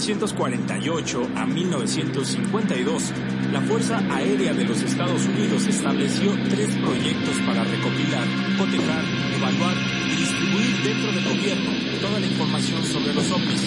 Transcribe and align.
De 0.00 0.06
1948 0.06 1.28
a 1.36 1.44
1952, 1.44 3.12
la 3.52 3.60
Fuerza 3.60 3.98
Aérea 4.10 4.54
de 4.54 4.64
los 4.64 4.80
Estados 4.80 5.26
Unidos 5.26 5.66
estableció 5.66 6.32
tres 6.48 6.74
proyectos 6.76 7.36
para 7.46 7.64
recopilar, 7.64 8.24
cotejar, 8.56 9.04
evaluar 9.36 9.74
y 10.06 10.16
distribuir 10.16 10.82
dentro 10.82 11.12
del 11.12 11.24
gobierno 11.24 11.70
toda 12.00 12.18
la 12.18 12.26
información 12.26 12.82
sobre 12.82 13.12
los 13.12 13.30
ovnis. 13.30 13.62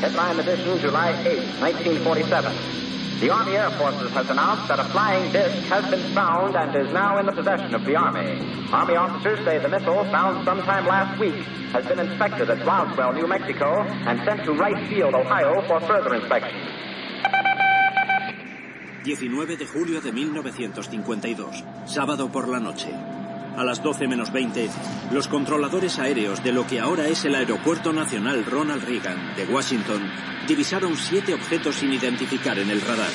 Headline 0.00 0.40
edition, 0.40 0.78
July 0.80 1.12
8, 1.20 1.30
1947. 1.60 2.87
The 3.20 3.30
Army 3.30 3.56
Air 3.56 3.70
Forces 3.70 4.12
has 4.12 4.30
announced 4.30 4.68
that 4.68 4.78
a 4.78 4.84
flying 4.84 5.32
disc 5.32 5.66
has 5.66 5.84
been 5.90 6.14
found 6.14 6.54
and 6.54 6.70
is 6.76 6.92
now 6.92 7.18
in 7.18 7.26
the 7.26 7.32
possession 7.32 7.74
of 7.74 7.84
the 7.84 7.96
Army. 7.96 8.38
Army 8.70 8.94
officers 8.94 9.44
say 9.44 9.58
the 9.58 9.68
missile, 9.68 10.04
found 10.12 10.44
sometime 10.44 10.86
last 10.86 11.18
week, 11.18 11.34
has 11.74 11.84
been 11.86 11.98
inspected 11.98 12.48
at 12.48 12.64
Roswell, 12.64 13.12
New 13.12 13.26
Mexico, 13.26 13.82
and 14.06 14.20
sent 14.24 14.44
to 14.44 14.52
Wright 14.52 14.88
Field, 14.88 15.16
Ohio, 15.16 15.60
for 15.66 15.80
further 15.80 16.14
inspection. 16.14 16.54
19 19.02 19.56
de 19.56 19.66
julio 19.66 20.00
de 20.00 20.12
1952, 20.12 21.64
sábado 21.86 22.30
por 22.30 22.46
la 22.46 22.60
noche. 22.60 22.94
A 23.56 23.64
las 23.64 23.82
12 23.82 24.06
menos 24.06 24.30
20, 24.30 24.70
los 25.10 25.26
controladores 25.26 25.98
aéreos 25.98 26.44
de 26.44 26.52
lo 26.52 26.68
que 26.68 26.78
ahora 26.78 27.08
es 27.08 27.24
el 27.24 27.34
Aeropuerto 27.34 27.92
Nacional 27.92 28.44
Ronald 28.44 28.84
Reagan 28.84 29.34
de 29.34 29.44
Washington 29.46 30.08
divisaron 30.48 30.96
siete 30.96 31.34
objetos 31.34 31.76
sin 31.76 31.92
identificar 31.92 32.58
en 32.58 32.70
el 32.70 32.80
radar. 32.80 33.10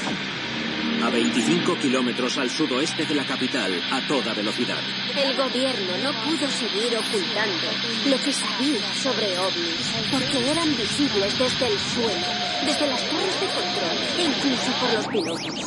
A 1.04 1.10
25 1.10 1.80
kilómetros 1.80 2.38
al 2.38 2.50
sudoeste 2.50 3.06
de 3.06 3.16
la 3.16 3.26
capital, 3.26 3.74
a 3.92 4.08
toda 4.08 4.34
velocidad. 4.34 4.78
El 5.18 5.36
gobierno 5.36 5.98
no 6.04 6.14
pudo 6.24 6.48
seguir 6.48 6.96
ocultando 6.96 7.68
lo 8.06 8.18
que 8.24 8.32
sabía 8.32 8.94
sobre 8.94 9.38
ovnis, 9.38 9.92
porque 10.12 10.52
eran 10.52 10.70
visibles 10.78 11.38
desde 11.40 11.68
el 11.68 11.80
suelo, 11.80 12.28
desde 12.66 12.88
las 12.88 13.02
torres 13.10 13.42
de 13.42 13.48
control 13.48 13.98
e 14.18 14.24
incluso 14.24 14.72
por 14.80 14.94
los 14.94 15.08
pilotos. 15.08 15.60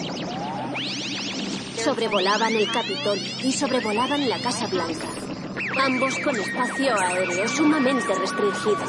Sobrevolaban 1.83 2.55
el 2.55 2.71
Capitol 2.71 3.19
y 3.43 3.53
sobrevolaban 3.53 4.29
la 4.29 4.39
Casa 4.39 4.69
Blanca, 4.69 5.09
ambos 5.85 6.17
con 6.21 6.37
espacio 6.37 6.95
aéreo 6.99 7.49
sumamente 7.49 8.15
restringido. 8.15 8.85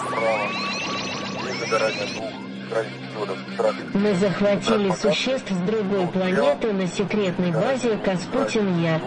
Мы 3.94 4.16
захватили 4.16 4.92
существ 4.92 5.50
с 5.52 5.58
другой 5.66 6.08
планеты 6.08 6.74
на 6.74 6.88
секретной 6.88 7.52
базе 7.52 7.98
Каспутин-Яр. 7.98 9.02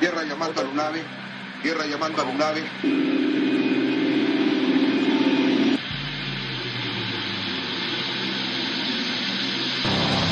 Tierra 0.00 0.24
llamando 0.24 0.60
a 0.60 0.64
Lunave. 0.64 1.02
Tierra 1.62 1.84
llamando 1.86 2.22
a 2.22 2.24
Lunave. 2.24 2.64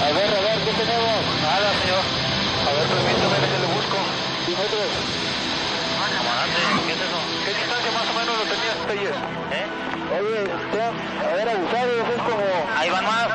A 0.00 0.12
ver, 0.12 0.24
a 0.24 0.40
ver, 0.40 0.58
¿qué 0.64 0.72
tenemos? 0.72 1.20
Nada, 1.42 1.68
señor. 1.82 2.04
A 2.64 2.72
ver, 2.72 2.86
permítame 2.88 3.36
que 3.44 3.58
le 3.58 3.68
busco. 3.74 3.98
Metros. 4.48 4.92
Ah, 6.00 6.08
camarate, 6.16 6.87
¿qué 7.48 7.54
es 7.54 7.68
eso? 7.68 7.76
¿Qué 7.78 7.88
distancia 7.88 7.92
más 7.92 8.08
o 8.08 8.14
menos 8.14 8.38
lo 8.38 8.44
tenías, 8.44 8.76
Peyes? 8.86 9.16
¿Eh? 9.52 9.66
Oye, 10.20 10.42
usted, 10.54 10.80
a 10.80 11.34
ver, 11.34 11.48
abusado, 11.48 11.92
es 12.14 12.22
como... 12.22 12.44
Ahí 12.76 12.90
van 12.90 13.04
más. 13.04 13.28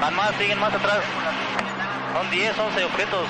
Van 0.00 0.14
más, 0.14 0.34
siguen 0.36 0.58
más 0.58 0.74
atrás. 0.74 1.00
Son 2.12 2.30
10, 2.30 2.58
11 2.58 2.84
objetos. 2.84 3.28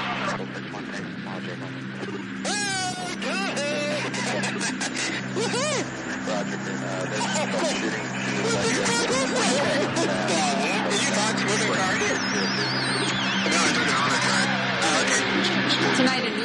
Tonight, 15.96 16.35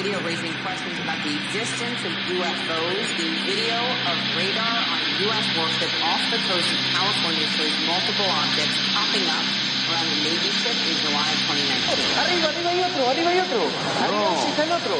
video 0.00 0.16
raising 0.24 0.56
questions 0.64 0.96
about 1.04 1.20
the 1.20 1.36
existence 1.36 2.00
of 2.08 2.12
UFOs. 2.32 3.04
The 3.20 3.28
video 3.44 3.76
of 4.08 4.16
radar 4.32 4.80
on 4.80 4.96
a 4.96 5.10
U.S. 5.28 5.44
warship 5.60 5.92
off 6.00 6.24
the 6.32 6.40
coast 6.48 6.72
of 6.72 6.80
California 6.96 7.44
shows 7.52 7.68
multiple 7.84 8.24
objects 8.32 8.80
popping 8.96 9.28
up 9.28 9.44
around 9.92 10.08
the 10.08 10.24
Navy 10.24 10.48
ship 10.56 10.72
in 10.88 10.96
July 11.04 11.28
of 11.28 11.40
2019. 11.52 12.16
Arriba, 12.16 12.48
arriba 12.48 12.70
hay 12.72 12.80
otro, 12.80 13.02
arriba 13.12 13.28
hay 13.28 13.40
otro. 13.44 13.60
Arriba 14.00 14.28
sí 14.40 14.48
está 14.48 14.64
el 14.64 14.72
otro. 14.72 14.96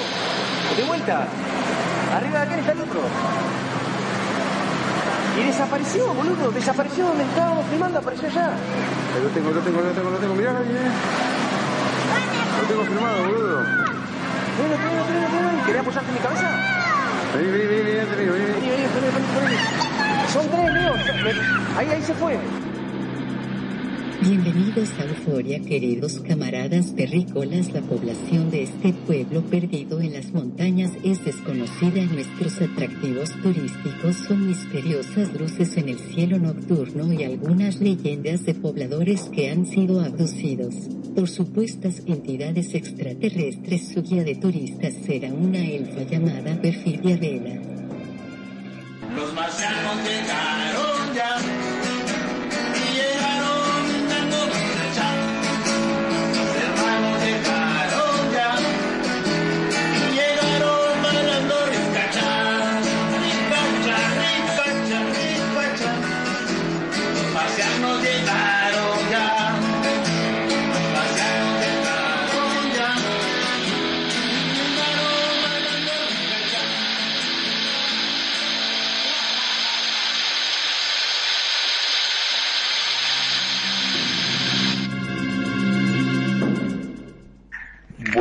De 0.77 0.85
vuelta. 0.85 1.17
Arriba 2.13 2.37
de 2.37 2.45
acá 2.45 2.57
está 2.61 2.73
el 2.73 2.81
otro. 2.85 3.01
Y 5.41 5.43
desapareció, 5.49 6.13
boludo. 6.13 6.53
Desapareció 6.53 7.09
donde 7.09 7.25
estábamos 7.25 7.65
filmando, 7.73 7.99
apareció 8.01 8.29
allá. 8.29 8.53
Lo 9.17 9.29
tengo, 9.33 9.49
lo 9.49 9.61
tengo, 9.65 9.81
lo 9.81 9.93
tengo, 9.97 10.11
lo 10.11 10.19
tengo. 10.19 10.35
Mirá, 10.35 10.59
ahí, 10.59 10.77
eh. 10.77 10.93
Lo 12.61 12.69
tengo 12.69 12.85
firmado, 12.85 13.25
boludo. 13.25 13.90
¿Querés 14.61 15.81
apoyarte 15.81 16.09
en 16.09 16.15
mi 16.15 16.21
cabeza? 16.21 16.49
Vení, 17.35 17.49
vení, 17.49 17.67
vení, 17.67 17.83
vení, 17.83 18.31
vení. 18.31 18.45
Vení, 18.45 18.69
vení, 18.69 18.87
vení, 18.95 19.09
vení, 19.15 19.29
vení. 19.37 19.57
Son 20.33 20.47
tres, 20.49 20.73
Leo. 20.75 20.95
Ahí, 21.77 21.89
ahí 21.89 22.03
se 22.03 22.15
fue. 22.15 22.39
Bienvenidos 24.21 24.91
a 24.99 25.05
Euforia, 25.05 25.61
queridos 25.61 26.21
camaradas 26.21 26.95
terrícolas. 26.95 27.73
La 27.73 27.81
población 27.81 28.51
de 28.51 28.65
este 28.65 28.93
pueblo 28.93 29.41
perdido 29.43 29.99
en 30.01 30.13
las 30.13 30.31
montañas 30.35 30.93
es 31.03 31.25
desconocida. 31.25 32.05
Nuestros 32.05 32.61
atractivos 32.61 33.31
turísticos 33.43 34.17
son 34.29 34.47
misteriosas 34.47 35.33
luces 35.41 35.75
en 35.79 35.89
el 35.89 35.99
cielo 35.99 36.39
nocturno 36.39 37.11
y 37.15 37.25
algunas 37.25 37.81
leyendas 37.81 38.45
de 38.45 38.55
pobladores 38.55 39.23
que 39.33 39.51
han 39.51 39.65
sido 39.65 40.03
abducidos 40.03 40.75
por 41.15 41.29
supuestas 41.29 42.03
entidades 42.07 42.75
extraterrestres. 42.75 43.89
Su 43.93 44.03
guía 44.03 44.25
de 44.25 44.35
turistas 44.37 44.95
será 45.05 45.33
una 45.33 45.59
elfa 45.59 46.03
llamada 46.03 46.61
Perfidia 46.61 47.17
Vela. 47.17 47.61
Los 49.15 49.35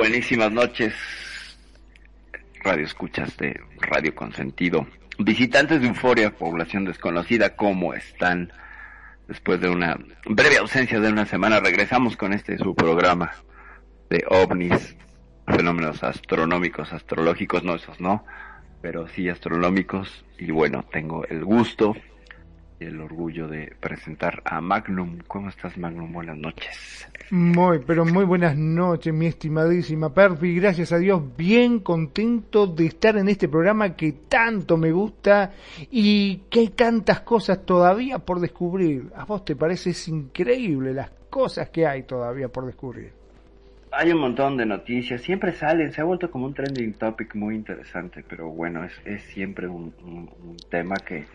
Buenísimas 0.10 0.52
noches, 0.52 0.96
radio 2.64 2.84
escuchas 2.84 3.38
de 3.38 3.62
Radio 3.80 4.16
Consentido. 4.16 4.88
Visitantes 5.20 5.82
de 5.82 5.88
Euforia, 5.88 6.36
población 6.36 6.84
desconocida, 6.84 7.56
¿cómo 7.56 7.94
están? 7.94 8.52
Después 9.28 9.62
de 9.62 9.70
una 9.70 10.00
breve 10.26 10.58
ausencia 10.58 11.00
de 11.00 11.10
una 11.10 11.28
semana, 11.28 11.60
regresamos 11.60 12.18
con 12.18 12.34
este 12.34 12.58
su 12.58 12.74
programa 12.74 13.34
de 14.10 14.24
ovnis, 14.28 14.96
fenómenos 15.46 16.04
astronómicos, 16.04 16.92
astrológicos, 16.92 17.64
no 17.64 17.76
esos 17.76 18.02
no, 18.02 18.26
pero 18.82 19.08
sí 19.10 19.30
astronómicos. 19.30 20.26
Y 20.40 20.50
bueno, 20.50 20.86
tengo 20.92 21.24
el 21.26 21.46
gusto 21.46 21.96
el 22.80 23.02
orgullo 23.02 23.48
de 23.48 23.74
presentar 23.80 24.42
a 24.46 24.62
Magnum. 24.62 25.20
¿Cómo 25.28 25.50
estás, 25.50 25.78
Magnum? 25.78 26.12
Buenas 26.14 26.38
noches. 26.38 27.08
Muy, 27.32 27.80
pero 27.86 28.06
muy 28.06 28.24
buenas 28.26 28.56
noches, 28.58 29.14
mi 29.14 29.28
estimadísima 29.28 30.14
Perfi. 30.14 30.56
Gracias 30.56 30.92
a 30.92 30.98
Dios, 30.98 31.22
bien 31.38 31.80
contento 31.80 32.66
de 32.68 32.86
estar 32.88 33.18
en 33.18 33.30
este 33.30 33.48
programa 33.48 33.96
que 33.96 34.14
tanto 34.28 34.78
me 34.78 34.92
gusta 34.92 35.52
y 35.92 36.38
que 36.50 36.62
hay 36.62 36.68
tantas 36.70 37.20
cosas 37.22 37.66
todavía 37.66 38.20
por 38.20 38.40
descubrir. 38.40 39.12
¿A 39.16 39.26
vos 39.26 39.44
te 39.46 39.56
parece 39.56 39.92
es 39.92 40.08
increíble 40.08 40.94
las 40.94 41.12
cosas 41.30 41.70
que 41.70 41.86
hay 41.86 42.04
todavía 42.04 42.48
por 42.48 42.66
descubrir? 42.66 43.12
Hay 43.92 44.12
un 44.12 44.20
montón 44.22 44.56
de 44.56 44.66
noticias, 44.68 45.22
siempre 45.22 45.52
salen, 45.52 45.92
se 45.92 46.00
ha 46.02 46.04
vuelto 46.04 46.30
como 46.30 46.46
un 46.46 46.54
trending 46.54 46.94
topic 46.94 47.34
muy 47.36 47.56
interesante, 47.56 48.24
pero 48.28 48.48
bueno, 48.50 48.84
es, 48.84 48.94
es 49.04 49.24
siempre 49.24 49.68
un, 49.68 49.94
un- 50.04 50.30
un 50.44 50.58
tema 50.70 50.96
que, 50.98 51.26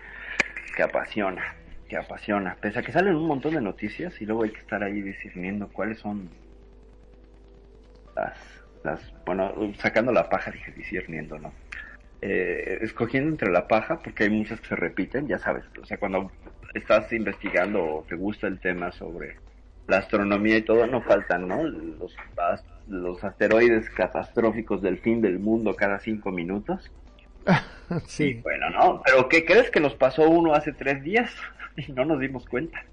que 0.74 0.82
apasiona, 0.82 1.44
que 1.88 1.96
apasiona. 1.96 2.56
Pese 2.60 2.80
a 2.80 2.82
que 2.82 2.92
salen 2.92 3.16
un 3.16 3.26
montón 3.26 3.54
de 3.54 3.60
noticias 3.60 4.20
y 4.20 4.26
luego 4.26 4.44
hay 4.44 4.50
que 4.50 4.60
estar 4.60 4.82
ahí 4.82 5.00
discerniendo 5.02 5.68
cuáles 5.72 5.98
son 6.00 6.30
las, 8.16 8.38
las 8.82 9.12
bueno, 9.26 9.54
sacando 9.78 10.12
la 10.12 10.28
paja, 10.28 10.50
dije 10.50 10.72
discerniendo, 10.72 11.38
¿no? 11.38 11.52
eh, 12.22 12.78
escogiendo 12.82 13.30
entre 13.30 13.50
la 13.50 13.68
paja, 13.68 14.00
porque 14.02 14.24
hay 14.24 14.30
muchas 14.30 14.60
que 14.60 14.68
se 14.68 14.76
repiten, 14.76 15.28
ya 15.28 15.38
sabes, 15.38 15.64
o 15.80 15.84
sea, 15.84 15.98
cuando 15.98 16.32
estás 16.74 17.12
investigando 17.12 17.84
o 17.84 18.04
te 18.08 18.16
gusta 18.16 18.46
el 18.46 18.60
tema 18.60 18.92
sobre 18.92 19.36
la 19.86 19.98
astronomía 19.98 20.56
y 20.58 20.62
todo, 20.62 20.86
no 20.86 21.02
faltan, 21.02 21.48
¿no? 21.48 21.62
Los, 21.64 22.16
as- 22.36 22.64
los 22.86 23.22
asteroides 23.24 23.90
catastróficos 23.90 24.82
del 24.82 24.98
fin 24.98 25.20
del 25.20 25.38
mundo 25.38 25.76
cada 25.76 26.00
cinco 26.00 26.30
minutos. 26.32 26.90
sí. 28.06 28.40
Bueno, 28.42 28.70
no, 28.70 29.02
pero 29.04 29.28
¿qué 29.28 29.44
crees 29.44 29.70
que 29.70 29.80
nos 29.80 29.94
pasó 29.94 30.28
uno 30.28 30.54
hace 30.54 30.72
tres 30.72 31.02
días? 31.02 31.30
Y 31.76 31.90
no 31.90 32.04
nos 32.04 32.20
dimos 32.20 32.46
cuenta. 32.46 32.84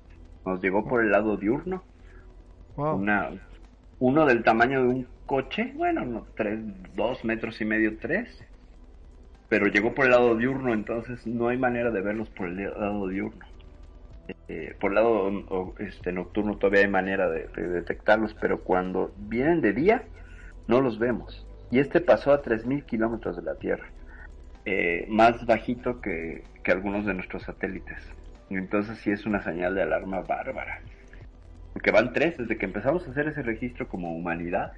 Nos 0.43 0.59
llegó 0.59 0.83
por 0.83 1.03
el 1.03 1.11
lado 1.11 1.37
diurno. 1.37 1.83
Wow. 2.75 2.95
Una, 2.95 3.29
uno 3.99 4.25
del 4.25 4.43
tamaño 4.43 4.81
de 4.81 4.87
un 4.87 5.07
coche, 5.27 5.71
bueno, 5.75 6.03
no, 6.03 6.25
tres, 6.35 6.59
dos 6.95 7.23
metros 7.23 7.61
y 7.61 7.65
medio, 7.65 7.99
tres. 7.99 8.43
Pero 9.49 9.67
llegó 9.67 9.93
por 9.93 10.05
el 10.05 10.11
lado 10.11 10.35
diurno, 10.35 10.73
entonces 10.73 11.27
no 11.27 11.49
hay 11.49 11.57
manera 11.59 11.91
de 11.91 12.01
verlos 12.01 12.29
por 12.29 12.47
el 12.47 12.71
lado 12.71 13.07
diurno. 13.07 13.45
Eh, 14.47 14.75
por 14.79 14.91
el 14.91 14.95
lado 14.95 15.75
este, 15.77 16.11
nocturno 16.11 16.57
todavía 16.57 16.81
hay 16.81 16.87
manera 16.87 17.29
de, 17.29 17.47
de 17.55 17.67
detectarlos, 17.67 18.33
pero 18.33 18.61
cuando 18.61 19.13
vienen 19.17 19.61
de 19.61 19.73
día, 19.73 20.03
no 20.67 20.81
los 20.81 20.97
vemos. 20.97 21.45
Y 21.69 21.77
este 21.77 22.01
pasó 22.01 22.33
a 22.33 22.41
3.000 22.41 22.85
kilómetros 22.85 23.35
de 23.35 23.43
la 23.43 23.55
Tierra. 23.55 23.85
Eh, 24.65 25.05
más 25.09 25.45
bajito 25.45 26.01
que, 26.01 26.43
que 26.63 26.71
algunos 26.71 27.05
de 27.05 27.13
nuestros 27.13 27.43
satélites. 27.43 27.97
Entonces 28.49 28.97
sí 28.99 29.11
es 29.11 29.25
una 29.25 29.41
señal 29.41 29.75
de 29.75 29.83
alarma 29.83 30.21
bárbara. 30.21 30.81
Porque 31.73 31.91
van 31.91 32.13
tres, 32.13 32.37
desde 32.37 32.57
que 32.57 32.65
empezamos 32.65 33.07
a 33.07 33.11
hacer 33.11 33.27
ese 33.27 33.41
registro 33.41 33.87
como 33.87 34.13
humanidad, 34.13 34.73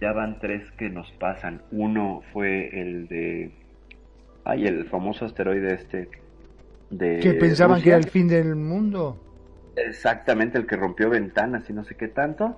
ya 0.00 0.12
van 0.12 0.38
tres 0.40 0.70
que 0.72 0.88
nos 0.88 1.10
pasan. 1.12 1.62
Uno 1.70 2.22
fue 2.32 2.80
el 2.80 3.08
de... 3.08 3.52
Ay, 4.44 4.66
el 4.66 4.86
famoso 4.86 5.24
asteroide 5.24 5.74
este 5.74 6.08
de... 6.90 7.20
que 7.20 7.34
pensaban 7.34 7.80
que 7.80 7.90
era 7.90 7.98
el 7.98 8.08
fin 8.08 8.28
del 8.28 8.56
mundo. 8.56 9.20
Exactamente, 9.76 10.58
el 10.58 10.66
que 10.66 10.76
rompió 10.76 11.10
ventanas 11.10 11.68
y 11.68 11.72
no 11.72 11.84
sé 11.84 11.94
qué 11.96 12.08
tanto. 12.08 12.56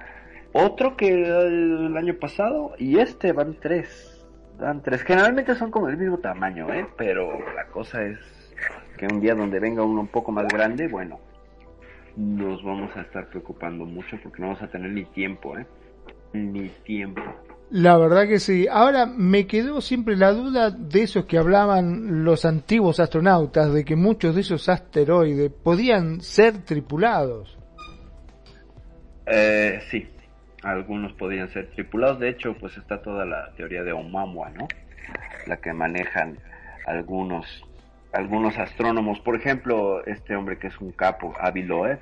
Otro 0.52 0.96
que 0.96 1.08
el 1.08 1.96
año 1.96 2.14
pasado 2.14 2.74
y 2.78 2.98
este 2.98 3.32
van 3.32 3.56
tres. 3.60 4.15
Van 4.58 4.82
tres. 4.82 5.02
Generalmente 5.02 5.54
son 5.54 5.70
como 5.70 5.86
del 5.86 5.98
mismo 5.98 6.18
tamaño, 6.18 6.72
¿eh? 6.72 6.86
Pero 6.96 7.38
la 7.54 7.66
cosa 7.66 8.02
es 8.02 8.18
que 8.96 9.06
un 9.06 9.20
día 9.20 9.34
donde 9.34 9.60
venga 9.60 9.82
uno 9.82 10.00
un 10.00 10.08
poco 10.08 10.32
más 10.32 10.46
grande, 10.48 10.88
bueno, 10.88 11.20
nos 12.16 12.62
vamos 12.64 12.90
a 12.96 13.02
estar 13.02 13.28
preocupando 13.28 13.84
mucho 13.84 14.16
porque 14.22 14.40
no 14.40 14.48
vamos 14.48 14.62
a 14.62 14.68
tener 14.68 14.90
ni 14.90 15.04
tiempo, 15.04 15.58
¿eh? 15.58 15.66
Ni 16.32 16.68
tiempo. 16.84 17.22
La 17.70 17.98
verdad 17.98 18.28
que 18.28 18.38
sí. 18.38 18.66
Ahora 18.70 19.06
me 19.06 19.46
quedó 19.46 19.80
siempre 19.80 20.16
la 20.16 20.32
duda 20.32 20.70
de 20.70 21.02
esos 21.02 21.26
que 21.26 21.36
hablaban 21.36 22.24
los 22.24 22.44
antiguos 22.44 23.00
astronautas, 23.00 23.72
de 23.72 23.84
que 23.84 23.96
muchos 23.96 24.34
de 24.34 24.42
esos 24.42 24.68
asteroides 24.68 25.50
podían 25.50 26.20
ser 26.20 26.64
tripulados. 26.64 27.58
Eh, 29.26 29.80
sí, 29.90 30.08
algunos 30.66 31.12
podrían 31.12 31.48
ser 31.48 31.68
tripulados. 31.70 32.18
De 32.18 32.28
hecho, 32.28 32.54
pues 32.58 32.76
está 32.76 33.00
toda 33.00 33.24
la 33.24 33.52
teoría 33.56 33.84
de 33.84 33.92
Oumuamua, 33.92 34.50
¿no? 34.50 34.66
La 35.46 35.58
que 35.58 35.72
manejan 35.72 36.38
algunos 36.86 37.64
algunos 38.12 38.58
astrónomos. 38.58 39.20
Por 39.20 39.36
ejemplo, 39.36 40.04
este 40.06 40.34
hombre 40.34 40.58
que 40.58 40.68
es 40.68 40.80
un 40.80 40.90
capo, 40.90 41.34
Avi 41.38 41.62
Loeb, 41.62 42.00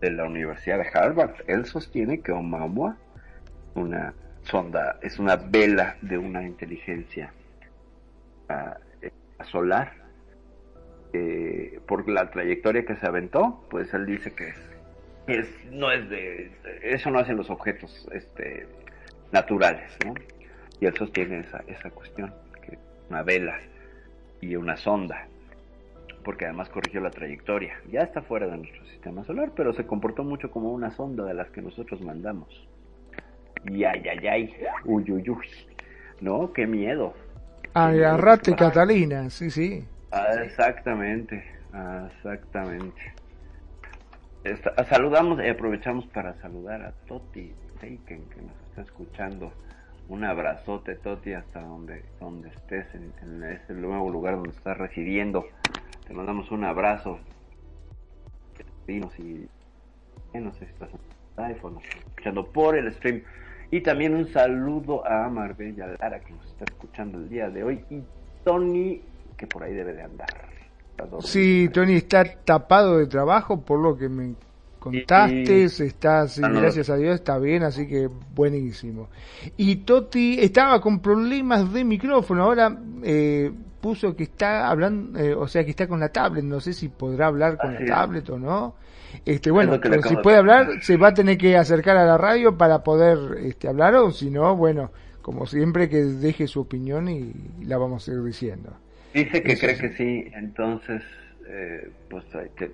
de 0.00 0.10
la 0.10 0.24
Universidad 0.24 0.78
de 0.78 0.88
Harvard, 0.92 1.34
él 1.46 1.66
sostiene 1.66 2.20
que 2.20 2.32
Oumuamua 2.32 2.96
una 3.74 4.14
sonda 4.42 4.98
es 5.02 5.18
una 5.18 5.36
vela 5.36 5.96
de 6.02 6.18
una 6.18 6.42
inteligencia 6.42 7.32
ah, 8.48 8.76
eh, 9.02 9.10
solar. 9.44 9.92
Eh, 11.12 11.78
por 11.86 12.08
la 12.08 12.28
trayectoria 12.28 12.84
que 12.84 12.96
se 12.96 13.06
aventó, 13.06 13.64
pues 13.70 13.94
él 13.94 14.04
dice 14.04 14.32
que 14.32 14.52
es 15.26 15.48
no 15.70 15.90
es 15.90 16.08
de, 16.10 16.50
eso 16.82 17.10
no 17.10 17.18
hacen 17.18 17.36
los 17.36 17.50
objetos 17.50 18.08
este 18.12 18.66
naturales, 19.32 19.90
¿no? 20.04 20.14
Y 20.80 20.86
él 20.86 20.94
sostiene 20.96 21.40
esa, 21.40 21.62
esa 21.66 21.90
cuestión, 21.90 22.32
que 22.62 22.78
una 23.08 23.22
vela 23.22 23.58
y 24.40 24.56
una 24.56 24.76
sonda, 24.76 25.26
porque 26.24 26.44
además 26.44 26.68
corrigió 26.68 27.00
la 27.00 27.10
trayectoria. 27.10 27.74
Ya 27.90 28.00
está 28.00 28.22
fuera 28.22 28.46
de 28.46 28.58
nuestro 28.58 28.84
sistema 28.86 29.24
solar, 29.24 29.52
pero 29.56 29.72
se 29.72 29.86
comportó 29.86 30.24
mucho 30.24 30.50
como 30.50 30.72
una 30.72 30.90
sonda 30.90 31.24
de 31.24 31.34
las 31.34 31.50
que 31.50 31.62
nosotros 31.62 32.00
mandamos. 32.00 32.48
Y 33.66 33.84
ay, 33.84 34.02
ay, 34.08 34.26
ay, 34.26 34.54
uy, 34.84 35.10
uy, 35.10 35.30
uy, 35.30 35.46
¿no? 36.20 36.52
Qué 36.52 36.66
miedo. 36.66 37.14
Agarrate, 37.72 38.54
Catalina, 38.54 39.30
sí, 39.30 39.50
sí. 39.50 39.84
Ah, 40.12 40.34
exactamente, 40.44 41.42
exactamente. 42.16 43.14
Saludamos 44.88 45.42
y 45.42 45.48
aprovechamos 45.48 46.06
para 46.06 46.34
saludar 46.42 46.82
a 46.82 46.92
Toti 47.06 47.54
Taken 47.76 48.28
que 48.28 48.42
nos 48.42 48.68
está 48.68 48.82
escuchando. 48.82 49.52
Un 50.08 50.22
abrazote, 50.22 50.96
Toti, 50.96 51.32
hasta 51.32 51.62
donde, 51.62 52.04
donde 52.20 52.50
estés, 52.50 52.86
en, 52.94 53.12
en 53.22 53.42
ese 53.42 53.72
nuevo 53.72 54.10
lugar 54.10 54.34
donde 54.34 54.50
estás 54.50 54.76
residiendo. 54.76 55.46
Te 56.06 56.12
mandamos 56.12 56.50
un 56.50 56.64
abrazo. 56.64 57.18
Dinos 58.86 59.18
y 59.18 59.48
no 60.34 60.52
sé 60.52 60.66
si 60.66 60.72
estás 60.72 60.90
en 60.92 61.44
iPhone, 61.44 61.78
escuchando 62.06 62.44
por 62.44 62.76
el 62.76 62.92
stream. 62.92 63.22
Y 63.70 63.80
también 63.80 64.14
un 64.14 64.28
saludo 64.28 65.06
a 65.06 65.28
Marbella 65.30 65.86
Lara 65.98 66.20
que 66.20 66.34
nos 66.34 66.44
está 66.46 66.64
escuchando 66.64 67.16
el 67.16 67.30
día 67.30 67.48
de 67.48 67.64
hoy. 67.64 67.84
Y 67.88 68.02
Tony, 68.44 69.00
que 69.38 69.46
por 69.46 69.62
ahí 69.62 69.72
debe 69.72 69.94
de 69.94 70.02
andar. 70.02 70.53
Sí, 71.20 71.68
Tony 71.72 71.94
está 71.94 72.24
tapado 72.44 72.98
de 72.98 73.06
trabajo 73.06 73.60
por 73.60 73.80
lo 73.80 73.96
que 73.96 74.08
me 74.08 74.34
contaste, 74.78 75.68
Sí. 75.68 75.84
está, 75.84 76.28
sí, 76.28 76.40
Ah, 76.44 76.48
gracias 76.50 76.90
a 76.90 76.96
Dios, 76.96 77.14
está 77.16 77.38
bien, 77.38 77.62
así 77.62 77.86
que 77.86 78.08
buenísimo. 78.34 79.08
Y 79.56 79.76
Toti 79.76 80.38
estaba 80.40 80.80
con 80.80 81.00
problemas 81.00 81.72
de 81.72 81.84
micrófono, 81.84 82.44
ahora 82.44 82.78
eh, 83.02 83.50
puso 83.80 84.14
que 84.14 84.24
está 84.24 84.68
hablando, 84.68 85.18
eh, 85.18 85.34
o 85.34 85.48
sea 85.48 85.64
que 85.64 85.70
está 85.70 85.86
con 85.88 86.00
la 86.00 86.10
tablet, 86.10 86.44
no 86.44 86.60
sé 86.60 86.72
si 86.74 86.88
podrá 86.88 87.26
hablar 87.28 87.56
con 87.58 87.70
Así 87.70 87.84
la 87.84 87.84
es. 87.84 87.90
tablet 87.90 88.30
o 88.30 88.38
no. 88.38 88.74
Este, 89.24 89.50
bueno, 89.50 89.78
pero 89.80 90.02
si 90.02 90.16
puede 90.16 90.36
hablar, 90.38 90.82
se 90.82 90.96
va 90.96 91.08
a 91.08 91.14
tener 91.14 91.38
que 91.38 91.56
acercar 91.56 91.96
a 91.96 92.04
la 92.04 92.18
radio 92.18 92.58
para 92.58 92.82
poder 92.82 93.38
este, 93.38 93.68
hablar, 93.68 93.94
o 93.94 94.10
si 94.10 94.28
no, 94.30 94.56
bueno, 94.56 94.90
como 95.22 95.46
siempre 95.46 95.88
que 95.88 96.02
deje 96.04 96.46
su 96.46 96.60
opinión 96.60 97.08
y 97.08 97.32
la 97.64 97.78
vamos 97.78 98.08
a 98.08 98.12
ir 98.12 98.22
diciendo. 98.22 98.74
Dice 99.14 99.42
que 99.44 99.56
cree 99.56 99.78
que 99.78 99.90
sí, 99.90 100.24
entonces, 100.34 101.00
eh, 101.46 101.88
pues 102.10 102.24
hay 102.34 102.48
que... 102.56 102.72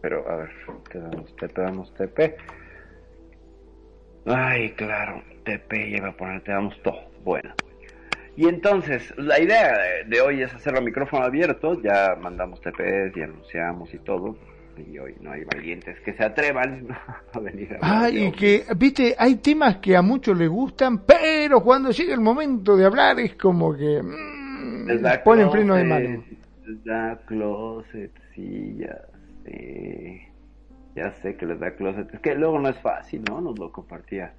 Pero, 0.00 0.26
a 0.26 0.36
ver, 0.36 0.50
te 0.90 0.98
damos 0.98 1.36
TP, 1.36 1.60
damos 1.60 1.94
TP. 1.94 2.36
Ay, 4.24 4.70
claro, 4.70 5.22
TP, 5.44 5.88
iba 5.96 6.08
a 6.08 6.16
poner, 6.16 6.42
te 6.42 6.52
damos 6.52 6.82
todo. 6.82 7.10
Bueno. 7.22 7.52
Y 8.36 8.48
entonces, 8.48 9.12
la 9.18 9.38
idea 9.38 9.76
de, 10.06 10.20
hoy 10.22 10.40
es 10.40 10.54
hacerlo 10.54 10.78
a 10.78 10.82
micrófono 10.82 11.26
abierto, 11.26 11.78
ya 11.82 12.16
mandamos 12.18 12.58
TPs 12.62 13.14
y 13.16 13.20
anunciamos 13.20 13.92
y 13.92 13.98
todo. 13.98 14.38
Y 14.78 14.98
hoy 14.98 15.14
no 15.20 15.32
hay 15.32 15.44
valientes 15.44 16.00
que 16.00 16.14
se 16.14 16.24
atrevan 16.24 16.88
a 17.34 17.38
venir 17.38 17.74
a 17.74 17.76
hablar 17.76 18.04
Ah, 18.04 18.08
y 18.08 18.32
que, 18.32 18.64
viste, 18.76 19.14
hay 19.18 19.36
temas 19.36 19.76
que 19.76 19.94
a 19.94 20.00
muchos 20.00 20.38
les 20.38 20.48
gustan, 20.48 21.04
pero 21.04 21.62
cuando 21.62 21.90
llega 21.90 22.14
el 22.14 22.20
momento 22.20 22.78
de 22.78 22.86
hablar 22.86 23.20
es 23.20 23.34
como 23.34 23.76
que 23.76 24.02
mm, 24.02 24.39
Les 24.86 25.02
da 25.02 25.22
ponen 25.22 25.50
freno 25.50 25.74
de 25.74 25.84
closet, 25.84 26.08
mano. 26.08 26.24
Da 26.84 27.18
closet, 27.26 28.12
sí, 28.34 28.76
ya 28.78 29.00
sé. 29.44 30.28
Ya 30.94 31.12
sé 31.22 31.36
que 31.36 31.46
les 31.46 31.60
da 31.60 31.74
closet. 31.76 32.12
Es 32.12 32.20
que 32.20 32.34
luego 32.34 32.58
no 32.58 32.68
es 32.68 32.78
fácil, 32.80 33.22
¿no? 33.28 33.40
Nos 33.40 33.58
lo 33.58 33.70
compartía 33.72 34.32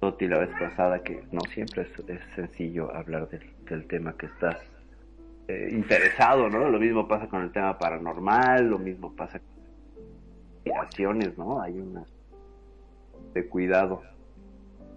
Toti 0.00 0.28
la 0.28 0.38
vez 0.38 0.50
pasada, 0.58 1.02
que 1.02 1.22
no 1.32 1.40
siempre 1.52 1.82
es, 1.82 2.08
es 2.08 2.20
sencillo 2.34 2.94
hablar 2.94 3.28
del, 3.28 3.42
del 3.68 3.86
tema 3.86 4.14
que 4.16 4.26
estás 4.26 4.56
eh, 5.48 5.68
interesado, 5.72 6.48
¿no? 6.48 6.68
Lo 6.68 6.78
mismo 6.78 7.08
pasa 7.08 7.26
con 7.26 7.42
el 7.42 7.50
tema 7.50 7.76
paranormal, 7.78 8.68
lo 8.68 8.78
mismo 8.78 9.12
pasa 9.14 9.40
con 9.40 10.76
acciones, 10.76 11.36
¿no? 11.36 11.60
Hay 11.60 11.78
una 11.80 12.04
de 13.34 13.46
cuidado. 13.46 14.02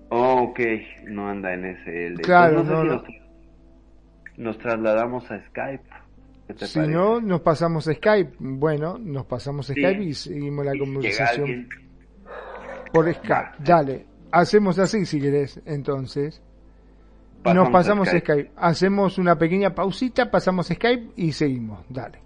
ok, 0.10 0.60
no 1.06 1.28
anda 1.30 1.54
en 1.54 1.76
SL. 1.78 2.22
Claro, 2.22 2.60
Entonces, 2.62 2.86
no, 2.86 3.02
sé 3.02 3.08
si 3.08 3.23
nos 4.38 4.58
trasladamos 4.58 5.30
a 5.32 5.40
Skype. 5.48 5.84
¿Qué 6.48 6.54
te 6.54 6.68
Si 6.68 6.76
parece? 6.80 6.94
no, 6.94 7.22
nos 7.22 7.42
pasamos 7.42 7.88
a 7.88 7.94
Skype. 7.94 8.36
Bueno, 8.40 8.98
nos 9.00 9.26
pasamos 9.26 9.70
a 9.70 9.74
Sí. 9.74 9.82
Skype 9.82 10.04
y 10.04 10.14
seguimos 10.14 10.66
la 10.66 10.76
Y 10.76 10.80
conversación 10.80 11.42
alguien, 11.42 11.70
por 12.92 13.14
Skype. 13.14 13.52
Dale, 13.60 14.06
hacemos 14.32 14.80
así 14.80 15.06
si 15.06 15.20
querés, 15.22 15.62
entonces. 15.66 16.42
Pasamos 17.42 17.64
nos 17.66 17.74
pasamos 17.74 18.08
a 18.14 18.20
Skype. 18.20 18.44
Skype. 18.44 18.52
Hacemos 18.56 19.18
una 19.18 19.38
pequeña 19.38 19.74
pausita, 19.76 20.32
pasamos 20.32 20.70
a 20.72 20.74
Skype 20.76 21.12
y 21.16 21.32
seguimos. 21.34 21.86
Dale. 21.90 22.20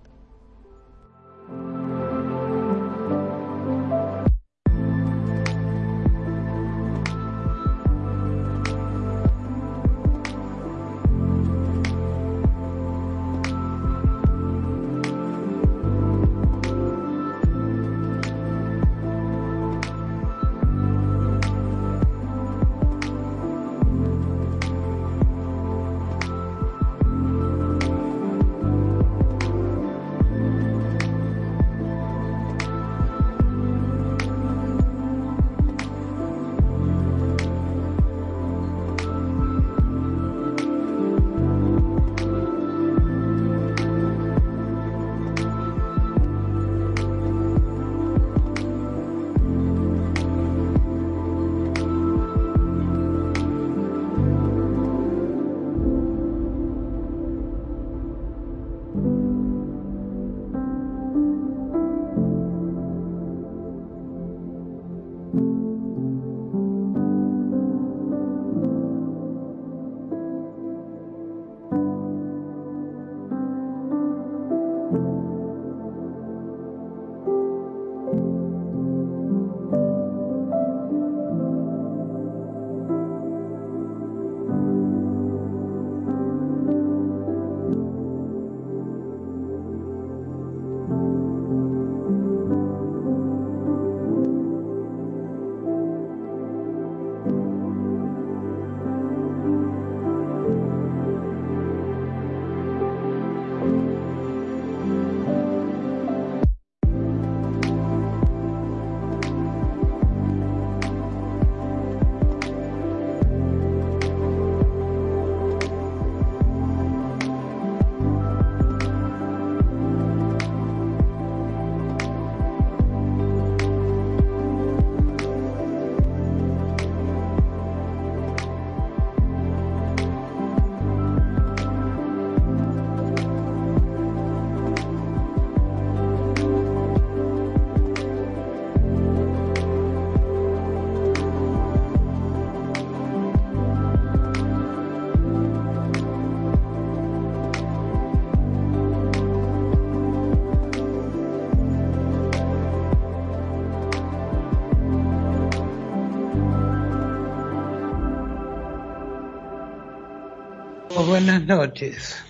Buenas 161.08 161.42
noches. 161.46 162.24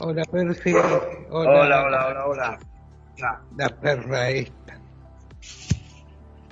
Hola, 0.00 0.22
Perfi. 0.30 0.72
Hola, 1.30 1.84
hola, 1.84 2.06
hola, 2.06 2.26
hola. 2.26 2.58
La, 3.16 3.42
la 3.56 3.68
perra 3.80 4.28
esta. 4.28 4.78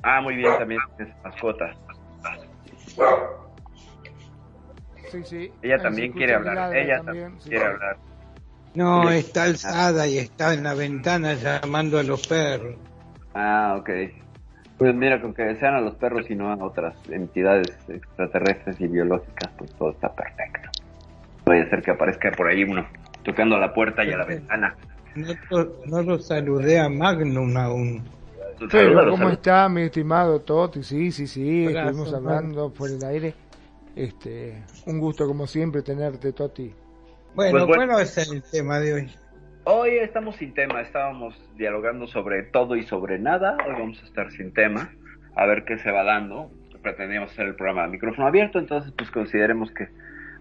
Ah, 0.02 0.20
muy 0.22 0.36
bien, 0.36 0.50
también 0.58 0.80
es 0.98 1.08
mascota. 1.22 1.74
Sí, 5.10 5.22
sí. 5.24 5.52
Ella 5.62 5.78
también 5.82 6.12
quiere 6.12 6.34
hablar. 6.34 6.74
Ella 6.74 6.96
también, 6.96 7.24
también 7.24 7.40
sí. 7.40 7.48
quiere 7.50 7.66
hablar. 7.66 7.98
No, 8.74 9.10
está 9.10 9.44
alzada 9.44 10.08
y 10.08 10.18
está 10.18 10.54
en 10.54 10.64
la 10.64 10.74
ventana 10.74 11.34
llamando 11.34 11.98
a 11.98 12.02
los 12.02 12.26
perros. 12.26 12.76
Ah, 13.34 13.76
ok. 13.78 13.90
Pues 14.78 14.94
mira, 14.94 15.20
con 15.20 15.34
que 15.34 15.54
sean 15.56 15.74
a 15.74 15.80
los 15.80 15.94
perros 15.96 16.28
y 16.30 16.34
no 16.34 16.50
a 16.50 16.56
otras 16.64 16.96
entidades 17.08 17.76
extraterrestres 17.88 18.80
y 18.80 18.88
biológicas, 18.88 19.50
pues 19.56 19.70
todo 19.76 19.90
está 19.90 20.12
perfecto. 20.12 20.73
Puede 21.44 21.68
ser 21.68 21.82
que 21.82 21.90
aparezca 21.90 22.30
por 22.32 22.48
ahí 22.48 22.64
uno 22.64 22.86
tocando 23.22 23.56
a 23.56 23.58
la 23.58 23.72
puerta 23.72 24.04
y 24.04 24.12
a 24.12 24.16
la 24.18 24.24
ventana. 24.24 24.76
No, 25.14 25.32
lo- 25.50 25.72
no 25.86 26.02
lo 26.02 26.18
saludé 26.18 26.78
a 26.78 26.88
Magnum 26.88 27.56
aún. 27.56 28.02
Pero, 28.70 29.10
¿cómo 29.10 29.30
está 29.30 29.68
mi 29.68 29.82
estimado 29.82 30.40
Toti? 30.40 30.82
Sí, 30.82 31.10
sí, 31.12 31.26
sí, 31.26 31.66
Hola, 31.66 31.82
estuvimos 31.82 32.14
hablando 32.14 32.72
por 32.72 32.88
el 32.90 33.04
aire. 33.04 33.34
Este, 33.96 34.62
un 34.86 34.98
gusto 35.00 35.26
como 35.26 35.46
siempre 35.46 35.82
tenerte, 35.82 36.32
Toti. 36.32 36.72
Bueno, 37.34 37.52
Pues 37.66 37.66
bueno. 37.66 37.92
¿cuál 37.92 38.02
es 38.02 38.16
el 38.30 38.42
tema 38.42 38.78
de 38.80 38.94
hoy? 38.94 39.10
Hoy 39.64 39.90
estamos 39.98 40.36
sin 40.36 40.52
tema, 40.54 40.80
estábamos 40.82 41.34
dialogando 41.56 42.06
sobre 42.06 42.42
todo 42.44 42.76
y 42.76 42.82
sobre 42.84 43.18
nada. 43.18 43.56
Hoy 43.66 43.72
vamos 43.72 44.00
a 44.02 44.06
estar 44.06 44.30
sin 44.30 44.52
tema, 44.52 44.90
a 45.36 45.46
ver 45.46 45.64
qué 45.64 45.78
se 45.78 45.90
va 45.90 46.04
dando. 46.04 46.50
Pretendíamos 46.82 47.30
hacer 47.30 47.46
el 47.46 47.54
programa 47.54 47.84
a 47.84 47.88
micrófono 47.88 48.26
abierto, 48.28 48.58
entonces 48.58 48.92
pues 48.96 49.10
consideremos 49.10 49.70
que 49.72 49.88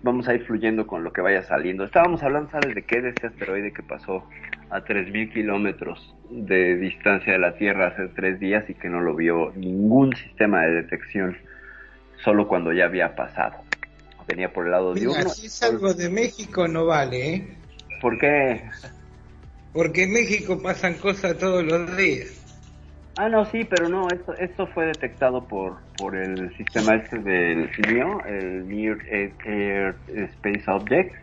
vamos 0.03 0.27
a 0.27 0.35
ir 0.35 0.45
fluyendo 0.45 0.85
con 0.85 1.03
lo 1.03 1.11
que 1.11 1.21
vaya 1.21 1.41
saliendo. 1.43 1.85
Estábamos 1.85 2.21
hablando, 2.21 2.51
¿sabes 2.51 2.75
de 2.75 2.83
qué? 2.83 3.01
De 3.01 3.09
este 3.09 3.27
asteroide 3.27 3.73
que 3.73 3.81
pasó 3.81 4.23
a 4.69 4.81
3.000 4.83 5.33
kilómetros 5.33 6.13
de 6.29 6.75
distancia 6.75 7.33
de 7.33 7.39
la 7.39 7.55
Tierra 7.55 7.87
hace 7.87 8.07
tres 8.09 8.39
días 8.39 8.69
y 8.69 8.73
que 8.75 8.89
no 8.89 9.01
lo 9.01 9.15
vio 9.15 9.51
ningún 9.55 10.15
sistema 10.15 10.61
de 10.63 10.71
detección, 10.83 11.37
solo 12.23 12.47
cuando 12.47 12.73
ya 12.73 12.85
había 12.85 13.15
pasado. 13.15 13.55
Venía 14.27 14.51
por 14.51 14.65
el 14.65 14.71
lado 14.71 14.93
Mira, 14.93 15.11
diurno. 15.11 15.29
si 15.29 15.47
es 15.47 15.63
algo 15.63 15.93
de 15.93 16.09
México 16.09 16.67
no 16.67 16.85
vale, 16.85 17.33
¿eh? 17.35 17.47
¿Por 18.01 18.17
qué? 18.17 18.61
Porque 19.73 20.03
en 20.03 20.13
México 20.13 20.61
pasan 20.61 20.95
cosas 20.95 21.37
todos 21.37 21.63
los 21.63 21.95
días. 21.97 22.42
Ah, 23.15 23.29
no, 23.29 23.45
sí, 23.45 23.63
pero 23.63 23.89
no, 23.89 24.07
esto, 24.09 24.33
esto 24.33 24.65
fue 24.67 24.87
detectado 24.87 25.43
por, 25.47 25.77
por 25.97 26.15
el 26.15 26.55
sistema 26.57 26.95
este 26.95 27.19
del 27.19 27.69
NEO, 27.87 28.25
el 28.25 28.67
Near 28.67 28.97
Air 29.07 29.95
Space 30.07 30.63
Object, 30.67 31.13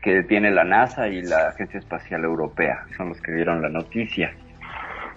que 0.00 0.22
tiene 0.22 0.52
la 0.52 0.62
NASA 0.62 1.08
y 1.08 1.22
la 1.22 1.48
Agencia 1.48 1.80
Espacial 1.80 2.22
Europea, 2.22 2.86
son 2.96 3.08
los 3.08 3.20
que 3.20 3.32
dieron 3.32 3.62
la 3.62 3.68
noticia. 3.68 4.32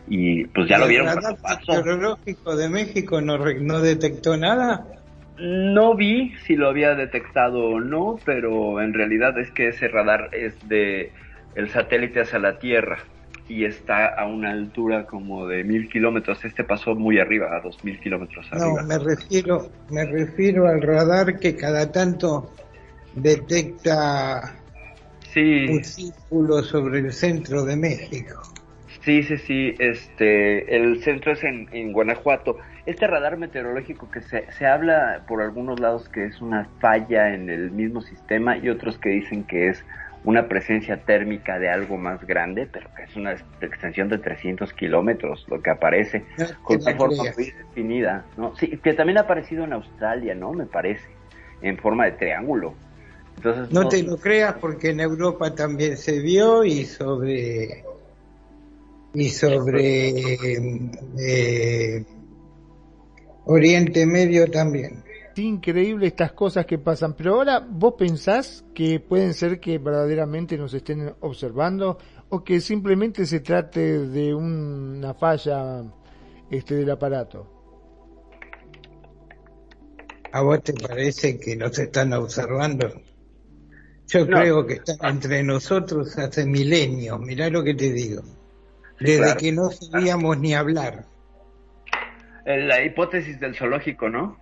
Y 0.07 0.45
pues 0.45 0.67
ya 0.67 0.79
lo 0.79 0.85
¿El 0.85 0.89
vieron 0.89 1.07
radar 1.07 1.21
cuando 1.21 1.41
pasó. 1.43 1.73
meteorológico 1.73 2.55
de 2.55 2.69
México 2.69 3.21
no, 3.21 3.37
no 3.37 3.79
detectó 3.81 4.37
nada? 4.37 4.85
No 5.37 5.95
vi 5.95 6.33
si 6.45 6.55
lo 6.55 6.69
había 6.69 6.95
detectado 6.95 7.63
o 7.63 7.79
no, 7.79 8.17
pero 8.25 8.81
en 8.81 8.93
realidad 8.93 9.37
es 9.37 9.51
que 9.51 9.67
ese 9.67 9.87
radar 9.87 10.29
es 10.31 10.55
de 10.67 11.11
el 11.53 11.69
satélite 11.69 12.21
hacia 12.21 12.39
la 12.39 12.57
Tierra 12.57 12.97
y 13.47 13.65
está 13.65 14.07
a 14.07 14.25
una 14.27 14.51
altura 14.51 15.05
como 15.05 15.47
de 15.47 15.63
mil 15.63 15.89
kilómetros. 15.89 16.43
Este 16.45 16.63
pasó 16.63 16.95
muy 16.95 17.19
arriba, 17.19 17.55
a 17.55 17.61
dos 17.61 17.83
mil 17.83 17.99
kilómetros 17.99 18.47
No, 18.51 18.77
arriba. 18.77 18.83
me 18.83 18.97
refiero, 18.99 19.71
me 19.89 20.05
refiero 20.05 20.67
al 20.67 20.81
radar 20.81 21.39
que 21.39 21.55
cada 21.55 21.91
tanto 21.91 22.53
detecta 23.13 24.61
Sí, 25.33 25.65
un 25.65 25.83
círculo 25.83 26.63
sobre 26.63 26.99
el 26.99 27.13
centro 27.13 27.63
de 27.65 27.75
México. 27.77 28.41
sí, 29.01 29.23
sí, 29.23 29.37
sí. 29.37 29.75
Este, 29.79 30.75
el 30.75 31.01
centro 31.03 31.31
es 31.33 31.43
en, 31.43 31.67
en 31.71 31.91
Guanajuato. 31.93 32.57
Este 32.85 33.07
radar 33.07 33.37
meteorológico 33.37 34.09
que 34.11 34.21
se, 34.21 34.51
se 34.51 34.65
habla 34.65 35.25
por 35.27 35.41
algunos 35.41 35.79
lados 35.79 36.09
que 36.09 36.25
es 36.25 36.41
una 36.41 36.69
falla 36.79 37.33
en 37.33 37.49
el 37.49 37.71
mismo 37.71 38.01
sistema 38.01 38.57
y 38.57 38.69
otros 38.69 38.97
que 38.97 39.09
dicen 39.09 39.43
que 39.45 39.69
es 39.69 39.85
una 40.27 40.49
presencia 40.49 40.97
térmica 41.05 41.57
de 41.57 41.69
algo 41.69 41.97
más 41.97 42.27
grande, 42.27 42.67
pero 42.69 42.93
que 42.93 43.03
es 43.03 43.15
una 43.15 43.31
extensión 43.61 44.09
de 44.09 44.17
300 44.17 44.73
kilómetros, 44.73 45.45
lo 45.47 45.61
que 45.61 45.69
aparece, 45.69 46.25
No 46.37 46.45
con 46.63 46.81
una 46.81 46.95
forma 46.97 47.23
muy 47.33 47.51
definida, 47.51 48.25
¿no? 48.35 48.53
Sí, 48.57 48.77
que 48.83 48.93
también 48.93 49.19
ha 49.19 49.21
aparecido 49.21 49.63
en 49.63 49.71
Australia, 49.71 50.35
¿no? 50.35 50.51
Me 50.51 50.65
parece, 50.65 51.07
en 51.61 51.77
forma 51.77 52.03
de 52.07 52.11
triángulo. 52.11 52.73
Entonces, 53.37 53.71
No 53.71 53.87
te 53.87 54.03
lo 54.03 54.17
creas 54.17 54.55
porque 54.55 54.89
en 54.89 54.99
Europa 54.99 55.55
también 55.55 55.95
se 55.95 56.19
vio 56.19 56.65
y 56.65 56.83
sobre 56.83 57.85
y 59.13 59.29
sobre 59.29 60.09
eh, 61.19 62.05
Oriente 63.45 64.05
Medio 64.05 64.51
también. 64.51 65.06
Increíble 65.37 66.07
estas 66.07 66.31
cosas 66.31 66.65
que 66.65 66.77
pasan, 66.79 67.13
pero 67.13 67.35
ahora 67.35 67.59
vos 67.59 67.93
pensás 67.97 68.65
que 68.73 68.99
pueden 68.99 69.33
ser 69.33 69.59
que 69.59 69.77
verdaderamente 69.77 70.57
nos 70.57 70.73
estén 70.73 71.13
observando 71.21 71.97
o 72.29 72.43
que 72.43 72.59
simplemente 72.61 73.25
se 73.25 73.39
trate 73.41 74.07
de 74.07 74.33
una 74.33 75.13
falla 75.13 75.83
este 76.49 76.75
del 76.75 76.89
aparato. 76.91 77.47
¿A 80.31 80.41
vos 80.41 80.61
te 80.63 80.73
parece 80.73 81.39
que 81.39 81.55
nos 81.55 81.77
están 81.79 82.13
observando? 82.13 82.87
Yo 84.07 84.25
No. 84.25 84.37
creo 84.37 84.65
que 84.65 84.75
están 84.75 85.15
entre 85.15 85.43
nosotros 85.43 86.17
hace 86.17 86.45
milenios, 86.45 87.19
mirá 87.19 87.49
lo 87.49 87.63
que 87.63 87.73
te 87.75 87.91
digo. 87.91 88.21
Desde 88.99 89.17
claro. 89.23 89.39
que 89.39 89.51
no 89.51 89.69
sabíamos 89.71 90.37
ni 90.39 90.55
hablar. 90.55 91.05
La 92.45 92.81
hipótesis 92.83 93.39
del 93.39 93.55
zoológico, 93.55 94.09
¿no? 94.09 94.37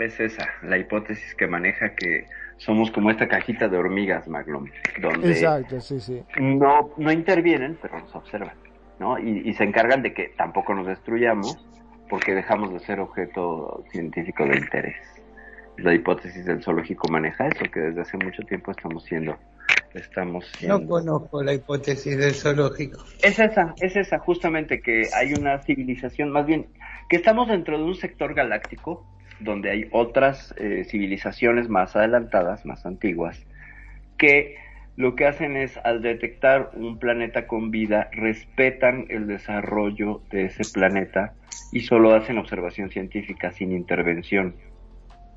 Es 0.00 0.18
esa, 0.20 0.48
la 0.62 0.78
hipótesis 0.78 1.34
que 1.34 1.46
maneja 1.46 1.94
que 1.94 2.26
somos 2.56 2.90
como 2.90 3.10
esta 3.10 3.28
cajita 3.28 3.68
de 3.68 3.76
hormigas, 3.76 4.28
Maglum, 4.28 4.66
donde 5.00 5.32
Exacto, 5.32 5.80
sí, 5.80 6.00
sí. 6.00 6.22
no, 6.38 6.90
no 6.96 7.12
intervienen, 7.12 7.78
pero 7.80 7.98
nos 7.98 8.14
observan, 8.14 8.54
¿no? 8.98 9.18
Y, 9.18 9.48
y 9.48 9.54
se 9.54 9.64
encargan 9.64 10.02
de 10.02 10.12
que 10.12 10.32
tampoco 10.36 10.74
nos 10.74 10.86
destruyamos 10.86 11.56
porque 12.10 12.34
dejamos 12.34 12.72
de 12.72 12.80
ser 12.80 13.00
objeto 13.00 13.84
científico 13.90 14.44
de 14.44 14.58
interés. 14.58 14.96
La 15.78 15.94
hipótesis 15.94 16.44
del 16.44 16.62
zoológico 16.62 17.08
maneja 17.08 17.46
eso, 17.46 17.64
que 17.72 17.80
desde 17.80 18.02
hace 18.02 18.18
mucho 18.18 18.42
tiempo 18.42 18.72
estamos 18.72 19.04
siendo, 19.04 19.38
estamos 19.94 20.44
siendo... 20.58 20.80
No 20.80 20.88
conozco 20.88 21.42
la 21.42 21.54
hipótesis 21.54 22.18
del 22.18 22.34
zoológico. 22.34 23.02
Es 23.22 23.38
esa, 23.38 23.74
es 23.80 23.96
esa, 23.96 24.18
justamente 24.18 24.82
que 24.82 25.08
hay 25.14 25.32
una 25.32 25.62
civilización, 25.62 26.30
más 26.30 26.44
bien, 26.44 26.66
que 27.08 27.16
estamos 27.16 27.48
dentro 27.48 27.78
de 27.78 27.84
un 27.84 27.94
sector 27.94 28.34
galáctico 28.34 29.06
donde 29.40 29.70
hay 29.70 29.88
otras 29.90 30.54
eh, 30.58 30.84
civilizaciones 30.84 31.68
más 31.68 31.96
adelantadas, 31.96 32.64
más 32.66 32.86
antiguas, 32.86 33.44
que 34.18 34.56
lo 34.96 35.14
que 35.14 35.26
hacen 35.26 35.56
es, 35.56 35.78
al 35.78 36.02
detectar 36.02 36.72
un 36.74 36.98
planeta 36.98 37.46
con 37.46 37.70
vida, 37.70 38.10
respetan 38.12 39.06
el 39.08 39.26
desarrollo 39.26 40.20
de 40.30 40.46
ese 40.46 40.62
planeta 40.72 41.32
y 41.72 41.80
solo 41.80 42.14
hacen 42.14 42.38
observación 42.38 42.90
científica 42.90 43.50
sin 43.52 43.72
intervención. 43.72 44.56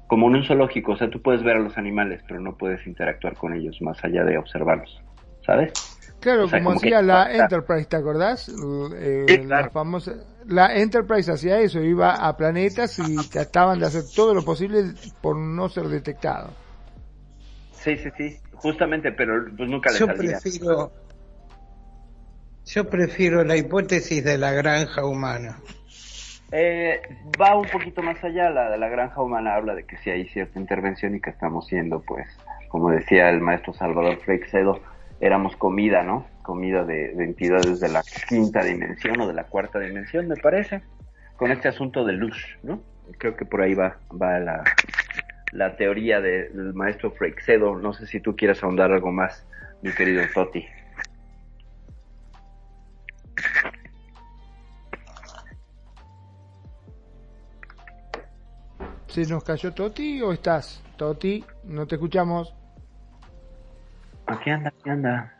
Como 0.08 0.28
en 0.28 0.36
un 0.36 0.44
zoológico, 0.44 0.92
o 0.92 0.98
sea, 0.98 1.10
tú 1.10 1.22
puedes 1.22 1.44
ver 1.44 1.56
a 1.56 1.60
los 1.60 1.78
animales, 1.78 2.22
pero 2.28 2.40
no 2.40 2.58
puedes 2.58 2.86
interactuar 2.86 3.36
con 3.36 3.54
ellos 3.54 3.82
más 3.82 4.04
allá 4.04 4.26
de 4.26 4.38
observarlos, 4.38 5.02
¿sabes? 5.46 5.72
Claro, 6.24 6.46
O 6.46 6.48
sea, 6.48 6.60
como, 6.60 6.70
como 6.72 6.82
que- 6.82 6.88
hacía 6.88 7.02
la 7.02 7.32
Enterprise, 7.36 7.86
¿te 7.86 7.96
acordás? 7.98 8.50
Eh, 8.50 9.26
Sí, 9.28 9.38
claro. 9.46 9.66
La 9.66 9.70
famosa, 9.70 10.14
la 10.48 10.74
Enterprise 10.76 11.32
hacía 11.32 11.60
eso, 11.60 11.82
iba 11.82 12.16
a 12.16 12.36
planetas 12.38 12.98
y 13.00 13.28
trataban 13.30 13.80
de 13.80 13.88
hacer 13.88 14.04
todo 14.16 14.34
lo 14.34 14.44
posible 14.44 14.94
por 15.22 15.36
no 15.36 15.68
ser 15.70 15.88
detectado. 15.90 16.50
Sí, 17.74 17.98
sí, 17.98 18.10
sí, 18.18 18.40
justamente, 18.54 19.12
pero 19.12 19.34
pues 19.58 19.70
nunca 19.70 19.90
les 19.92 20.00
Yo 20.00 20.06
salía. 20.08 20.40
prefiero, 20.40 20.92
yo 22.66 22.90
prefiero 22.90 23.44
la 23.44 23.58
hipótesis 23.58 24.24
de 24.24 24.38
la 24.38 24.52
granja 24.54 25.06
humana. 25.06 25.58
Eh, 26.52 27.02
va 27.42 27.58
un 27.58 27.68
poquito 27.68 28.02
más 28.02 28.24
allá, 28.24 28.50
la 28.50 28.70
de 28.70 28.78
la 28.78 28.88
granja 28.88 29.22
humana 29.22 29.56
habla 29.56 29.76
de 29.76 29.86
que 29.86 29.98
sí 29.98 30.10
hay 30.12 30.26
cierta 30.30 30.60
intervención 30.60 31.16
y 31.16 31.20
que 31.20 31.32
estamos 31.32 31.68
siendo, 31.68 32.00
pues, 32.02 32.28
como 32.70 32.90
decía 32.92 33.30
el 33.30 33.42
maestro 33.42 33.74
Salvador 33.74 34.18
Freixedo, 34.24 34.80
éramos 35.24 35.56
comida, 35.56 36.04
¿no? 36.04 36.28
Comida 36.42 36.84
de, 36.84 37.14
de 37.16 37.24
entidades 37.24 37.80
de 37.80 37.88
la 37.88 38.04
quinta 38.28 38.62
dimensión 38.64 39.22
o 39.22 39.28
de 39.28 39.34
la 39.34 39.46
cuarta 39.46 39.80
dimensión, 39.80 40.28
me 40.28 40.36
parece, 40.36 40.82
con 41.38 41.50
este 41.52 41.70
asunto 41.70 42.04
de 42.04 42.12
luz, 42.12 42.46
¿no? 42.62 42.82
Creo 43.18 43.36
que 43.38 43.46
por 43.46 43.62
ahí 43.62 43.74
va, 43.74 44.00
va 44.22 44.38
la, 44.40 44.64
la 45.54 45.78
teoría 45.78 46.20
de- 46.20 46.50
del 46.50 46.74
maestro 46.74 47.12
Freixedo. 47.12 47.76
No 47.76 47.94
sé 47.94 48.06
si 48.06 48.20
tú 48.20 48.36
quieres 48.36 48.62
ahondar 48.64 48.92
algo 48.92 49.12
más, 49.14 49.46
mi 49.82 49.92
querido 49.94 50.24
Toti. 50.34 50.66
¿Se 59.08 59.26
nos 59.28 59.44
cayó 59.44 59.72
Toti 59.74 60.22
o 60.22 60.34
estás? 60.34 60.82
Toti, 60.98 61.44
no 61.66 61.86
te 61.86 61.96
escuchamos. 61.96 62.54
Aquí 64.28 64.50
anda, 64.50 64.70
aquí 64.70 64.90
anda. 64.90 65.34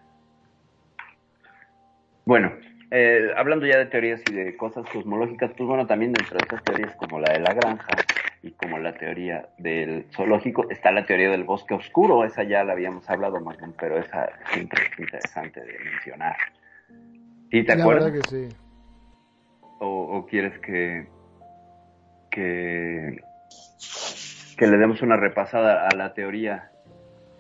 Bueno, 2.26 2.52
eh, 2.92 3.32
hablando 3.36 3.66
ya 3.66 3.78
de 3.78 3.86
teorías 3.88 4.22
y 4.30 4.34
de 4.34 4.56
cosas 4.56 4.86
cosmológicas, 4.92 5.52
pues 5.58 5.68
bueno, 5.68 5.86
también 5.88 6.14
dentro 6.14 6.38
de 6.38 6.44
estas 6.44 6.64
teorías 6.64 6.96
como 6.96 7.20
la 7.20 7.34
de 7.34 7.40
la 7.40 7.54
granja 7.54 7.96
y 8.42 8.52
como 8.52 8.78
la 8.78 8.94
teoría 8.94 9.50
del 9.58 10.06
zoológico, 10.16 10.70
está 10.70 10.92
la 10.92 11.06
teoría 11.06 11.30
del 11.32 11.44
bosque 11.44 11.74
oscuro, 11.74 12.24
esa 12.26 12.44
ya 12.44 12.64
la 12.64 12.74
habíamos 12.74 13.10
hablado, 13.10 13.40
Marlon, 13.42 13.74
pero 13.80 13.98
esa 13.98 14.30
siempre 14.52 14.84
es 14.92 15.00
interesante 15.00 15.62
de 15.62 15.80
mencionar. 15.80 16.36
¿Sí 17.52 17.64
te 17.64 17.76
La 17.76 17.84
acuerdas? 17.84 18.12
verdad 18.12 18.22
que 18.22 18.30
sí. 18.30 18.56
o, 19.80 20.18
o 20.18 20.26
quieres 20.26 20.58
que, 20.60 21.08
que 22.32 23.22
que 24.58 24.68
le 24.68 24.78
demos 24.78 25.02
una 25.02 25.18
repasada 25.18 25.88
a 25.88 25.96
la 25.96 26.14
teoría 26.14 26.70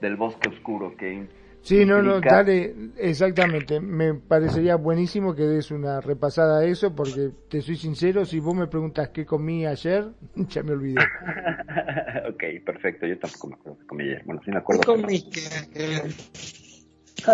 del 0.04 0.18
bosque 0.18 0.50
oscuro 0.50 0.96
que 0.98 1.28
Sí, 1.63 1.86
no, 1.86 2.02
no, 2.02 2.20
dale, 2.20 2.76
exactamente. 2.98 3.80
Me 3.80 4.13
parecería 4.13 4.76
buenísimo 4.76 5.34
que 5.34 5.44
des 5.44 5.72
una 5.72 6.02
repasada 6.02 6.60
a 6.60 6.66
eso, 6.66 6.94
porque 6.94 7.32
te 7.50 7.62
soy 7.62 7.78
sincero, 7.78 8.26
si 8.26 8.42
vos 8.42 8.54
me 8.54 8.68
preguntas 8.68 9.10
qué 9.10 9.26
comí 9.26 9.66
ayer, 9.66 10.10
ya 10.36 10.62
me 10.62 10.74
olvidé. 10.74 11.00
ok, 12.30 12.44
perfecto, 12.66 13.08
yo 13.08 13.18
tampoco 13.18 13.48
me 13.48 13.56
acuerdo 13.56 13.80
que 13.80 13.86
comí 13.88 14.04
ayer. 14.04 14.22
Bueno, 14.26 14.42
sí 14.44 14.52
me 14.52 14.58
acuerdo. 14.58 14.82
¿Qué 14.82 15.02
comiste? 15.02 15.39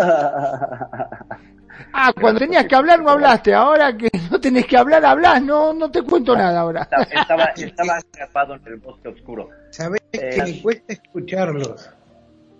Ah, 1.92 2.12
cuando 2.12 2.40
tenías 2.40 2.66
que 2.66 2.74
hablar 2.74 3.02
no 3.02 3.10
hablaste, 3.10 3.54
ahora 3.54 3.96
que 3.96 4.10
no 4.30 4.38
tenés 4.38 4.66
que 4.66 4.76
hablar, 4.76 5.04
hablas, 5.04 5.42
no, 5.42 5.72
no 5.72 5.90
te 5.90 6.02
cuento 6.02 6.36
nada 6.36 6.60
ahora. 6.60 6.82
Estaba, 6.82 7.02
estaba, 7.04 7.44
estaba 7.56 7.96
atrapado 7.96 8.54
en 8.54 8.62
el 8.66 8.76
bosque 8.76 9.08
oscuro. 9.08 9.48
¿Sabés 9.70 10.00
Eh, 10.12 10.30
que 10.34 10.42
me 10.42 10.62
cuesta 10.62 10.92
escucharlos? 10.92 11.90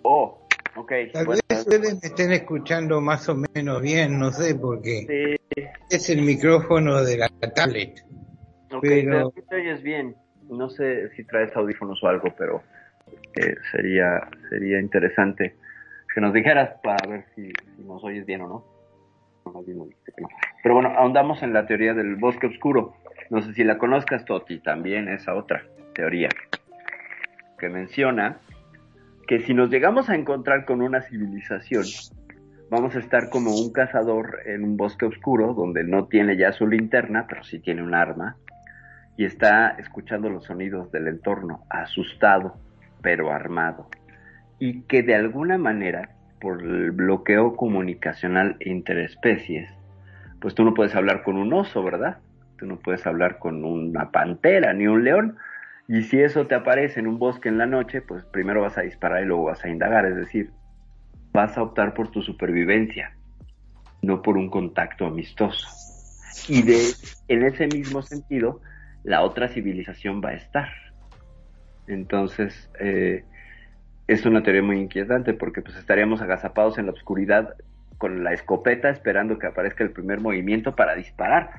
Oh, 0.03 0.47
ok. 0.75 0.91
Tal 1.13 1.25
bueno, 1.25 1.41
vez 1.49 1.59
ustedes 1.59 1.93
me 2.01 2.07
estén 2.07 2.31
escuchando 2.31 3.01
más 3.01 3.27
o 3.29 3.35
menos 3.53 3.81
bien, 3.81 4.19
no 4.19 4.31
sé, 4.31 4.55
porque 4.55 5.37
sí, 5.55 5.63
es 5.89 6.09
el 6.09 6.21
micrófono 6.21 7.03
de 7.03 7.17
la 7.17 7.29
tablet. 7.55 8.03
ok, 8.71 8.81
pero- 8.81 9.33
te 9.49 9.55
oyes 9.55 9.81
bien. 9.81 10.15
No 10.49 10.69
sé 10.69 11.09
si 11.15 11.23
traes 11.23 11.55
audífonos 11.55 12.03
o 12.03 12.07
algo, 12.07 12.33
pero 12.37 12.61
eh, 13.35 13.55
sería 13.71 14.19
sería 14.49 14.79
interesante 14.79 15.55
que 16.13 16.19
nos 16.19 16.33
dijeras 16.33 16.77
para 16.83 17.07
ver 17.07 17.25
si, 17.35 17.47
si 17.75 17.83
nos 17.83 18.03
oyes 18.03 18.25
bien 18.25 18.41
o 18.41 18.47
no. 18.47 18.71
Pero 20.63 20.75
bueno, 20.75 20.89
ahondamos 20.95 21.41
en 21.41 21.53
la 21.53 21.65
teoría 21.65 21.93
del 21.93 22.15
bosque 22.15 22.47
oscuro. 22.47 22.95
No 23.29 23.41
sé 23.41 23.53
si 23.53 23.63
la 23.63 23.77
conozcas, 23.77 24.25
Toti, 24.25 24.59
también 24.59 25.07
esa 25.07 25.35
otra 25.35 25.63
teoría 25.93 26.29
que 27.57 27.69
menciona 27.69 28.39
que 29.31 29.39
si 29.39 29.53
nos 29.53 29.69
llegamos 29.69 30.09
a 30.09 30.15
encontrar 30.15 30.65
con 30.65 30.81
una 30.81 31.03
civilización, 31.03 31.85
vamos 32.69 32.97
a 32.97 32.99
estar 32.99 33.29
como 33.29 33.55
un 33.55 33.71
cazador 33.71 34.39
en 34.45 34.65
un 34.65 34.75
bosque 34.75 35.05
oscuro 35.05 35.53
donde 35.53 35.85
no 35.85 36.07
tiene 36.07 36.35
ya 36.35 36.51
su 36.51 36.67
linterna, 36.67 37.27
pero 37.29 37.41
sí 37.41 37.59
tiene 37.59 37.81
un 37.81 37.95
arma 37.95 38.35
y 39.15 39.23
está 39.23 39.69
escuchando 39.79 40.29
los 40.29 40.43
sonidos 40.43 40.91
del 40.91 41.07
entorno, 41.07 41.63
asustado, 41.69 42.57
pero 43.01 43.31
armado. 43.31 43.87
Y 44.59 44.81
que 44.81 45.01
de 45.01 45.15
alguna 45.15 45.57
manera, 45.57 46.09
por 46.41 46.61
el 46.61 46.91
bloqueo 46.91 47.55
comunicacional 47.55 48.57
interespecies, 48.59 49.69
pues 50.41 50.55
tú 50.55 50.65
no 50.65 50.73
puedes 50.73 50.93
hablar 50.93 51.23
con 51.23 51.37
un 51.37 51.53
oso, 51.53 51.81
¿verdad? 51.81 52.17
Tú 52.57 52.65
no 52.65 52.79
puedes 52.79 53.07
hablar 53.07 53.39
con 53.39 53.63
una 53.63 54.11
pantera 54.11 54.73
ni 54.73 54.87
un 54.87 55.05
león. 55.05 55.37
Y 55.93 56.03
si 56.03 56.21
eso 56.21 56.47
te 56.47 56.55
aparece 56.55 57.01
en 57.01 57.07
un 57.07 57.19
bosque 57.19 57.49
en 57.49 57.57
la 57.57 57.65
noche, 57.65 58.01
pues 58.01 58.23
primero 58.23 58.61
vas 58.61 58.77
a 58.77 58.81
disparar 58.81 59.23
y 59.23 59.25
luego 59.25 59.43
vas 59.43 59.65
a 59.65 59.67
indagar, 59.67 60.05
es 60.05 60.15
decir, 60.15 60.51
vas 61.33 61.57
a 61.57 61.63
optar 61.63 61.93
por 61.93 62.09
tu 62.09 62.21
supervivencia, 62.21 63.13
no 64.01 64.21
por 64.21 64.37
un 64.37 64.49
contacto 64.49 65.05
amistoso. 65.05 65.67
Y 66.47 66.61
de, 66.61 66.79
en 67.27 67.43
ese 67.43 67.67
mismo 67.67 68.01
sentido, 68.03 68.61
la 69.03 69.21
otra 69.21 69.49
civilización 69.49 70.21
va 70.23 70.29
a 70.29 70.35
estar. 70.35 70.69
Entonces, 71.87 72.69
eh, 72.79 73.25
es 74.07 74.25
una 74.25 74.43
teoría 74.43 74.63
muy 74.63 74.79
inquietante 74.79 75.33
porque 75.33 75.61
pues 75.61 75.75
estaríamos 75.75 76.21
agazapados 76.21 76.77
en 76.77 76.85
la 76.85 76.93
oscuridad 76.93 77.55
con 77.97 78.23
la 78.23 78.31
escopeta 78.31 78.89
esperando 78.89 79.37
que 79.37 79.47
aparezca 79.47 79.83
el 79.83 79.91
primer 79.91 80.21
movimiento 80.21 80.73
para 80.73 80.95
disparar. 80.95 81.51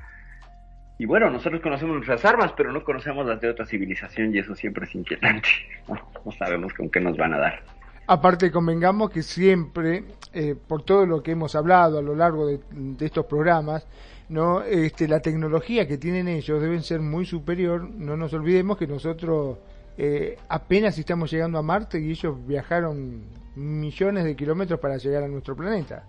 Y 0.97 1.05
bueno, 1.05 1.29
nosotros 1.29 1.61
conocemos 1.61 1.95
nuestras 1.95 2.23
armas, 2.25 2.53
pero 2.55 2.71
no 2.71 2.83
conocemos 2.83 3.25
las 3.25 3.41
de 3.41 3.49
otra 3.49 3.65
civilización 3.65 4.33
y 4.33 4.39
eso 4.39 4.55
siempre 4.55 4.85
es 4.85 4.95
inquietante. 4.95 5.49
No, 6.25 6.31
sabemos 6.31 6.73
con 6.73 6.89
qué 6.89 7.01
nos 7.01 7.17
van 7.17 7.33
a 7.33 7.37
dar. 7.37 7.61
Aparte, 8.07 8.49
convengamos 8.49 9.09
que 9.09 9.21
siempre, 9.21 10.05
eh, 10.33 10.55
por 10.55 10.83
todo 10.83 11.05
lo 11.05 11.21
que 11.21 11.31
hemos 11.31 11.53
hablado 11.55 11.99
a 11.99 12.01
lo 12.01 12.15
largo 12.15 12.47
de, 12.47 12.61
de 12.71 13.05
estos 13.05 13.25
programas, 13.25 13.85
no, 14.29 14.63
este, 14.63 15.07
la 15.07 15.19
tecnología 15.19 15.87
que 15.87 15.97
tienen 15.97 16.27
ellos 16.27 16.61
deben 16.61 16.81
ser 16.81 17.01
muy 17.01 17.25
superior. 17.25 17.89
No 17.89 18.15
nos 18.15 18.33
olvidemos 18.33 18.77
que 18.77 18.87
nosotros 18.87 19.57
eh, 19.97 20.37
apenas 20.49 20.97
estamos 20.97 21.31
llegando 21.31 21.59
a 21.59 21.61
Marte 21.61 21.99
y 21.99 22.09
ellos 22.09 22.35
viajaron 22.47 23.25
millones 23.55 24.23
de 24.23 24.35
kilómetros 24.35 24.79
para 24.79 24.97
llegar 24.97 25.23
a 25.23 25.27
nuestro 25.27 25.55
planeta. 25.55 26.03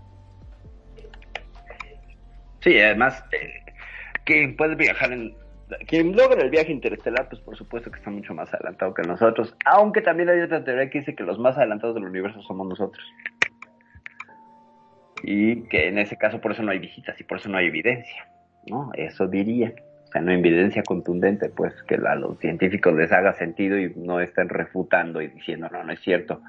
Sí, 2.61 2.79
además, 2.79 3.23
eh, 3.31 3.64
quien 4.25 4.55
puede 4.57 4.75
viajar 4.75 5.13
en... 5.13 5.33
Quien 5.87 6.15
logra 6.15 6.41
el 6.41 6.51
viaje 6.51 6.71
interestelar, 6.71 7.27
pues 7.27 7.41
por 7.41 7.57
supuesto 7.57 7.89
que 7.89 7.97
está 7.97 8.11
mucho 8.11 8.35
más 8.35 8.53
adelantado 8.53 8.93
que 8.93 9.01
nosotros, 9.01 9.55
aunque 9.65 10.01
también 10.01 10.29
hay 10.29 10.41
otra 10.41 10.63
teoría 10.63 10.89
que 10.91 10.99
dice 10.99 11.15
que 11.15 11.23
los 11.23 11.39
más 11.39 11.57
adelantados 11.57 11.95
del 11.95 12.03
universo 12.03 12.39
somos 12.43 12.67
nosotros. 12.67 13.03
Y 15.23 15.63
que 15.69 15.87
en 15.87 15.97
ese 15.97 16.17
caso 16.17 16.39
por 16.39 16.51
eso 16.51 16.61
no 16.61 16.71
hay 16.71 16.77
visitas 16.77 17.19
y 17.19 17.23
por 17.23 17.39
eso 17.39 17.49
no 17.49 17.57
hay 17.57 17.67
evidencia, 17.67 18.27
¿no? 18.67 18.91
Eso 18.93 19.27
diría. 19.27 19.73
O 20.03 20.11
sea, 20.11 20.21
no 20.21 20.31
hay 20.31 20.37
evidencia 20.37 20.83
contundente, 20.83 21.49
pues 21.49 21.73
que 21.87 21.95
a 21.95 22.15
los 22.15 22.37
científicos 22.37 22.93
les 22.93 23.11
haga 23.11 23.33
sentido 23.33 23.79
y 23.79 23.91
no 23.95 24.19
estén 24.19 24.49
refutando 24.49 25.19
y 25.19 25.29
diciendo, 25.29 25.67
no, 25.71 25.83
no 25.83 25.91
es 25.91 25.99
cierto. 26.01 26.41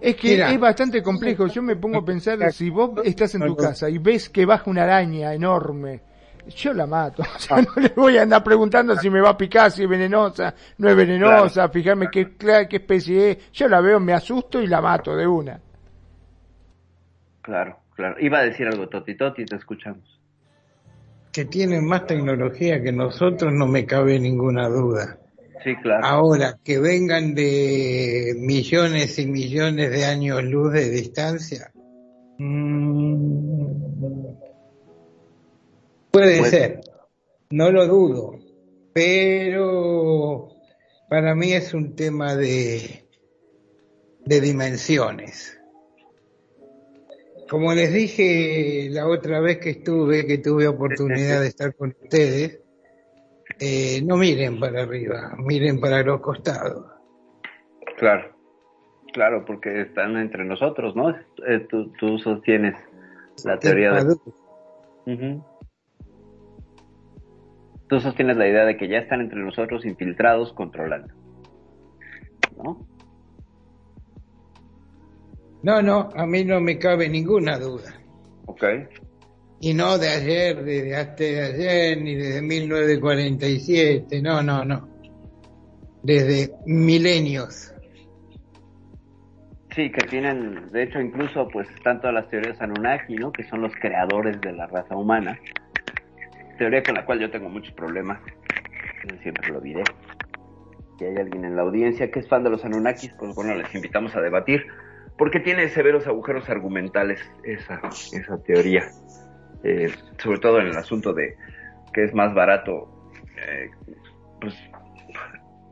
Es 0.00 0.16
que 0.16 0.32
Mira. 0.32 0.52
es 0.52 0.60
bastante 0.60 1.02
complejo. 1.02 1.46
Yo 1.46 1.62
me 1.62 1.76
pongo 1.76 1.98
a 1.98 2.04
pensar, 2.04 2.52
si 2.52 2.70
vos 2.70 2.90
estás 3.04 3.34
en 3.34 3.46
tu 3.46 3.56
casa 3.56 3.88
y 3.88 3.98
ves 3.98 4.28
que 4.28 4.44
baja 4.44 4.70
una 4.70 4.82
araña 4.82 5.32
enorme, 5.34 6.00
yo 6.48 6.72
la 6.72 6.86
mato. 6.86 7.22
O 7.36 7.38
sea, 7.38 7.62
no 7.62 7.70
le 7.76 7.88
voy 7.88 8.16
a 8.16 8.22
andar 8.22 8.42
preguntando 8.42 8.96
si 8.96 9.10
me 9.10 9.20
va 9.20 9.30
a 9.30 9.36
picar, 9.38 9.70
si 9.70 9.82
es 9.82 9.88
venenosa, 9.88 10.54
no 10.78 10.88
es 10.88 10.96
venenosa, 10.96 11.68
fijarme 11.68 12.08
qué, 12.10 12.34
qué 12.36 12.76
especie 12.76 13.30
es. 13.30 13.52
Yo 13.52 13.68
la 13.68 13.80
veo, 13.80 14.00
me 14.00 14.12
asusto 14.12 14.60
y 14.60 14.66
la 14.66 14.80
mato 14.80 15.14
de 15.14 15.26
una. 15.26 15.60
Claro, 17.42 17.78
claro. 17.94 18.16
Iba 18.18 18.40
a 18.40 18.42
decir 18.42 18.66
algo, 18.66 18.88
Toti, 18.88 19.16
Toti, 19.16 19.44
te 19.44 19.56
escuchamos. 19.56 20.20
Que 21.32 21.44
tienen 21.44 21.86
más 21.86 22.06
tecnología 22.06 22.82
que 22.82 22.92
nosotros, 22.92 23.52
no 23.52 23.66
me 23.66 23.84
cabe 23.84 24.18
ninguna 24.18 24.68
duda. 24.68 25.18
Sí, 25.64 25.74
claro. 25.82 26.04
Ahora, 26.04 26.58
que 26.62 26.78
vengan 26.78 27.34
de 27.34 28.34
millones 28.38 29.18
y 29.18 29.26
millones 29.26 29.90
de 29.90 30.04
años 30.04 30.42
luz 30.44 30.72
de 30.72 30.90
distancia. 30.90 31.72
mm, 32.38 33.66
puede 36.10 36.38
Puede. 36.38 36.50
ser, 36.50 36.80
no 37.50 37.70
lo 37.70 37.86
dudo, 37.86 38.38
pero 38.92 40.48
para 41.08 41.34
mí 41.34 41.52
es 41.52 41.74
un 41.74 41.94
tema 41.94 42.34
de, 42.36 43.06
de 44.24 44.40
dimensiones. 44.40 45.58
Como 47.48 47.72
les 47.74 47.92
dije 47.92 48.88
la 48.90 49.06
otra 49.08 49.40
vez 49.40 49.58
que 49.58 49.70
estuve, 49.70 50.26
que 50.26 50.38
tuve 50.38 50.66
oportunidad 50.66 51.40
de 51.40 51.46
estar 51.48 51.74
con 51.76 51.94
ustedes, 52.02 52.60
eh, 53.60 54.02
no 54.04 54.16
miren 54.16 54.60
para 54.60 54.82
arriba, 54.82 55.34
miren 55.38 55.80
para 55.80 56.02
los 56.02 56.20
costados. 56.20 56.86
Claro, 57.96 58.34
claro, 59.12 59.44
porque 59.44 59.80
están 59.82 60.16
entre 60.16 60.44
nosotros, 60.44 60.94
¿no? 60.94 61.10
Eh, 61.10 61.66
tú, 61.68 61.90
tú 61.92 62.18
sostienes 62.18 62.74
la 63.44 63.58
teoría 63.58 63.92
de... 63.92 64.16
Tú 67.88 68.00
sostienes 68.00 68.36
la 68.36 68.48
idea 68.48 68.64
de 68.64 68.76
que 68.76 68.88
ya 68.88 68.98
están 68.98 69.20
entre 69.20 69.38
nosotros 69.38 69.84
infiltrados, 69.84 70.52
controlando. 70.52 71.14
¿No? 72.56 72.86
No, 75.62 75.82
no, 75.82 76.10
a 76.14 76.26
mí 76.26 76.44
no 76.44 76.60
me 76.60 76.78
cabe 76.78 77.08
ninguna 77.08 77.58
duda. 77.58 77.94
Ok. 78.46 78.64
Y 79.60 79.72
no 79.72 79.98
de 79.98 80.08
ayer, 80.08 80.62
desde 80.62 80.96
hasta 80.96 81.24
de 81.24 81.42
ayer, 81.42 82.02
ni 82.02 82.14
desde 82.14 82.42
1947, 82.42 84.22
no, 84.22 84.42
no, 84.42 84.64
no. 84.64 84.88
Desde 86.02 86.52
milenios. 86.66 87.72
Sí, 89.74 89.90
que 89.90 90.06
tienen, 90.06 90.70
de 90.72 90.84
hecho, 90.84 91.00
incluso, 91.00 91.48
pues, 91.48 91.68
están 91.70 92.00
todas 92.00 92.14
las 92.14 92.28
teorías 92.28 92.60
Anunnaki, 92.60 93.16
¿no? 93.16 93.32
Que 93.32 93.44
son 93.44 93.60
los 93.60 93.74
creadores 93.74 94.40
de 94.40 94.52
la 94.52 94.66
raza 94.66 94.96
humana. 94.96 95.38
Teoría 96.56 96.82
con 96.82 96.94
la 96.94 97.04
cual 97.04 97.20
yo 97.20 97.30
tengo 97.30 97.48
muchos 97.48 97.74
problemas. 97.74 98.20
Siempre 99.22 99.50
lo 99.50 99.60
diré. 99.60 99.84
si 100.98 101.04
hay 101.04 101.16
alguien 101.16 101.44
en 101.44 101.56
la 101.56 101.62
audiencia 101.62 102.10
que 102.10 102.20
es 102.20 102.28
fan 102.28 102.42
de 102.42 102.50
los 102.50 102.64
Anunnakis, 102.64 103.12
pues 103.18 103.34
bueno, 103.34 103.54
les 103.54 103.74
invitamos 103.74 104.16
a 104.16 104.20
debatir, 104.20 104.66
porque 105.18 105.40
tiene 105.40 105.68
severos 105.68 106.06
agujeros 106.06 106.48
argumentales 106.48 107.20
esa, 107.44 107.80
esa 108.12 108.42
teoría, 108.42 108.84
eh, 109.66 109.90
sobre 110.18 110.38
todo 110.38 110.60
en 110.60 110.68
el 110.68 110.76
asunto 110.76 111.12
de 111.12 111.34
que 111.92 112.04
es 112.04 112.14
más 112.14 112.32
barato, 112.34 113.10
eh, 113.36 113.70
pues 114.40 114.54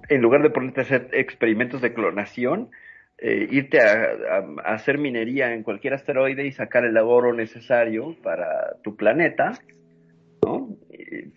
en 0.08 0.20
lugar 0.20 0.42
de 0.42 0.50
ponerte 0.50 0.80
a 0.80 0.84
hacer 0.84 1.08
experimentos 1.12 1.80
de 1.80 1.94
clonación, 1.94 2.70
eh, 3.18 3.46
irte 3.50 3.80
a, 3.80 3.92
a- 3.92 4.70
a 4.70 4.74
hacer 4.74 4.98
minería 4.98 5.54
en 5.54 5.62
cualquier 5.62 5.94
asteroide 5.94 6.44
y 6.46 6.52
sacar 6.52 6.84
el 6.84 6.96
oro 6.98 7.32
necesario 7.32 8.16
para 8.22 8.76
tu 8.82 8.96
planeta, 8.96 9.52
¿no? 10.44 10.68
Y, 10.90 11.30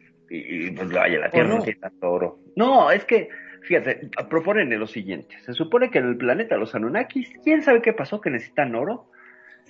y, 0.67 0.71
pues 0.71 0.89
vaya, 0.89 1.19
la 1.19 1.29
Tierra 1.31 1.49
no? 1.49 1.55
no 1.57 1.63
tiene 1.63 1.79
tanto 1.79 2.09
oro. 2.11 2.39
No, 2.55 2.91
es 2.91 3.05
que, 3.05 3.29
fíjate, 3.61 4.09
proponen 4.29 4.77
lo 4.79 4.87
siguiente. 4.87 5.35
Se 5.45 5.53
supone 5.53 5.89
que 5.91 5.99
en 5.99 6.07
el 6.07 6.17
planeta 6.17 6.57
los 6.57 6.73
Anunnakis, 6.75 7.31
¿quién 7.43 7.61
sabe 7.61 7.81
qué 7.81 7.93
pasó? 7.93 8.19
Que 8.19 8.29
necesitan 8.31 8.75
oro 8.75 9.09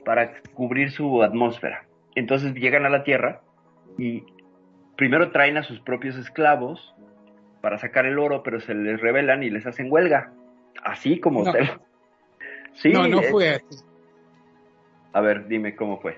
para 0.06 0.41
cubrir 0.54 0.89
su 0.91 1.21
atmósfera. 1.21 1.84
Entonces 2.17 2.56
llegan 2.56 2.84
a 2.84 2.89
la 2.89 3.03
Tierra 3.03 3.41
y 3.95 4.23
primero 4.95 5.30
traen 5.32 5.56
a 5.58 5.62
sus 5.63 5.80
propios 5.82 6.15
esclavos 6.15 6.95
para 7.62 7.77
sacar 7.77 8.08
el 8.08 8.17
oro, 8.17 8.41
pero 8.41 8.60
se 8.60 8.73
les 8.73 8.99
rebelan 8.99 9.43
y 9.43 9.51
les 9.51 9.67
hacen 9.67 9.91
huelga. 9.91 10.34
Así 10.84 11.19
como 11.19 11.43
No. 11.43 11.51
te 11.51 11.63
lo- 11.63 11.80
Sí, 12.73 12.91
no, 12.91 13.08
no 13.08 13.21
eh, 13.21 13.27
fue 13.30 13.49
así. 13.49 13.84
A 15.13 15.21
ver, 15.21 15.47
dime 15.47 15.75
cómo 15.75 15.99
fue. 15.99 16.17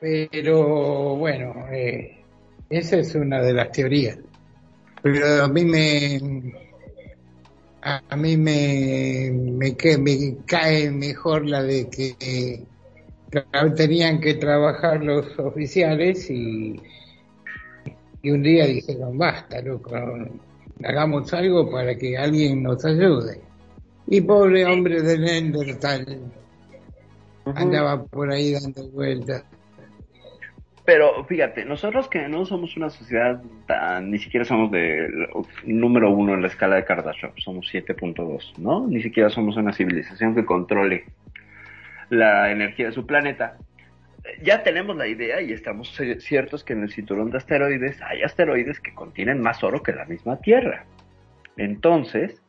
Pero 0.00 1.16
bueno, 1.16 1.66
eh, 1.72 2.24
esa 2.70 2.98
es 2.98 3.16
una 3.16 3.42
de 3.42 3.52
las 3.52 3.72
teorías. 3.72 4.20
Pero 5.02 5.44
a 5.44 5.48
mí 5.48 5.64
me 5.64 6.20
a, 7.82 8.00
a 8.08 8.16
mí 8.16 8.36
me, 8.36 9.30
me, 9.32 9.76
cae 10.46 10.90
mejor 10.92 11.46
la 11.46 11.64
de 11.64 11.88
que 11.90 12.64
tenían 13.76 14.20
que 14.20 14.34
trabajar 14.34 15.02
los 15.02 15.38
oficiales 15.38 16.30
y, 16.30 16.80
y 18.22 18.30
un 18.30 18.42
día 18.42 18.66
dijeron 18.66 19.18
basta 19.18 19.60
loco 19.60 19.90
hagamos 20.84 21.32
algo 21.34 21.70
para 21.70 21.94
que 21.96 22.16
alguien 22.16 22.62
nos 22.62 22.84
ayude 22.84 23.40
y 24.06 24.20
pobre 24.20 24.64
hombre 24.64 25.02
de 25.02 25.18
Neandertal 25.18 26.32
andaba 27.54 28.04
por 28.04 28.30
ahí 28.30 28.52
dando 28.52 28.88
vueltas. 28.90 29.44
Pero 30.84 31.22
fíjate, 31.24 31.66
nosotros 31.66 32.08
que 32.08 32.28
no 32.28 32.46
somos 32.46 32.74
una 32.78 32.88
sociedad 32.88 33.42
tan, 33.66 34.10
ni 34.10 34.18
siquiera 34.18 34.46
somos 34.46 34.70
de 34.70 35.28
número 35.64 36.10
uno 36.10 36.32
en 36.32 36.40
la 36.40 36.48
escala 36.48 36.76
de 36.76 36.84
Kardashev, 36.84 37.32
somos 37.36 37.66
7.2, 37.70 38.56
¿no? 38.56 38.86
Ni 38.86 39.02
siquiera 39.02 39.28
somos 39.28 39.58
una 39.58 39.74
civilización 39.74 40.34
que 40.34 40.46
controle 40.46 41.04
la 42.10 42.50
energía 42.50 42.86
de 42.86 42.92
su 42.92 43.06
planeta. 43.06 43.56
Ya 44.42 44.62
tenemos 44.62 44.96
la 44.96 45.06
idea 45.06 45.40
y 45.40 45.52
estamos 45.52 45.98
ci- 45.98 46.20
ciertos 46.20 46.64
que 46.64 46.72
en 46.74 46.82
el 46.82 46.90
cinturón 46.92 47.30
de 47.30 47.38
asteroides 47.38 48.00
hay 48.02 48.22
asteroides 48.22 48.80
que 48.80 48.94
contienen 48.94 49.40
más 49.40 49.62
oro 49.64 49.82
que 49.82 49.92
la 49.92 50.04
misma 50.04 50.38
Tierra. 50.40 50.84
Entonces, 51.56 52.42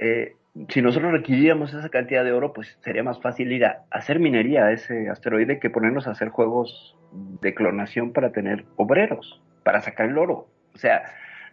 eh, 0.00 0.34
si 0.68 0.82
nosotros 0.82 1.12
requiriéramos 1.12 1.72
esa 1.72 1.88
cantidad 1.88 2.24
de 2.24 2.32
oro, 2.32 2.52
pues 2.52 2.76
sería 2.82 3.02
más 3.02 3.20
fácil 3.20 3.52
ir 3.52 3.64
a 3.64 3.82
hacer 3.90 4.18
minería 4.20 4.66
a 4.66 4.72
ese 4.72 5.08
asteroide 5.08 5.58
que 5.58 5.70
ponernos 5.70 6.06
a 6.06 6.12
hacer 6.12 6.28
juegos 6.28 6.96
de 7.12 7.54
clonación 7.54 8.12
para 8.12 8.32
tener 8.32 8.64
obreros, 8.76 9.40
para 9.62 9.80
sacar 9.82 10.08
el 10.08 10.18
oro. 10.18 10.48
O 10.74 10.78
sea, 10.78 11.04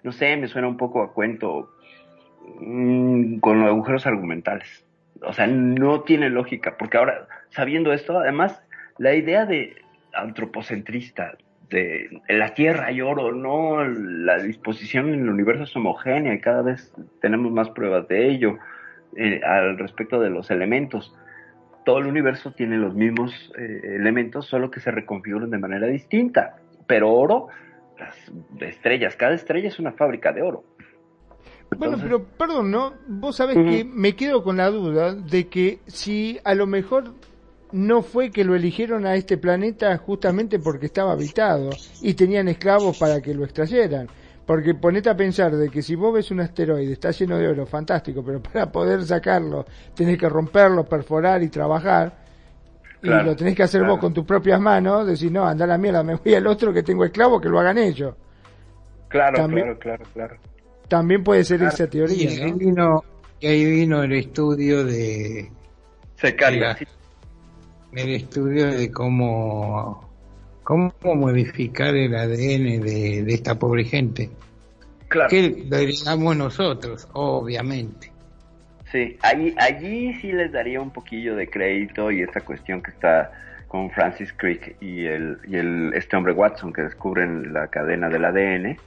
no 0.04 0.12
sé, 0.12 0.36
me 0.38 0.48
suena 0.48 0.68
un 0.68 0.78
poco 0.78 1.02
a 1.04 1.14
cuento 1.14 1.70
mm, 2.60 3.40
con 3.40 3.60
los 3.62 3.70
agujeros 3.70 4.08
argumentales. 4.08 4.86
O 5.22 5.34
sea, 5.34 5.48
no 5.48 6.02
tiene 6.02 6.30
lógica, 6.30 6.76
porque 6.78 6.98
ahora, 6.98 7.28
sabiendo 7.50 7.94
esto, 7.94 8.20
además, 8.20 8.62
la 8.98 9.14
idea 9.14 9.46
de 9.46 9.76
antropocentrista, 10.14 11.38
de 11.72 12.22
la 12.28 12.54
Tierra 12.54 12.88
hay 12.88 13.02
oro, 13.02 13.32
no, 13.32 13.84
la 13.84 14.38
disposición 14.38 15.14
en 15.14 15.22
el 15.22 15.30
universo 15.30 15.64
es 15.64 15.76
homogénea 15.76 16.34
y 16.34 16.40
cada 16.40 16.62
vez 16.62 16.94
tenemos 17.22 17.52
más 17.52 17.70
pruebas 17.70 18.08
de 18.10 18.30
ello 18.30 18.58
eh, 19.16 19.42
al 19.44 19.78
respecto 19.78 20.20
de 20.20 20.30
los 20.30 20.52
elementos. 20.52 21.16
Todo 21.86 22.00
el 22.00 22.08
universo 22.08 22.52
tiene 22.52 22.78
los 22.78 22.94
mismos 22.94 23.52
eh, 23.58 23.82
elementos, 23.84 24.46
solo 24.46 24.70
que 24.70 24.82
se 24.82 24.92
reconfiguran 24.92 25.50
de 25.50 25.58
manera 25.58 25.88
distinta. 25.88 26.58
Pero 26.88 27.12
oro, 27.12 27.48
las 27.98 28.32
estrellas, 28.60 29.16
cada 29.16 29.34
estrella 29.34 29.70
es 29.70 29.80
una 29.80 29.94
fábrica 29.94 30.34
de 30.34 30.42
oro. 30.42 30.64
Bueno, 31.78 31.98
pero 32.02 32.24
perdón, 32.24 32.70
¿no? 32.70 32.94
Vos 33.08 33.38
sabés 33.38 33.56
que 33.56 33.86
me 33.86 34.16
quedo 34.16 34.44
con 34.44 34.58
la 34.58 34.70
duda 34.70 35.14
de 35.16 35.48
que 35.48 35.80
si 35.88 36.40
a 36.44 36.54
lo 36.54 36.68
mejor 36.68 37.14
no 37.72 38.02
fue 38.02 38.30
que 38.30 38.44
lo 38.44 38.56
eligieron 38.56 39.06
a 39.06 39.16
este 39.16 39.38
planeta 39.38 39.98
justamente 39.98 40.60
porque 40.60 40.88
estaba 40.88 41.14
habitado 41.14 41.70
y 42.02 42.14
tenían 42.14 42.50
esclavos 42.50 42.98
para 42.98 43.22
que 43.22 43.34
lo 43.34 43.46
extrayeran. 43.46 44.08
Porque 44.46 44.76
ponete 44.76 45.10
a 45.10 45.16
pensar 45.16 45.56
de 45.56 45.70
que 45.70 45.82
si 45.82 45.96
vos 45.96 46.14
ves 46.14 46.30
un 46.32 46.42
asteroide, 46.42 46.92
está 46.92 47.12
lleno 47.12 47.38
de 47.38 47.48
oro, 47.48 47.66
fantástico, 47.66 48.22
pero 48.26 48.42
para 48.42 48.70
poder 48.70 49.04
sacarlo 49.06 49.66
tenés 49.96 50.18
que 50.18 50.28
romperlo, 50.28 50.84
perforar 50.84 51.42
y 51.42 51.48
trabajar. 51.48 52.20
Claro, 53.00 53.24
y 53.24 53.26
lo 53.28 53.36
tenés 53.36 53.56
que 53.56 53.64
hacer 53.64 53.80
claro. 53.82 53.94
vos 53.94 54.02
con 54.02 54.14
tus 54.14 54.26
propias 54.26 54.60
manos, 54.60 55.08
decir, 55.08 55.32
no, 55.32 55.46
anda 55.48 55.64
a 55.66 55.68
la 55.70 55.78
mierda, 55.78 56.04
me 56.04 56.16
voy 56.16 56.36
al 56.36 56.46
otro 56.46 56.74
que 56.74 56.84
tengo 56.84 57.06
esclavos 57.06 57.42
que 57.42 57.50
lo 57.50 57.60
hagan 57.60 57.78
ellos. 57.78 58.14
Claro, 59.08 59.38
También- 59.38 59.76
claro, 59.76 59.80
claro, 59.80 60.06
claro. 60.14 60.51
También 60.92 61.24
puede 61.24 61.46
ser 61.46 61.64
esa 61.64 61.86
y 61.86 61.88
teoría, 61.88 62.30
ahí 62.44 62.52
¿no? 62.52 62.58
vino 62.58 63.04
y 63.40 63.48
ahí 63.48 63.66
vino 63.66 64.04
el 64.04 64.12
estudio 64.12 64.84
de 64.84 65.50
Se 66.18 66.36
carga. 66.36 66.78
El 67.94 68.10
estudio 68.10 68.68
de 68.68 68.92
cómo 68.92 70.10
cómo 70.64 70.92
modificar 71.16 71.96
el 71.96 72.14
ADN 72.14 72.82
de, 72.82 73.24
de 73.24 73.34
esta 73.34 73.58
pobre 73.58 73.86
gente 73.86 74.30
Claro. 75.08 75.30
que 75.30 75.66
lo 75.70 75.78
heredamos 75.78 76.36
nosotros 76.36 77.08
obviamente 77.14 78.12
Sí, 78.92 79.18
allí, 79.22 79.56
allí 79.58 80.14
sí 80.16 80.34
les 80.34 80.52
daría 80.52 80.82
un 80.82 80.92
poquillo 80.92 81.38
de 81.38 81.50
crédito 81.50 82.12
y 82.12 82.22
esta 82.22 82.42
cuestión 82.42 82.82
que 82.84 82.92
está 82.92 83.32
con 83.70 83.90
Francis 83.92 84.34
Crick 84.34 84.76
y 84.82 85.06
el, 85.06 85.38
y 85.48 85.56
el 85.56 85.94
este 85.94 86.18
hombre 86.18 86.34
Watson 86.34 86.74
que 86.74 86.82
descubren 86.82 87.54
la 87.54 87.68
cadena 87.70 88.10
del 88.10 88.26
ADN 88.26 88.78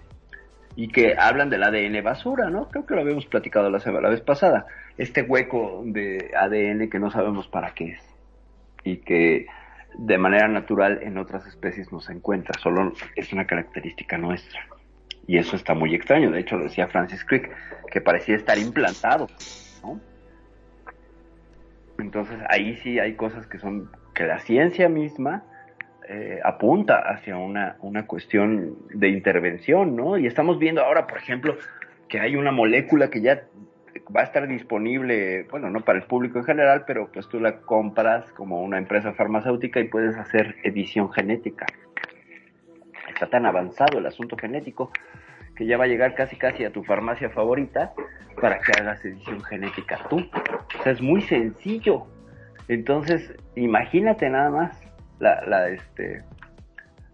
y 0.76 0.88
que 0.88 1.14
hablan 1.16 1.50
del 1.50 1.62
ADN 1.62 2.02
basura, 2.02 2.50
¿no? 2.50 2.68
Creo 2.68 2.87
que 2.87 2.94
lo 2.94 3.02
habíamos 3.02 3.26
platicado 3.26 3.70
la, 3.70 3.78
semana, 3.78 4.08
la 4.08 4.10
vez 4.10 4.20
pasada. 4.20 4.66
Este 4.98 5.22
hueco 5.22 5.82
de 5.84 6.32
ADN 6.37 6.88
que 6.90 6.98
no 6.98 7.10
sabemos 7.10 7.48
para 7.48 7.72
qué 7.74 7.92
es 7.92 8.14
y 8.82 8.98
que 8.98 9.46
de 9.96 10.18
manera 10.18 10.48
natural 10.48 11.00
en 11.02 11.18
otras 11.18 11.46
especies 11.46 11.92
no 11.92 12.00
se 12.00 12.12
encuentra, 12.12 12.58
solo 12.60 12.92
es 13.14 13.32
una 13.32 13.46
característica 13.46 14.18
nuestra. 14.18 14.60
Y 15.26 15.38
eso 15.38 15.56
está 15.56 15.74
muy 15.74 15.94
extraño, 15.94 16.30
de 16.30 16.40
hecho 16.40 16.56
lo 16.56 16.64
decía 16.64 16.88
Francis 16.88 17.24
Crick, 17.24 17.50
que 17.90 18.00
parecía 18.00 18.37
estar 18.37 18.58
implantado, 18.58 19.28
¿no? 19.82 20.00
Entonces 21.98 22.37
ahí 22.50 22.76
sí 22.82 22.98
hay 22.98 23.14
cosas 23.14 23.46
que 23.46 23.58
son, 23.58 23.90
que 24.14 24.24
la 24.24 24.40
ciencia 24.40 24.88
misma 24.88 25.44
eh, 26.09 26.40
apunta 26.45 26.99
hacia 26.99 27.37
una, 27.37 27.77
una 27.81 28.07
cuestión 28.07 28.77
de 28.93 29.09
intervención, 29.09 29.97
¿no? 29.97 30.19
Y 30.19 30.27
estamos 30.27 30.59
viendo 30.59 30.83
ahora, 30.83 31.07
por 31.07 31.19
ejemplo, 31.19 31.57
que 32.09 32.21
hay 32.21 32.37
una 32.37 32.53
molécula 32.53 33.09
que 33.09 33.21
ya 33.21 33.45
va 34.14 34.21
a 34.21 34.25
estar 34.25 34.47
disponible, 34.47 35.45
bueno, 35.51 35.71
no 35.71 35.81
para 35.81 35.99
el 35.99 36.05
público 36.05 36.38
en 36.38 36.45
general, 36.45 36.85
pero 36.87 37.11
pues 37.12 37.29
tú 37.29 37.40
la 37.40 37.61
compras 37.61 38.25
como 38.33 38.61
una 38.62 38.79
empresa 38.79 39.12
farmacéutica 39.14 39.81
y 39.81 39.88
puedes 39.88 40.17
hacer 40.17 40.57
edición 40.62 41.11
genética. 41.12 41.67
Está 43.09 43.29
tan 43.29 43.47
avanzado 43.47 43.99
el 43.99 44.07
asunto 44.07 44.37
genético 44.37 44.90
que 45.57 45.67
ya 45.67 45.77
va 45.77 45.85
a 45.85 45.88
llegar 45.88 46.14
casi 46.14 46.37
casi 46.37 46.64
a 46.64 46.73
tu 46.73 46.83
farmacia 46.83 47.31
favorita 47.31 47.93
para 48.40 48.59
que 48.59 48.73
hagas 48.79 49.05
edición 49.05 49.43
genética 49.45 49.99
tú. 50.11 50.19
O 50.79 50.83
sea, 50.83 50.93
es 50.93 51.01
muy 51.01 51.23
sencillo. 51.23 52.07
Entonces, 52.67 53.35
imagínate 53.55 54.29
nada 54.29 54.51
más 54.51 54.84
la, 55.20 55.44
la, 55.46 55.68
este, 55.68 56.22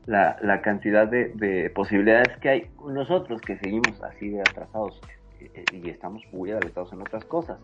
la, 0.06 0.36
la 0.42 0.60
cantidad 0.60 1.06
de, 1.06 1.32
de 1.34 1.70
posibilidades 1.70 2.36
que 2.38 2.48
hay 2.48 2.70
nosotros 2.86 3.40
que 3.42 3.56
seguimos 3.58 4.02
así 4.02 4.30
de 4.30 4.40
atrasados 4.40 5.00
eh, 5.40 5.64
y 5.72 5.88
estamos 5.90 6.22
muy 6.32 6.50
adelantados 6.50 6.92
en 6.92 7.02
otras 7.02 7.24
cosas. 7.24 7.58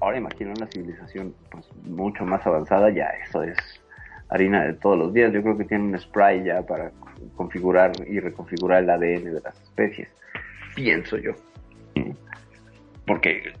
Ahora 0.00 0.18
imagina 0.18 0.52
una 0.56 0.66
civilización 0.66 1.34
pues, 1.50 1.68
mucho 1.84 2.24
más 2.24 2.46
avanzada, 2.46 2.90
ya 2.90 3.06
eso 3.26 3.42
es 3.42 3.56
harina 4.28 4.64
de 4.64 4.74
todos 4.74 4.98
los 4.98 5.12
días. 5.12 5.32
Yo 5.32 5.42
creo 5.42 5.56
que 5.56 5.64
tiene 5.64 5.84
un 5.84 5.98
spray 5.98 6.44
ya 6.44 6.62
para 6.62 6.92
configurar 7.36 7.92
y 8.06 8.20
reconfigurar 8.20 8.82
el 8.82 8.90
ADN 8.90 9.24
de 9.24 9.40
las 9.42 9.60
especies. 9.62 10.08
Pienso 10.74 11.16
yo. 11.16 11.32
Porque 13.06 13.54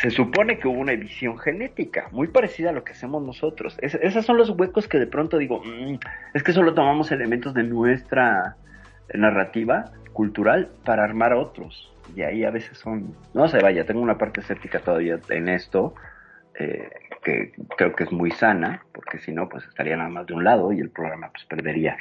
se 0.00 0.10
supone 0.10 0.58
que 0.58 0.68
hubo 0.68 0.78
una 0.78 0.92
edición 0.92 1.38
genética, 1.38 2.08
muy 2.12 2.28
parecida 2.28 2.70
a 2.70 2.72
lo 2.72 2.84
que 2.84 2.92
hacemos 2.92 3.20
nosotros. 3.22 3.76
Es, 3.82 3.96
esos 3.96 4.24
son 4.24 4.36
los 4.36 4.50
huecos 4.50 4.86
que 4.86 4.98
de 4.98 5.08
pronto 5.08 5.38
digo, 5.38 5.60
mmm, 5.64 5.96
es 6.34 6.42
que 6.44 6.52
solo 6.52 6.72
tomamos 6.72 7.10
elementos 7.10 7.52
de 7.52 7.64
nuestra 7.64 8.56
narrativa 9.12 9.90
cultural 10.12 10.70
para 10.84 11.02
armar 11.02 11.32
otros. 11.32 11.92
y 12.14 12.22
ahí 12.22 12.44
a 12.44 12.50
veces 12.50 12.78
son, 12.78 13.14
no 13.34 13.48
sé, 13.48 13.58
vaya, 13.58 13.84
tengo 13.84 14.00
una 14.00 14.16
parte 14.16 14.40
escéptica 14.40 14.78
todavía 14.78 15.18
en 15.28 15.48
esto, 15.48 15.94
eh, 16.58 16.88
que 17.22 17.52
creo 17.76 17.94
que 17.94 18.04
es 18.04 18.12
muy 18.12 18.30
sana, 18.30 18.82
porque 18.92 19.18
si 19.18 19.32
no, 19.32 19.48
pues 19.48 19.64
estaría 19.66 19.96
nada 19.96 20.08
más 20.08 20.26
de 20.26 20.34
un 20.34 20.44
lado 20.44 20.72
y 20.72 20.78
el 20.78 20.90
programa 20.90 21.30
pues 21.30 21.44
perdería, 21.44 21.96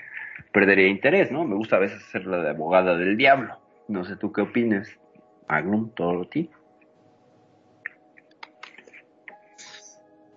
perdería 0.54 0.88
interés, 0.88 1.32
¿no? 1.32 1.44
Me 1.44 1.56
gusta 1.56 1.76
a 1.76 1.80
veces 1.80 2.02
ser 2.04 2.26
la 2.26 2.38
de 2.38 2.52
abogada 2.52 2.96
del 2.96 3.18
diablo. 3.18 3.58
No 3.88 4.04
sé 4.06 4.16
tú 4.16 4.32
qué 4.32 4.42
opines, 4.42 4.98
Magnum, 5.50 5.90
todo 5.90 6.28
ti. 6.28 6.50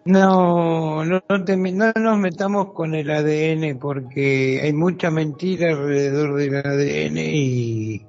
No, 0.05 1.05
no, 1.05 1.23
no, 1.29 1.45
te- 1.45 1.57
no 1.57 1.93
nos 1.95 2.19
metamos 2.19 2.73
con 2.73 2.95
el 2.95 3.11
ADN 3.11 3.75
porque 3.77 4.61
hay 4.63 4.73
mucha 4.73 5.11
mentira 5.11 5.71
alrededor 5.71 6.37
del 6.37 6.57
ADN 6.57 7.19
y, 7.33 8.07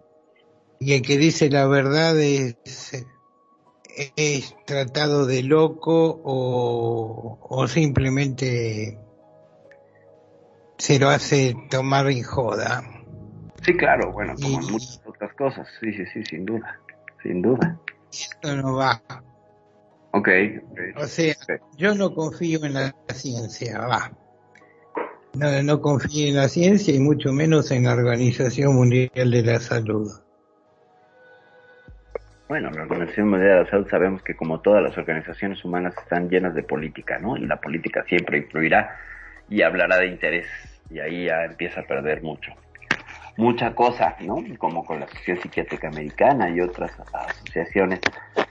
y 0.79 0.93
el 0.93 1.01
que 1.01 1.17
dice 1.17 1.49
la 1.49 1.67
verdad 1.67 2.17
es, 2.19 2.55
es 4.15 4.55
tratado 4.65 5.25
de 5.25 5.43
loco 5.43 6.21
o, 6.23 7.37
o 7.41 7.67
simplemente 7.67 8.97
se 10.77 10.97
lo 10.97 11.09
hace 11.09 11.55
tomar 11.69 12.09
en 12.09 12.23
joda. 12.23 12.83
Sí, 13.63 13.73
claro, 13.75 14.11
bueno, 14.11 14.33
como 14.41 14.59
en 14.59 14.71
muchas 14.71 15.01
otras 15.05 15.33
cosas, 15.35 15.67
sí, 15.79 15.91
sí, 15.93 16.05
sí, 16.13 16.23
sin 16.23 16.45
duda, 16.45 16.79
sin 17.21 17.41
duda. 17.41 17.77
Esto 18.11 18.55
no 18.55 18.75
va. 18.75 19.03
Ok, 20.13 20.27
O 20.97 21.05
sea, 21.05 21.33
yo 21.77 21.95
no 21.95 22.13
confío 22.13 22.65
en 22.65 22.73
la 22.73 22.93
ciencia, 23.13 23.79
va. 23.79 24.11
No, 25.33 25.63
no 25.63 25.81
confío 25.81 26.27
en 26.27 26.35
la 26.35 26.49
ciencia 26.49 26.93
y 26.93 26.99
mucho 26.99 27.31
menos 27.31 27.71
en 27.71 27.85
la 27.85 27.93
Organización 27.93 28.75
Mundial 28.75 29.31
de 29.31 29.43
la 29.43 29.59
Salud. 29.59 30.11
Bueno, 32.49 32.69
la 32.71 32.81
Organización 32.81 33.29
Mundial 33.29 33.49
de 33.49 33.63
la 33.63 33.69
Salud 33.69 33.87
sabemos 33.89 34.21
que 34.23 34.35
como 34.35 34.59
todas 34.59 34.83
las 34.83 34.97
organizaciones 34.97 35.63
humanas 35.63 35.93
están 35.97 36.29
llenas 36.29 36.53
de 36.53 36.63
política, 36.63 37.17
¿no? 37.17 37.37
Y 37.37 37.45
la 37.45 37.61
política 37.61 38.03
siempre 38.09 38.39
influirá 38.39 38.97
y 39.47 39.61
hablará 39.61 39.97
de 39.99 40.07
intereses 40.07 40.81
y 40.89 40.99
ahí 40.99 41.27
ya 41.27 41.45
empieza 41.45 41.79
a 41.79 41.83
perder 41.83 42.21
mucho. 42.21 42.51
Mucha 43.37 43.73
cosa, 43.73 44.17
¿no? 44.19 44.43
Como 44.57 44.83
con 44.83 44.99
la 44.99 45.05
Asociación 45.05 45.39
Psiquiátrica 45.39 45.87
Americana 45.87 46.49
y 46.49 46.59
otras 46.59 46.91
asociaciones 47.13 48.01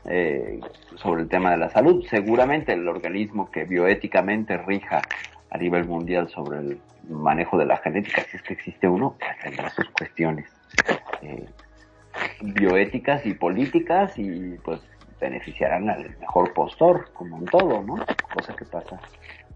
eh, 0.04 0.60
sobre 0.96 1.22
el 1.22 1.28
tema 1.28 1.50
de 1.50 1.58
la 1.58 1.70
salud. 1.70 2.04
Seguramente 2.08 2.72
el 2.72 2.88
organismo 2.88 3.50
que 3.50 3.64
bioéticamente 3.64 4.56
rija 4.58 5.02
a 5.50 5.58
nivel 5.58 5.84
mundial 5.84 6.28
sobre 6.28 6.58
el 6.58 6.80
manejo 7.08 7.58
de 7.58 7.66
la 7.66 7.76
genética, 7.78 8.22
si 8.30 8.36
es 8.36 8.42
que 8.42 8.54
existe 8.54 8.88
uno, 8.88 9.16
pues 9.18 9.38
tendrá 9.42 9.70
sus 9.70 9.88
cuestiones. 9.90 10.46
eh, 11.22 11.46
bioéticas 12.40 13.24
y 13.26 13.34
políticas 13.34 14.18
y 14.18 14.56
pues 14.64 14.80
beneficiarán 15.20 15.88
al 15.90 16.16
mejor 16.18 16.52
postor, 16.54 17.10
como 17.12 17.38
en 17.38 17.44
todo, 17.46 17.82
¿no? 17.82 17.96
Cosa 18.34 18.54
que 18.56 18.64
pasa 18.64 18.98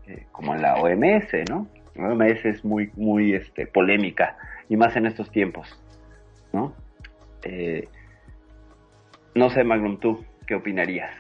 eh, 0.07 0.27
como 0.31 0.55
en 0.55 0.63
la 0.63 0.77
OMS, 0.77 1.49
¿no? 1.49 1.67
La 1.95 2.09
OMS 2.09 2.45
es 2.45 2.65
muy, 2.65 2.91
muy 2.97 3.35
este, 3.35 3.67
polémica 3.67 4.37
y 4.69 4.77
más 4.77 4.95
en 4.97 5.07
estos 5.07 5.31
tiempos, 5.31 5.69
¿no? 6.53 6.75
Eh, 7.45 7.89
no 9.35 9.51
sé, 9.51 9.65
Magnum, 9.65 9.99
tú, 9.99 10.25
¿qué 10.47 10.55
opinarías 10.55 11.11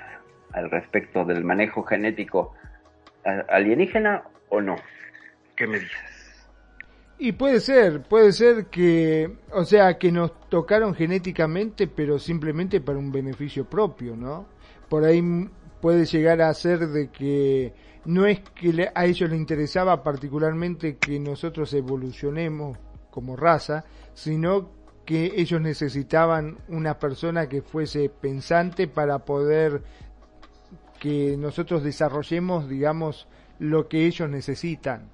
al 0.52 0.70
respecto 0.70 1.24
del 1.24 1.44
manejo 1.44 1.82
genético 1.82 2.54
alienígena 3.48 4.24
o 4.48 4.60
no? 4.60 4.76
¿Qué 5.56 5.66
me 5.66 5.78
dices? 5.78 6.14
Y 7.18 7.32
puede 7.32 7.60
ser, 7.60 8.02
puede 8.02 8.32
ser 8.32 8.66
que, 8.66 9.30
o 9.52 9.64
sea, 9.64 9.98
que 9.98 10.10
nos 10.10 10.48
tocaron 10.48 10.94
genéticamente, 10.94 11.86
pero 11.86 12.18
simplemente 12.18 12.80
para 12.80 12.98
un 12.98 13.12
beneficio 13.12 13.64
propio, 13.64 14.16
¿no? 14.16 14.46
Por 14.88 15.04
ahí 15.04 15.22
puede 15.80 16.06
llegar 16.06 16.42
a 16.42 16.52
ser 16.54 16.80
de 16.88 17.10
que 17.10 17.72
no 18.04 18.26
es 18.26 18.40
que 18.40 18.90
a 18.94 19.06
ellos 19.06 19.30
les 19.30 19.38
interesaba 19.38 20.02
particularmente 20.02 20.96
que 20.96 21.18
nosotros 21.20 21.72
evolucionemos 21.72 22.78
como 23.10 23.36
raza, 23.36 23.84
sino 24.12 24.70
que 25.04 25.32
ellos 25.36 25.60
necesitaban 25.60 26.58
una 26.68 26.98
persona 26.98 27.48
que 27.48 27.62
fuese 27.62 28.08
pensante 28.08 28.88
para 28.88 29.18
poder 29.20 29.82
que 31.00 31.36
nosotros 31.38 31.82
desarrollemos, 31.82 32.68
digamos, 32.68 33.28
lo 33.58 33.88
que 33.88 34.06
ellos 34.06 34.28
necesitan. 34.30 35.08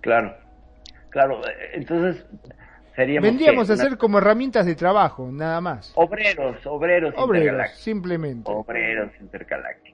Claro, 0.00 0.34
claro, 1.10 1.40
entonces 1.72 2.24
seríamos... 2.94 3.28
Vendríamos 3.28 3.70
a 3.70 3.74
Una- 3.74 3.82
ser 3.82 3.98
como 3.98 4.18
herramientas 4.18 4.66
de 4.66 4.74
trabajo, 4.76 5.28
nada 5.32 5.60
más. 5.60 5.92
Obreros, 5.96 6.64
obreros, 6.66 7.14
Obreros, 7.16 7.70
simplemente. 7.76 8.50
Obreros 8.50 9.10
intergalácticos. 9.20 9.91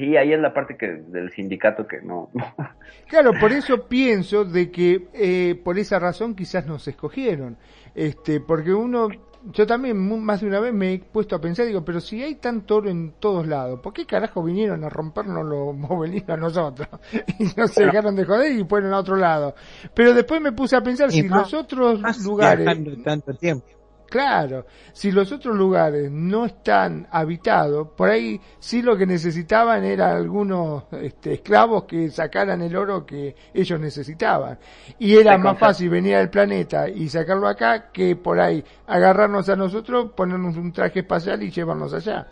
Sí, 0.00 0.16
ahí 0.16 0.32
es 0.32 0.40
la 0.40 0.54
parte 0.54 0.78
que 0.78 0.86
del 0.86 1.30
sindicato 1.30 1.86
que 1.86 2.00
no... 2.00 2.30
Claro, 3.06 3.32
por 3.38 3.52
eso 3.52 3.86
pienso 3.86 4.44
de 4.46 4.70
que 4.70 5.08
eh, 5.12 5.60
por 5.62 5.78
esa 5.78 5.98
razón 5.98 6.34
quizás 6.34 6.66
nos 6.66 6.88
escogieron, 6.88 7.58
este, 7.94 8.40
porque 8.40 8.72
uno, 8.72 9.08
yo 9.52 9.66
también 9.66 9.98
mu- 10.00 10.16
más 10.16 10.40
de 10.40 10.46
una 10.46 10.60
vez 10.60 10.72
me 10.72 10.94
he 10.94 10.98
puesto 11.00 11.36
a 11.36 11.40
pensar, 11.40 11.66
digo, 11.66 11.84
pero 11.84 12.00
si 12.00 12.22
hay 12.22 12.36
tanto 12.36 12.76
oro 12.76 12.88
en 12.88 13.12
todos 13.20 13.46
lados, 13.46 13.80
¿por 13.80 13.92
qué 13.92 14.06
carajo 14.06 14.42
vinieron 14.42 14.84
a 14.84 14.88
rompernos 14.88 15.44
los 15.44 15.76
movelinos 15.76 16.30
a 16.30 16.36
nosotros? 16.36 16.88
Y 17.38 17.44
no 17.56 17.66
se 17.66 17.84
dejaron 17.84 18.16
de 18.16 18.24
joder 18.24 18.52
y 18.52 18.64
fueron 18.64 18.94
a 18.94 18.98
otro 19.00 19.16
lado. 19.16 19.54
Pero 19.94 20.14
después 20.14 20.40
me 20.40 20.52
puse 20.52 20.76
a 20.76 20.80
pensar 20.82 21.10
si 21.10 21.22
más- 21.24 21.52
los 21.52 21.54
otros 21.62 22.00
más 22.00 22.24
lugares... 22.24 22.64
viajando 22.64 23.02
tanto 23.02 23.34
tiempo. 23.34 23.66
Claro, 24.10 24.66
si 24.92 25.12
los 25.12 25.30
otros 25.30 25.56
lugares 25.56 26.10
no 26.10 26.44
están 26.44 27.06
habitados, 27.12 27.90
por 27.96 28.10
ahí 28.10 28.40
sí 28.58 28.82
lo 28.82 28.96
que 28.96 29.06
necesitaban 29.06 29.84
era 29.84 30.16
algunos 30.16 30.84
este, 31.00 31.34
esclavos 31.34 31.84
que 31.84 32.10
sacaran 32.10 32.60
el 32.60 32.74
oro 32.74 33.06
que 33.06 33.36
ellos 33.54 33.78
necesitaban. 33.78 34.58
Y 34.98 35.16
era 35.16 35.38
más 35.38 35.56
fácil 35.58 35.90
venir 35.90 36.16
al 36.16 36.28
planeta 36.28 36.88
y 36.88 37.08
sacarlo 37.08 37.46
acá 37.46 37.92
que 37.92 38.16
por 38.16 38.40
ahí 38.40 38.64
agarrarnos 38.88 39.48
a 39.48 39.54
nosotros, 39.54 40.10
ponernos 40.16 40.56
un 40.56 40.72
traje 40.72 41.00
espacial 41.00 41.40
y 41.44 41.50
llevarnos 41.52 41.94
allá. 41.94 42.26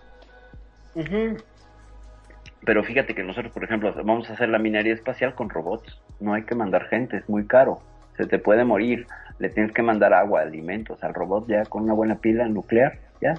Pero 2.65 2.83
fíjate 2.83 3.15
que 3.15 3.23
nosotros, 3.23 3.53
por 3.53 3.63
ejemplo, 3.63 3.95
vamos 3.95 4.29
a 4.29 4.33
hacer 4.33 4.49
la 4.49 4.59
minería 4.59 4.95
espacial 4.95 5.37
con 5.37 5.49
robots. 5.49 5.97
No 6.19 6.35
hay 6.35 6.43
que 6.43 6.57
mandar 6.57 6.89
gente, 6.89 7.19
es 7.19 7.29
muy 7.29 7.47
caro. 7.47 7.81
Se 8.17 8.27
te 8.27 8.41
puede 8.41 8.65
morir. 8.65 9.07
Le 9.39 9.49
tienes 9.51 9.73
que 9.73 9.83
mandar 9.83 10.13
agua, 10.15 10.41
alimentos 10.43 11.03
al 11.05 11.15
robot 11.15 11.47
ya 11.49 11.65
con 11.65 11.85
una 11.85 11.95
buena 11.95 12.17
pila 12.17 12.49
nuclear. 12.49 12.99
Ya. 13.21 13.35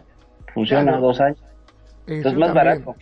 Funciona 0.54 0.84
Claro. 0.84 1.02
dos 1.02 1.22
años. 1.22 1.40
Eso 1.42 1.52
Entonces 2.08 2.34
es 2.34 2.40
más 2.40 2.54
también. 2.54 2.86
barato. 2.86 2.96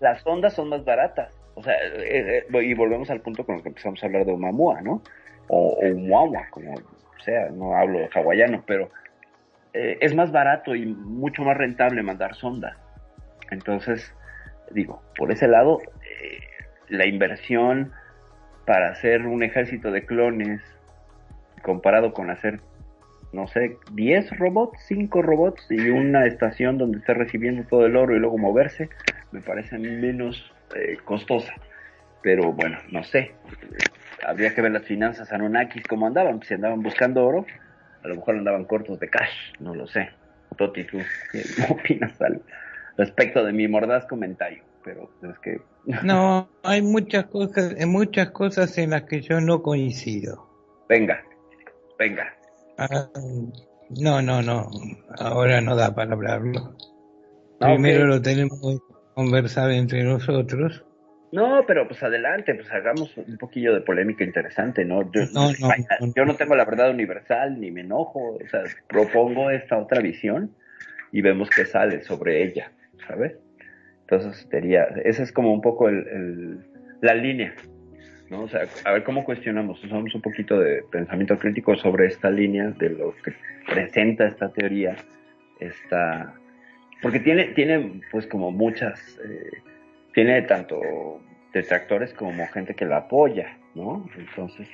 Las 0.00 0.26
ondas 0.26 0.52
son 0.54 0.68
más 0.68 0.84
baratas. 0.84 1.32
O 1.54 1.62
sea, 1.62 1.74
eh, 1.74 2.44
eh, 2.52 2.62
y 2.62 2.74
volvemos 2.74 3.10
al 3.10 3.20
punto 3.20 3.44
con 3.44 3.56
el 3.56 3.62
que 3.62 3.68
empezamos 3.68 4.02
a 4.02 4.06
hablar 4.06 4.24
de 4.24 4.32
Umamua, 4.32 4.80
¿no? 4.82 5.02
O, 5.48 5.78
o 5.80 6.32
como 6.50 6.74
sea, 7.24 7.48
no 7.50 7.76
hablo 7.76 8.08
hawaiano, 8.14 8.62
pero 8.66 8.90
eh, 9.74 9.98
es 10.00 10.14
más 10.14 10.32
barato 10.32 10.74
y 10.74 10.86
mucho 10.86 11.42
más 11.42 11.56
rentable 11.56 12.02
mandar 12.02 12.34
sondas. 12.34 12.76
Entonces, 13.50 14.14
digo, 14.70 15.02
por 15.16 15.30
ese 15.30 15.46
lado, 15.48 15.78
la 16.88 17.06
inversión 17.06 17.92
para 18.66 18.90
hacer 18.90 19.26
un 19.26 19.42
ejército 19.42 19.90
de 19.90 20.04
clones 20.06 20.60
comparado 21.62 22.12
con 22.12 22.30
hacer, 22.30 22.60
no 23.32 23.46
sé, 23.46 23.78
10 23.92 24.38
robots, 24.38 24.78
5 24.86 25.22
robots 25.22 25.66
y 25.70 25.88
una 25.90 26.26
estación 26.26 26.78
donde 26.78 26.98
esté 26.98 27.14
recibiendo 27.14 27.64
todo 27.64 27.86
el 27.86 27.96
oro 27.96 28.14
y 28.14 28.18
luego 28.18 28.38
moverse, 28.38 28.90
me 29.30 29.40
parece 29.40 29.78
menos 29.78 30.52
eh, 30.74 30.98
costosa. 31.04 31.54
Pero 32.22 32.52
bueno, 32.52 32.78
no 32.90 33.02
sé. 33.02 33.32
Habría 34.24 34.54
que 34.54 34.62
ver 34.62 34.72
las 34.72 34.84
finanzas 34.84 35.32
Anunnakis 35.32 35.86
cómo 35.88 36.06
andaban. 36.06 36.40
Si 36.42 36.54
andaban 36.54 36.82
buscando 36.82 37.24
oro, 37.24 37.44
a 38.02 38.08
lo 38.08 38.16
mejor 38.16 38.36
andaban 38.36 38.64
cortos 38.64 39.00
de 39.00 39.08
cash, 39.08 39.52
no 39.58 39.74
lo 39.74 39.86
sé. 39.86 40.10
Toti, 40.56 40.84
¿tú 40.84 40.98
qué 41.32 41.42
opinas 41.70 42.20
al 42.20 42.42
respecto 42.96 43.44
de 43.44 43.52
mi 43.52 43.68
mordaz 43.68 44.06
comentario? 44.06 44.62
Pero 44.84 45.10
es 45.22 45.38
que... 45.38 45.60
No, 46.04 46.48
hay 46.62 46.82
muchas 46.82 47.26
cosas, 47.26 47.74
hay 47.78 47.86
muchas 47.86 48.30
cosas 48.30 48.76
en 48.78 48.90
las 48.90 49.02
que 49.04 49.20
yo 49.20 49.40
no 49.40 49.62
coincido. 49.62 50.48
Venga, 50.88 51.22
venga. 52.02 52.34
Ah, 52.78 53.08
no, 53.90 54.22
no, 54.22 54.42
no. 54.42 54.70
Ahora 55.18 55.60
no 55.60 55.76
da 55.76 55.94
para 55.94 56.12
hablarlo. 56.12 56.74
Ah, 57.60 57.66
Primero 57.74 58.06
lo 58.06 58.20
tenemos 58.20 58.58
que 58.60 58.94
conversar 59.14 59.70
entre 59.70 60.02
nosotros. 60.02 60.84
No, 61.30 61.64
pero 61.66 61.86
pues 61.88 62.02
adelante, 62.02 62.54
pues 62.54 62.70
hagamos 62.72 63.16
un 63.16 63.38
poquillo 63.38 63.72
de 63.72 63.80
polémica 63.80 64.22
interesante, 64.24 64.84
¿no? 64.84 65.10
Yo 65.12 65.22
No, 65.32 65.50
no, 65.60 65.68
vaya, 65.68 65.86
yo 66.14 66.24
no 66.26 66.34
tengo 66.36 66.54
la 66.56 66.64
verdad 66.66 66.90
universal, 66.90 67.58
ni 67.58 67.70
me 67.70 67.80
enojo, 67.82 68.34
o 68.36 68.48
sea, 68.50 68.64
propongo 68.88 69.50
esta 69.50 69.78
otra 69.78 70.00
visión 70.02 70.54
y 71.10 71.22
vemos 71.22 71.48
qué 71.48 71.64
sale 71.64 72.02
sobre 72.02 72.42
ella, 72.42 72.72
¿sabes? 73.06 73.32
Entonces 74.02 74.46
sería, 74.50 74.84
esa 75.04 75.22
es 75.22 75.32
como 75.32 75.54
un 75.54 75.62
poco 75.62 75.88
el, 75.88 76.06
el- 76.08 76.66
la 77.00 77.14
línea, 77.14 77.54
a 78.84 78.92
ver 78.92 79.04
cómo 79.04 79.24
cuestionamos, 79.24 79.82
usamos 79.84 80.14
un 80.14 80.22
poquito 80.22 80.58
de 80.58 80.82
pensamiento 80.90 81.38
crítico 81.38 81.76
sobre 81.76 82.06
esta 82.06 82.30
línea 82.30 82.70
de 82.70 82.90
lo 82.90 83.14
que 83.22 83.32
presenta 83.66 84.26
esta 84.26 84.52
teoría, 84.52 84.96
esta 85.60 86.34
porque 87.02 87.18
tiene, 87.18 87.46
tiene 87.46 88.00
pues 88.10 88.26
como 88.28 88.52
muchas, 88.52 89.18
eh, 89.24 89.60
tiene 90.14 90.42
tanto 90.42 90.80
detractores 91.52 92.14
como 92.14 92.46
gente 92.48 92.74
que 92.74 92.86
la 92.86 92.98
apoya, 92.98 93.58
¿no? 93.74 94.08
Entonces, 94.16 94.68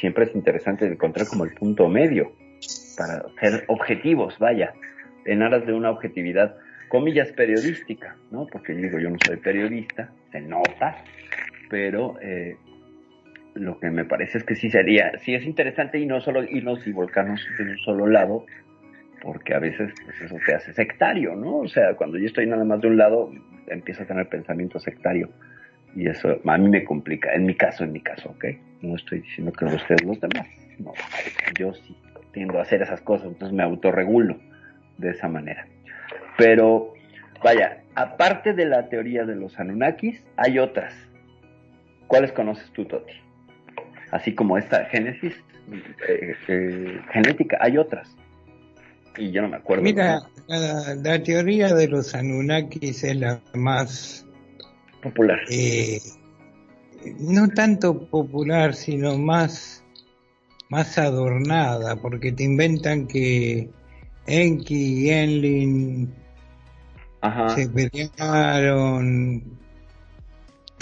siempre 0.00 0.24
es 0.24 0.34
interesante 0.34 0.86
encontrar 0.86 1.26
como 1.28 1.44
el 1.44 1.52
punto 1.52 1.88
medio 1.88 2.32
para 2.96 3.22
ser 3.38 3.64
objetivos, 3.68 4.38
vaya, 4.38 4.72
en 5.26 5.42
aras 5.42 5.66
de 5.66 5.74
una 5.74 5.90
objetividad, 5.90 6.56
comillas, 6.88 7.30
periodística, 7.32 8.16
¿no? 8.30 8.46
Porque 8.46 8.72
digo, 8.72 8.98
yo 8.98 9.10
no 9.10 9.18
soy 9.24 9.36
periodista, 9.36 10.10
se 10.32 10.40
nota, 10.40 10.96
pero 11.68 12.16
eh, 12.22 12.56
lo 13.54 13.78
que 13.78 13.90
me 13.90 14.04
parece 14.04 14.38
es 14.38 14.44
que 14.44 14.56
sí 14.56 14.70
sería, 14.70 15.12
sí 15.18 15.34
es 15.34 15.44
interesante 15.44 15.98
y 15.98 16.06
no 16.06 16.20
solo 16.20 16.42
irnos 16.42 16.86
y 16.86 16.92
volcarnos 16.92 17.40
de 17.58 17.64
un 17.64 17.78
solo 17.78 18.06
lado, 18.06 18.46
porque 19.22 19.54
a 19.54 19.58
veces 19.58 19.92
pues, 20.04 20.20
eso 20.20 20.36
te 20.44 20.54
hace 20.54 20.72
sectario, 20.72 21.34
¿no? 21.34 21.58
O 21.58 21.68
sea, 21.68 21.94
cuando 21.94 22.18
yo 22.18 22.26
estoy 22.26 22.46
nada 22.46 22.64
más 22.64 22.80
de 22.80 22.88
un 22.88 22.96
lado, 22.96 23.30
empiezo 23.68 24.02
a 24.02 24.06
tener 24.06 24.28
pensamiento 24.28 24.78
sectario 24.78 25.30
y 25.96 26.08
eso 26.08 26.40
a 26.44 26.58
mí 26.58 26.68
me 26.68 26.84
complica, 26.84 27.32
en 27.32 27.46
mi 27.46 27.54
caso, 27.54 27.84
en 27.84 27.92
mi 27.92 28.00
caso, 28.00 28.30
¿ok? 28.30 28.44
No 28.82 28.96
estoy 28.96 29.20
diciendo 29.20 29.52
que 29.52 29.64
ustedes 29.66 30.02
los 30.04 30.20
demás, 30.20 30.48
no, 30.78 30.92
yo 31.58 31.72
sí 31.72 31.96
tiendo 32.32 32.58
a 32.58 32.62
hacer 32.62 32.82
esas 32.82 33.00
cosas, 33.00 33.28
entonces 33.28 33.56
me 33.56 33.62
autorregulo 33.62 34.36
de 34.98 35.10
esa 35.10 35.28
manera. 35.28 35.66
Pero, 36.36 36.92
vaya, 37.42 37.84
aparte 37.94 38.52
de 38.52 38.66
la 38.66 38.88
teoría 38.88 39.24
de 39.24 39.36
los 39.36 39.58
Anunnakis, 39.58 40.22
hay 40.36 40.58
otras. 40.58 40.92
¿Cuáles 42.08 42.32
conoces 42.32 42.70
tú, 42.72 42.84
Toti? 42.84 43.23
Así 44.14 44.32
como 44.32 44.56
esta 44.56 44.84
Génesis 44.86 45.34
eh, 46.08 46.34
eh, 46.46 47.00
genética, 47.12 47.58
hay 47.60 47.76
otras. 47.78 48.14
Y 49.16 49.32
yo 49.32 49.42
no 49.42 49.48
me 49.48 49.56
acuerdo. 49.56 49.82
Mira, 49.82 50.20
la, 50.46 50.94
la 50.94 51.22
teoría 51.22 51.74
de 51.74 51.88
los 51.88 52.14
Anunnakis 52.14 53.02
es 53.02 53.16
la 53.16 53.40
más 53.54 54.24
popular. 55.02 55.40
eh, 55.50 55.98
no 57.18 57.48
tanto 57.48 58.06
popular, 58.06 58.72
sino 58.74 59.18
más, 59.18 59.82
más 60.68 60.96
adornada, 60.96 61.96
porque 61.96 62.30
te 62.30 62.44
inventan 62.44 63.08
que 63.08 63.68
Enki 64.28 65.06
y 65.06 65.10
Enlil 65.10 66.08
Ajá. 67.20 67.48
se 67.48 67.68
pelearon, 67.68 69.42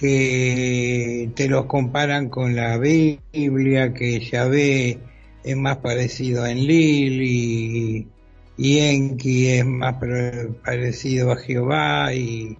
que 0.02 1.30
te 1.36 1.48
los 1.48 1.66
comparan 1.66 2.28
con 2.28 2.56
la 2.56 2.76
Biblia, 2.76 3.94
que 3.94 4.18
Yahvé 4.18 4.98
es 5.44 5.56
más 5.56 5.76
parecido 5.76 6.42
a 6.42 6.50
Enlil 6.50 7.22
y, 7.22 8.08
y 8.56 8.80
Enki 8.80 9.50
es 9.50 9.64
más 9.64 9.94
parecido 10.64 11.30
a 11.30 11.36
Jehová 11.36 12.12
y, 12.14 12.58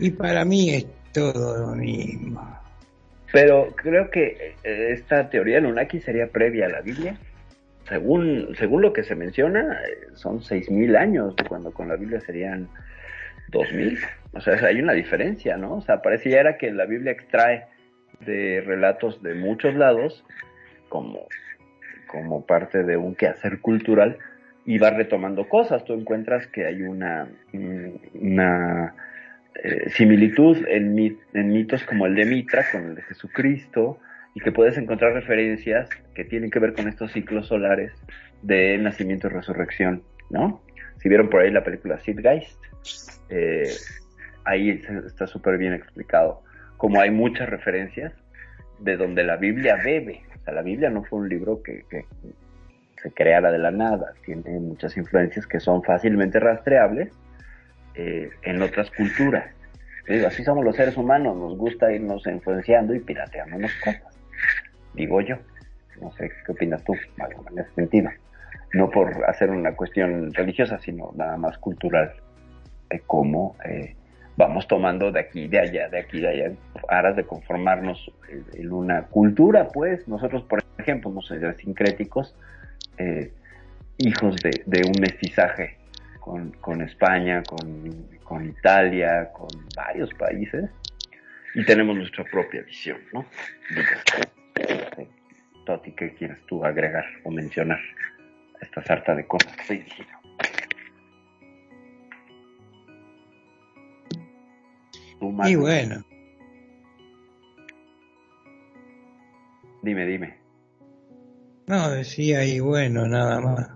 y 0.00 0.10
para 0.10 0.44
mí 0.44 0.74
es 0.74 0.86
todo 1.12 1.68
lo 1.68 1.76
mismo. 1.76 2.60
Pero 3.32 3.72
creo 3.76 4.10
que 4.10 4.56
eh, 4.64 4.92
esta 4.94 5.30
teoría 5.30 5.58
Anunnaki 5.58 6.00
sería 6.00 6.26
previa 6.26 6.66
a 6.66 6.70
la 6.70 6.80
Biblia. 6.80 7.16
Según, 7.88 8.48
según 8.58 8.82
lo 8.82 8.92
que 8.92 9.04
se 9.04 9.14
menciona, 9.14 9.74
eh, 9.74 10.08
son 10.14 10.40
6.000 10.40 10.96
años, 10.98 11.36
cuando 11.48 11.70
con 11.70 11.86
la 11.86 11.94
Biblia 11.94 12.20
serían 12.20 12.68
2.000. 13.54 13.98
O 14.32 14.40
sea, 14.40 14.54
hay 14.66 14.80
una 14.80 14.92
diferencia, 14.92 15.56
¿no? 15.56 15.76
O 15.76 15.80
sea, 15.80 16.02
pareciera 16.02 16.58
que 16.58 16.70
la 16.72 16.86
Biblia 16.86 17.12
extrae 17.12 17.64
de 18.20 18.62
relatos 18.66 19.22
de 19.22 19.34
muchos 19.34 19.74
lados 19.74 20.24
como, 20.88 21.26
como 22.06 22.44
parte 22.46 22.82
de 22.82 22.96
un 22.96 23.14
quehacer 23.14 23.60
cultural 23.60 24.18
y 24.66 24.78
va 24.78 24.90
retomando 24.90 25.48
cosas. 25.48 25.84
Tú 25.84 25.94
encuentras 25.94 26.46
que 26.48 26.66
hay 26.66 26.82
una, 26.82 27.28
mm, 27.52 27.88
una 28.20 28.94
eh, 29.62 29.88
similitud 29.90 30.66
en, 30.68 30.94
mi- 30.94 31.16
en 31.32 31.52
mitos 31.52 31.84
como 31.84 32.06
el 32.06 32.14
de 32.16 32.24
Mitra 32.24 32.64
con 32.72 32.86
el 32.88 32.94
de 32.96 33.02
Jesucristo 33.02 33.98
y 34.34 34.40
que 34.40 34.50
puedes 34.50 34.76
encontrar 34.78 35.12
referencias 35.12 35.88
que 36.14 36.24
tienen 36.24 36.50
que 36.50 36.58
ver 36.58 36.72
con 36.74 36.88
estos 36.88 37.12
ciclos 37.12 37.46
solares 37.46 37.92
de 38.42 38.76
nacimiento 38.78 39.28
y 39.28 39.30
resurrección, 39.30 40.02
¿no? 40.28 40.60
Si 40.98 41.08
vieron 41.08 41.28
por 41.28 41.42
ahí 41.42 41.50
la 41.52 41.62
película 41.62 41.98
Geist, 41.98 42.58
eh, 43.28 43.70
ahí 44.44 44.82
está 45.06 45.26
súper 45.26 45.58
bien 45.58 45.72
explicado 45.72 46.42
como 46.76 47.00
hay 47.00 47.10
muchas 47.10 47.48
referencias 47.48 48.12
de 48.78 48.96
donde 48.96 49.24
la 49.24 49.36
Biblia 49.36 49.76
bebe. 49.82 50.22
O 50.40 50.44
sea, 50.44 50.54
la 50.54 50.62
Biblia 50.62 50.90
no 50.90 51.04
fue 51.04 51.20
un 51.20 51.28
libro 51.28 51.62
que, 51.62 51.84
que 51.88 52.04
se 53.02 53.10
creara 53.12 53.50
de 53.50 53.58
la 53.58 53.70
nada, 53.70 54.14
tiene 54.24 54.58
muchas 54.60 54.96
influencias 54.96 55.46
que 55.46 55.60
son 55.60 55.82
fácilmente 55.82 56.40
rastreables 56.40 57.12
eh, 57.94 58.30
en 58.42 58.62
otras 58.62 58.90
culturas. 58.90 59.46
Digo, 60.08 60.26
así 60.26 60.44
somos 60.44 60.64
los 60.64 60.76
seres 60.76 60.96
humanos, 60.96 61.36
nos 61.36 61.56
gusta 61.56 61.92
irnos 61.92 62.26
influenciando 62.26 62.94
y 62.94 63.00
pirateándonos 63.00 63.72
cosas. 63.82 64.18
Digo 64.94 65.20
yo, 65.20 65.36
no 66.00 66.12
sé 66.12 66.30
qué 66.44 66.52
opinas 66.52 66.82
tú, 66.84 66.94
en 66.94 67.58
ese 67.58 67.70
sentido. 67.74 68.10
No 68.72 68.90
por 68.90 69.24
hacer 69.26 69.50
una 69.50 69.74
cuestión 69.74 70.32
religiosa, 70.34 70.78
sino 70.78 71.12
nada 71.14 71.36
más 71.36 71.56
cultural, 71.58 72.12
de 72.90 73.00
cómo 73.00 73.56
eh, 73.64 73.94
vamos 74.36 74.66
tomando 74.66 75.12
de 75.12 75.20
aquí, 75.20 75.48
de 75.48 75.60
allá, 75.60 75.88
de 75.88 75.98
aquí, 76.00 76.20
de 76.20 76.28
allá, 76.28 76.52
aras 76.88 77.16
de 77.16 77.24
conformarnos 77.24 78.10
en, 78.28 78.44
en 78.54 78.72
una 78.72 79.02
cultura, 79.02 79.68
pues. 79.68 80.06
Nosotros, 80.08 80.42
por 80.44 80.64
ejemplo, 80.78 81.10
no 81.10 81.22
sé, 81.22 81.40
sincréticos, 81.54 82.34
eh, 82.98 83.32
hijos 83.98 84.36
de, 84.36 84.82
un 84.86 85.00
mestizaje 85.00 85.78
con, 86.20 86.80
España, 86.82 87.42
con, 87.42 88.46
Italia, 88.46 89.30
con 89.32 89.48
varios 89.76 90.12
países, 90.14 90.70
y 91.54 91.64
tenemos 91.64 91.96
nuestra 91.96 92.24
propia 92.24 92.62
visión, 92.62 92.98
¿no? 93.12 93.24
Toti, 95.66 95.92
¿qué 95.92 96.14
quieres 96.14 96.38
tú 96.46 96.64
agregar 96.64 97.04
o 97.22 97.30
mencionar 97.30 97.78
a 98.60 98.64
esta 98.64 98.82
sarta 98.82 99.14
de 99.14 99.26
cosas 99.26 99.54
que 99.54 99.62
estoy 99.62 99.78
diciendo? 99.78 100.23
Y 105.46 105.54
bueno, 105.56 106.02
Dime, 109.82 110.06
dime. 110.06 110.34
no 111.66 111.90
decía 111.90 112.44
y 112.44 112.58
bueno, 112.60 113.06
nada 113.06 113.40
más. 113.40 113.68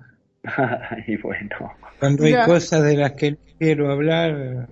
y 1.07 1.16
bueno. 1.18 1.72
Cuando 2.01 2.24
hay 2.24 2.34
cosas 2.46 2.82
de 2.84 2.96
las 2.96 3.12
que 3.12 3.32
no 3.32 3.38
quiero 3.59 3.90
hablar, 3.92 4.68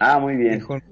Ah, 0.00 0.18
muy 0.18 0.36
bien. 0.36 0.52
mejor 0.56 0.82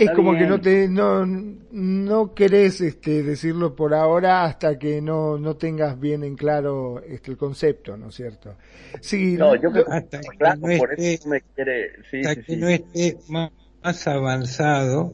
Es 0.00 0.06
Está 0.06 0.14
como 0.14 0.32
que 0.32 0.46
no 0.46 0.58
te 0.58 0.88
no, 0.88 1.26
no 1.26 2.34
querés 2.34 2.80
este, 2.80 3.22
decirlo 3.22 3.76
por 3.76 3.92
ahora 3.92 4.44
hasta 4.44 4.78
que 4.78 5.02
no, 5.02 5.36
no 5.38 5.56
tengas 5.56 6.00
bien 6.00 6.24
en 6.24 6.36
claro 6.36 7.02
este, 7.02 7.30
el 7.30 7.36
concepto, 7.36 7.98
¿no 7.98 8.08
es 8.08 8.14
cierto? 8.14 8.56
Sí, 9.02 9.36
No, 9.36 9.54
yo 9.54 9.70
creo 9.70 9.84
hasta 9.90 10.20
que 10.22 10.28
claro, 10.38 10.60
no 10.60 10.78
por 10.78 10.92
esté- 10.94 11.14
eso 11.14 11.28
me 11.28 11.40
quiere. 11.54 11.90
Sí, 12.10 12.20
hasta 12.24 12.34
sí, 12.36 12.42
que 12.46 12.52
sí. 12.54 12.56
no 12.60 12.68
esté 12.68 13.16
más, 13.28 13.52
más 13.82 14.06
avanzado 14.08 15.12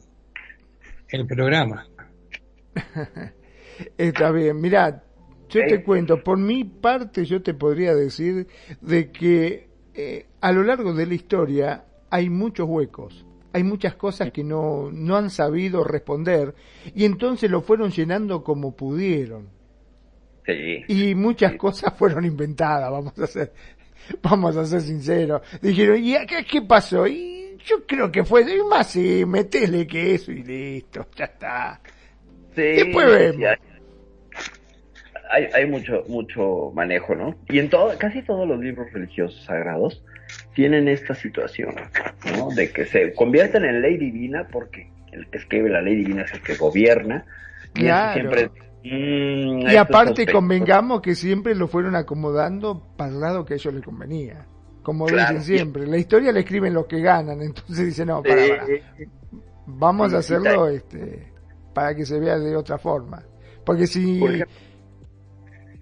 el 1.09 1.27
programa. 1.27 1.85
Está 3.97 4.31
bien, 4.31 4.59
mira, 4.61 5.03
yo 5.49 5.61
te 5.67 5.83
cuento, 5.83 6.23
por 6.23 6.37
mi 6.37 6.63
parte 6.63 7.25
yo 7.25 7.41
te 7.41 7.53
podría 7.53 7.93
decir 7.93 8.47
de 8.81 9.11
que 9.11 9.67
eh, 9.93 10.27
a 10.41 10.51
lo 10.51 10.63
largo 10.63 10.93
de 10.93 11.05
la 11.05 11.13
historia 11.13 11.85
hay 12.09 12.29
muchos 12.29 12.67
huecos, 12.67 13.25
hay 13.53 13.63
muchas 13.63 13.95
cosas 13.95 14.31
que 14.31 14.43
no, 14.43 14.89
no 14.91 15.15
han 15.15 15.29
sabido 15.29 15.83
responder 15.83 16.53
y 16.93 17.05
entonces 17.05 17.49
lo 17.49 17.61
fueron 17.61 17.91
llenando 17.91 18.43
como 18.43 18.75
pudieron 18.75 19.49
Sí. 20.45 20.83
y 20.87 21.13
muchas 21.15 21.55
cosas 21.55 21.93
fueron 21.97 22.23
inventadas, 22.23 22.89
vamos 22.89 23.19
a 23.19 23.27
ser, 23.27 23.51
vamos 24.23 24.55
a 24.55 24.65
ser 24.65 24.79
sinceros. 24.79 25.41
Dijeron, 25.61 26.01
¿y 26.01 26.15
acá 26.15 26.41
qué 26.49 26.61
pasó? 26.61 27.05
Y 27.05 27.57
yo 27.65 27.85
creo 27.85 28.09
que 28.09 28.23
fue, 28.23 28.43
y 28.43 28.63
más 28.63 28.91
sí, 28.91 29.25
metele 29.25 29.85
que 29.85 30.15
eso 30.15 30.31
y 30.31 30.43
listo, 30.43 31.05
ya 31.17 31.25
está. 31.25 31.81
Sí, 32.55 32.61
Después 32.61 33.07
vemos. 33.07 33.43
hay, 35.31 35.43
hay, 35.43 35.49
hay 35.53 35.65
mucho, 35.69 36.03
mucho 36.07 36.71
manejo, 36.73 37.13
¿no? 37.13 37.35
Y 37.49 37.59
en 37.59 37.69
todo, 37.69 37.91
casi 37.97 38.21
todos 38.21 38.47
los 38.47 38.57
libros 38.59 38.87
religiosos 38.93 39.43
sagrados 39.43 40.01
tienen 40.57 40.87
esta 40.87 41.13
situación, 41.13 41.75
¿no? 42.35 42.49
De 42.49 42.71
que 42.71 42.87
se 42.87 43.13
convierten 43.13 43.63
en 43.63 43.79
ley 43.79 43.95
divina 43.95 44.47
porque 44.51 44.89
el 45.11 45.27
que 45.27 45.37
escribe 45.37 45.69
la 45.69 45.83
ley 45.83 45.97
divina 45.97 46.23
es 46.23 46.33
el 46.33 46.41
que 46.41 46.55
gobierna. 46.55 47.23
Y 47.75 47.81
Claro. 47.81 48.13
siempre 48.15 48.49
mm, 48.83 49.69
Y 49.69 49.75
aparte 49.75 50.25
convengamos 50.25 51.01
que 51.01 51.13
siempre 51.13 51.53
lo 51.53 51.67
fueron 51.67 51.95
acomodando 51.95 52.81
para 52.97 53.11
el 53.11 53.19
lado 53.19 53.45
que 53.45 53.53
a 53.53 53.57
ellos 53.57 53.71
les 53.71 53.83
convenía. 53.83 54.47
Como 54.81 55.05
Claro. 55.05 55.37
dicen 55.37 55.57
siempre, 55.57 55.85
la 55.85 55.97
historia 55.97 56.31
la 56.31 56.39
escriben 56.39 56.73
los 56.73 56.87
que 56.87 57.01
ganan, 57.01 57.39
entonces 57.43 57.85
dicen, 57.85 58.07
no, 58.07 58.23
para, 58.23 58.41
para, 58.47 58.65
vamos 59.67 60.11
a 60.15 60.17
hacerlo 60.17 60.69
este, 60.69 61.27
para 61.75 61.93
que 61.93 62.03
se 62.03 62.19
vea 62.19 62.39
de 62.39 62.55
otra 62.55 62.79
forma. 62.79 63.21
Porque 63.63 63.85
si... 63.85 64.17
Por 64.19 64.31
ejemplo, 64.33 64.55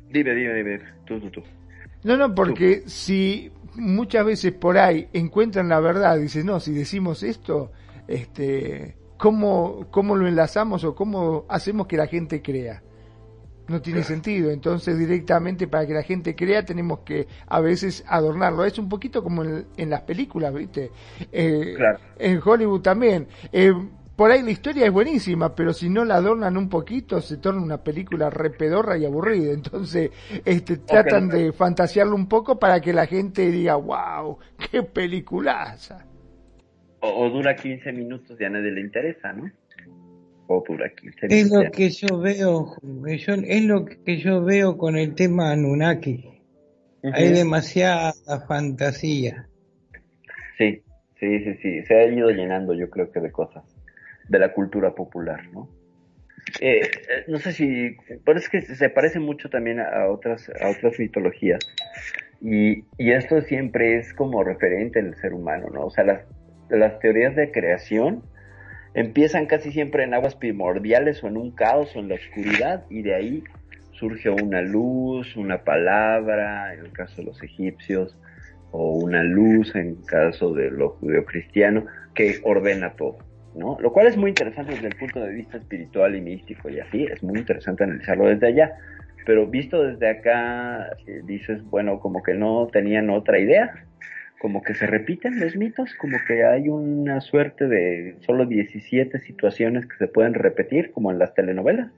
dime, 0.10 0.36
dime, 0.36 0.54
dime, 0.54 0.80
tú, 1.06 1.18
tú, 1.22 1.32
tú. 1.32 1.44
No, 2.04 2.18
no, 2.18 2.36
porque 2.36 2.84
si 2.88 3.52
muchas 3.76 4.26
veces 4.26 4.54
por 4.54 4.78
ahí 4.78 5.08
encuentran 5.14 5.70
la 5.70 5.80
verdad, 5.80 6.18
dicen, 6.18 6.46
no, 6.46 6.60
si 6.60 6.74
decimos 6.74 7.24
esto, 7.24 7.72
este, 8.08 8.98
¿cómo, 9.18 9.88
¿cómo 9.92 10.16
lo 10.16 10.28
enlazamos 10.28 10.84
o 10.84 10.96
cómo 10.96 11.46
hacemos 11.50 11.88
que 11.88 11.98
la 11.98 12.08
gente 12.08 12.42
crea? 12.42 12.82
No 13.68 13.82
tiene 13.82 14.04
sentido, 14.04 14.52
entonces 14.52 15.00
directamente 15.00 15.68
para 15.68 15.88
que 15.88 15.94
la 15.96 16.04
gente 16.04 16.36
crea 16.36 16.64
tenemos 16.64 17.00
que 17.00 17.28
a 17.48 17.60
veces 17.62 18.04
adornarlo. 18.08 18.64
Es 18.64 18.78
un 18.78 18.88
poquito 18.88 19.24
como 19.24 19.44
en, 19.44 19.66
en 19.76 19.90
las 19.90 20.02
películas, 20.02 20.54
¿viste? 20.54 20.92
Eh, 21.32 21.74
Claro. 21.76 21.98
En 22.20 22.40
Hollywood 22.46 22.82
también. 22.82 23.28
Eh, 23.52 23.74
por 24.16 24.32
ahí 24.32 24.42
la 24.44 24.52
historia 24.52 24.86
es 24.86 24.92
buenísima, 24.92 25.54
pero 25.56 25.74
si 25.74 25.90
no 25.90 26.06
la 26.06 26.16
adornan 26.16 26.56
un 26.58 26.70
poquito, 26.70 27.20
se 27.22 27.38
torna 27.38 27.62
una 27.62 27.84
película 27.84 28.30
repedorra 28.30 28.98
y 28.98 29.06
aburrida. 29.06 29.52
Entonces, 29.54 30.12
este, 30.46 30.78
tratan 30.78 31.28
de 31.30 31.52
fantasearlo 31.52 32.16
un 32.16 32.28
poco 32.28 32.58
para 32.58 32.80
que 32.80 32.94
la 32.94 33.06
gente 33.08 33.52
diga, 33.52 33.76
wow, 33.76 34.38
qué 34.72 34.84
peliculaza. 34.84 36.06
O, 37.02 37.26
o 37.26 37.30
dura 37.30 37.56
15 37.56 37.92
minutos 37.92 38.40
y 38.40 38.46
a 38.46 38.50
nadie 38.50 38.72
le 38.72 38.82
interesa, 38.82 39.34
¿no? 39.34 39.52
O 40.48 40.64
dura 40.68 40.90
15 40.90 41.26
Es 41.28 41.46
minutos. 41.46 41.66
lo 41.66 41.72
que 41.72 41.90
yo 41.90 42.20
veo, 42.20 42.76
yo- 42.82 43.34
es 43.34 43.64
lo 43.66 43.86
que 43.86 44.18
yo 44.18 44.44
veo 44.44 44.78
con 44.78 44.96
el 44.98 45.14
tema 45.16 45.52
Anunnaki. 45.52 46.32
Hay 47.14 47.30
demasiada 47.34 48.14
fantasía. 48.48 49.48
Sí, 50.58 50.82
sí, 51.20 51.40
sí, 51.44 51.54
sí. 51.62 51.84
Se 51.84 51.96
ha 51.96 52.08
ido 52.08 52.30
llenando, 52.32 52.74
yo 52.74 52.90
creo 52.90 53.12
que 53.12 53.20
de 53.20 53.32
cosas 53.32 53.64
de 54.28 54.40
la 54.40 54.54
cultura 54.54 54.96
popular, 54.96 55.48
¿no? 55.52 55.70
Eh, 56.62 56.82
eh, 56.82 57.24
no 57.28 57.40
sé 57.40 57.54
si, 57.54 57.98
es 58.36 58.50
que 58.50 58.62
se 58.62 58.90
parece 58.90 59.20
mucho 59.20 59.50
también 59.50 59.80
a 59.80 60.08
otras, 60.08 60.52
a 60.62 60.70
otras 60.70 61.00
mitologías. 61.00 61.60
Y, 62.42 62.86
y 62.98 63.12
esto 63.12 63.42
siempre 63.42 63.98
es 63.98 64.14
como 64.14 64.44
referente 64.44 65.00
en 65.00 65.08
el 65.08 65.16
ser 65.16 65.34
humano, 65.34 65.68
¿no? 65.74 65.86
O 65.86 65.90
sea, 65.90 66.04
las, 66.04 66.22
las 66.70 67.00
teorías 67.00 67.36
de 67.36 67.52
creación 67.52 68.24
empiezan 68.94 69.46
casi 69.46 69.72
siempre 69.72 70.04
en 70.04 70.14
aguas 70.14 70.36
primordiales 70.36 71.24
o 71.24 71.28
en 71.28 71.38
un 71.38 71.52
caos 71.52 71.96
o 71.96 72.00
en 72.00 72.10
la 72.10 72.16
oscuridad 72.16 72.86
y 72.90 73.02
de 73.02 73.16
ahí 73.16 73.44
surge 73.92 74.30
una 74.30 74.62
luz, 74.62 75.36
una 75.36 75.64
palabra, 75.64 76.74
en 76.74 76.82
el 76.82 76.92
caso 76.92 77.18
de 77.18 77.24
los 77.24 77.42
egipcios, 77.44 78.18
o 78.72 78.92
una 78.98 79.24
luz 79.24 79.74
en 79.76 79.96
caso 80.04 80.54
de 80.54 80.70
lo 80.70 80.90
judeocristiano, 80.90 81.86
que 82.14 82.40
ordena 82.44 82.94
todo, 82.94 83.18
¿no? 83.56 83.78
Lo 83.80 83.92
cual 83.92 84.08
es 84.08 84.18
muy 84.18 84.30
interesante 84.30 84.74
desde 84.74 84.88
el 84.88 84.96
punto 84.96 85.20
de 85.22 85.34
vista 85.34 85.58
espiritual 85.58 86.16
y 86.16 86.22
místico 86.22 86.70
y 86.70 86.80
así, 86.80 87.06
es 87.06 87.24
muy 87.24 87.40
interesante 87.40 87.84
analizarlo 87.84 88.28
desde 88.28 88.48
allá, 88.48 88.78
pero 89.26 89.48
visto 89.48 89.84
desde 89.84 90.10
acá, 90.10 90.96
eh, 91.08 91.22
dices, 91.24 91.64
bueno, 91.70 92.00
como 92.00 92.22
que 92.22 92.34
no 92.34 92.68
tenían 92.72 93.10
otra 93.10 93.40
idea, 93.40 93.86
como 94.40 94.62
que 94.62 94.76
se 94.76 94.86
repiten 94.86 95.40
los 95.40 95.56
mitos, 95.56 95.94
como 95.96 96.18
que 96.28 96.46
hay 96.46 96.70
una 96.70 97.22
suerte 97.22 97.68
de 97.68 98.18
solo 98.20 98.46
17 98.46 99.20
situaciones 99.20 99.88
que 99.88 99.98
se 99.98 100.08
pueden 100.08 100.34
repetir, 100.34 100.92
como 100.92 101.12
en 101.12 101.18
las 101.18 101.34
telenovelas, 101.34 101.90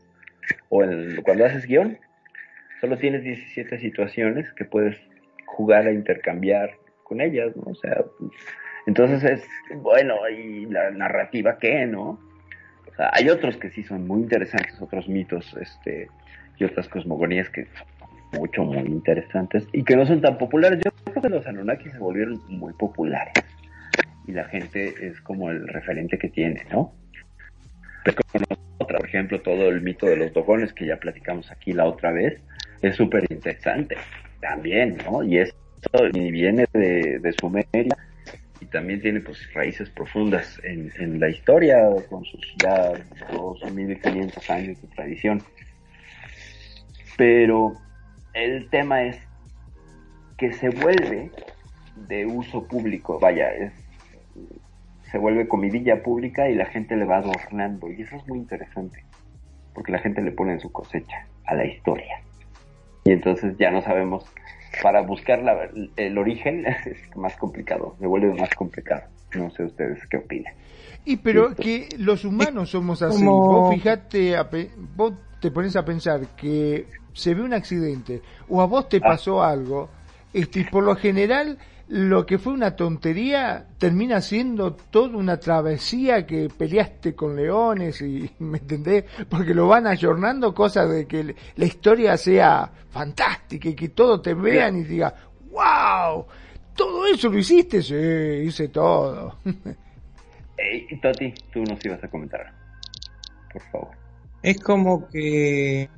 o 0.70 0.84
en, 0.84 1.22
cuando 1.24 1.46
haces 1.46 1.66
guion, 1.66 1.98
solo 2.80 2.98
tienes 2.98 3.24
17 3.24 3.80
situaciones 3.80 4.52
que 4.54 4.64
puedes 4.64 4.98
jugar 5.46 5.88
a 5.88 5.92
intercambiar 5.92 6.72
con 7.04 7.20
ellas, 7.20 7.56
¿no? 7.56 7.74
Sea, 7.76 8.06
entonces 8.88 9.22
es, 9.24 9.48
bueno, 9.82 10.16
y 10.30 10.66
la 10.66 10.90
narrativa 10.92 11.58
qué, 11.60 11.86
¿no? 11.86 12.20
Hay 12.98 13.30
otros 13.30 13.58
que 13.58 13.70
sí 13.70 13.84
son 13.84 14.08
muy 14.08 14.22
interesantes, 14.22 14.82
otros 14.82 15.10
mitos, 15.10 15.56
este, 15.62 16.08
y 16.58 16.64
otras 16.64 16.88
cosmogonías 16.88 17.50
que 17.50 17.66
son 17.66 18.40
mucho, 18.40 18.64
muy 18.64 18.88
interesantes 18.88 19.68
y 19.74 19.84
que 19.84 19.98
no 19.98 20.06
son 20.06 20.22
tan 20.22 20.38
populares. 20.38 20.80
Yo 20.84 20.92
creo 21.04 21.22
que 21.22 21.30
los 21.30 21.46
Anunnaki 21.46 21.90
se 21.90 21.98
volvieron 22.00 22.42
muy 22.48 22.74
populares 22.74 23.34
y 24.26 24.32
la 24.32 24.46
gente 24.46 24.94
es 25.06 25.20
como 25.20 25.52
el 25.52 25.68
referente 25.68 26.18
que 26.18 26.30
tiene, 26.30 26.64
¿no? 26.72 26.94
Por 28.78 29.06
ejemplo, 29.06 29.42
todo 29.42 29.68
el 29.68 29.82
mito 29.82 30.06
de 30.06 30.16
los 30.16 30.34
dogones 30.34 30.72
que 30.72 30.86
ya 30.86 30.96
platicamos 30.96 31.52
aquí 31.52 31.74
la 31.74 31.86
otra 31.86 32.14
vez, 32.14 32.42
es 32.82 32.96
súper 32.96 33.26
interesante 33.30 33.98
también, 34.40 34.98
¿no? 35.06 35.24
Y 35.24 35.40
esto 35.40 35.58
viene 36.14 36.66
de 36.72 37.36
Sumeria 37.38 37.98
y 38.60 38.66
también 38.66 39.02
tiene 39.02 39.20
pues 39.20 39.52
raíces 39.54 39.90
profundas 39.90 40.60
en, 40.64 40.92
en 41.00 41.20
la 41.20 41.30
historia 41.30 41.78
con 42.10 42.24
sus 42.26 42.56
ya 42.58 42.94
2.500 43.32 44.50
años 44.50 44.82
de 44.82 44.88
tradición. 44.90 45.42
Pero 47.18 47.74
el 48.34 48.70
tema 48.70 49.04
es 49.04 49.18
que 50.38 50.54
se 50.54 50.70
vuelve 50.70 51.32
de 52.08 52.26
uso 52.26 52.68
público, 52.68 53.20
vaya, 53.20 53.52
es 53.54 53.74
se 55.12 55.18
vuelve 55.18 55.48
comidilla 55.48 56.04
pública 56.04 56.50
y 56.50 56.56
la 56.56 56.66
gente 56.66 56.96
le 56.96 57.06
va 57.06 57.18
adornando 57.18 57.90
y 57.92 58.02
eso 58.02 58.18
es 58.18 58.28
muy 58.28 58.40
interesante 58.40 59.04
porque 59.74 59.92
la 59.92 60.00
gente 60.00 60.22
le 60.22 60.32
pone 60.32 60.54
en 60.54 60.60
su 60.60 60.72
cosecha 60.72 61.28
a 61.46 61.56
la 61.56 61.66
historia 61.66 62.22
y 63.06 63.12
entonces 63.12 63.58
ya 63.58 63.72
no 63.72 63.82
sabemos 63.82 64.26
para 64.82 65.02
buscar 65.02 65.42
la- 65.44 65.70
el 65.96 66.18
origen 66.18 66.66
es 66.86 67.16
más 67.16 67.36
complicado 67.38 67.96
se 68.00 68.08
vuelve 68.08 68.34
más 68.40 68.50
complicado. 68.56 69.02
No 69.36 69.50
sé 69.52 69.64
ustedes 69.64 70.00
qué 70.10 70.18
opinan. 70.18 70.54
Y 71.06 71.18
pero 71.18 71.54
que 71.56 71.90
los 71.98 72.24
humanos 72.26 72.70
somos 72.72 73.02
así. 73.02 73.24
como- 73.26 73.62
Vos 73.64 73.74
fijate, 73.76 74.36
a 74.38 74.50
pe- 74.50 74.72
vos 74.96 75.14
te 75.42 75.52
pones 75.52 75.76
a 75.76 75.84
pensar 75.86 76.22
que 76.38 76.88
se 77.14 77.34
ve 77.34 77.42
un 77.42 77.54
accidente 77.54 78.22
o 78.50 78.62
a 78.62 78.66
vos 78.66 78.88
te 78.90 79.00
pasó 79.02 79.44
algo, 79.44 79.90
este, 80.34 80.62
y 80.62 80.64
por 80.66 80.84
lo 80.84 80.96
general 80.96 81.58
lo 81.90 82.26
que 82.26 82.38
fue 82.38 82.54
una 82.54 82.76
tontería 82.76 83.66
termina 83.78 84.20
siendo 84.22 84.74
toda 84.74 85.18
una 85.18 85.40
travesía 85.40 86.26
que 86.26 86.50
peleaste 86.50 87.16
con 87.16 87.36
leones 87.36 88.02
y 88.02 88.30
me 88.40 88.58
entendés 88.58 89.06
porque 89.30 89.54
lo 89.54 89.68
van 89.68 89.88
ayornando 89.88 90.54
cosas 90.54 90.90
de 90.90 91.08
que 91.08 91.36
la 91.56 91.66
historia 91.66 92.18
sea 92.18 92.70
fantástica 92.90 93.70
y 93.70 93.76
que 93.76 93.90
todos 93.90 94.22
te 94.22 94.34
vean 94.34 94.78
y 94.78 94.84
diga 94.84 95.14
wow 95.50 96.26
todo 96.76 97.08
eso 97.08 97.30
lo 97.30 97.40
hiciste 97.40 97.82
sí 97.82 97.96
hice 98.48 98.68
todo. 98.70 99.40
Ey, 100.58 100.88
Toti 101.00 101.34
tú 101.54 101.64
nos 101.64 101.84
ibas 101.86 102.04
a 102.04 102.08
comentar. 102.08 102.52
Por 103.54 103.62
favor. 103.72 103.90
Es 104.42 104.60
como 104.60 105.08
que 105.08 105.90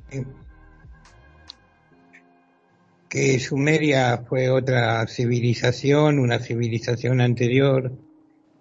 que 3.10 3.38
Sumeria 3.40 4.24
fue 4.28 4.50
otra 4.50 5.04
civilización, 5.08 6.20
una 6.20 6.38
civilización 6.38 7.20
anterior 7.20 7.92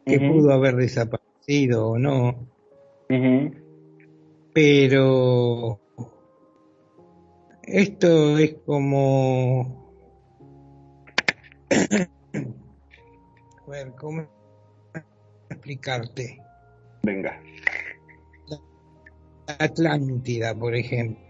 que 0.04 0.20
pudo 0.20 0.52
haber 0.52 0.76
desaparecido 0.76 1.90
o 1.90 2.00
no, 2.00 2.48
pero 4.52 5.80
esto 7.62 8.40
es 8.40 8.56
como 8.66 9.94
a 11.70 13.70
ver, 13.70 13.94
¿cómo 14.00 14.28
explicarte? 15.52 16.42
venga 17.04 17.40
Atlántida, 19.60 20.56
por 20.56 20.76
ejemplo. 20.76 21.29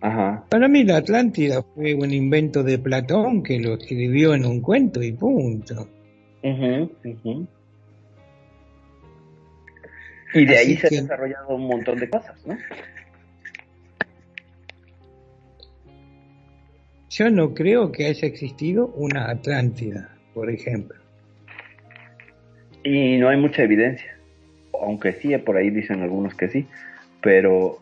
Ajá 0.00 0.44
Para 0.48 0.68
mí 0.68 0.84
la 0.84 0.98
Atlántida 0.98 1.62
fue 1.74 1.94
un 1.94 2.12
invento 2.12 2.62
de 2.62 2.78
Platón 2.78 3.42
que 3.42 3.58
lo 3.58 3.74
escribió 3.74 4.34
en 4.34 4.44
un 4.44 4.60
cuento 4.60 5.02
y 5.02 5.12
punto. 5.12 5.88
Y 10.34 10.44
de 10.44 10.56
ahí 10.56 10.76
se 10.76 10.86
han 10.86 10.90
que- 10.90 11.00
desarrollado 11.02 11.48
un 11.56 11.66
montón 11.66 11.98
de 11.98 12.08
cosas, 12.08 12.36
¿no? 12.46 12.56
Yo 17.10 17.30
no 17.30 17.54
creo 17.54 17.90
que 17.90 18.06
haya 18.06 18.28
existido 18.28 18.88
una 18.88 19.30
Atlántida, 19.30 20.14
por 20.34 20.50
ejemplo. 20.50 20.96
Y 22.84 23.16
no 23.16 23.28
hay 23.28 23.38
mucha 23.38 23.62
evidencia. 23.62 24.16
Aunque 24.80 25.12
sí, 25.14 25.36
por 25.38 25.56
ahí 25.56 25.70
dicen 25.70 26.02
algunos 26.02 26.34
que 26.34 26.48
sí. 26.48 26.66
Pero 27.22 27.78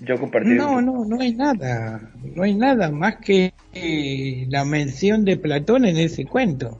yo 0.00 0.18
compartí. 0.18 0.50
No, 0.50 0.80
no, 0.80 1.04
no 1.04 1.20
hay 1.20 1.34
nada. 1.34 2.00
No 2.34 2.42
hay 2.42 2.54
nada 2.54 2.90
más 2.90 3.16
que 3.16 3.52
eh, 3.72 4.46
la 4.48 4.64
mención 4.64 5.24
de 5.24 5.36
Platón 5.36 5.84
en 5.84 5.96
ese 5.96 6.24
cuento. 6.26 6.76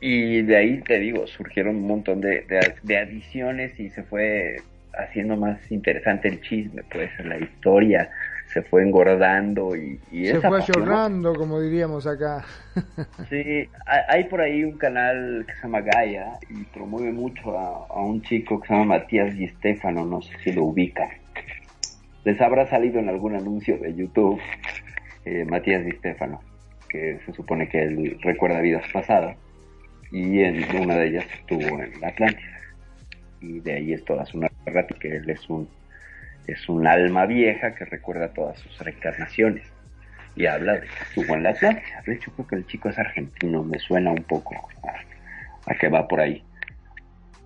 Y 0.00 0.42
de 0.42 0.56
ahí 0.56 0.80
te 0.80 0.98
digo, 0.98 1.26
surgieron 1.26 1.76
un 1.76 1.86
montón 1.86 2.20
de, 2.20 2.46
de, 2.48 2.74
de 2.82 2.96
adiciones 2.98 3.78
y 3.78 3.90
se 3.90 4.02
fue 4.02 4.56
haciendo 4.94 5.36
más 5.36 5.70
interesante 5.70 6.28
el 6.28 6.40
chisme, 6.40 6.82
pues 6.90 7.10
la 7.24 7.38
historia 7.38 8.10
se 8.52 8.62
fue 8.62 8.82
engordando 8.82 9.76
y, 9.76 10.00
y 10.10 10.26
se 10.26 10.40
fue 10.40 10.60
ayornando 10.60 11.34
como 11.34 11.60
diríamos 11.60 12.04
acá 12.06 12.44
Sí, 13.28 13.68
hay 13.86 14.00
hay 14.08 14.24
por 14.24 14.40
ahí 14.40 14.64
un 14.64 14.76
canal 14.76 15.44
que 15.46 15.54
se 15.54 15.62
llama 15.62 15.82
Gaia 15.82 16.32
y 16.48 16.64
promueve 16.64 17.12
mucho 17.12 17.56
a, 17.56 17.86
a 17.88 18.00
un 18.00 18.20
chico 18.22 18.60
que 18.60 18.66
se 18.66 18.74
llama 18.74 18.96
Matías 18.96 19.36
Di 19.36 19.46
Stefano, 19.48 20.04
no 20.04 20.20
sé 20.20 20.32
si 20.42 20.52
lo 20.52 20.64
ubican. 20.64 21.08
Les 22.24 22.40
habrá 22.40 22.66
salido 22.66 22.98
en 22.98 23.08
algún 23.08 23.34
anuncio 23.34 23.78
de 23.78 23.94
YouTube 23.94 24.40
eh, 25.24 25.44
Matías 25.44 25.84
Di 25.84 25.92
Stefano. 25.92 26.40
que 26.88 27.18
se 27.24 27.32
supone 27.32 27.68
que 27.68 27.82
él 27.82 28.18
recuerda 28.22 28.60
vidas 28.60 28.84
pasadas, 28.92 29.36
y 30.10 30.40
en 30.40 30.64
una 30.76 30.96
de 30.96 31.08
ellas 31.08 31.26
estuvo 31.32 31.80
en 31.80 32.04
Atlántida. 32.04 32.58
Y 33.40 33.60
de 33.60 33.74
ahí 33.74 33.92
es 33.92 34.04
toda 34.04 34.26
su 34.26 34.38
narrativa, 34.38 34.98
que 34.98 35.16
él 35.16 35.30
es 35.30 35.48
un, 35.48 35.68
es 36.46 36.68
un 36.68 36.86
alma 36.86 37.26
vieja 37.26 37.74
que 37.74 37.84
recuerda 37.84 38.32
todas 38.32 38.58
sus 38.58 38.78
reencarnaciones. 38.80 39.64
Y 40.36 40.46
habla 40.46 40.74
de 40.74 40.80
que 40.80 41.02
estuvo 41.08 41.34
en 41.34 41.44
la 41.44 41.50
Atlántida. 41.50 42.02
De 42.04 42.14
hecho, 42.14 42.32
creo 42.32 42.46
que 42.46 42.56
el 42.56 42.66
chico 42.66 42.88
es 42.88 42.98
argentino, 42.98 43.62
me 43.62 43.78
suena 43.78 44.10
un 44.10 44.24
poco 44.24 44.56
a, 45.66 45.74
que 45.74 45.88
va 45.88 46.08
por 46.08 46.20
ahí. 46.20 46.42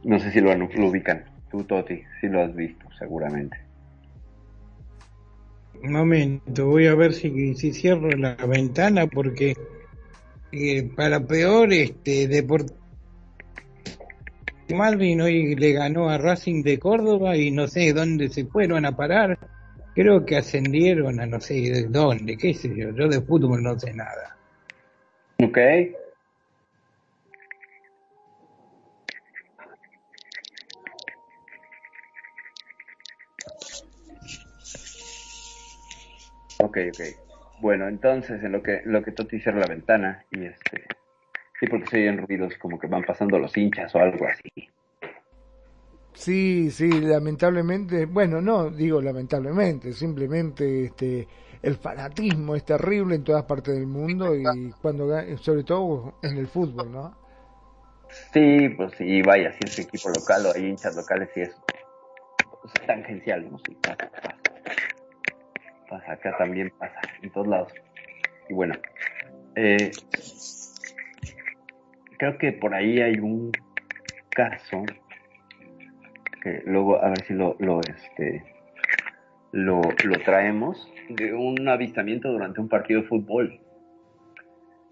No 0.03 0.19
sé 0.19 0.31
si 0.31 0.41
lo, 0.41 0.55
lo 0.55 0.89
ubican. 0.89 1.25
Tú, 1.51 1.65
Toti, 1.65 2.03
sí 2.21 2.29
lo 2.29 2.43
has 2.43 2.55
visto, 2.57 2.87
seguramente. 2.99 3.64
Un 5.83 5.93
momento, 5.93 6.67
voy 6.67 6.87
a 6.87 6.95
ver 6.95 7.13
si, 7.13 7.55
si 7.55 7.73
cierro 7.73 8.09
la 8.11 8.35
ventana 8.37 9.07
porque 9.07 9.55
eh, 10.53 10.89
para 10.95 11.21
peor, 11.21 11.73
este 11.73 12.29
Deportivo 12.29 12.85
Malvin 14.73 15.21
hoy 15.21 15.55
le 15.57 15.73
ganó 15.73 16.09
a 16.09 16.19
Racing 16.19 16.63
de 16.63 16.79
Córdoba 16.79 17.37
y 17.37 17.51
no 17.51 17.69
sé 17.69 17.93
dónde 17.93 18.29
se 18.29 18.47
fueron 18.47 18.87
a 18.87 18.97
parar. 18.97 19.39
Creo 19.95 20.25
que 20.25 20.37
ascendieron 20.37 21.21
a 21.21 21.27
no 21.27 21.41
sé 21.41 21.55
de 21.55 21.85
dónde, 21.85 22.37
qué 22.37 22.55
sé 22.55 22.69
yo. 22.75 22.91
Yo 22.91 23.09
de 23.09 23.21
fútbol 23.21 23.63
no 23.63 23.79
sé 23.79 23.93
nada. 23.93 24.37
Ok. 25.43 25.59
Ok, 36.65 36.79
ok. 36.89 37.61
Bueno, 37.61 37.89
entonces, 37.89 38.43
en 38.43 38.53
lo 38.53 38.63
que, 38.63 38.77
en 38.77 38.93
lo 38.93 39.03
que 39.03 39.13
Toti 39.13 39.39
cierra 39.39 39.61
la 39.61 39.67
ventana 39.67 40.25
y 40.31 40.45
este... 40.45 40.87
Sí, 41.61 41.67
porque 41.69 41.87
se 41.87 41.97
oyen 41.99 42.27
ruidos 42.27 42.57
como 42.59 42.79
que 42.79 42.87
van 42.87 43.05
pasando 43.05 43.39
los 43.39 43.57
hinchas 43.57 43.95
o 43.95 43.99
algo 43.99 44.27
así. 44.27 44.71
Sí, 46.15 46.71
sí, 46.71 46.89
lamentablemente, 46.89 48.07
bueno, 48.07 48.41
no 48.41 48.71
digo 48.71 49.03
lamentablemente, 49.03 49.93
simplemente 49.93 50.85
este 50.87 51.29
el 51.63 51.77
fanatismo 51.77 52.55
es 52.55 52.65
terrible 52.65 53.17
en 53.17 53.25
todas 53.25 53.45
partes 53.45 53.75
del 53.75 53.87
mundo 53.87 54.35
y 54.37 54.45
cuando 54.81 55.09
sobre 55.39 55.65
todo 55.65 56.19
en 56.23 56.37
el 56.37 56.47
fútbol, 56.47 56.93
¿no? 56.93 57.17
Sí, 58.33 58.69
pues 58.77 58.93
sí, 58.97 59.23
vaya, 59.23 59.53
si 59.53 59.61
es 59.65 59.79
equipo 59.79 60.09
local 60.11 60.47
o 60.47 60.55
hay 60.55 60.67
hinchas 60.67 60.95
locales 60.95 61.31
y 61.37 61.41
es 61.41 61.55
pues, 62.63 62.75
es 62.81 62.87
tangencial, 62.87 63.51
¿no? 63.51 63.59
Sí, 63.59 63.77
pasa, 65.89 66.13
acá 66.13 66.37
también 66.37 66.73
pasa, 66.79 67.01
en 67.23 67.31
todos 67.31 67.47
lados. 67.47 67.73
Y 68.49 68.55
bueno, 68.55 68.75
eh, 69.57 69.91
creo 72.19 72.39
que 72.39 72.53
por 72.53 72.75
ahí 72.75 73.01
hay 73.01 73.19
un 73.19 73.53
caso 74.31 74.85
que 76.43 76.63
luego 76.67 77.03
a 77.03 77.09
ver 77.09 77.25
si 77.25 77.35
lo, 77.35 77.57
lo 77.59 77.81
este 77.81 78.45
lo, 79.53 79.81
lo 79.83 80.19
traemos 80.25 80.93
de 81.09 81.33
un 81.33 81.69
avistamiento 81.69 82.31
durante 82.31 82.61
un 82.61 82.69
partido 82.69 83.03
de 83.03 83.09
fútbol. 83.09 83.61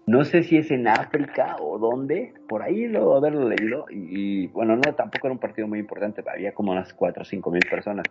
No 0.05 0.23
sé 0.25 0.43
si 0.43 0.57
es 0.57 0.71
en 0.71 0.87
África 0.87 1.57
o 1.59 1.77
dónde, 1.79 2.33
por 2.47 2.61
ahí 2.61 2.87
lo 2.87 3.15
haberlo 3.15 3.47
leído. 3.49 3.85
Y, 3.89 4.43
y, 4.43 4.47
bueno, 4.47 4.75
no, 4.75 4.95
tampoco 4.95 5.27
era 5.27 5.33
un 5.33 5.39
partido 5.39 5.67
muy 5.67 5.79
importante, 5.79 6.23
había 6.27 6.53
como 6.53 6.71
unas 6.71 6.93
4 6.93 7.21
o 7.21 7.25
5 7.25 7.51
mil 7.51 7.63
personas, 7.69 8.05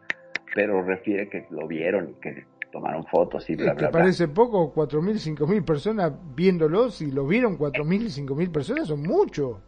pero 0.54 0.82
refiere 0.82 1.28
que 1.28 1.46
lo 1.50 1.66
vieron 1.66 2.10
y 2.10 2.14
que 2.20 2.44
tomaron 2.72 3.04
fotos 3.04 3.48
y 3.48 3.54
bla, 3.54 3.72
¿Te 3.74 3.78
bla, 3.78 3.88
bla. 3.90 3.98
parece 4.00 4.26
poco? 4.26 4.74
4.000, 4.74 5.36
5.000 5.36 5.64
personas 5.64 6.12
viéndolos 6.34 7.00
y 7.02 7.12
lo 7.12 7.26
vieron 7.26 7.56
4.000, 7.56 8.26
5.000 8.26 8.50
personas 8.50 8.88
son 8.88 9.02
mucho. 9.02 9.60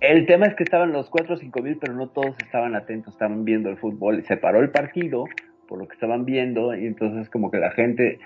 El 0.00 0.26
tema 0.26 0.46
es 0.46 0.56
que 0.56 0.64
estaban 0.64 0.92
los 0.92 1.08
4 1.10 1.34
o 1.34 1.36
5 1.36 1.62
mil, 1.62 1.78
pero 1.80 1.92
no 1.92 2.08
todos 2.08 2.34
estaban 2.44 2.74
atentos, 2.74 3.14
estaban 3.14 3.44
viendo 3.44 3.68
el 3.68 3.76
fútbol. 3.76 4.18
y 4.18 4.22
Se 4.22 4.36
paró 4.36 4.60
el 4.60 4.70
partido 4.70 5.26
por 5.68 5.78
lo 5.78 5.86
que 5.86 5.94
estaban 5.94 6.24
viendo 6.24 6.74
y 6.74 6.86
entonces 6.86 7.30
como 7.30 7.50
que 7.50 7.58
la 7.58 7.70
gente 7.70 8.18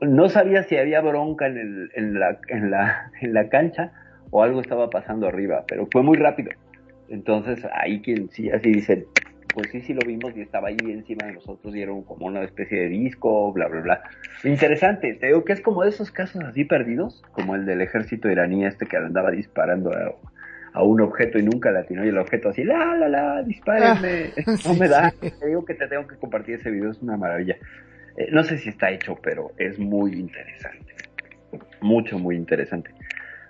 no 0.00 0.28
sabía 0.28 0.64
si 0.64 0.76
había 0.76 1.00
bronca 1.00 1.46
en, 1.46 1.58
el, 1.58 1.90
en, 1.94 2.18
la, 2.18 2.38
en, 2.48 2.70
la, 2.70 3.10
en 3.20 3.32
la 3.32 3.48
cancha 3.48 3.92
o 4.30 4.42
algo 4.42 4.60
estaba 4.60 4.90
pasando 4.90 5.28
arriba, 5.28 5.64
pero 5.68 5.86
fue 5.92 6.02
muy 6.02 6.16
rápido. 6.16 6.50
Entonces 7.08 7.64
ahí 7.72 8.00
quien 8.02 8.28
sí 8.30 8.50
así 8.50 8.72
dice, 8.72 9.06
pues 9.54 9.70
sí, 9.70 9.80
sí 9.80 9.94
lo 9.94 10.00
vimos 10.06 10.36
y 10.36 10.40
estaba 10.42 10.68
ahí 10.68 10.76
encima 10.82 11.26
de 11.26 11.34
nosotros 11.34 11.74
y 11.74 11.82
era 11.82 11.92
como 12.06 12.26
una 12.26 12.42
especie 12.42 12.80
de 12.82 12.88
disco, 12.88 13.52
bla, 13.52 13.68
bla, 13.68 13.80
bla. 13.80 14.02
Interesante, 14.44 15.14
te 15.14 15.26
digo 15.28 15.44
que 15.44 15.52
es 15.52 15.60
como 15.60 15.82
de 15.82 15.90
esos 15.90 16.10
casos 16.10 16.42
así 16.44 16.64
perdidos, 16.64 17.22
como 17.32 17.54
el 17.54 17.66
del 17.66 17.80
ejército 17.80 18.30
iraní 18.30 18.64
este 18.64 18.86
que 18.86 18.96
andaba 18.96 19.30
disparando 19.30 19.92
a, 19.92 20.14
a 20.72 20.82
un 20.82 21.00
objeto 21.00 21.38
y 21.38 21.42
nunca 21.42 21.70
le 21.72 21.80
atinó 21.80 22.04
y 22.04 22.08
el 22.08 22.18
objeto 22.18 22.50
así, 22.50 22.64
la, 22.64 22.94
la, 22.96 23.08
la, 23.08 23.42
dispárenme, 23.42 24.30
Ah, 24.36 24.42
no 24.46 24.56
sí, 24.56 24.78
me 24.78 24.88
da. 24.88 25.10
sí. 25.20 25.30
Te 25.38 25.46
digo 25.46 25.64
que 25.64 25.74
te 25.74 25.86
tengo 25.88 26.06
que 26.06 26.16
compartir 26.16 26.56
ese 26.56 26.70
video, 26.70 26.90
es 26.90 27.02
una 27.02 27.16
maravilla. 27.16 27.56
Eh, 28.16 28.28
no 28.32 28.42
sé 28.44 28.58
si 28.58 28.68
está 28.68 28.90
hecho, 28.90 29.16
pero 29.22 29.52
es 29.58 29.78
muy 29.78 30.12
interesante. 30.12 30.94
Mucho, 31.80 32.18
muy 32.18 32.36
interesante. 32.36 32.90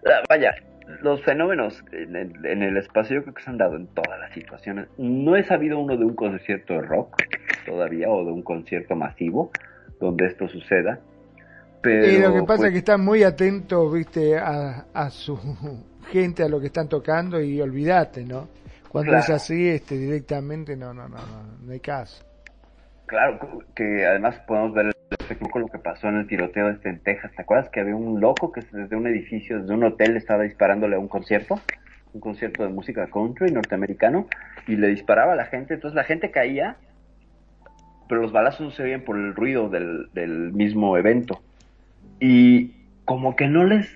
Ah, 0.07 0.22
Vaya, 0.28 0.55
los 1.03 1.22
fenómenos 1.22 1.82
en 1.93 2.16
el, 2.16 2.47
en 2.47 2.62
el 2.62 2.76
espacio 2.76 3.16
yo 3.16 3.22
creo 3.22 3.34
que 3.34 3.43
se 3.43 3.51
han 3.51 3.59
dado 3.59 3.76
en 3.76 3.86
todas 3.88 4.18
las 4.18 4.32
situaciones. 4.32 4.88
No 4.99 5.36
he 5.36 5.45
sabido 5.45 5.78
uno 5.78 5.97
de 5.97 6.05
un 6.05 6.14
concierto 6.14 6.74
de 6.74 6.82
rock 6.82 7.22
todavía 7.66 8.09
o 8.09 8.24
de 8.24 8.32
un 8.32 8.43
concierto 8.43 8.95
masivo 8.97 9.51
donde 10.01 10.26
esto 10.26 10.49
suceda. 10.49 11.01
Pero 11.82 12.07
y 12.07 12.18
lo 12.18 12.32
que 12.32 12.41
pasa 12.41 12.57
pues, 12.59 12.68
es 12.68 12.72
que 12.72 12.78
están 12.78 13.05
muy 13.05 13.22
atentos, 13.22 13.93
viste, 13.93 14.36
a, 14.38 14.86
a 14.93 15.11
su 15.11 15.38
gente, 16.11 16.43
a 16.43 16.49
lo 16.49 16.61
que 16.61 16.66
están 16.66 16.88
tocando 16.88 17.41
y 17.41 17.61
olvídate, 17.61 18.24
¿no? 18.24 18.49
Cuando 18.88 19.12
Claro. 19.12 19.24
es 19.24 19.30
así, 19.30 19.68
este, 19.68 19.97
directamente, 19.97 20.76
no, 20.76 20.93
no, 20.93 21.09
no, 21.09 21.16
no, 21.16 21.59
no 21.64 21.72
hay 21.72 21.80
caso. 21.80 22.24
Claro, 23.11 23.40
que 23.74 24.06
además 24.06 24.38
podemos 24.46 24.72
ver 24.72 24.86
el 24.86 25.50
con 25.50 25.62
lo 25.62 25.66
que 25.68 25.78
pasó 25.78 26.06
en 26.08 26.18
el 26.18 26.28
tiroteo 26.28 26.70
este 26.70 26.90
en 26.90 27.00
Texas. 27.00 27.32
¿Te 27.34 27.42
acuerdas 27.42 27.68
que 27.68 27.80
había 27.80 27.96
un 27.96 28.20
loco 28.20 28.52
que 28.52 28.61
desde 28.70 28.94
un 28.94 29.04
edificio, 29.08 29.61
desde 29.61 29.74
un 29.74 29.82
hotel, 29.82 30.16
estaba 30.16 30.44
disparándole 30.44 30.94
a 30.94 31.00
un 31.00 31.08
concierto? 31.08 31.58
Un 32.14 32.20
concierto 32.20 32.62
de 32.62 32.68
música 32.68 33.08
country 33.08 33.50
norteamericano 33.50 34.28
y 34.68 34.76
le 34.76 34.86
disparaba 34.86 35.32
a 35.32 35.36
la 35.36 35.46
gente. 35.46 35.74
Entonces 35.74 35.96
la 35.96 36.04
gente 36.04 36.30
caía, 36.30 36.76
pero 38.08 38.20
los 38.22 38.30
balazos 38.30 38.61
no 38.61 38.70
se 38.70 38.84
oían 38.84 39.00
por 39.00 39.16
el 39.16 39.34
ruido 39.34 39.68
del, 39.68 40.08
del 40.14 40.52
mismo 40.52 40.96
evento. 40.96 41.42
Y 42.20 42.76
como 43.06 43.34
que 43.34 43.48
no 43.48 43.64
les, 43.64 43.92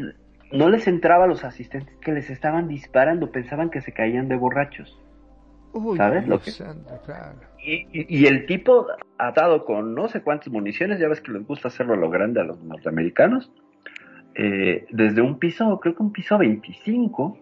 no 0.50 0.70
les 0.70 0.88
entraba 0.88 1.26
a 1.26 1.28
los 1.28 1.44
asistentes 1.44 1.94
que 1.98 2.10
les 2.10 2.30
estaban 2.30 2.66
disparando, 2.66 3.30
pensaban 3.30 3.70
que 3.70 3.80
se 3.80 3.92
caían 3.92 4.26
de 4.26 4.34
borrachos. 4.34 5.00
Uy, 5.72 5.98
¿Sabes 5.98 6.26
lo 6.26 6.40
que- 6.40 6.50
claro. 6.50 7.53
Y, 7.66 8.26
el 8.26 8.46
tipo 8.46 8.86
atado 9.18 9.64
con 9.64 9.94
no 9.94 10.08
sé 10.08 10.22
cuántas 10.22 10.52
municiones, 10.52 10.98
ya 10.98 11.08
ves 11.08 11.20
que 11.20 11.32
les 11.32 11.46
gusta 11.46 11.68
hacerlo 11.68 11.94
a 11.94 11.96
lo 11.96 12.10
grande 12.10 12.40
a 12.40 12.44
los 12.44 12.62
norteamericanos, 12.62 13.50
eh, 14.34 14.86
desde 14.90 15.22
un 15.22 15.38
piso, 15.38 15.78
creo 15.80 15.94
que 15.94 16.02
un 16.02 16.12
piso 16.12 16.36
25, 16.36 17.38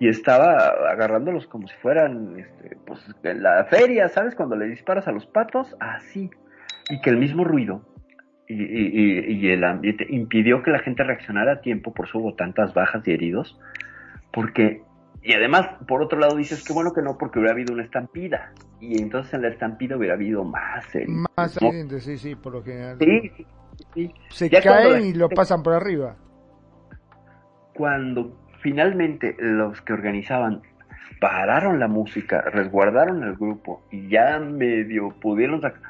y 0.00 0.08
estaba 0.08 0.68
agarrándolos 0.90 1.46
como 1.46 1.68
si 1.68 1.76
fueran, 1.76 2.38
este, 2.40 2.76
pues, 2.86 3.00
en 3.22 3.42
la 3.42 3.64
feria, 3.66 4.08
¿sabes? 4.08 4.34
Cuando 4.34 4.56
le 4.56 4.66
disparas 4.66 5.06
a 5.06 5.12
los 5.12 5.26
patos, 5.26 5.76
así. 5.78 6.28
Y 6.90 7.00
que 7.00 7.10
el 7.10 7.18
mismo 7.18 7.44
ruido 7.44 7.82
y, 8.48 8.54
y- 8.54 8.90
y- 8.92 9.46
y 9.46 9.50
el 9.50 9.62
ambiente 9.62 10.04
impidió 10.08 10.62
que 10.64 10.72
la 10.72 10.80
gente 10.80 11.04
reaccionara 11.04 11.52
a 11.52 11.60
tiempo, 11.60 11.94
por 11.94 12.06
eso 12.08 12.18
hubo 12.18 12.34
tantas 12.34 12.74
bajas 12.74 13.06
y 13.06 13.12
heridos, 13.12 13.56
porque 14.32 14.82
y 15.22 15.32
además, 15.34 15.66
por 15.86 16.02
otro 16.02 16.18
lado, 16.18 16.36
dices 16.36 16.64
que 16.64 16.72
bueno 16.72 16.92
que 16.92 17.02
no, 17.02 17.16
porque 17.18 17.38
hubiera 17.38 17.52
habido 17.54 17.72
una 17.74 17.84
estampida. 17.84 18.52
Y 18.80 19.00
entonces 19.00 19.32
en 19.34 19.42
la 19.42 19.48
estampida 19.48 19.96
hubiera 19.96 20.14
habido 20.14 20.42
más. 20.44 20.92
heridos, 20.94 21.26
Más 21.36 21.60
¿no? 21.62 21.68
accidentes, 21.68 22.02
sí, 22.04 22.18
sí, 22.18 22.34
por 22.34 22.52
lo 22.54 22.62
general. 22.64 22.96
Sí, 22.98 23.30
sí, 23.36 23.46
sí. 23.94 24.14
Se 24.30 24.48
Ya 24.50 24.60
caen 24.60 25.04
y 25.04 25.12
lo 25.12 25.26
gente- 25.28 25.36
pasan 25.36 25.62
por 25.62 25.74
arriba. 25.74 26.16
Cuando 27.74 28.36
finalmente 28.60 29.34
los 29.38 29.80
que 29.82 29.92
organizaban 29.92 30.62
pararon 31.20 31.78
la 31.78 31.88
música, 31.88 32.40
resguardaron 32.42 33.22
el 33.22 33.34
grupo 33.36 33.82
y 33.90 34.08
ya 34.08 34.38
medio 34.40 35.10
pudieron... 35.20 35.60
sac- 35.62 35.80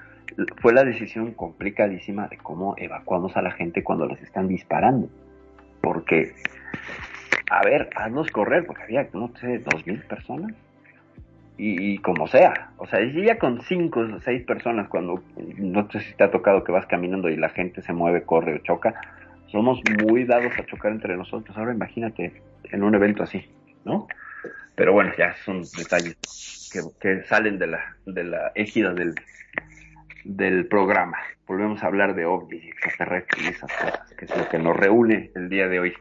Fue 0.61 0.73
la 0.75 0.85
decisión 0.85 1.33
complicadísima 1.33 2.29
de 2.29 2.37
cómo 2.37 2.75
evacuamos 2.77 3.37
a 3.37 3.43
la 3.43 3.53
gente 3.53 3.83
cuando 3.83 4.07
les 4.07 4.23
están 4.23 4.47
disparando. 4.49 5.09
Porque, 5.81 6.35
a 7.53 7.63
ver, 7.63 7.91
hazlos 7.95 8.31
correr, 8.31 8.65
porque 8.67 8.83
había, 8.83 9.09
no 9.13 9.31
sé, 9.37 9.59
dos 9.59 9.87
mil 9.87 10.01
personas. 10.03 10.53
Y, 11.59 11.99
como 11.99 12.27
sea, 12.27 12.71
o 12.79 12.87
sea, 12.87 12.99
ya 13.05 13.39
con 13.39 13.61
cinco 13.61 14.01
o 14.01 14.21
seis 14.21 14.43
personas, 14.43 14.89
cuando 14.89 15.23
no 15.59 15.89
sé 15.91 16.01
si 16.01 16.15
te 16.15 16.25
ha 16.25 16.31
tocado 16.31 16.65
que 16.65 16.73
vas 16.73 16.87
caminando 16.87 17.29
y 17.29 17.37
la 17.37 17.51
gente 17.51 17.83
se 17.83 17.93
mueve, 17.93 18.23
corre 18.23 18.57
o 18.57 18.59
choca, 18.59 18.95
somos 19.47 19.81
muy 20.03 20.25
dados 20.25 20.53
a 20.59 20.67
chocar 20.67 20.91
entre 20.91 21.17
nosotros. 21.17 21.57
Ahora 21.57 21.73
imagínate 21.73 22.43
en 22.65 22.83
un 22.83 22.95
evento 22.97 23.23
así, 23.23 23.49
¿no? 23.85 24.09
Pero 24.75 24.93
bueno, 24.93 25.13
ya 25.17 25.37
son 25.45 25.63
detalles 25.77 26.17
que, 26.73 26.81
que 27.01 27.23
salen 27.25 27.59
de 27.59 27.67
la, 27.69 27.97
de 28.07 28.25
la 28.25 28.51
égida 28.57 28.93
del, 28.93 29.15
del 30.25 30.67
programa. 30.67 31.19
Volvemos 31.47 31.85
a 31.85 31.87
hablar 31.87 32.17
de 32.17 32.25
ovnis 32.25 32.65
y 32.65 32.69
extraterrestres 32.71 33.45
y 33.45 33.49
esas 33.49 33.73
cosas, 33.73 34.15
que 34.15 34.25
es 34.25 34.37
lo 34.37 34.49
que 34.49 34.59
nos 34.59 34.75
reúne 34.75 35.31
el 35.37 35.49
día 35.49 35.69
de 35.69 35.79
hoy. 35.79 35.95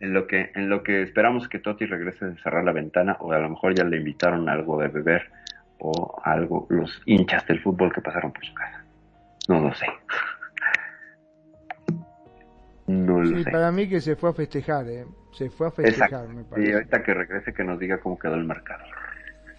En 0.00 0.12
lo 0.14 0.26
que, 0.26 0.52
en 0.54 0.68
lo 0.68 0.82
que 0.82 1.02
esperamos 1.02 1.48
que 1.48 1.58
Toti 1.58 1.84
regrese 1.86 2.24
a 2.26 2.34
cerrar 2.42 2.62
la 2.64 2.72
ventana, 2.72 3.16
o 3.20 3.32
a 3.32 3.38
lo 3.38 3.50
mejor 3.50 3.74
ya 3.74 3.84
le 3.84 3.96
invitaron 3.96 4.48
algo 4.48 4.80
de 4.80 4.88
beber, 4.88 5.30
o 5.78 6.20
algo, 6.24 6.66
los 6.70 7.02
hinchas 7.06 7.46
del 7.46 7.60
fútbol 7.60 7.92
que 7.92 8.00
pasaron 8.00 8.32
por 8.32 8.44
su 8.44 8.54
casa. 8.54 8.84
No 9.48 9.60
lo 9.60 9.74
sé. 9.74 9.86
No 12.86 13.20
lo 13.20 13.36
Sí, 13.38 13.44
sé. 13.44 13.50
para 13.50 13.70
mí 13.70 13.88
que 13.88 14.00
se 14.00 14.16
fue 14.16 14.30
a 14.30 14.32
festejar, 14.32 14.88
¿eh? 14.88 15.04
Se 15.32 15.50
fue 15.50 15.68
a 15.68 15.70
festejar, 15.70 16.08
Exacto. 16.08 16.32
me 16.32 16.44
parece. 16.44 16.74
ahorita 16.74 17.02
que 17.02 17.14
regrese 17.14 17.52
que 17.52 17.64
nos 17.64 17.78
diga 17.78 17.98
cómo 17.98 18.18
quedó 18.18 18.34
el 18.34 18.44
mercado. 18.44 18.84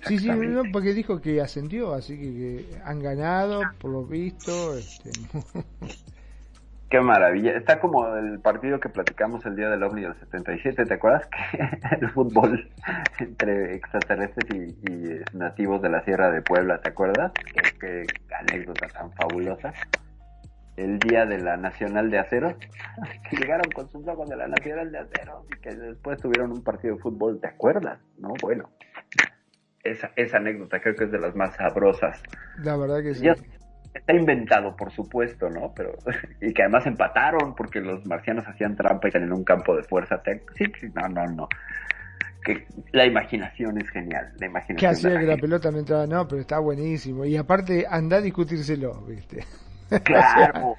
Sí, 0.04 0.18
sí, 0.18 0.30
no, 0.30 0.64
porque 0.72 0.94
dijo 0.94 1.20
que 1.22 1.42
ascendió, 1.42 1.94
así 1.94 2.18
que, 2.18 2.32
que 2.34 2.66
han 2.86 3.04
ganado, 3.04 3.62
por 3.80 3.92
lo 3.92 4.06
visto. 4.06 4.76
Este, 4.78 5.12
Qué 6.90 7.00
maravilla. 7.02 7.52
Está 7.52 7.80
como 7.80 8.16
el 8.16 8.40
partido 8.40 8.80
que 8.80 8.90
platicamos 8.90 9.46
el 9.46 9.56
día 9.56 9.70
del 9.70 9.84
OVNI 9.84 10.02
del 10.02 10.16
77, 10.16 10.86
¿te 10.86 10.94
acuerdas? 10.94 11.28
Que 11.52 12.06
el 12.06 12.10
fútbol 12.10 12.68
entre 13.20 13.76
extraterrestres 13.76 14.50
y, 14.56 14.92
y, 14.92 15.22
nativos 15.34 15.82
de 15.84 15.90
la 15.90 16.04
Sierra 16.04 16.32
de 16.32 16.42
Puebla, 16.42 16.82
¿te 16.82 16.90
acuerdas? 16.90 17.32
Qué, 17.54 17.78
qué 17.80 18.36
anécdota 18.36 18.88
tan 18.88 19.12
fabulosa. 19.14 19.72
El 20.78 20.98
día 20.98 21.26
de 21.28 21.40
la 21.40 21.58
Nacional 21.58 22.10
de 22.10 22.20
Acero, 22.20 22.58
que 23.30 23.38
llegaron 23.38 23.70
con 23.72 23.88
sus 23.90 24.04
logos 24.04 24.28
de 24.28 24.38
la 24.38 24.48
Nacional 24.48 24.92
de 24.92 25.00
Acero 25.00 25.46
y 25.48 25.62
que 25.62 25.76
después 25.76 26.20
tuvieron 26.20 26.52
un 26.52 26.64
partido 26.64 26.96
de 26.96 27.02
fútbol, 27.02 27.40
¿te 27.40 27.50
acuerdas? 27.50 28.00
No, 28.18 28.30
bueno. 28.42 28.72
Esa, 29.84 30.12
esa 30.16 30.38
anécdota 30.38 30.82
creo 30.82 30.96
que 30.96 31.04
es 31.06 31.12
de 31.12 31.20
las 31.20 31.36
más 31.36 31.56
sabrosas. 31.56 32.22
la 32.64 32.76
verdad 32.76 33.02
que 33.04 33.14
sí. 33.14 33.28
Está 33.94 34.14
inventado, 34.14 34.76
por 34.76 34.92
supuesto, 34.92 35.50
¿no? 35.50 35.74
Pero 35.76 35.94
y 36.42 36.54
que 36.54 36.64
además 36.64 36.86
empataron 36.86 37.56
porque 37.56 37.82
los 37.82 38.06
marcianos 38.06 38.46
hacían 38.48 38.76
trampa 38.76 39.08
y 39.08 39.12
tenían 39.12 39.34
un 39.34 39.44
campo 39.44 39.76
de 39.76 39.84
fuerza. 39.84 40.22
Sí, 40.56 40.66
sí, 40.80 40.88
no, 40.94 41.08
no, 41.10 41.26
no. 41.28 41.48
Que 42.44 42.66
la 42.94 43.06
imaginación 43.06 43.78
es 43.82 43.90
genial. 43.90 44.32
La 44.40 44.46
imaginación. 44.48 44.78
Que 44.78 44.88
hacía 44.88 45.10
la 45.12 45.20
que 45.20 45.26
la 45.26 45.38
pelota 45.38 45.72
me 45.72 45.80
entraba, 45.80 46.08
no, 46.08 46.28
pero 46.28 46.42
está 46.42 46.60
buenísimo. 46.60 47.26
Y 47.26 47.36
aparte, 47.36 47.86
anda 47.90 48.18
a 48.18 48.22
discutírselo, 48.22 49.02
¿viste? 49.06 49.44
Claro. 50.04 50.76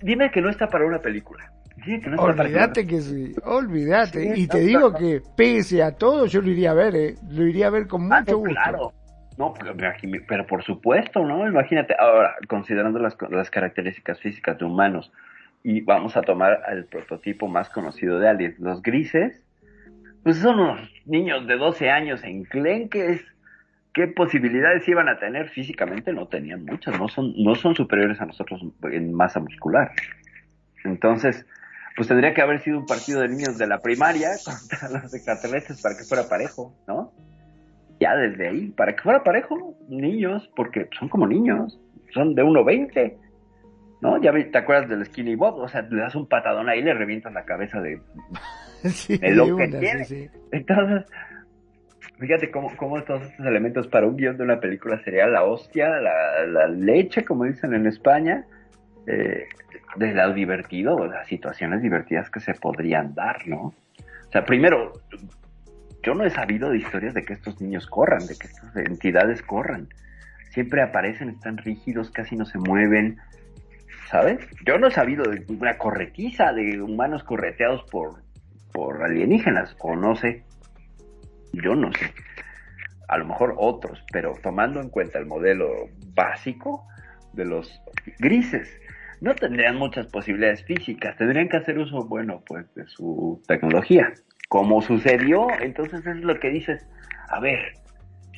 dime 0.00 0.30
que 0.30 0.40
no 0.40 0.48
está 0.48 0.68
para 0.68 0.86
una 0.86 1.00
película. 1.00 1.50
Que 1.84 1.98
no 2.08 2.22
Olvídate 2.22 2.86
que 2.86 3.00
sí, 3.00 3.34
olvídate. 3.44 4.32
Sí, 4.34 4.42
y 4.42 4.46
te 4.46 4.60
no, 4.60 4.64
digo 4.66 4.90
no. 4.90 4.94
que 4.96 5.20
pese 5.36 5.82
a 5.82 5.90
todo, 5.96 6.26
yo 6.26 6.40
lo 6.40 6.48
iría 6.50 6.70
a 6.70 6.74
ver, 6.74 6.94
¿eh? 6.94 7.14
Lo 7.28 7.44
iría 7.46 7.66
a 7.66 7.70
ver 7.70 7.88
con 7.88 8.02
mucho 8.02 8.14
Ah, 8.16 8.24
no, 8.28 8.38
gusto. 8.38 8.54
claro. 8.54 8.92
No, 9.36 9.52
pero, 10.28 10.46
por 10.46 10.62
supuesto, 10.62 11.24
¿no? 11.24 11.48
Imagínate, 11.48 11.94
ahora, 11.98 12.36
considerando 12.48 12.98
las, 13.00 13.16
las 13.30 13.50
características 13.50 14.20
físicas 14.20 14.58
de 14.58 14.64
humanos, 14.64 15.12
y 15.64 15.80
vamos 15.80 16.16
a 16.16 16.22
tomar 16.22 16.62
el 16.70 16.84
prototipo 16.84 17.48
más 17.48 17.70
conocido 17.70 18.20
de 18.20 18.28
aliens, 18.28 18.58
los 18.60 18.82
grises, 18.82 19.42
pues 20.22 20.36
son 20.36 20.60
unos 20.60 20.80
niños 21.06 21.46
de 21.46 21.56
12 21.56 21.90
años 21.90 22.22
enclenques. 22.22 23.24
¿Qué 23.94 24.06
posibilidades 24.08 24.86
iban 24.88 25.08
a 25.08 25.18
tener 25.18 25.48
físicamente? 25.48 26.12
No 26.12 26.28
tenían 26.28 26.64
muchas, 26.64 26.98
no 26.98 27.08
son, 27.08 27.32
no 27.36 27.54
son 27.54 27.74
superiores 27.74 28.20
a 28.20 28.26
nosotros 28.26 28.60
en 28.84 29.14
masa 29.14 29.40
muscular. 29.40 29.92
Entonces, 30.84 31.46
pues 31.96 32.08
tendría 32.08 32.34
que 32.34 32.42
haber 32.42 32.60
sido 32.60 32.78
un 32.78 32.86
partido 32.86 33.20
de 33.20 33.28
niños 33.28 33.56
de 33.56 33.66
la 33.66 33.80
primaria 33.80 34.30
contra 34.44 34.88
los 34.90 35.14
extraterrestres 35.14 35.80
para 35.80 35.96
que 35.96 36.04
fuera 36.04 36.28
parejo, 36.28 36.74
¿no? 36.86 37.12
Ya 38.04 38.14
desde 38.16 38.48
ahí, 38.48 38.68
para 38.68 38.94
que 38.94 39.02
fuera 39.02 39.24
parejo, 39.24 39.74
niños, 39.88 40.50
porque 40.54 40.88
son 40.98 41.08
como 41.08 41.26
niños, 41.26 41.80
son 42.12 42.34
de 42.34 42.42
1.20, 42.44 43.16
¿no? 44.02 44.20
Ya 44.20 44.30
te 44.30 44.58
acuerdas 44.58 44.90
del 44.90 45.06
Skinny 45.06 45.36
Bob, 45.36 45.54
o 45.58 45.68
sea, 45.68 45.80
le 45.82 46.02
das 46.02 46.14
un 46.14 46.28
patadón 46.28 46.68
ahí 46.68 46.80
y 46.80 46.82
le 46.82 46.92
revientas 46.92 47.32
la 47.32 47.46
cabeza 47.46 47.80
de, 47.80 47.98
Sí, 48.82 49.16
de 49.16 49.34
lo 49.34 49.46
que 49.46 49.52
una, 49.54 49.78
tiene. 49.78 50.04
sí, 50.04 50.28
sí. 50.28 50.38
Entonces, 50.52 51.10
fíjate 52.18 52.50
cómo, 52.50 52.76
cómo 52.76 53.02
todos 53.04 53.22
estos 53.22 53.46
elementos 53.46 53.88
para 53.88 54.06
un 54.06 54.16
guion 54.16 54.36
de 54.36 54.44
una 54.44 54.60
película 54.60 55.02
sería 55.02 55.26
la 55.26 55.44
hostia, 55.44 55.88
la, 55.88 56.44
la 56.46 56.68
leche, 56.68 57.24
como 57.24 57.44
dicen 57.44 57.72
en 57.72 57.86
España, 57.86 58.44
eh, 59.06 59.44
de 59.96 60.12
lo 60.12 60.34
divertido, 60.34 61.06
las 61.06 61.26
situaciones 61.26 61.80
divertidas 61.80 62.28
que 62.30 62.40
se 62.40 62.52
podrían 62.52 63.14
dar, 63.14 63.48
¿no? 63.48 63.72
O 64.28 64.30
sea, 64.30 64.44
primero, 64.44 64.92
yo 66.04 66.14
no 66.14 66.24
he 66.24 66.30
sabido 66.30 66.70
de 66.70 66.78
historias 66.78 67.14
de 67.14 67.24
que 67.24 67.32
estos 67.32 67.60
niños 67.60 67.86
corran, 67.86 68.26
de 68.26 68.36
que 68.36 68.46
estas 68.46 68.76
entidades 68.76 69.42
corran. 69.42 69.88
Siempre 70.50 70.82
aparecen, 70.82 71.30
están 71.30 71.56
rígidos, 71.56 72.10
casi 72.10 72.36
no 72.36 72.44
se 72.44 72.58
mueven, 72.58 73.18
¿sabes? 74.10 74.38
Yo 74.66 74.78
no 74.78 74.88
he 74.88 74.90
sabido 74.90 75.24
de 75.24 75.44
una 75.48 75.78
corretiza 75.78 76.52
de 76.52 76.80
humanos 76.80 77.24
correteados 77.24 77.84
por, 77.90 78.22
por 78.72 79.02
alienígenas, 79.02 79.74
o 79.80 79.96
no 79.96 80.14
sé. 80.14 80.44
Yo 81.52 81.74
no 81.74 81.90
sé. 81.92 82.12
A 83.08 83.18
lo 83.18 83.24
mejor 83.24 83.54
otros, 83.58 84.04
pero 84.12 84.34
tomando 84.42 84.80
en 84.80 84.90
cuenta 84.90 85.18
el 85.18 85.26
modelo 85.26 85.88
básico 86.14 86.86
de 87.32 87.44
los 87.44 87.80
grises, 88.18 88.68
no 89.20 89.34
tendrían 89.34 89.76
muchas 89.76 90.06
posibilidades 90.08 90.64
físicas, 90.64 91.16
tendrían 91.16 91.48
que 91.48 91.56
hacer 91.56 91.78
uso, 91.78 92.06
bueno, 92.06 92.42
pues 92.46 92.72
de 92.74 92.86
su 92.86 93.42
tecnología. 93.46 94.12
Como 94.48 94.82
sucedió, 94.82 95.48
entonces 95.60 96.06
es 96.06 96.16
lo 96.16 96.38
que 96.38 96.50
dices, 96.50 96.86
a 97.28 97.40
ver, 97.40 97.78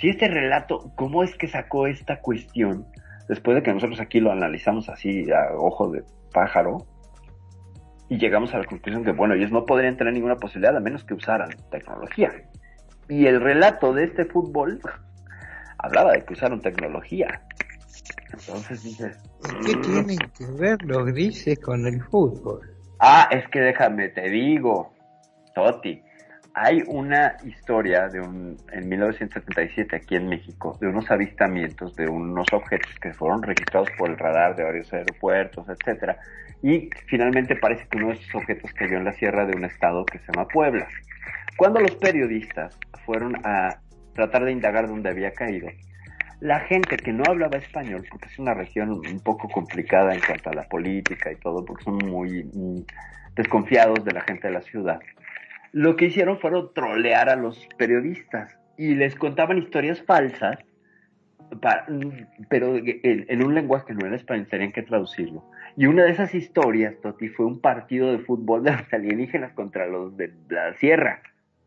si 0.00 0.08
este 0.08 0.28
relato, 0.28 0.92
¿cómo 0.96 1.22
es 1.22 1.34
que 1.36 1.48
sacó 1.48 1.86
esta 1.86 2.20
cuestión? 2.20 2.86
Después 3.28 3.56
de 3.56 3.62
que 3.62 3.72
nosotros 3.72 4.00
aquí 4.00 4.20
lo 4.20 4.30
analizamos 4.30 4.88
así 4.88 5.30
a 5.30 5.54
ojo 5.56 5.90
de 5.90 6.02
pájaro, 6.32 6.86
y 8.08 8.18
llegamos 8.18 8.54
a 8.54 8.58
la 8.58 8.64
conclusión 8.64 9.04
que, 9.04 9.12
bueno, 9.12 9.34
ellos 9.34 9.50
no 9.50 9.66
podrían 9.66 9.96
tener 9.96 10.12
ninguna 10.12 10.36
posibilidad 10.36 10.76
a 10.76 10.80
menos 10.80 11.04
que 11.04 11.14
usaran 11.14 11.50
tecnología. 11.70 12.30
Y 13.08 13.26
el 13.26 13.40
relato 13.40 13.92
de 13.92 14.04
este 14.04 14.24
fútbol 14.24 14.80
hablaba 15.78 16.12
de 16.12 16.24
que 16.24 16.34
usaron 16.34 16.60
tecnología. 16.60 17.42
Entonces 18.32 18.82
dices, 18.82 19.18
¿Qué 19.64 19.74
tienen 19.76 20.18
que 20.18 20.46
ver 20.58 20.82
los 20.82 21.06
grises 21.06 21.58
con 21.60 21.86
el 21.86 22.02
fútbol? 22.04 22.60
Ah, 23.00 23.28
es 23.30 23.48
que 23.48 23.60
déjame, 23.60 24.08
te 24.08 24.28
digo, 24.30 24.92
Toti, 25.56 26.02
hay 26.52 26.82
una 26.86 27.34
historia 27.42 28.08
de 28.08 28.20
un, 28.20 28.58
en 28.72 28.88
1977 28.90 29.96
aquí 29.96 30.16
en 30.16 30.28
México, 30.28 30.76
de 30.82 30.86
unos 30.86 31.10
avistamientos 31.10 31.96
de 31.96 32.06
unos 32.06 32.46
objetos 32.52 32.94
que 33.00 33.14
fueron 33.14 33.42
registrados 33.42 33.88
por 33.96 34.10
el 34.10 34.18
radar 34.18 34.54
de 34.54 34.64
varios 34.64 34.92
aeropuertos, 34.92 35.66
etcétera, 35.66 36.18
y 36.62 36.90
finalmente 37.06 37.56
parece 37.56 37.88
que 37.88 37.96
uno 37.96 38.08
de 38.08 38.14
esos 38.14 38.34
objetos 38.34 38.70
cayó 38.74 38.98
en 38.98 39.06
la 39.06 39.14
sierra 39.14 39.46
de 39.46 39.56
un 39.56 39.64
estado 39.64 40.04
que 40.04 40.18
se 40.18 40.26
llama 40.30 40.46
Puebla. 40.46 40.86
Cuando 41.56 41.80
los 41.80 41.94
periodistas 41.94 42.78
fueron 43.06 43.34
a 43.42 43.80
tratar 44.14 44.44
de 44.44 44.52
indagar 44.52 44.88
dónde 44.88 45.08
había 45.08 45.30
caído, 45.30 45.68
la 46.40 46.60
gente 46.60 46.98
que 46.98 47.14
no 47.14 47.24
hablaba 47.26 47.56
español, 47.56 48.04
porque 48.10 48.28
es 48.28 48.38
una 48.38 48.52
región 48.52 48.90
un 48.90 49.20
poco 49.20 49.48
complicada 49.48 50.12
en 50.12 50.20
cuanto 50.20 50.50
a 50.50 50.54
la 50.54 50.64
política 50.64 51.32
y 51.32 51.36
todo, 51.36 51.64
porque 51.64 51.84
son 51.84 51.96
muy 51.96 52.44
mm, 52.44 52.82
desconfiados 53.36 54.04
de 54.04 54.12
la 54.12 54.20
gente 54.20 54.48
de 54.48 54.54
la 54.54 54.62
ciudad, 54.62 54.98
lo 55.76 55.94
que 55.94 56.06
hicieron 56.06 56.38
fueron 56.38 56.72
trolear 56.72 57.28
a 57.28 57.36
los 57.36 57.68
periodistas 57.76 58.58
y 58.78 58.94
les 58.94 59.14
contaban 59.14 59.58
historias 59.58 60.00
falsas, 60.00 60.56
pero 62.48 62.76
en, 62.76 63.26
en 63.28 63.44
un 63.44 63.54
lenguaje 63.54 63.88
que 63.88 63.92
no 63.92 64.06
era 64.06 64.16
español, 64.16 64.46
tenían 64.50 64.72
que 64.72 64.82
traducirlo. 64.82 65.44
Y 65.76 65.84
una 65.84 66.04
de 66.04 66.12
esas 66.12 66.34
historias, 66.34 66.94
Toti, 67.02 67.28
fue 67.28 67.44
un 67.44 67.60
partido 67.60 68.10
de 68.10 68.20
fútbol 68.20 68.64
de 68.64 68.72
los 68.72 68.90
alienígenas 68.90 69.52
contra 69.52 69.86
los 69.86 70.16
de 70.16 70.32
la 70.48 70.72
sierra, 70.78 71.20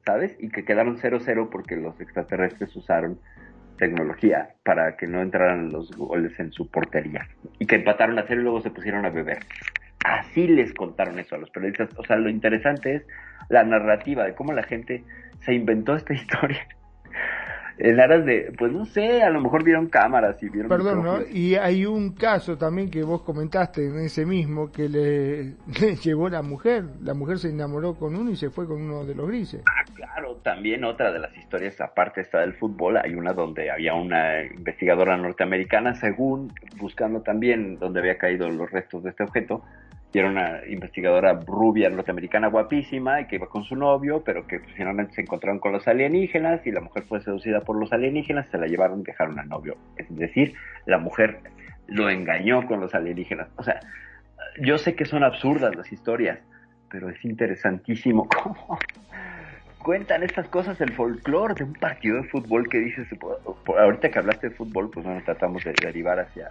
¿sabes? 0.07 0.36
Y 0.39 0.49
que 0.49 0.66
quedaron 0.66 0.97
0-0 0.97 1.49
porque 1.51 1.76
los 1.76 2.01
extraterrestres 2.01 2.76
usaron 2.76 3.20
tecnología 3.78 4.55
para 4.64 4.97
que 4.97 5.05
no 5.05 5.22
entraran 5.22 5.70
los 5.70 5.91
goles 5.91 6.34
en 6.39 6.51
su 6.51 6.68
portería 6.68 7.28
y 7.60 7.68
que 7.68 7.76
empataron 7.76 8.18
a 8.18 8.26
cero 8.28 8.41
y 8.41 8.43
luego 8.43 8.62
se 8.62 8.72
pusieron 8.72 9.05
a 9.05 9.12
beber. 9.12 9.38
Así 10.06 10.47
les 10.47 10.74
contaron 10.74 11.20
eso 11.20 11.36
a 11.36 11.38
los 11.38 11.50
periodistas. 11.50 11.89
O 11.97 12.04
sea, 12.04 12.16
lo 12.16 12.30
interesante 12.30 12.95
es 12.95 13.04
la 13.50 13.64
narrativa 13.64 14.24
de 14.24 14.36
cómo 14.36 14.54
la 14.54 14.64
gente 14.64 15.04
se 15.41 15.54
inventó 15.54 15.95
esta 15.95 16.14
historia. 16.22 16.68
En 17.82 17.97
aras 17.97 18.25
de, 18.25 18.53
pues 18.57 18.73
no 18.73 18.84
sé, 18.84 19.23
a 19.23 19.30
lo 19.30 19.39
mejor 19.39 19.63
vieron 19.63 19.88
cámaras 19.88 20.41
y 20.43 20.49
vieron... 20.49 20.67
Perdón, 20.67 21.01
¿no? 21.01 21.21
Y 21.32 21.55
hay 21.55 21.86
un 21.86 22.13
caso 22.13 22.57
también 22.57 22.91
que 22.91 23.03
vos 23.03 23.21
comentaste 23.21 23.88
en 23.88 23.99
ese 23.99 24.25
mismo 24.25 24.69
que 24.69 24.89
le, 24.89 25.55
le 25.80 25.95
llevó 25.95 26.27
la 26.27 26.41
mujer. 26.41 26.84
La 27.01 27.13
mujer 27.13 27.39
se 27.39 27.49
enamoró 27.49 27.95
con 27.95 28.17
uno 28.17 28.32
y 28.32 28.36
se 28.36 28.49
fue 28.49 28.67
con 28.67 28.82
uno 28.82 29.05
de 29.05 29.15
los 29.15 29.30
grises. 29.30 29.63
Claro, 29.95 30.36
también 30.43 30.84
otra 30.84 31.13
de 31.13 31.19
las 31.19 31.34
historias, 31.38 31.80
aparte 31.80 32.19
está 32.19 32.39
del 32.41 32.53
fútbol, 32.53 32.97
hay 32.97 33.15
una 33.15 33.32
donde 33.32 33.71
había 33.71 33.93
una 33.93 34.43
investigadora 34.43 35.15
norteamericana, 35.15 35.95
según 35.95 36.51
buscando 36.77 37.21
también 37.21 37.80
donde 37.80 38.01
había 38.01 38.17
caído 38.17 38.49
los 38.49 38.69
restos 38.71 39.03
de 39.03 39.11
este 39.11 39.23
objeto, 39.23 39.63
y 40.12 40.18
era 40.18 40.30
una 40.30 40.62
investigadora 40.68 41.39
rubia 41.45 41.89
norteamericana 41.89 42.47
guapísima 42.47 43.22
y 43.22 43.28
que 43.28 43.36
iba 43.36 43.47
con 43.47 43.64
su 43.64 43.76
novio, 43.76 44.24
pero 44.24 44.47
que 44.47 44.60
pues, 44.60 44.74
finalmente 44.76 45.14
se 45.14 45.22
encontraron 45.22 45.60
con 45.60 45.72
los 45.72 45.88
alienígenas 45.88 46.66
y 46.66 46.72
la 46.72 46.82
mujer 46.82 47.03
fue 47.03 47.22
seducida 47.22 47.62
por 47.62 47.80
los 47.80 47.93
alienígenas, 47.93 48.49
se 48.49 48.57
la 48.57 48.66
llevaron 48.66 49.01
y 49.01 49.03
dejaron 49.03 49.38
al 49.39 49.47
novio. 49.47 49.78
Es 49.97 50.07
decir, 50.16 50.55
la 50.86 50.97
mujer 50.97 51.41
lo 51.88 52.10
engañó 52.10 52.66
con 52.66 52.80
los 52.80 52.95
alienígenas. 52.95 53.49
O 53.57 53.64
sea, 53.64 53.80
yo 54.62 54.78
sé 54.80 54.95
que 54.95 55.05
son 55.05 55.24
absurdas 55.24 55.76
las 55.76 55.91
historias, 55.91 56.39
pero 56.89 57.10
es 57.10 57.24
interesantísimo 57.24 58.28
cómo 58.43 58.80
cuentan 59.80 60.23
estas 60.23 60.47
cosas 60.49 60.80
el 60.82 60.93
folclore 60.93 61.55
de 61.55 61.63
un 61.63 61.73
partido 61.73 62.17
de 62.17 62.23
fútbol 62.30 62.67
que 62.69 62.80
dices, 62.80 63.07
ahorita 63.65 64.09
que 64.09 64.19
hablaste 64.19 64.49
de 64.49 64.55
fútbol, 64.55 64.89
pues 64.91 65.05
bueno, 65.05 65.21
tratamos 65.23 65.63
de 65.63 65.73
derivar 65.82 66.19
hacia, 66.19 66.47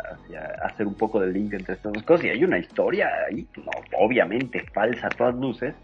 hacer 0.63 0.87
un 0.87 0.95
poco 0.95 1.21
de 1.21 1.33
link 1.33 1.53
entre 1.53 1.75
estas 1.75 1.93
dos 1.93 2.03
cosas 2.03 2.27
y 2.27 2.31
hay 2.31 2.45
una 2.45 2.59
historia 2.59 3.09
ahí, 3.29 3.47
no, 3.57 3.71
obviamente 3.99 4.65
falsa 4.73 5.07
a 5.07 5.11
todas 5.11 5.35
luces, 5.35 5.75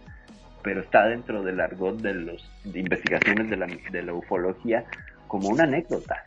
pero 0.63 0.81
está 0.81 1.07
dentro 1.07 1.43
del 1.43 1.61
argot 1.61 2.01
de 2.01 2.39
de 2.65 2.81
investigaciones 2.81 3.51
de 3.51 3.57
la, 3.57 3.67
de 3.67 4.03
la 4.03 4.15
ufología 4.15 4.85
como 5.29 5.49
una 5.49 5.65
anécdota. 5.65 6.23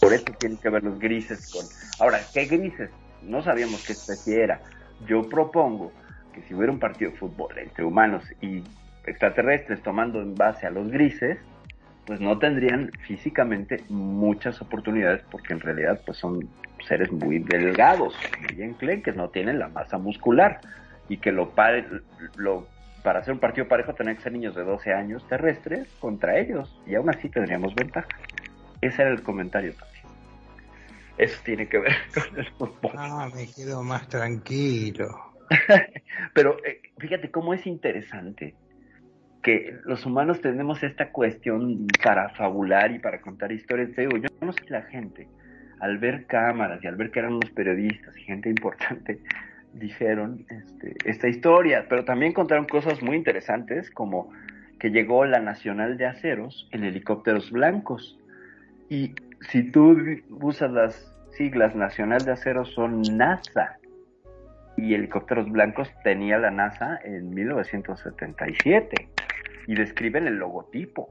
Por 0.00 0.12
eso 0.12 0.24
tienen 0.38 0.58
que 0.58 0.68
ver 0.68 0.82
los 0.82 0.98
grises 0.98 1.50
con... 1.52 1.64
Ahora, 2.00 2.20
¿qué 2.34 2.46
grises? 2.46 2.90
No 3.22 3.42
sabíamos 3.42 3.84
qué 3.86 3.92
especie 3.92 4.42
era. 4.42 4.60
Yo 5.06 5.28
propongo 5.28 5.92
que 6.34 6.42
si 6.42 6.54
hubiera 6.54 6.72
un 6.72 6.80
partido 6.80 7.12
de 7.12 7.16
fútbol 7.18 7.56
entre 7.58 7.84
humanos 7.84 8.24
y 8.40 8.64
extraterrestres 9.06 9.82
tomando 9.82 10.20
en 10.20 10.34
base 10.34 10.66
a 10.66 10.70
los 10.70 10.90
grises, 10.90 11.38
pues 12.06 12.20
no 12.20 12.38
tendrían 12.38 12.90
físicamente 13.06 13.84
muchas 13.88 14.60
oportunidades 14.60 15.22
porque 15.30 15.52
en 15.52 15.60
realidad 15.60 16.00
pues 16.04 16.18
son 16.18 16.48
seres 16.86 17.12
muy 17.12 17.38
delgados, 17.38 18.14
muy 18.50 18.62
enclenques, 18.62 19.14
no 19.14 19.28
tienen 19.30 19.58
la 19.58 19.68
masa 19.68 19.98
muscular 19.98 20.60
y 21.08 21.18
que 21.18 21.30
lo, 21.30 21.50
pare- 21.50 21.86
lo 22.36 22.66
para 23.02 23.20
hacer 23.20 23.34
un 23.34 23.40
partido 23.40 23.68
parejo 23.68 23.94
tendrían 23.94 24.16
que 24.16 24.22
ser 24.22 24.32
niños 24.32 24.54
de 24.54 24.64
12 24.64 24.92
años 24.92 25.26
terrestres 25.28 25.88
contra 26.00 26.38
ellos 26.38 26.76
y 26.86 26.94
aún 26.96 27.08
así 27.10 27.28
tendríamos 27.28 27.74
ventaja. 27.74 28.08
Ese 28.80 29.02
era 29.02 29.10
el 29.12 29.22
comentario, 29.22 29.74
Tati. 29.74 29.98
Eso 31.18 31.40
tiene 31.44 31.68
que 31.68 31.78
ver 31.78 31.92
con 32.14 32.38
el 32.38 32.46
fútbol. 32.52 32.92
Ah, 32.96 33.28
me 33.32 33.46
quedo 33.52 33.82
más 33.82 34.08
tranquilo. 34.08 35.08
Pero 36.34 36.56
eh, 36.64 36.80
fíjate 36.98 37.30
cómo 37.30 37.54
es 37.54 37.66
interesante 37.66 38.54
que 39.42 39.76
los 39.84 40.06
humanos 40.06 40.40
tenemos 40.40 40.82
esta 40.82 41.10
cuestión 41.10 41.86
para 42.02 42.30
fabular 42.30 42.92
y 42.92 43.00
para 43.00 43.20
contar 43.20 43.50
historias. 43.50 43.94
Digo, 43.96 44.16
yo 44.16 44.28
no 44.40 44.52
sé 44.52 44.62
la 44.68 44.82
gente, 44.82 45.26
al 45.80 45.98
ver 45.98 46.26
cámaras 46.26 46.82
y 46.82 46.86
al 46.86 46.96
ver 46.96 47.10
que 47.10 47.18
eran 47.18 47.34
unos 47.34 47.50
periodistas 47.50 48.16
y 48.16 48.22
gente 48.22 48.48
importante, 48.48 49.18
dijeron 49.74 50.46
este, 50.48 50.94
esta 51.04 51.28
historia, 51.28 51.86
pero 51.88 52.04
también 52.04 52.32
contaron 52.32 52.66
cosas 52.66 53.02
muy 53.02 53.16
interesantes 53.16 53.90
como 53.90 54.30
que 54.78 54.90
llegó 54.90 55.24
la 55.24 55.40
Nacional 55.40 55.96
de 55.96 56.06
Aceros 56.06 56.68
en 56.72 56.84
helicópteros 56.84 57.50
blancos. 57.50 58.18
Y 58.88 59.14
si 59.50 59.64
tú 59.70 59.96
usas 60.28 60.70
las 60.70 61.12
siglas 61.32 61.74
Nacional 61.74 62.24
de 62.24 62.32
Aceros 62.32 62.72
son 62.74 63.02
NASA 63.16 63.78
y 64.76 64.94
helicópteros 64.94 65.50
blancos 65.50 65.90
tenía 66.04 66.38
la 66.38 66.50
NASA 66.50 66.98
en 67.04 67.30
1977 67.30 69.08
y 69.66 69.74
describen 69.74 70.26
el 70.26 70.36
logotipo. 70.36 71.08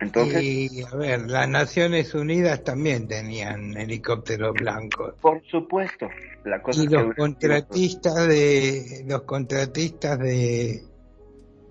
Entonces, 0.00 0.42
y 0.42 0.82
a 0.82 0.96
ver, 0.96 1.30
las 1.30 1.48
Naciones 1.48 2.14
Unidas 2.14 2.64
también 2.64 3.06
tenían 3.06 3.76
helicópteros 3.76 4.52
blancos. 4.54 5.14
por 5.20 5.40
supuesto, 5.46 6.08
la 6.44 6.60
cosa 6.60 6.82
Y 6.82 6.88
los 6.88 7.14
contratistas 7.14 8.26
de 8.28 9.04
los 9.06 9.22
contratistas 9.22 10.18
de 10.18 10.82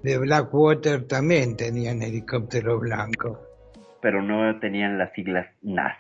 de 0.03 0.17
Blackwater 0.17 1.07
también 1.07 1.55
tenían 1.55 2.01
helicópteros 2.01 2.81
blancos. 2.81 3.37
pero 4.01 4.21
no 4.21 4.59
tenían 4.59 4.97
las 4.97 5.13
siglas 5.13 5.47
NASA. 5.61 5.97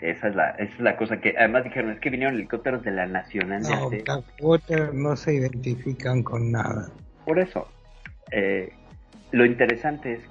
Esa 0.00 0.28
es 0.28 0.34
la, 0.34 0.50
esa 0.52 0.74
es 0.74 0.80
la 0.80 0.96
cosa 0.96 1.20
que 1.20 1.34
además 1.38 1.64
dijeron, 1.64 1.92
es 1.92 2.00
que 2.00 2.10
vinieron 2.10 2.34
helicópteros 2.34 2.82
de 2.82 2.90
la 2.90 3.06
Nacional 3.06 3.62
No. 3.62 3.90
Blackwater 3.90 4.94
no 4.94 5.16
se 5.16 5.34
identifican 5.34 6.22
con 6.22 6.50
nada. 6.52 6.90
Por 7.24 7.38
eso, 7.38 7.68
eh, 8.30 8.72
lo 9.34 9.44
interesante 9.44 10.12
es 10.12 10.28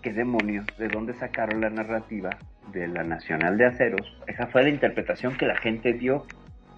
que 0.00 0.14
demonios, 0.14 0.64
¿de 0.78 0.88
dónde 0.88 1.12
sacaron 1.12 1.60
la 1.60 1.68
narrativa 1.68 2.30
de 2.72 2.88
la 2.88 3.04
Nacional 3.04 3.58
de 3.58 3.66
Aceros? 3.66 4.16
Esa 4.26 4.46
fue 4.46 4.62
la 4.62 4.70
interpretación 4.70 5.36
que 5.36 5.44
la 5.44 5.56
gente 5.56 5.92
dio. 5.92 6.24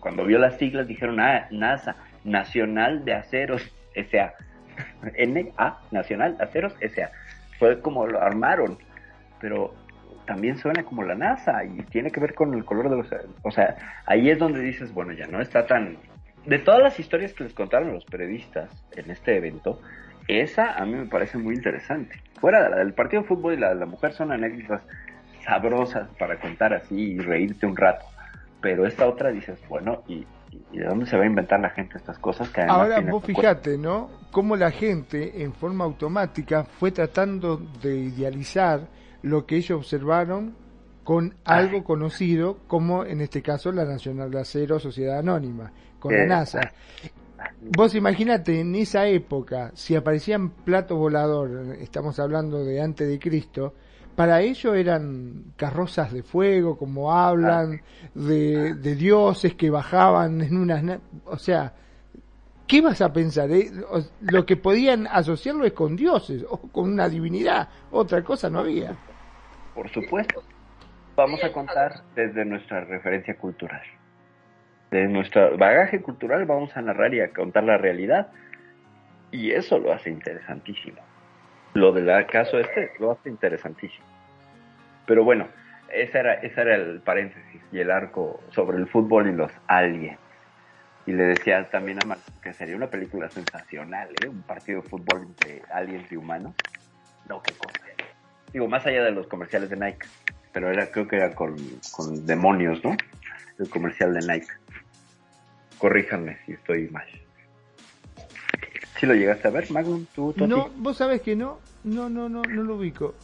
Cuando 0.01 0.25
vio 0.25 0.41
las 0.41 0.59
siglas 0.59 0.89
dijeron, 0.89 1.21
ah, 1.21 1.47
NASA, 1.53 1.95
Nacional 2.25 3.05
de 3.05 3.15
Aceros, 3.15 3.73
S.A. 3.95 4.35
N.A., 5.15 5.79
Nacional 5.93 6.37
Aceros, 6.41 6.75
S.A. 6.81 7.13
Fue 7.61 7.81
como 7.81 8.09
lo 8.09 8.21
armaron, 8.21 8.77
pero 9.41 9.73
también 10.27 10.59
suena 10.59 10.83
como 10.83 11.05
la 11.05 11.15
NASA 11.15 11.63
y 11.63 11.81
tiene 11.83 12.11
que 12.11 12.19
ver 12.19 12.35
con 12.35 12.55
el 12.55 12.65
color 12.65 12.91
de 12.91 12.97
los... 12.97 13.09
O 13.43 13.53
sea, 13.53 14.03
ahí 14.05 14.31
es 14.31 14.39
donde 14.41 14.59
dices, 14.63 14.93
bueno, 14.93 15.13
ya 15.13 15.29
no 15.29 15.41
está 15.41 15.65
tan... 15.65 15.97
De 16.45 16.59
todas 16.59 16.83
las 16.83 16.99
historias 16.99 17.35
que 17.35 17.45
les 17.45 17.55
contaron 17.55 17.93
los 17.93 18.05
periodistas 18.05 18.85
en 18.97 19.13
este 19.13 19.37
evento, 19.37 19.81
esa 20.29 20.75
a 20.75 20.85
mí 20.85 20.93
me 20.93 21.07
parece 21.07 21.39
muy 21.39 21.55
interesante. 21.55 22.21
Fuera 22.41 22.63
de 22.63 22.71
la 22.71 22.77
del 22.77 22.93
partido 22.93 23.23
de 23.23 23.29
fútbol 23.29 23.55
y 23.55 23.57
la 23.57 23.71
de 23.71 23.77
la 23.77 23.87
mujer 23.87 24.13
son 24.13 24.31
anécdotas 24.31 24.83
sabrosas 25.45 26.09
para 26.19 26.39
contar 26.39 26.75
así 26.75 26.95
y 26.95 27.19
reírte 27.19 27.67
un 27.67 27.77
rato. 27.77 28.05
Pero 28.61 28.87
esta 28.87 29.09
otra 29.09 29.31
dices, 29.31 29.59
bueno, 29.69 30.03
¿y, 30.07 30.27
de 30.73 30.85
dónde 30.85 31.07
se 31.07 31.17
va 31.17 31.25
a 31.25 31.27
inventar 31.27 31.61
la 31.61 31.71
gente 31.71 31.97
estas 31.97 32.19
cosas 32.19 32.49
que 32.51 32.63
Ahora 32.63 33.01
vos 33.01 33.25
fijate, 33.25 33.79
¿no? 33.79 34.11
Cómo 34.31 34.57
la 34.57 34.71
gente 34.71 35.43
en 35.43 35.53
forma 35.55 35.85
automática 35.85 36.65
fue 36.65 36.91
tratando 36.91 37.57
de 37.57 37.97
idealizar 37.97 38.81
lo 39.23 39.47
que 39.47 39.57
ellos 39.57 39.79
observaron 39.79 40.55
con 41.05 41.35
algo 41.45 41.85
conocido 41.85 42.59
como 42.67 43.05
en 43.05 43.23
este 43.23 43.41
caso 43.41 43.73
la 43.73 43.85
Nacional 43.85 44.31
de 44.31 44.41
Acero 44.41 44.79
Sociedad 44.79 45.19
Anónima, 45.19 45.73
con 45.99 46.15
la 46.15 46.27
NASA. 46.27 46.61
Vos 47.61 47.95
imaginate 47.95 48.61
en 48.61 48.75
esa 48.77 49.07
época, 49.07 49.73
si 49.75 49.97
aparecían 49.97 50.51
platos 50.51 50.97
volador, 50.97 51.77
estamos 51.81 52.19
hablando 52.21 52.65
de 52.65 52.81
antes 52.81 53.09
de 53.09 53.19
Cristo, 53.19 53.75
para 54.15 54.41
ellos 54.41 54.75
eran 54.77 55.53
carrozas 55.57 56.13
de 56.13 56.23
fuego, 56.23 56.77
como 56.79 57.13
hablan, 57.13 57.81
de, 58.15 58.75
de 58.75 58.95
dioses 58.95 59.55
que 59.55 59.71
bajaban 59.71 60.41
en 60.41 60.57
unas... 60.57 60.83
na- 60.83 61.01
O 61.27 61.37
sea, 61.37 61.73
¿qué 62.67 62.81
vas 62.81 63.01
a 63.01 63.13
pensar? 63.13 63.51
eh? 63.51 63.71
Lo 64.23 64.45
que 64.47 64.57
podían 64.57 65.07
asociarlo 65.07 65.65
es 65.65 65.73
con 65.73 65.95
dioses 65.97 66.45
o 66.49 66.59
con 66.59 66.93
una 66.93 67.09
divinidad, 67.09 67.69
otra 67.91 68.23
cosa 68.23 68.49
no 68.51 68.61
había. 68.61 68.97
Por 69.75 69.89
supuesto. 69.91 70.43
Vamos 71.17 71.43
a 71.43 71.53
contar 71.53 72.03
desde 72.15 72.45
nuestra 72.45 72.85
referencia 72.85 73.37
cultural. 73.37 73.83
De 74.91 75.07
nuestro 75.07 75.57
bagaje 75.59 76.01
cultural 76.01 76.45
vamos 76.47 76.77
a 76.77 76.83
narrar 76.83 77.13
y 77.15 77.21
a 77.21 77.31
contar 77.33 77.65
la 77.65 77.77
realidad. 77.77 78.29
Y 79.31 79.51
eso 79.51 79.79
lo 79.79 79.93
hace 79.93 80.11
interesantísimo. 80.11 80.99
Lo 81.75 81.93
del 81.93 82.27
caso 82.27 82.59
este 82.59 82.93
lo 82.99 83.13
hace 83.13 83.29
interesantísimo. 83.29 84.07
Pero 85.07 85.25
bueno, 85.25 85.47
ese 85.93 86.19
era, 86.19 86.35
ese 86.35 86.61
era 86.61 86.75
el 86.77 87.01
paréntesis 87.01 87.63
y 87.73 87.79
el 87.79 87.91
arco 87.91 88.41
sobre 88.51 88.79
el 88.79 88.87
fútbol 88.87 89.29
y 89.29 89.33
los 89.33 89.53
aliens. 89.67 90.19
Y 91.07 91.13
le 91.13 91.25
decía 91.25 91.69
también 91.71 91.99
a 92.03 92.07
Marco 92.07 92.31
que 92.43 92.53
sería 92.53 92.77
una 92.77 92.89
película 92.89 93.31
sensacional, 93.31 94.11
¿eh? 94.23 94.29
Un 94.29 94.43
partido 94.43 94.83
de 94.83 94.89
fútbol 94.89 95.23
entre 95.23 95.63
aliens 95.73 96.11
y 96.13 96.17
humanos. 96.17 96.55
No, 97.29 97.43
qué 97.43 97.53
cosa. 97.53 97.79
Digo, 98.53 98.69
más 98.69 98.85
allá 98.87 99.05
de 99.05 99.11
los 99.11 99.27
comerciales 99.27 99.71
de 99.71 99.77
Nike. 99.77 100.07
Pero 100.53 100.71
era, 100.71 100.91
creo 100.91 101.09
que 101.09 101.17
era 101.17 101.35
con, 101.35 101.57
con 101.93 102.27
demonios, 102.27 102.83
¿no? 102.85 102.97
El 103.59 103.69
comercial 103.71 104.15
de 104.15 104.21
Nike. 104.21 104.49
Corríjanme 105.79 106.39
si 106.45 106.53
estoy 106.53 106.89
mal. 106.89 107.07
¿Sí 108.99 109.07
lo 109.07 109.15
llegaste 109.15 109.47
a 109.49 109.51
ver, 109.53 109.71
Magnum? 109.71 110.07
¿Tú, 110.15 110.33
Toti? 110.33 110.51
No, 110.51 110.69
vos 110.77 110.97
sabés 110.97 111.23
que 111.23 111.37
no, 111.37 111.61
no, 111.85 112.09
no, 112.09 112.29
no, 112.29 112.43
no 112.43 112.63
lo 112.63 112.77
ubico. 112.77 113.15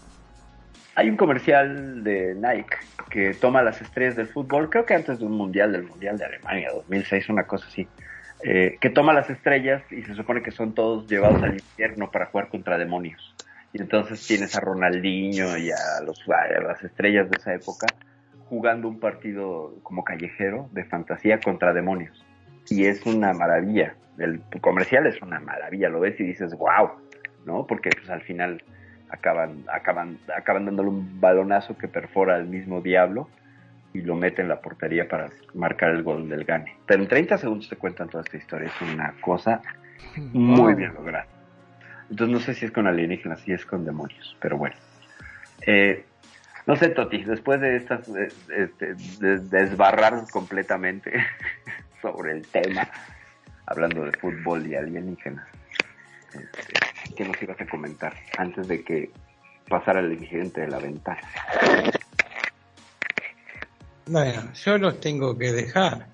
Hay 0.95 1.11
un 1.11 1.17
comercial 1.17 2.05
de 2.05 2.35
Nike 2.37 2.77
que 3.11 3.35
toma 3.35 3.63
las 3.63 3.83
estrellas 3.83 4.15
del 4.15 4.29
fútbol, 4.29 4.71
creo 4.71 4.87
que 4.87 4.95
antes 4.95 5.19
de 5.19 5.25
un 5.25 5.33
mundial, 5.33 5.73
del 5.73 5.83
mundial 5.83 6.17
de 6.17 6.25
Alemania, 6.25 6.71
2006, 6.73 7.29
una 7.29 7.45
cosa 7.45 7.67
así, 7.67 7.89
eh, 8.45 8.77
que 8.81 8.91
toma 8.91 9.13
las 9.13 9.29
estrellas 9.31 9.83
y 9.91 10.03
se 10.03 10.15
supone 10.15 10.43
que 10.43 10.53
son 10.53 10.75
todos 10.75 11.09
llevados 11.09 11.43
al 11.43 11.55
infierno 11.55 12.11
para 12.11 12.27
jugar 12.27 12.49
contra 12.49 12.79
demonios. 12.79 13.35
Y 13.73 13.81
entonces 13.81 14.25
tienes 14.25 14.55
a 14.55 14.61
Ronaldinho 14.61 15.57
y 15.57 15.71
a, 15.73 16.01
los, 16.05 16.23
a 16.29 16.61
las 16.61 16.85
estrellas 16.85 17.29
de 17.29 17.37
esa 17.39 17.55
época 17.55 17.87
jugando 18.49 18.87
un 18.87 19.01
partido 19.01 19.75
como 19.83 20.05
callejero 20.05 20.69
de 20.73 20.85
fantasía 20.85 21.41
contra 21.41 21.73
demonios. 21.73 22.25
Y 22.71 22.87
es 22.87 23.05
una 23.07 23.33
maravilla. 23.33 23.97
El 24.19 24.43
comercial 24.61 25.07
es 25.07 25.21
una 25.23 25.41
maravilla. 25.41 25.89
Lo 25.89 26.01
ves 26.01 26.19
y 26.21 26.25
dices, 26.25 26.55
wow, 26.57 26.91
¿no? 27.45 27.67
Porque 27.67 27.91
pues 27.91 28.09
al 28.09 28.23
final 28.23 28.63
acaban, 29.11 29.65
acaban, 29.73 30.19
acaban 30.37 30.65
dándole 30.67 30.89
un 30.89 31.21
balonazo 31.21 31.77
que 31.77 31.89
perfora 31.89 32.37
al 32.37 32.47
mismo 32.47 32.81
diablo 32.81 33.31
y 33.93 34.01
lo 34.03 34.17
mete 34.17 34.43
en 34.43 34.49
la 34.49 34.61
portería 34.61 35.09
para 35.09 35.31
marcar 35.55 35.91
el 35.91 36.03
gol 36.03 36.29
del 36.29 36.45
gane. 36.45 36.81
Pero 36.87 37.03
en 37.03 37.09
30 37.09 37.39
segundos 37.39 37.69
te 37.69 37.77
cuentan 37.77 38.09
toda 38.09 38.23
esta 38.23 38.37
historia. 38.37 38.69
Es 38.69 38.83
una 38.83 39.15
cosa 39.21 39.63
muy 40.33 40.75
bien 40.75 40.95
lograda. 40.95 41.27
Entonces 42.11 42.33
no 42.33 42.41
sé 42.41 42.55
si 42.55 42.67
es 42.67 42.73
con 42.73 42.87
alienígenas, 42.87 43.41
si 43.41 43.53
es 43.53 43.65
con 43.65 43.85
demonios, 43.85 44.37
pero 44.41 44.59
bueno. 44.59 44.77
Eh, 45.67 46.05
no 46.67 46.77
sé, 46.77 46.89
Toti, 46.91 47.23
después 47.25 47.61
de 47.61 47.77
estas, 47.77 48.01
de- 48.13 49.39
desbarrar 49.49 50.25
completamente 50.31 51.13
sobre 52.05 52.33
el 52.33 52.47
tema, 52.49 52.87
hablando 53.67 54.05
de 54.05 54.13
fútbol 54.19 54.67
y 54.67 54.75
alienígenas, 54.75 55.47
Este, 56.35 57.15
¿Qué 57.17 57.25
nos 57.25 57.41
ibas 57.43 57.59
a 57.61 57.67
comentar 57.67 58.13
antes 58.37 58.69
de 58.69 58.83
que 58.85 59.11
pasara 59.69 60.01
el 60.01 60.13
incidente 60.13 60.61
de 60.63 60.69
la 60.69 60.79
ventana? 60.79 61.21
Bueno, 64.07 64.53
yo 64.53 64.77
los 64.79 65.01
tengo 65.01 65.37
que 65.39 65.53
dejar. 65.53 66.07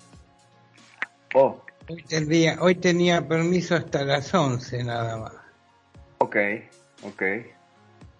Oh, 1.33 1.61
Hoy 1.89 2.03
tenía, 2.03 2.57
hoy 2.61 2.75
tenía 2.75 3.27
permiso 3.27 3.75
hasta 3.75 4.05
las 4.05 4.33
11 4.33 4.83
nada 4.85 5.17
más. 5.17 5.33
ok, 6.19 6.37
ok. 7.03 7.23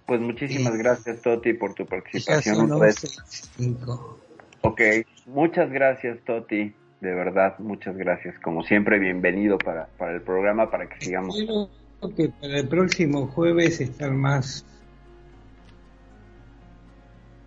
Pues 0.08 0.20
muchísimas 0.20 0.76
gracias, 0.76 1.22
Toti, 1.22 1.54
por 1.54 1.74
tu 1.74 1.84
Ya 1.84 1.90
participación. 1.90 2.56
son 2.56 2.72
otra 2.74 2.88
vez. 2.88 2.98
11 3.04 3.08
y 3.08 3.64
cinco. 3.64 4.20
Ok, 4.62 4.82
muchas 5.28 5.70
gracias, 5.72 6.20
Toti. 6.26 6.74
De 7.02 7.14
verdad, 7.16 7.58
muchas 7.58 7.98
gracias. 7.98 8.38
Como 8.40 8.64
siempre, 8.64 9.00
bienvenido 9.00 9.58
para, 9.58 9.88
para 9.98 10.14
el 10.14 10.22
programa, 10.22 10.70
para 10.70 10.88
que 10.88 11.02
sigamos. 11.02 11.36
Espero 11.36 11.68
que 12.16 12.30
para 12.30 12.60
el 12.60 12.68
próximo 12.68 13.28
jueves 13.28 13.82
estar 13.82 14.12
más 14.12 14.66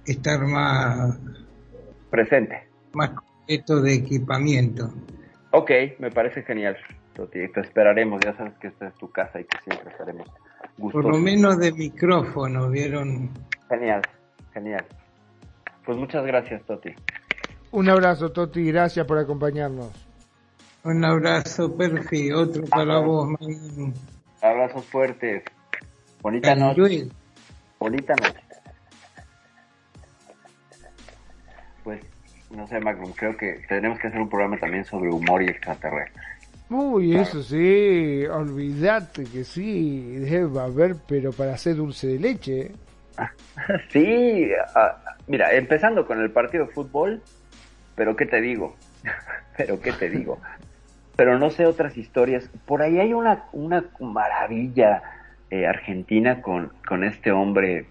estar 0.07 0.41
más 0.47 1.19
Presente. 2.11 2.69
más 2.93 3.11
completo 3.11 3.81
de 3.81 3.95
equipamiento. 3.95 4.93
Ok, 5.53 5.71
me 6.01 6.11
parece 6.11 6.43
genial, 6.43 6.77
Toti. 7.15 7.49
Te 7.49 7.61
esperaremos. 7.61 8.21
Ya 8.25 8.37
sabes 8.37 8.55
que 8.59 8.67
esta 8.67 8.89
es 8.89 8.95
tu 8.95 9.11
casa 9.11 9.41
y 9.41 9.45
que 9.45 9.59
siempre 9.63 9.91
estaremos 9.91 10.27
gustosos. 10.79 11.05
Por 11.05 11.17
lo 11.17 11.19
menos 11.23 11.59
de 11.59 11.73
micrófono, 11.73 12.71
¿vieron? 12.71 13.31
Genial, 13.69 14.03
genial. 14.53 14.85
Pues 15.85 15.97
muchas 15.97 16.27
gracias, 16.27 16.61
Toti. 16.65 16.93
Un 17.75 17.89
abrazo, 17.89 18.31
Toti, 18.31 18.67
gracias 18.67 19.05
por 19.05 19.19
acompañarnos. 19.19 19.91
Un 20.85 21.05
abrazo, 21.05 21.77
Perfi, 21.77 22.31
otro 22.31 22.63
para 22.67 23.01
vos, 23.01 23.27
man. 23.31 23.93
Abrazos 24.41 24.85
fuertes. 24.85 25.43
Bonita 26.23 26.55
noche. 26.55 27.09
Bonita 27.81 28.15
noche. 28.15 28.41
Pues, 31.83 32.01
no 32.53 32.65
sé, 32.69 32.79
Magnum, 32.79 33.11
creo 33.11 33.37
que 33.37 33.61
tenemos 33.69 33.99
que 33.99 34.07
hacer 34.07 34.21
un 34.21 34.29
programa 34.29 34.57
también 34.57 34.85
sobre 34.85 35.11
humor 35.11 35.43
y 35.43 35.49
extraterrestre. 35.49 36.23
Uy, 36.71 37.17
eso 37.17 37.43
sí, 37.43 38.25
olvídate 38.27 39.25
que 39.25 39.43
sí, 39.43 40.19
debe 40.19 40.61
haber, 40.61 40.95
pero 41.09 41.33
para 41.33 41.55
hacer 41.55 41.75
dulce 41.75 42.07
de 42.07 42.19
leche. 42.21 42.61
¿eh? 42.61 42.73
Sí, 43.91 44.49
ah, 44.77 44.97
mira, 45.27 45.53
empezando 45.53 46.07
con 46.07 46.21
el 46.21 46.31
partido 46.31 46.67
de 46.67 46.73
fútbol, 46.73 47.21
pero 47.95 48.17
¿qué 48.17 48.27
te 48.27 48.41
digo? 48.41 48.77
pero 49.57 49.81
¿qué 49.81 49.93
te 49.93 50.11
digo? 50.11 50.39
Pero 51.17 51.39
no 51.39 51.51
sé 51.51 51.67
otras 51.67 51.97
historias. 51.97 52.49
Por 52.67 52.83
ahí 52.83 52.99
hay 52.99 53.13
una, 53.13 53.45
una 53.53 53.85
maravilla 54.01 55.03
eh, 55.51 55.67
argentina 55.67 56.43
con, 56.43 56.73
con 56.87 57.05
este 57.05 57.31
hombre 57.31 57.87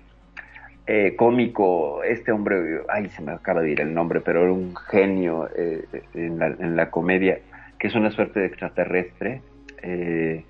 eh, 0.86 1.16
cómico, 1.16 2.04
este 2.04 2.34
hombre, 2.34 2.82
ay, 2.90 3.10
se 3.12 3.22
me 3.22 3.32
acaba 3.32 3.62
de 3.62 3.72
ir 3.72 3.80
el 3.80 3.94
nombre, 3.94 4.20
pero 4.20 4.42
era 4.44 4.52
un 4.52 4.76
genio 4.76 5.48
eh, 5.56 5.86
en, 6.14 6.38
la, 6.38 6.48
en 6.48 6.76
la 6.76 6.92
comedia, 6.92 7.40
que 7.80 7.88
es 7.88 7.96
una 7.96 8.12
suerte 8.12 8.42
de 8.42 8.48
extraterrestre. 8.48 9.42
Eh, 9.82 10.44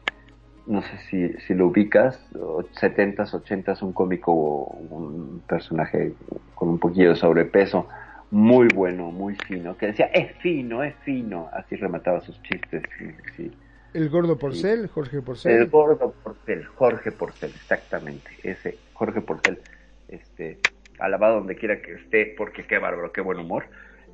no 0.65 0.81
sé 0.81 0.97
si, 1.09 1.29
si 1.45 1.53
lo 1.53 1.67
ubicas, 1.67 2.19
o 2.35 2.63
70s, 2.63 3.31
80s, 3.31 3.83
un 3.83 3.93
cómico, 3.93 4.33
un 4.33 5.43
personaje 5.47 6.13
con 6.55 6.69
un 6.69 6.79
poquillo 6.79 7.09
de 7.09 7.15
sobrepeso, 7.15 7.87
muy 8.33 8.67
bueno, 8.73 9.11
muy 9.11 9.35
fino, 9.47 9.77
que 9.77 9.87
decía, 9.87 10.07
es 10.07 10.35
fino, 10.37 10.83
es 10.83 10.95
fino, 11.05 11.49
así 11.53 11.75
remataba 11.75 12.19
sus 12.19 12.41
chistes. 12.41 12.81
sí, 12.97 13.05
sí. 13.37 13.51
El 13.93 14.09
gordo 14.09 14.39
Porcel, 14.39 14.87
Jorge 14.87 15.21
Porcel. 15.21 15.51
El 15.51 15.69
gordo 15.69 16.11
Porcel, 16.23 16.65
Jorge 16.65 17.11
Porcel, 17.11 17.51
exactamente, 17.51 18.31
ese 18.41 18.79
Jorge 18.93 19.21
Porcel, 19.21 19.59
este, 20.07 20.57
alabado 20.97 21.35
donde 21.35 21.55
quiera 21.55 21.79
que 21.79 21.93
esté, 21.93 22.33
porque 22.35 22.65
qué 22.65 22.79
bárbaro, 22.79 23.11
qué 23.11 23.21
buen 23.21 23.37
humor. 23.37 23.65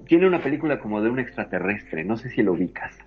Tiene 0.06 0.28
una 0.28 0.44
película 0.44 0.80
como 0.80 1.02
de 1.02 1.10
un 1.10 1.20
extraterrestre, 1.20 2.04
no 2.04 2.18
sé 2.18 2.30
si 2.30 2.44
lo 2.44 2.52
ubicas. 2.52 2.98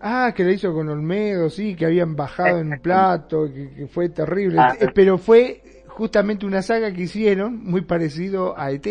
Ah, 0.00 0.32
que 0.36 0.44
la 0.44 0.52
hizo 0.52 0.72
con 0.72 0.88
Olmedo, 0.88 1.50
sí, 1.50 1.74
que 1.74 1.86
habían 1.86 2.14
bajado 2.14 2.60
en 2.60 2.74
un 2.74 2.78
plato, 2.78 3.52
que, 3.52 3.70
que 3.70 3.86
fue 3.88 4.08
terrible. 4.08 4.60
Ah, 4.60 4.76
Eh, 4.78 4.86
pero 4.94 5.18
fue 5.18 5.82
justamente 5.88 6.46
una 6.46 6.62
saga 6.62 6.92
que 6.92 7.02
hicieron 7.02 7.58
muy 7.64 7.80
parecido 7.80 8.56
a 8.56 8.70
ET. 8.70 8.86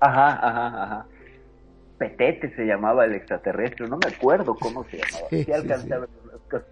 Ajá, 0.00 0.46
ajá, 0.46 0.82
ajá. 0.82 1.06
Petete 1.98 2.50
se 2.56 2.64
llamaba 2.64 3.04
el 3.04 3.14
extraterrestre, 3.14 3.86
no 3.86 3.98
me 3.98 4.08
acuerdo 4.08 4.54
cómo 4.54 4.84
se 4.84 4.98
llamaba. 4.98 5.28
Sí, 5.28 5.44
Sí 5.44 5.52
sí, 5.52 5.52
las 5.88 6.08
cosas. 6.48 6.66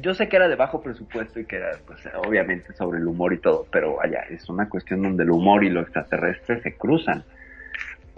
Yo 0.00 0.12
sé 0.12 0.28
que 0.28 0.36
era 0.36 0.48
de 0.48 0.56
bajo 0.56 0.82
presupuesto 0.82 1.40
y 1.40 1.46
que 1.46 1.56
era, 1.56 1.78
pues, 1.86 2.00
obviamente 2.26 2.72
sobre 2.74 2.98
el 2.98 3.06
humor 3.06 3.32
y 3.32 3.38
todo, 3.38 3.66
pero 3.70 3.96
vaya, 3.96 4.20
es 4.28 4.48
una 4.48 4.68
cuestión 4.68 5.02
donde 5.02 5.22
el 5.22 5.30
humor 5.30 5.64
y 5.64 5.70
lo 5.70 5.80
extraterrestre 5.80 6.60
se 6.62 6.76
cruzan. 6.76 7.24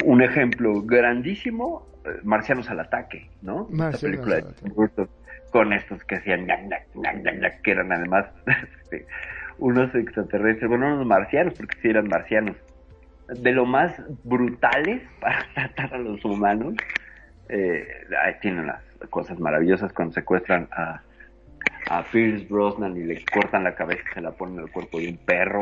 Un 0.04 0.22
ejemplo 0.22 0.82
grandísimo, 0.82 1.86
eh, 2.04 2.18
Marcianos 2.24 2.68
al 2.70 2.80
ataque, 2.80 3.30
¿no? 3.42 3.68
Marcianos 3.70 4.26
al 4.26 4.32
ataque. 4.32 5.06
Con 5.50 5.72
estos 5.72 6.02
que 6.04 6.16
hacían 6.16 6.46
que 7.62 7.70
eran 7.70 7.92
además 7.92 8.26
este, 8.82 9.06
unos 9.58 9.94
extraterrestres, 9.94 10.68
bueno, 10.68 10.94
unos 10.94 11.06
marcianos, 11.06 11.54
porque 11.54 11.78
sí 11.80 11.88
eran 11.88 12.08
marcianos, 12.08 12.56
de 13.28 13.52
lo 13.52 13.66
más 13.66 13.94
brutales 14.24 15.02
para 15.20 15.46
tratar 15.54 15.94
a 15.94 15.98
los 15.98 16.24
humanos. 16.24 16.74
Eh, 17.48 17.86
tienen 18.40 18.64
unas 18.64 18.82
cosas 19.10 19.38
maravillosas 19.38 19.92
cuando 19.92 20.14
secuestran 20.14 20.68
a, 20.72 21.00
a 21.90 22.02
Pierce 22.04 22.46
Brosnan 22.48 22.96
y 22.96 23.04
le 23.04 23.24
cortan 23.24 23.64
la 23.64 23.74
cabeza 23.74 24.02
y 24.10 24.14
se 24.14 24.20
la 24.20 24.32
ponen 24.32 24.58
al 24.58 24.70
cuerpo 24.70 24.98
de 24.98 25.10
un 25.10 25.16
perro, 25.18 25.60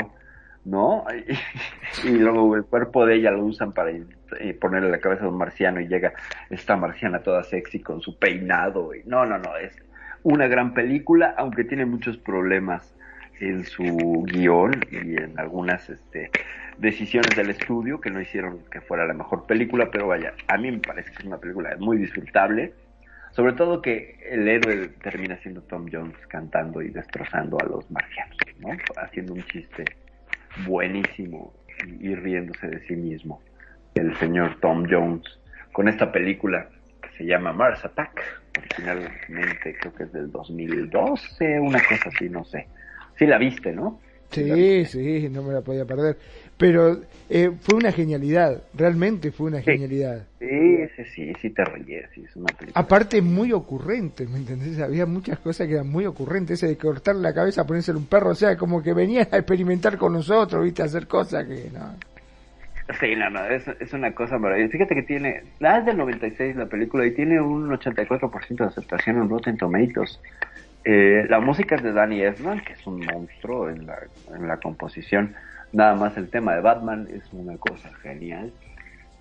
¿no? 0.64 1.04
Y, 1.12 2.08
y 2.08 2.18
luego 2.18 2.56
el 2.56 2.64
cuerpo 2.64 3.04
de 3.04 3.16
ella 3.16 3.30
lo 3.32 3.44
usan 3.44 3.72
para 3.72 3.90
eh, 3.90 4.54
ponerle 4.58 4.90
la 4.90 4.98
cabeza 4.98 5.22
de 5.22 5.28
un 5.28 5.36
marciano 5.36 5.80
y 5.80 5.88
llega 5.88 6.14
esta 6.48 6.76
marciana 6.76 7.20
toda 7.20 7.42
sexy 7.42 7.80
con 7.80 8.00
su 8.00 8.18
peinado. 8.18 8.94
Y, 8.94 9.02
no, 9.04 9.26
no, 9.26 9.38
no, 9.38 9.56
es 9.56 9.76
una 10.22 10.46
gran 10.46 10.72
película, 10.72 11.34
aunque 11.36 11.64
tiene 11.64 11.84
muchos 11.84 12.16
problemas 12.16 12.94
en 13.41 13.64
su 13.64 14.24
guion 14.26 14.85
y 14.91 15.16
en 15.16 15.39
algunas 15.39 15.89
este, 15.91 16.30
decisiones 16.78 17.35
del 17.37 17.51
estudio 17.51 18.01
que 18.01 18.11
no 18.11 18.20
hicieron 18.20 18.61
que 18.70 18.80
fuera 18.80 19.07
la 19.07 19.14
mejor 19.14 19.47
película, 19.47 19.91
pero 19.91 20.07
vaya, 20.07 20.35
a 20.49 20.57
mí 20.57 20.70
me 20.70 20.78
parece 20.78 21.11
que 21.11 21.18
es 21.18 21.24
una 21.24 21.39
película 21.39 21.76
muy 21.78 21.99
disfrutable, 21.99 22.72
sobre 23.32 23.53
todo 23.55 23.82
que 23.82 24.18
el 24.30 24.47
héroe 24.47 24.89
termina 25.03 25.37
siendo 25.39 25.62
Tom 25.62 25.87
Jones 25.91 26.16
cantando 26.28 26.82
y 26.82 26.91
destrozando 26.91 27.59
a 27.61 27.64
los 27.64 27.91
marcianos, 27.91 28.37
¿no? 28.61 28.68
Haciendo 28.97 29.35
un 29.35 29.43
chiste 29.47 29.85
buenísimo 30.66 31.53
y, 31.87 32.11
y 32.11 32.14
riéndose 32.14 32.68
de 32.68 32.80
sí 32.87 32.95
mismo, 32.95 33.43
el 33.95 34.16
señor 34.16 34.59
Tom 34.61 34.87
Jones, 34.89 35.24
con 35.72 35.89
esta 35.89 36.12
película 36.12 36.68
que 37.03 37.11
se 37.18 37.24
llama 37.24 37.53
Mars 37.53 37.85
Attack, 37.85 38.22
originalmente 38.59 39.76
creo 39.80 39.95
que 39.95 40.05
es 40.05 40.12
del 40.12 40.30
2012, 40.30 41.61
una 41.61 41.82
cosa 41.82 42.09
así, 42.09 42.28
no 42.28 42.45
sé. 42.45 42.66
Sí 43.18 43.26
la 43.26 43.38
viste, 43.38 43.72
¿no? 43.72 44.00
Sí, 44.30 44.84
sí, 44.86 45.28
no 45.30 45.42
me 45.42 45.52
la 45.52 45.60
podía 45.60 45.84
perder. 45.84 46.16
Pero 46.56 47.00
eh, 47.28 47.50
fue 47.60 47.76
una 47.76 47.92
genialidad, 47.92 48.62
realmente 48.74 49.32
fue 49.32 49.48
una 49.48 49.60
genialidad. 49.60 50.24
Sí, 50.38 50.86
sí, 50.96 51.04
sí, 51.14 51.32
sí 51.40 51.50
te 51.50 51.64
ríes, 51.64 52.08
sí, 52.14 52.24
es 52.24 52.36
una 52.36 52.46
película. 52.46 52.80
Aparte 52.80 53.20
muy 53.22 53.52
ocurrente, 53.52 54.26
¿me 54.26 54.38
entendés? 54.38 54.78
Había 54.80 55.06
muchas 55.06 55.38
cosas 55.40 55.66
que 55.66 55.74
eran 55.74 55.88
muy 55.88 56.06
ocurrentes, 56.06 56.62
ese 56.62 56.68
de 56.68 56.76
cortar 56.76 57.16
la 57.16 57.34
cabeza, 57.34 57.66
ponérselo 57.66 57.98
un 57.98 58.06
perro, 58.06 58.30
o 58.30 58.34
sea, 58.34 58.56
como 58.56 58.82
que 58.82 58.92
venían 58.92 59.26
a 59.32 59.38
experimentar 59.38 59.96
con 59.96 60.12
nosotros, 60.12 60.62
viste, 60.62 60.82
a 60.82 60.86
hacer 60.86 61.06
cosas 61.08 61.44
que 61.46 61.70
no. 61.72 61.94
Sí, 63.00 63.16
no, 63.16 63.30
no, 63.30 63.44
es, 63.46 63.66
es 63.80 63.92
una 63.94 64.14
cosa 64.14 64.38
maravillosa. 64.38 64.72
Fíjate 64.72 64.94
que 64.94 65.02
tiene, 65.02 65.42
la 65.58 65.78
es 65.78 65.86
del 65.86 65.96
96 65.96 66.54
la 66.54 66.66
película 66.66 67.06
y 67.06 67.14
tiene 67.14 67.40
un 67.40 67.68
84% 67.70 68.56
de 68.56 68.64
aceptación 68.64 69.16
en 69.16 69.28
Rotten 69.28 69.56
Tomatoes. 69.56 70.20
Eh, 70.85 71.26
la 71.28 71.41
música 71.41 71.76
es 71.76 71.82
de 71.82 71.93
Danny 71.93 72.20
Elfman, 72.20 72.61
que 72.62 72.74
es 72.74 72.87
un 72.87 73.01
monstruo 73.01 73.70
en 73.70 73.87
la, 73.87 73.97
en 74.35 74.47
la 74.47 74.59
composición. 74.59 75.35
Nada 75.72 75.95
más 75.95 76.16
el 76.16 76.28
tema 76.28 76.55
de 76.55 76.61
Batman 76.61 77.09
es 77.12 77.22
una 77.32 77.57
cosa 77.57 77.91
genial. 78.03 78.53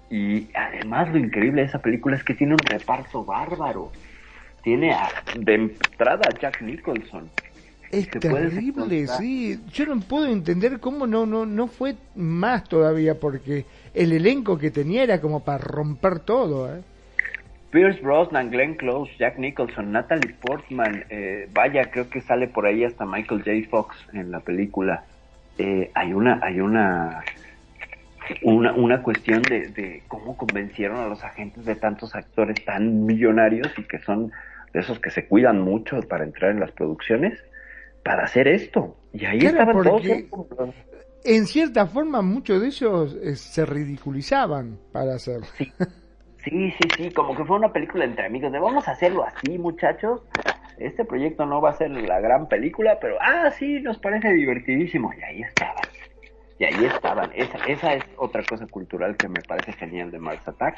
Y 0.09 0.49
además 0.53 1.09
lo 1.09 1.17
increíble 1.17 1.61
de 1.61 1.67
esa 1.67 1.79
película 1.79 2.15
es 2.17 2.23
que 2.23 2.33
tiene 2.35 2.53
un 2.53 2.59
reparto 2.59 3.23
bárbaro. 3.23 3.91
Tiene 4.61 4.93
a- 4.93 5.09
de 5.35 5.55
entrada 5.55 6.21
a 6.29 6.37
Jack 6.39 6.61
Nicholson. 6.61 7.29
Es 7.91 8.09
terrible, 8.19 9.07
sí. 9.19 9.59
Yo 9.71 9.85
no 9.85 9.99
puedo 10.01 10.25
entender 10.27 10.79
cómo 10.79 11.05
no, 11.07 11.25
no, 11.25 11.45
no 11.45 11.67
fue 11.67 11.95
más 12.15 12.63
todavía, 12.67 13.19
porque 13.19 13.65
el 13.93 14.11
elenco 14.13 14.57
que 14.57 14.71
tenía 14.71 15.03
era 15.03 15.21
como 15.21 15.43
para 15.43 15.59
romper 15.59 16.19
todo, 16.19 16.73
¿eh? 16.75 16.81
Pierce 17.73 17.99
Brosnan, 18.01 18.51
Glenn 18.51 18.75
Close, 18.75 19.11
Jack 19.17 19.39
Nicholson, 19.39 19.91
Natalie 19.91 20.35
Portman, 20.39 21.05
eh, 21.09 21.49
vaya, 21.51 21.89
creo 21.89 22.07
que 22.07 22.21
sale 22.21 22.47
por 22.47 22.67
ahí 22.67 22.83
hasta 22.83 23.03
Michael 23.03 23.41
J. 23.43 23.67
Fox 23.67 23.97
en 24.13 24.29
la 24.29 24.39
película. 24.41 25.03
Eh, 25.57 25.89
hay 25.95 26.13
una, 26.13 26.39
hay 26.43 26.59
una, 26.59 27.23
una, 28.43 28.73
una 28.73 29.01
cuestión 29.01 29.41
de, 29.41 29.69
de 29.69 30.03
cómo 30.07 30.37
convencieron 30.37 30.97
a 30.97 31.07
los 31.07 31.23
agentes 31.23 31.65
de 31.65 31.75
tantos 31.75 32.13
actores 32.13 32.63
tan 32.63 33.07
millonarios 33.07 33.67
y 33.75 33.83
que 33.83 33.97
son 33.99 34.31
de 34.71 34.79
esos 34.79 34.99
que 34.99 35.09
se 35.09 35.25
cuidan 35.27 35.59
mucho 35.59 35.99
para 36.07 36.25
entrar 36.25 36.51
en 36.51 36.59
las 36.59 36.71
producciones. 36.71 37.39
para 38.03 38.25
hacer 38.25 38.47
esto. 38.47 38.95
Y 39.13 39.25
ahí 39.25 39.39
estaban 39.39 39.81
todos. 39.81 40.03
En 41.25 41.47
cierta 41.47 41.87
forma, 41.87 42.21
muchos 42.21 42.61
de 42.61 42.67
ellos 42.67 43.17
eh, 43.23 43.35
se 43.35 43.65
ridiculizaban 43.65 44.77
para 44.91 45.15
hacerlo. 45.15 45.47
Sí, 45.57 45.71
sí, 46.43 46.73
sí, 46.97 47.11
como 47.11 47.35
que 47.35 47.45
fue 47.45 47.57
una 47.57 47.71
película 47.71 48.05
entre 48.05 48.25
amigos, 48.25 48.51
de 48.51 48.59
vamos 48.59 48.87
a 48.87 48.91
hacerlo 48.91 49.25
así, 49.25 49.57
muchachos. 49.57 50.21
Este 50.77 51.05
proyecto 51.05 51.45
no 51.45 51.61
va 51.61 51.69
a 51.69 51.77
ser 51.77 51.91
la 51.91 52.19
gran 52.19 52.47
película, 52.47 52.97
pero 52.99 53.15
ah, 53.21 53.51
sí, 53.51 53.79
nos 53.81 53.99
parece 53.99 54.33
divertidísimo. 54.33 55.13
Y 55.17 55.21
ahí 55.23 55.41
estaban. 55.41 55.83
Y 56.59 56.65
ahí 56.65 56.85
estaban. 56.85 57.31
Esa, 57.35 57.57
esa 57.67 57.93
es 57.93 58.03
otra 58.17 58.43
cosa 58.43 58.65
cultural 58.67 59.15
que 59.15 59.27
me 59.27 59.41
parece 59.41 59.73
genial 59.73 60.11
de 60.11 60.19
Mars 60.19 60.47
Attack. 60.47 60.75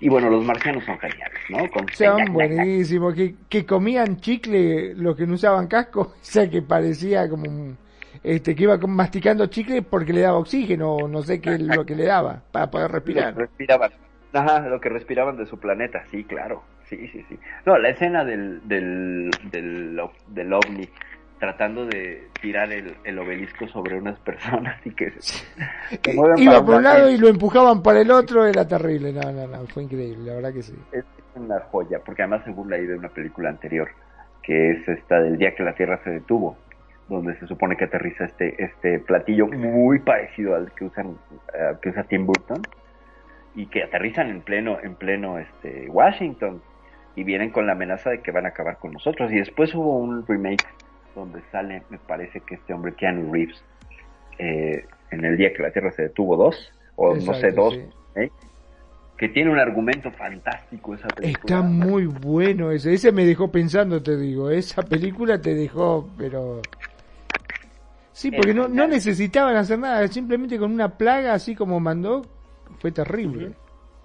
Y 0.00 0.08
bueno, 0.08 0.30
los 0.30 0.44
marcianos 0.44 0.84
son 0.84 0.98
geniales, 0.98 1.38
¿no? 1.48 1.70
Con 1.70 1.86
Son 1.92 2.32
buenísimos, 2.32 3.14
que, 3.14 3.34
que 3.48 3.64
comían 3.64 4.16
chicle 4.20 4.94
los 4.94 5.16
que 5.16 5.26
no 5.26 5.34
usaban 5.34 5.68
casco, 5.68 6.00
o 6.20 6.24
sea 6.24 6.48
que 6.50 6.62
parecía 6.62 7.28
como 7.28 7.44
un- 7.44 7.78
este 8.22 8.54
que 8.54 8.64
iba 8.64 8.76
masticando 8.78 9.46
chicle 9.46 9.82
porque 9.82 10.12
le 10.12 10.20
daba 10.22 10.38
oxígeno, 10.38 10.92
o 10.96 11.08
no 11.08 11.22
sé 11.22 11.40
qué 11.40 11.54
es 11.54 11.60
lo 11.60 11.86
que 11.86 11.94
le 11.94 12.04
daba 12.04 12.42
para 12.52 12.70
poder 12.70 12.90
respirar. 12.90 13.34
respiraban. 13.36 13.90
Ajá, 14.32 14.60
lo 14.60 14.80
que 14.80 14.88
respiraban 14.88 15.36
de 15.36 15.46
su 15.46 15.58
planeta, 15.58 16.04
sí, 16.10 16.24
claro. 16.24 16.62
Sí, 16.84 17.08
sí, 17.08 17.24
sí. 17.28 17.38
No, 17.66 17.78
la 17.78 17.90
escena 17.90 18.24
del, 18.24 18.66
del, 18.66 19.30
del, 19.50 20.52
ovni 20.52 20.88
tratando 21.38 21.86
de 21.86 22.28
tirar 22.40 22.72
el, 22.72 22.94
el 23.04 23.18
obelisco 23.18 23.66
sobre 23.68 23.98
unas 23.98 24.18
personas 24.20 24.78
y 24.86 24.90
que 24.90 25.10
se, 25.12 25.44
se 26.02 26.14
mueven 26.14 26.36
para 26.36 26.42
Iba 26.42 26.64
por 26.64 26.76
un 26.76 26.82
lado 26.82 26.98
lado 26.98 27.10
y 27.10 27.18
lo 27.18 27.28
empujaban 27.28 27.82
para 27.82 28.00
el 28.00 28.10
otro, 28.10 28.46
era 28.46 28.66
terrible. 28.66 29.12
No, 29.12 29.32
no, 29.32 29.46
no, 29.46 29.66
fue 29.66 29.82
increíble, 29.82 30.24
la 30.24 30.34
verdad 30.34 30.52
que 30.52 30.62
sí. 30.62 30.74
Es 30.92 31.04
una 31.34 31.60
joya, 31.60 32.00
porque 32.04 32.22
además 32.22 32.44
se 32.44 32.50
burla 32.52 32.76
ahí 32.76 32.86
de 32.86 32.96
una 32.96 33.08
película 33.08 33.50
anterior, 33.50 33.90
que 34.42 34.72
es 34.72 34.88
esta 34.88 35.20
del 35.20 35.36
día 35.36 35.54
que 35.54 35.62
la 35.62 35.74
Tierra 35.74 36.00
se 36.04 36.10
detuvo, 36.10 36.56
donde 37.08 37.38
se 37.38 37.46
supone 37.46 37.76
que 37.76 37.84
aterriza 37.84 38.24
este 38.24 38.62
este 38.62 38.98
platillo 39.00 39.46
muy 39.48 39.98
parecido 39.98 40.54
al 40.54 40.72
que 40.72 40.84
usan 40.84 41.16
eh, 41.54 41.74
que 41.82 41.90
usa 41.90 42.04
Tim 42.04 42.26
Burton 42.26 42.62
y 43.54 43.66
que 43.66 43.82
aterrizan 43.82 44.30
en 44.30 44.40
pleno 44.40 44.78
en 44.82 44.94
pleno 44.94 45.38
este 45.38 45.88
Washington 45.88 46.62
y 47.14 47.24
vienen 47.24 47.50
con 47.50 47.66
la 47.66 47.72
amenaza 47.72 48.10
de 48.10 48.20
que 48.20 48.30
van 48.30 48.46
a 48.46 48.50
acabar 48.50 48.78
con 48.78 48.92
nosotros 48.92 49.30
y 49.32 49.36
después 49.36 49.74
hubo 49.74 49.98
un 49.98 50.26
remake 50.26 50.66
donde 51.14 51.42
sale 51.50 51.82
me 51.90 51.98
parece 51.98 52.40
que 52.40 52.54
este 52.54 52.72
hombre 52.72 52.94
Keanu 52.94 53.32
Reeves 53.32 53.62
eh, 54.38 54.86
en 55.10 55.24
el 55.24 55.36
día 55.36 55.52
que 55.52 55.62
la 55.62 55.70
Tierra 55.70 55.90
se 55.92 56.02
detuvo 56.02 56.36
dos 56.36 56.72
o 56.96 57.14
no 57.14 57.34
sé 57.34 57.50
dos 57.50 57.74
sí. 57.74 57.82
¿eh? 58.16 58.30
que 59.18 59.28
tiene 59.28 59.50
un 59.50 59.58
argumento 59.58 60.10
fantástico 60.10 60.94
esa 60.94 61.08
película 61.08 61.56
Está 61.56 61.62
muy 61.62 62.06
bueno 62.06 62.70
ese, 62.70 62.94
ese 62.94 63.12
me 63.12 63.24
dejó 63.24 63.52
pensando, 63.52 64.02
te 64.02 64.16
digo, 64.16 64.50
esa 64.50 64.82
película 64.82 65.40
te 65.40 65.54
dejó, 65.54 66.08
pero... 66.18 66.60
Sí, 68.10 68.30
porque 68.30 68.52
no, 68.52 68.68
no 68.68 68.86
necesitaban 68.86 69.56
hacer 69.56 69.78
nada, 69.78 70.06
simplemente 70.08 70.58
con 70.58 70.72
una 70.72 70.96
plaga 70.96 71.34
así 71.34 71.54
como 71.54 71.80
mandó, 71.80 72.22
fue 72.78 72.92
terrible. 72.92 73.52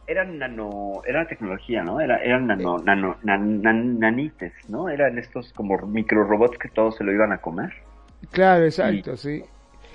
eran 0.08 0.38
nano, 0.40 1.02
era 1.06 1.28
tecnología, 1.28 1.84
¿no? 1.84 2.00
Era, 2.00 2.18
eran 2.24 2.48
nano, 2.48 2.78
nano, 2.80 3.18
nan- 3.24 3.62
nan- 3.62 4.00
nanites, 4.00 4.54
¿no? 4.70 4.88
Eran 4.88 5.18
estos 5.18 5.52
como 5.54 5.78
micro 5.86 6.24
robots 6.24 6.58
que 6.58 6.70
todos 6.70 6.96
se 6.96 7.04
lo 7.04 7.12
iban 7.12 7.34
a 7.34 7.40
comer. 7.40 7.74
Claro, 8.32 8.64
exacto, 8.66 9.18
sí. 9.18 9.44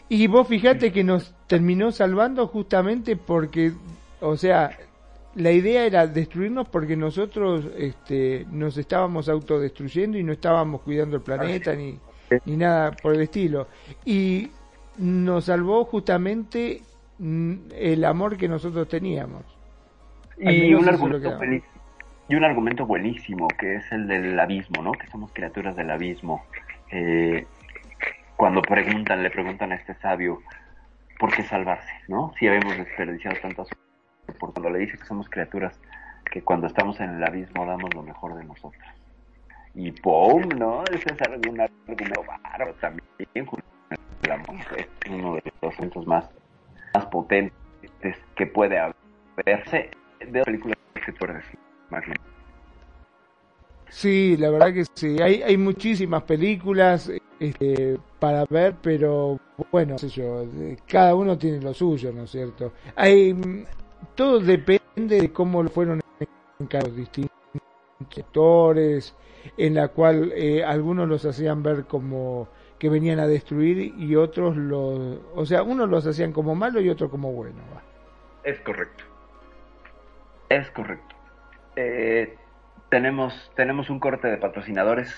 Y 0.09 0.27
vos 0.27 0.47
fijate 0.47 0.93
que 0.93 1.03
nos 1.03 1.35
terminó 1.47 1.91
salvando 1.93 2.47
justamente 2.47 3.17
porque, 3.17 3.73
o 4.21 4.37
sea, 4.37 4.71
la 5.35 5.51
idea 5.51 5.87
era 5.87 6.07
destruirnos 6.07 6.69
porque 6.69 6.95
nosotros 6.95 7.65
este, 7.79 8.45
nos 8.51 8.77
estábamos 8.77 9.31
autodestruyendo 9.31 10.19
y 10.19 10.23
no 10.25 10.33
estábamos 10.33 10.83
cuidando 10.83 11.17
el 11.17 11.23
planeta 11.23 11.75
ni, 11.75 11.99
ni 12.45 12.57
nada 12.59 12.93
por 12.93 13.15
el 13.15 13.23
estilo. 13.23 13.67
Y 14.05 14.51
nos 14.99 15.47
salvó 15.47 15.87
justamente 15.87 16.83
el 17.23 18.05
amor 18.05 18.37
que 18.37 18.49
nosotros 18.49 18.89
teníamos. 18.89 19.45
Y 20.39 20.75
un, 20.75 20.89
argumento 20.89 21.37
buenísimo, 21.37 21.73
y 22.29 22.35
un 22.35 22.45
argumento 22.45 22.87
buenísimo, 22.87 23.49
que 23.49 23.77
es 23.77 23.93
el 23.93 24.09
del 24.09 24.39
abismo, 24.39 24.83
¿no? 24.83 24.93
Que 24.93 25.07
somos 25.07 25.33
criaturas 25.33 25.77
del 25.77 25.91
abismo. 25.91 26.45
Eh, 26.91 27.47
cuando 28.37 28.61
preguntan, 28.61 29.23
le 29.23 29.31
preguntan 29.31 29.71
a 29.71 29.77
este 29.77 29.95
sabio, 29.95 30.41
¿por 31.19 31.33
qué 31.33 31.43
salvarse, 31.45 31.93
no? 32.09 32.33
Si 32.39 32.49
habíamos 32.49 32.77
desperdiciado 32.77 33.37
tantas 33.41 33.69
por 34.39 34.53
cuando 34.53 34.71
le 34.71 34.81
dice 34.81 34.99
que 34.99 35.05
somos 35.05 35.29
criaturas 35.29 35.79
que 36.31 36.43
cuando 36.43 36.67
estamos 36.67 36.99
en 37.01 37.11
el 37.17 37.25
abismo 37.25 37.67
damos 37.67 37.95
lo 37.95 38.03
mejor 38.03 38.35
de 38.35 38.45
nosotros. 38.45 38.83
Y 39.75 39.93
¡pum! 39.93 40.43
¿no? 40.57 40.83
Ese 40.85 41.13
es 41.13 41.23
algún 41.23 41.61
argumento 41.61 42.25
bárbaro 42.25 42.75
también. 42.75 43.07
Es 43.35 43.47
uno 45.11 45.35
de 45.35 45.53
los 45.61 45.73
asuntos 45.75 46.07
más, 46.07 46.29
más 46.95 47.07
potentes 47.07 47.53
que 48.35 48.47
puede 48.47 48.79
haberse 48.79 49.91
de 50.21 50.39
las 50.39 50.45
películas 50.45 50.77
Marlene. 51.91 52.21
Sí, 53.89 54.37
la 54.39 54.51
verdad 54.51 54.73
que 54.73 54.85
sí. 54.95 55.21
Hay, 55.21 55.43
hay 55.43 55.57
muchísimas 55.59 56.23
películas 56.23 57.11
este, 57.39 57.99
para 58.19 58.45
ver, 58.47 58.77
pero 58.81 59.39
bueno, 59.71 59.97
qué 59.97 60.09
sé 60.09 60.09
yo, 60.09 60.47
cada 60.87 61.15
uno 61.15 61.37
tiene 61.37 61.61
lo 61.61 61.75
suyo, 61.75 62.13
¿no 62.13 62.23
es 62.23 62.31
cierto? 62.31 62.73
Hay, 62.97 63.67
todo 64.15 64.41
depende 64.41 65.21
de 65.21 65.33
cómo 65.33 65.63
lo 65.63 65.69
fueron 65.69 66.01
encargados 66.59 66.97
distintos 66.97 67.37
sectores, 68.11 69.15
en 69.57 69.75
la 69.75 69.89
cual 69.89 70.33
eh, 70.35 70.65
algunos 70.65 71.09
los 71.09 71.25
hacían 71.25 71.63
ver 71.63 71.85
como 71.85 72.49
que 72.83 72.89
venían 72.89 73.21
a 73.21 73.29
destruir 73.29 73.95
y 73.97 74.17
otros 74.17 74.57
los, 74.57 75.21
o 75.37 75.47
sea, 75.47 75.63
unos 75.63 75.89
los 75.89 76.05
hacían 76.05 76.33
como 76.33 76.57
malo 76.57 76.81
y 76.81 76.89
otros 76.89 77.13
como 77.13 77.33
bueno. 77.33 77.61
va. 77.73 77.81
Es 78.43 78.59
correcto. 78.59 79.05
Es 80.49 80.69
correcto. 80.73 81.15
Eh, 81.77 82.37
tenemos, 82.89 83.53
tenemos 83.55 83.89
un 83.89 84.01
corte 84.01 84.27
de 84.27 84.37
patrocinadores. 84.37 85.15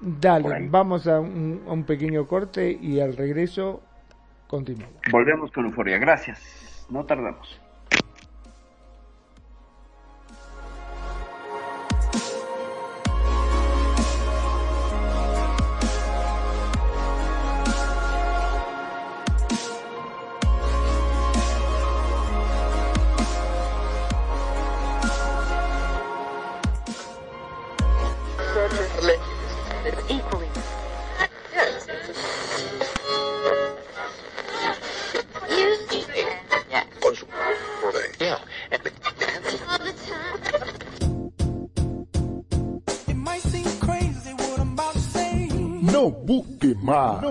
Dale, 0.00 0.66
vamos 0.70 1.06
a 1.06 1.20
un, 1.20 1.62
a 1.68 1.72
un 1.72 1.84
pequeño 1.84 2.26
corte 2.26 2.78
y 2.80 2.98
al 3.00 3.14
regreso 3.14 3.82
continuamos. 4.46 4.96
Volvemos 5.10 5.50
con 5.50 5.66
Euforia. 5.66 5.98
Gracias. 5.98 6.86
No 6.88 7.04
tardamos. 7.04 7.60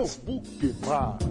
Busque 0.02 0.74
más. 0.86 1.22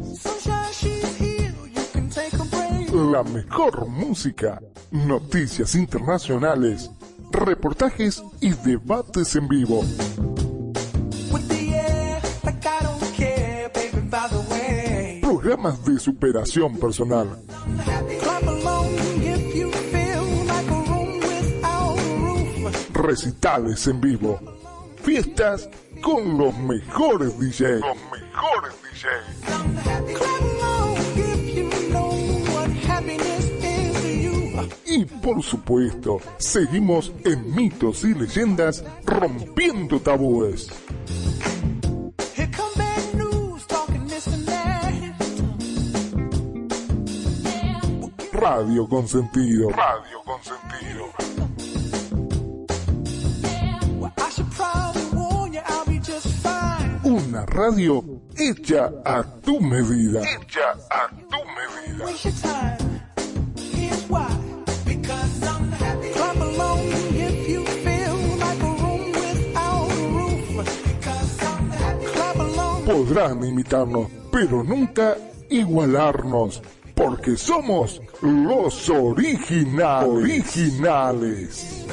La 2.93 3.23
mejor 3.23 3.87
música, 3.87 4.61
noticias 4.91 5.75
internacionales, 5.75 6.89
reportajes 7.31 8.23
y 8.39 8.51
debates 8.51 9.35
en 9.35 9.47
vivo. 9.47 9.83
Programas 15.21 15.83
de 15.85 15.99
superación 15.99 16.77
personal. 16.77 17.27
Recitales 22.93 23.87
en 23.87 23.99
vivo. 23.99 24.39
Fiestas 25.03 25.69
con 26.01 26.37
los 26.37 26.57
mejores 26.57 27.37
DJs. 27.39 27.81
Por 35.33 35.43
supuesto, 35.43 36.19
seguimos 36.37 37.13
en 37.23 37.55
mitos 37.55 38.03
y 38.03 38.13
leyendas 38.13 38.83
rompiendo 39.05 39.99
tabúes. 40.01 40.67
Radio 48.33 48.89
Consentido. 48.89 49.69
Radio 49.69 50.21
Consentido. 50.25 51.05
Una 57.03 57.45
radio 57.45 58.03
hecha 58.37 58.91
a 59.05 59.23
tu 59.23 59.61
medida. 59.61 60.21
Hecha 60.23 60.71
a 60.89 61.07
tu 61.09 61.37
medida. 61.95 62.80
Podrán 72.91 73.41
imitarnos, 73.41 74.07
pero 74.33 74.65
nunca 74.65 75.15
igualarnos, 75.49 76.61
porque 76.93 77.37
somos 77.37 78.01
los 78.21 78.89
originales. 78.89 80.03
originales. 80.03 81.87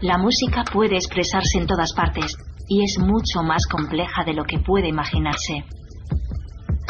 La 0.00 0.18
música 0.18 0.62
puede 0.72 0.94
expresarse 0.94 1.58
en 1.58 1.66
todas 1.66 1.92
partes 1.94 2.36
y 2.68 2.84
es 2.84 2.98
mucho 3.00 3.42
más 3.42 3.66
compleja 3.66 4.22
de 4.24 4.34
lo 4.34 4.44
que 4.44 4.60
puede 4.60 4.88
imaginarse. 4.88 5.64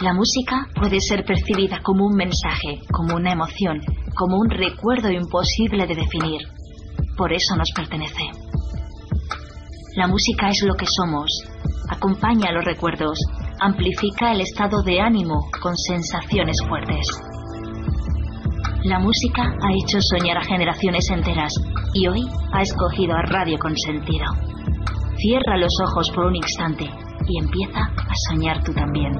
La 0.00 0.14
música 0.14 0.66
puede 0.74 0.98
ser 1.00 1.24
percibida 1.24 1.80
como 1.82 2.06
un 2.06 2.16
mensaje, 2.16 2.80
como 2.90 3.14
una 3.14 3.32
emoción, 3.32 3.80
como 4.16 4.38
un 4.38 4.50
recuerdo 4.50 5.10
imposible 5.10 5.86
de 5.86 5.94
definir. 5.94 6.40
Por 7.16 7.32
eso 7.32 7.54
nos 7.56 7.70
pertenece. 7.74 8.24
La 9.94 10.06
música 10.08 10.48
es 10.48 10.62
lo 10.64 10.74
que 10.74 10.86
somos, 10.86 11.28
acompaña 11.88 12.52
los 12.52 12.64
recuerdos, 12.64 13.18
amplifica 13.60 14.32
el 14.32 14.40
estado 14.40 14.82
de 14.82 15.00
ánimo 15.00 15.48
con 15.60 15.76
sensaciones 15.76 16.56
fuertes. 16.66 17.06
La 18.84 18.98
música 18.98 19.42
ha 19.42 19.72
hecho 19.84 19.98
soñar 20.00 20.38
a 20.38 20.44
generaciones 20.44 21.08
enteras 21.10 21.52
y 21.94 22.08
hoy 22.08 22.26
ha 22.52 22.62
escogido 22.62 23.14
a 23.14 23.22
Radio 23.22 23.58
Consentido. 23.58 24.24
Cierra 25.18 25.58
los 25.58 25.72
ojos 25.84 26.10
por 26.14 26.24
un 26.24 26.36
instante 26.36 26.84
y 27.28 27.38
empieza 27.38 27.80
a 27.80 28.14
soñar 28.28 28.64
tú 28.64 28.72
también. 28.72 29.12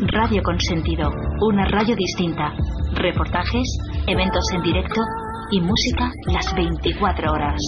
Radio 0.00 0.40
Consentido, 0.44 1.10
una 1.40 1.64
radio 1.64 1.96
distinta, 1.96 2.54
reportajes, 2.94 3.66
eventos 4.06 4.44
en 4.54 4.62
directo 4.62 5.00
y 5.50 5.60
música 5.60 6.12
las 6.26 6.54
24 6.54 7.32
horas. 7.32 7.60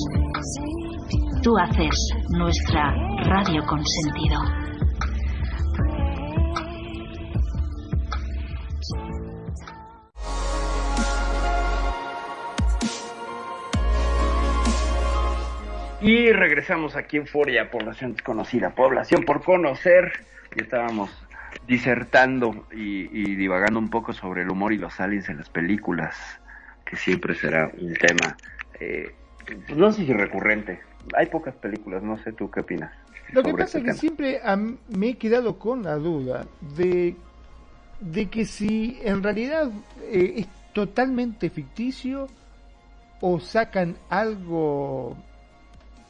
Tú 1.42 1.58
haces 1.58 1.90
nuestra 2.28 2.94
Radio 3.24 3.64
Consentido. 3.64 4.38
Y 16.00 16.30
regresamos 16.30 16.94
aquí 16.94 17.16
en 17.16 17.26
Foria, 17.26 17.68
población 17.72 18.12
desconocida, 18.12 18.70
población 18.70 19.24
por 19.24 19.42
conocer. 19.42 20.12
Y 20.54 20.62
estábamos 20.62 21.10
disertando 21.70 22.66
y, 22.72 23.08
y, 23.16 23.36
divagando 23.36 23.78
un 23.78 23.90
poco 23.90 24.12
sobre 24.12 24.42
el 24.42 24.50
humor 24.50 24.72
y 24.72 24.76
los 24.76 24.98
aliens 24.98 25.28
en 25.28 25.36
las 25.38 25.48
películas, 25.48 26.16
que 26.84 26.96
siempre 26.96 27.36
será 27.36 27.70
un 27.78 27.94
tema, 27.94 28.36
eh, 28.80 29.14
pues 29.46 29.78
no 29.78 29.92
sé 29.92 30.04
si 30.04 30.12
recurrente. 30.12 30.80
Hay 31.16 31.26
pocas 31.26 31.54
películas, 31.54 32.02
no 32.02 32.18
sé 32.18 32.32
tú 32.32 32.50
qué 32.50 32.60
opinas. 32.60 32.92
Lo 33.30 33.44
que 33.44 33.54
pasa 33.54 33.78
es 33.78 33.84
que 33.84 33.92
siempre 33.92 34.40
me 34.88 35.10
he 35.10 35.16
quedado 35.16 35.60
con 35.60 35.84
la 35.84 35.94
duda 35.94 36.44
de, 36.76 37.14
de 38.00 38.26
que 38.26 38.44
si 38.46 38.98
en 39.04 39.22
realidad 39.22 39.70
eh, 40.10 40.34
es 40.38 40.48
totalmente 40.72 41.50
ficticio 41.50 42.26
o 43.20 43.38
sacan 43.38 43.94
algo 44.08 45.16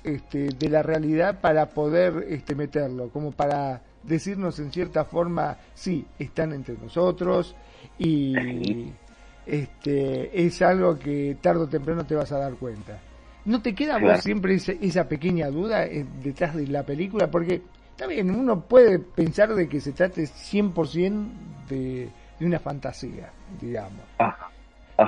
este, 0.05 0.49
de 0.49 0.69
la 0.71 0.83
realidad 0.83 1.39
para 1.43 1.67
poder 1.67 2.25
este, 2.31 2.55
meterlo, 2.55 3.11
como 3.11 3.33
para 3.33 3.83
decirnos 4.03 4.59
en 4.59 4.73
cierta 4.73 5.05
forma, 5.05 5.57
sí, 5.75 6.07
están 6.19 6.53
entre 6.53 6.77
nosotros 6.77 7.55
y 7.99 8.93
este, 9.47 10.47
es 10.47 10.63
algo 10.63 10.99
que 10.99 11.37
tarde 11.41 11.65
o 11.65 11.69
temprano 11.69 12.05
te 12.05 12.15
vas 12.15 12.33
a 12.33 12.39
dar 12.39 12.55
cuenta. 12.55 12.99
¿No 13.45 13.63
te 13.63 13.75
queda 13.75 13.99
vos 13.99 14.21
siempre 14.21 14.55
esa, 14.55 14.73
esa 14.73 15.09
pequeña 15.09 15.49
duda 15.49 15.87
eh, 15.87 16.07
detrás 16.23 16.55
de 16.55 16.67
la 16.67 16.85
película? 16.85 17.31
Porque 17.31 17.63
también 17.97 18.31
uno 18.31 18.61
puede 18.61 18.99
pensar 18.99 19.55
de 19.55 19.69
que 19.69 19.81
se 19.81 19.93
trate 19.93 20.25
100% 20.25 21.29
de, 21.69 22.09
de 22.39 22.47
una 22.47 22.59
fantasía, 22.59 23.31
digamos. 23.61 24.03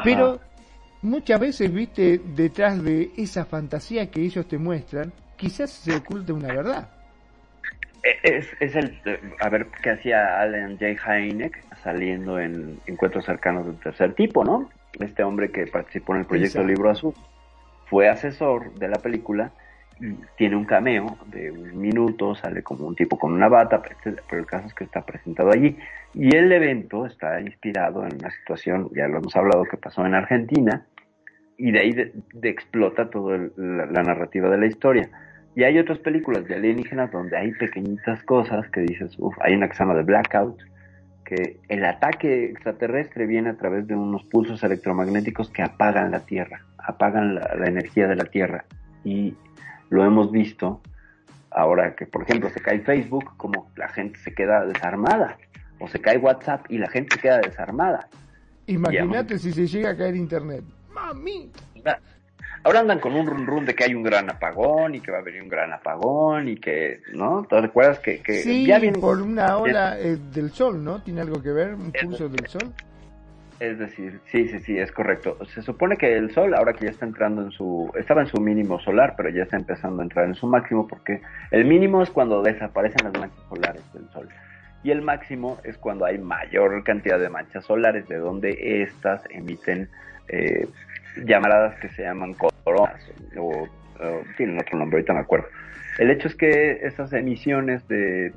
Pero 0.02 0.40
muchas 1.02 1.38
veces, 1.38 1.72
viste, 1.72 2.18
detrás 2.34 2.82
de 2.82 3.12
esa 3.16 3.44
fantasía 3.44 4.10
que 4.10 4.22
ellos 4.22 4.46
te 4.46 4.56
muestran, 4.56 5.12
quizás 5.36 5.70
se 5.70 5.94
oculte 5.94 6.32
una 6.32 6.48
verdad. 6.48 6.88
Es, 8.02 8.48
es 8.58 8.74
el, 8.74 8.98
a 9.40 9.48
ver, 9.48 9.68
qué 9.80 9.90
hacía 9.90 10.40
Alan 10.40 10.76
J. 10.78 11.18
Hynek 11.18 11.62
saliendo 11.82 12.40
en 12.40 12.80
Encuentros 12.86 13.24
Cercanos 13.24 13.66
del 13.66 13.76
Tercer 13.76 14.14
Tipo, 14.14 14.44
¿no? 14.44 14.68
Este 14.98 15.22
hombre 15.22 15.50
que 15.50 15.66
participó 15.66 16.14
en 16.14 16.20
el 16.20 16.26
proyecto. 16.26 16.64
Libro 16.64 16.90
Azul. 16.90 17.14
Fue 17.86 18.08
asesor 18.08 18.74
de 18.74 18.88
la 18.88 18.98
película 18.98 19.52
y 20.00 20.14
tiene 20.36 20.56
un 20.56 20.64
cameo 20.64 21.16
de 21.26 21.52
un 21.52 21.80
minuto, 21.80 22.34
sale 22.34 22.62
como 22.62 22.86
un 22.86 22.96
tipo 22.96 23.18
con 23.18 23.32
una 23.32 23.48
bata, 23.48 23.80
pero 24.02 24.40
el 24.40 24.46
caso 24.46 24.66
es 24.66 24.74
que 24.74 24.84
está 24.84 25.02
presentado 25.02 25.50
allí. 25.52 25.76
Y 26.14 26.34
el 26.34 26.50
evento 26.50 27.06
está 27.06 27.40
inspirado 27.40 28.04
en 28.04 28.14
una 28.16 28.30
situación, 28.30 28.90
ya 28.96 29.06
lo 29.06 29.18
hemos 29.18 29.36
hablado, 29.36 29.64
que 29.64 29.76
pasó 29.76 30.04
en 30.04 30.14
Argentina, 30.14 30.86
y 31.56 31.70
de 31.70 31.78
ahí 31.78 31.92
de, 31.92 32.12
de 32.32 32.48
explota 32.48 33.10
toda 33.10 33.38
la, 33.56 33.86
la 33.86 34.02
narrativa 34.02 34.50
de 34.50 34.58
la 34.58 34.66
historia. 34.66 35.08
Y 35.54 35.64
hay 35.64 35.78
otras 35.78 35.98
películas 35.98 36.46
de 36.46 36.54
alienígenas 36.54 37.10
donde 37.12 37.36
hay 37.36 37.52
pequeñitas 37.52 38.22
cosas 38.24 38.68
que 38.70 38.80
dices, 38.80 39.14
uff, 39.18 39.36
hay 39.40 39.54
una 39.54 39.68
que 39.68 39.74
se 39.74 39.80
llama 39.80 39.94
The 39.94 40.02
Blackout, 40.02 40.62
que 41.24 41.60
el 41.68 41.84
ataque 41.84 42.46
extraterrestre 42.46 43.26
viene 43.26 43.50
a 43.50 43.56
través 43.56 43.86
de 43.86 43.94
unos 43.94 44.24
pulsos 44.24 44.62
electromagnéticos 44.62 45.50
que 45.50 45.62
apagan 45.62 46.10
la 46.10 46.20
Tierra, 46.20 46.64
apagan 46.78 47.34
la, 47.34 47.54
la 47.58 47.66
energía 47.66 48.08
de 48.08 48.16
la 48.16 48.24
Tierra. 48.24 48.64
Y 49.04 49.34
lo 49.90 50.04
hemos 50.04 50.32
visto 50.32 50.80
ahora 51.50 51.94
que, 51.94 52.06
por 52.06 52.22
ejemplo, 52.22 52.48
se 52.50 52.60
cae 52.60 52.80
Facebook, 52.80 53.36
como 53.36 53.70
la 53.76 53.88
gente 53.88 54.18
se 54.20 54.34
queda 54.34 54.64
desarmada, 54.64 55.36
o 55.78 55.88
se 55.88 56.00
cae 56.00 56.18
WhatsApp 56.18 56.64
y 56.70 56.78
la 56.78 56.88
gente 56.88 57.18
queda 57.18 57.38
desarmada. 57.38 58.08
Imagínate 58.66 59.38
si 59.38 59.52
se 59.52 59.66
llega 59.66 59.90
a 59.90 59.96
caer 59.96 60.16
internet. 60.16 60.64
Mami. 60.90 61.50
Ahora 62.64 62.80
andan 62.80 63.00
con 63.00 63.14
un 63.14 63.26
run 63.26 63.46
run 63.46 63.64
de 63.66 63.74
que 63.74 63.84
hay 63.84 63.94
un 63.94 64.02
gran 64.02 64.30
apagón 64.30 64.94
y 64.94 65.00
que 65.00 65.10
va 65.10 65.18
a 65.18 65.22
venir 65.22 65.42
un 65.42 65.48
gran 65.48 65.72
apagón 65.72 66.48
y 66.48 66.56
que, 66.56 67.00
¿no? 67.12 67.44
¿Te 67.48 67.60
recuerdas 67.60 67.98
que, 67.98 68.20
que 68.20 68.34
Sí, 68.34 68.66
ya 68.66 68.78
viene 68.78 68.98
por 68.98 69.20
una 69.20 69.58
ola 69.58 69.98
eh, 69.98 70.16
del 70.32 70.50
sol, 70.52 70.82
¿no? 70.82 71.02
¿Tiene 71.02 71.22
algo 71.22 71.42
que 71.42 71.50
ver? 71.50 71.74
¿Un 71.74 71.90
pulso 71.90 72.28
del 72.28 72.46
sol? 72.46 72.72
Es 73.62 73.78
decir, 73.78 74.18
sí, 74.24 74.48
sí, 74.48 74.58
sí, 74.58 74.76
es 74.76 74.90
correcto. 74.90 75.38
Se 75.54 75.62
supone 75.62 75.96
que 75.96 76.16
el 76.16 76.32
Sol, 76.32 76.52
ahora 76.52 76.72
que 76.72 76.86
ya 76.86 76.90
está 76.90 77.06
entrando 77.06 77.42
en 77.42 77.52
su, 77.52 77.92
estaba 77.96 78.22
en 78.22 78.26
su 78.26 78.40
mínimo 78.40 78.80
solar, 78.80 79.14
pero 79.16 79.28
ya 79.28 79.44
está 79.44 79.56
empezando 79.56 80.00
a 80.00 80.04
entrar 80.04 80.26
en 80.26 80.34
su 80.34 80.48
máximo, 80.48 80.88
porque 80.88 81.20
el 81.52 81.64
mínimo 81.64 82.02
es 82.02 82.10
cuando 82.10 82.42
desaparecen 82.42 83.04
las 83.04 83.20
manchas 83.20 83.44
solares 83.48 83.92
del 83.92 84.08
Sol. 84.10 84.28
Y 84.82 84.90
el 84.90 85.00
máximo 85.00 85.58
es 85.62 85.78
cuando 85.78 86.04
hay 86.04 86.18
mayor 86.18 86.82
cantidad 86.82 87.20
de 87.20 87.28
manchas 87.28 87.64
solares, 87.64 88.08
de 88.08 88.16
donde 88.16 88.82
estas 88.82 89.22
emiten 89.30 89.88
eh, 90.26 90.66
llamaradas 91.16 91.78
que 91.80 91.88
se 91.90 92.02
llaman 92.02 92.34
coronas, 92.34 93.02
o, 93.38 93.68
tienen 94.36 94.58
otro 94.58 94.78
nombre, 94.78 94.98
ahorita 94.98 95.14
me 95.14 95.20
acuerdo. 95.20 95.46
El 95.98 96.10
hecho 96.10 96.28
es 96.28 96.34
que 96.34 96.80
esas 96.82 97.12
emisiones 97.12 97.86
de, 97.88 98.32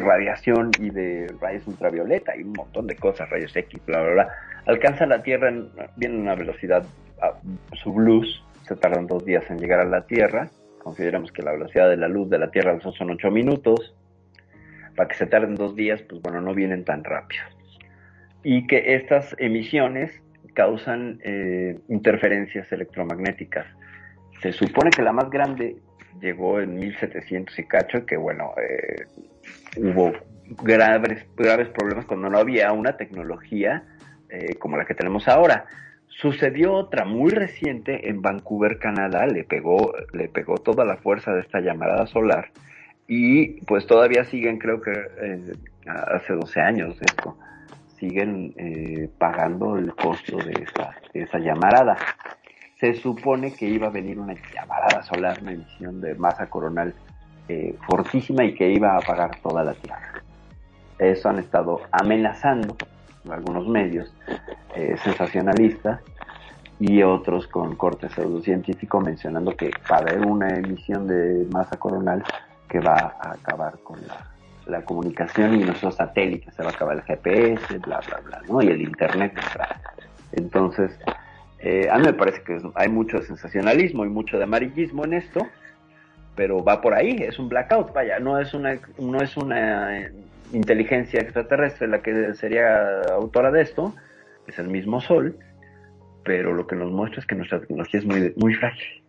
radiación 0.00 0.70
y 0.78 0.90
de 0.90 1.32
rayos 1.40 1.66
ultravioleta 1.66 2.36
y 2.36 2.42
un 2.42 2.52
montón 2.52 2.86
de 2.86 2.96
cosas, 2.96 3.28
rayos 3.30 3.54
X, 3.54 3.80
bla, 3.86 4.02
bla, 4.02 4.12
bla, 4.12 4.28
alcanzan 4.66 5.10
la 5.10 5.22
Tierra, 5.22 5.48
en, 5.48 5.68
vienen 5.96 6.20
a 6.20 6.22
una 6.22 6.34
velocidad 6.34 6.84
a 7.22 7.34
subluz, 7.76 8.42
se 8.66 8.74
tardan 8.76 9.06
dos 9.06 9.24
días 9.24 9.48
en 9.50 9.58
llegar 9.58 9.80
a 9.80 9.84
la 9.84 10.06
Tierra, 10.06 10.48
consideramos 10.82 11.30
que 11.32 11.42
la 11.42 11.52
velocidad 11.52 11.88
de 11.88 11.96
la 11.96 12.08
luz 12.08 12.28
de 12.30 12.38
la 12.38 12.50
Tierra 12.50 12.78
son 12.80 13.10
ocho 13.10 13.30
minutos, 13.30 13.94
para 14.96 15.08
que 15.08 15.16
se 15.16 15.26
tarden 15.26 15.54
dos 15.54 15.74
días, 15.74 16.02
pues 16.02 16.22
bueno, 16.22 16.40
no 16.40 16.54
vienen 16.54 16.84
tan 16.84 17.04
rápido. 17.04 17.42
Y 18.42 18.66
que 18.66 18.94
estas 18.94 19.34
emisiones 19.38 20.22
causan 20.54 21.20
eh, 21.22 21.78
interferencias 21.88 22.70
electromagnéticas. 22.72 23.66
Se 24.40 24.52
supone 24.52 24.90
que 24.90 25.02
la 25.02 25.12
más 25.12 25.30
grande 25.30 25.76
llegó 26.20 26.60
en 26.60 26.76
1700 26.76 27.58
y 27.58 27.64
cacho, 27.64 28.06
que 28.06 28.16
bueno, 28.16 28.52
eh, 28.56 29.06
hubo 29.76 30.12
graves, 30.62 31.26
graves 31.36 31.68
problemas 31.68 32.06
cuando 32.06 32.28
no 32.30 32.38
había 32.38 32.72
una 32.72 32.96
tecnología 32.96 33.84
eh, 34.28 34.54
como 34.56 34.76
la 34.76 34.84
que 34.84 34.94
tenemos 34.94 35.28
ahora. 35.28 35.66
Sucedió 36.06 36.74
otra 36.74 37.04
muy 37.04 37.30
reciente 37.30 38.08
en 38.08 38.22
Vancouver, 38.22 38.78
Canadá, 38.78 39.26
le 39.26 39.44
pegó, 39.44 39.92
le 40.12 40.28
pegó 40.28 40.56
toda 40.58 40.84
la 40.84 40.96
fuerza 40.98 41.32
de 41.32 41.40
esta 41.40 41.60
llamarada 41.60 42.06
solar 42.06 42.50
y 43.06 43.60
pues 43.66 43.86
todavía 43.86 44.24
siguen, 44.24 44.58
creo 44.58 44.80
que 44.80 44.92
eh, 44.92 45.52
hace 45.86 46.32
12 46.32 46.60
años 46.60 46.96
esto, 47.00 47.36
siguen 47.98 48.54
eh, 48.56 49.08
pagando 49.18 49.76
el 49.76 49.94
costo 49.94 50.36
de 50.38 50.52
esa, 50.52 50.94
esa 51.12 51.38
llamarada. 51.38 51.96
Se 52.80 52.94
supone 52.94 53.54
que 53.54 53.66
iba 53.66 53.86
a 53.86 53.90
venir 53.90 54.18
una 54.18 54.34
llamarada 54.54 55.02
solar, 55.02 55.38
una 55.42 55.52
emisión 55.52 56.00
de 56.00 56.14
masa 56.14 56.48
coronal 56.48 56.94
eh, 57.48 57.76
fortísima 57.86 58.44
y 58.44 58.54
que 58.54 58.70
iba 58.70 58.92
a 58.92 58.98
apagar 58.98 59.40
toda 59.40 59.64
la 59.64 59.74
Tierra. 59.74 60.22
Eso 60.98 61.28
han 61.28 61.38
estado 61.38 61.80
amenazando 61.92 62.76
algunos 63.30 63.66
medios 63.68 64.14
eh, 64.74 64.96
sensacionalistas 65.02 66.00
y 66.78 67.02
otros 67.02 67.46
con 67.46 67.76
corte 67.76 68.08
pseudocientífico 68.08 69.00
mencionando 69.00 69.52
que 69.56 69.70
va 69.90 69.96
a 69.96 70.00
haber 70.00 70.26
una 70.26 70.48
emisión 70.48 71.06
de 71.06 71.46
masa 71.50 71.76
coronal 71.78 72.22
que 72.68 72.80
va 72.80 73.14
a 73.20 73.32
acabar 73.32 73.78
con 73.82 74.00
la, 74.06 74.33
la 74.66 74.84
comunicación 74.84 75.54
y 75.54 75.64
nuestros 75.64 75.96
satélites, 75.96 76.54
se 76.54 76.62
va 76.62 76.70
a 76.70 76.72
acabar 76.72 76.96
el 76.96 77.02
GPS, 77.02 77.78
bla, 77.78 78.00
bla, 78.06 78.20
bla, 78.24 78.42
¿no? 78.48 78.62
Y 78.62 78.68
el 78.68 78.80
Internet. 78.80 79.32
Entonces, 80.32 80.98
eh, 81.58 81.88
a 81.90 81.98
mí 81.98 82.04
me 82.04 82.12
parece 82.12 82.42
que 82.42 82.58
hay 82.74 82.88
mucho 82.88 83.22
sensacionalismo 83.22 84.04
y 84.04 84.08
mucho 84.08 84.36
de 84.36 84.44
amarillismo 84.44 85.04
en 85.04 85.14
esto, 85.14 85.46
pero 86.34 86.64
va 86.64 86.80
por 86.80 86.94
ahí, 86.94 87.16
es 87.20 87.38
un 87.38 87.48
blackout, 87.48 87.92
vaya, 87.92 88.18
no 88.18 88.38
es 88.38 88.54
una, 88.54 88.78
no 88.98 89.20
es 89.20 89.36
una 89.36 89.98
eh, 89.98 90.12
inteligencia 90.52 91.20
extraterrestre 91.20 91.88
la 91.88 92.02
que 92.02 92.34
sería 92.34 93.02
autora 93.12 93.50
de 93.50 93.62
esto, 93.62 93.94
es 94.46 94.58
el 94.58 94.68
mismo 94.68 95.00
Sol, 95.00 95.38
pero 96.24 96.52
lo 96.52 96.66
que 96.66 96.76
nos 96.76 96.90
muestra 96.90 97.20
es 97.20 97.26
que 97.26 97.34
nuestra 97.34 97.60
tecnología 97.60 98.00
es 98.00 98.06
muy, 98.06 98.34
muy 98.36 98.54
frágil, 98.54 99.02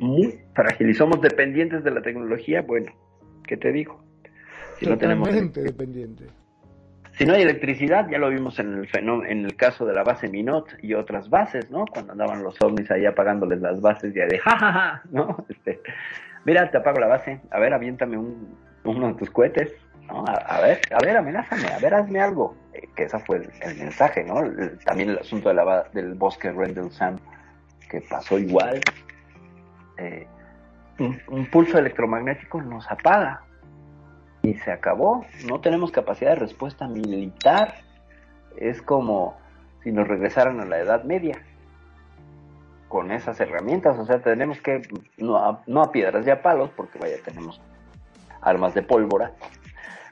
muy 0.00 0.40
frágil, 0.54 0.88
y 0.90 0.94
somos 0.94 1.20
dependientes 1.20 1.84
de 1.84 1.90
la 1.90 2.00
tecnología, 2.00 2.62
bueno, 2.62 2.92
¿qué 3.46 3.56
te 3.56 3.72
digo? 3.72 4.07
Si 4.78 4.86
no 4.86 4.96
tenemos 4.98 5.28
dependiente. 5.30 6.26
si 7.12 7.24
no 7.26 7.34
hay 7.34 7.42
electricidad, 7.42 8.08
ya 8.08 8.18
lo 8.18 8.28
vimos 8.30 8.58
en 8.58 8.74
el 8.74 8.88
en 9.26 9.44
el 9.44 9.56
caso 9.56 9.84
de 9.86 9.92
la 9.94 10.04
base 10.04 10.28
Minot 10.28 10.66
y 10.82 10.94
otras 10.94 11.28
bases, 11.30 11.70
¿no? 11.70 11.84
Cuando 11.86 12.12
andaban 12.12 12.42
los 12.42 12.60
ovnis 12.62 12.90
ahí 12.90 13.06
apagándoles 13.06 13.60
las 13.60 13.80
bases 13.80 14.14
ya 14.14 14.26
de 14.26 14.38
jajaja, 14.38 15.02
¿no? 15.10 15.44
Este, 15.48 15.80
mira, 16.44 16.70
te 16.70 16.78
apago 16.78 17.00
la 17.00 17.08
base, 17.08 17.40
a 17.50 17.58
ver, 17.58 17.72
aviéntame 17.74 18.16
un, 18.16 18.56
uno 18.84 19.08
de 19.08 19.14
tus 19.14 19.30
cohetes, 19.30 19.72
¿no? 20.06 20.24
A, 20.26 20.32
a 20.34 20.60
ver, 20.60 20.80
a 20.92 20.98
ver, 21.04 21.16
amenázame, 21.16 21.66
a 21.68 21.78
ver, 21.78 21.94
hazme 21.94 22.20
algo. 22.20 22.54
Eh, 22.72 22.88
que 22.94 23.02
ese 23.04 23.18
fue 23.20 23.38
el, 23.38 23.50
el 23.62 23.76
mensaje, 23.78 24.22
¿no? 24.24 24.40
El- 24.40 24.78
también 24.84 25.10
el 25.10 25.18
asunto 25.18 25.48
de 25.48 25.54
la, 25.56 25.88
del 25.92 26.14
bosque 26.14 26.52
Rendlesham, 26.52 27.16
que 27.90 28.00
pasó 28.02 28.38
igual. 28.38 28.80
Eh, 29.98 30.26
un, 31.00 31.18
un 31.28 31.46
pulso 31.46 31.78
electromagnético 31.78 32.62
nos 32.62 32.88
apaga, 32.90 33.42
y 34.42 34.54
se 34.54 34.70
acabó. 34.70 35.24
No 35.46 35.60
tenemos 35.60 35.90
capacidad 35.90 36.30
de 36.30 36.36
respuesta 36.36 36.88
militar. 36.88 37.74
Es 38.56 38.82
como 38.82 39.36
si 39.82 39.92
nos 39.92 40.08
regresaran 40.08 40.60
a 40.60 40.64
la 40.64 40.78
Edad 40.78 41.04
Media 41.04 41.42
con 42.88 43.10
esas 43.12 43.38
herramientas. 43.40 43.98
O 43.98 44.06
sea, 44.06 44.20
tenemos 44.20 44.60
que, 44.60 44.82
no 45.18 45.36
a, 45.36 45.62
no 45.66 45.82
a 45.82 45.92
piedras 45.92 46.26
y 46.26 46.30
a 46.30 46.42
palos, 46.42 46.70
porque 46.76 46.98
vaya, 46.98 47.16
tenemos 47.24 47.60
armas 48.40 48.74
de 48.74 48.82
pólvora, 48.82 49.32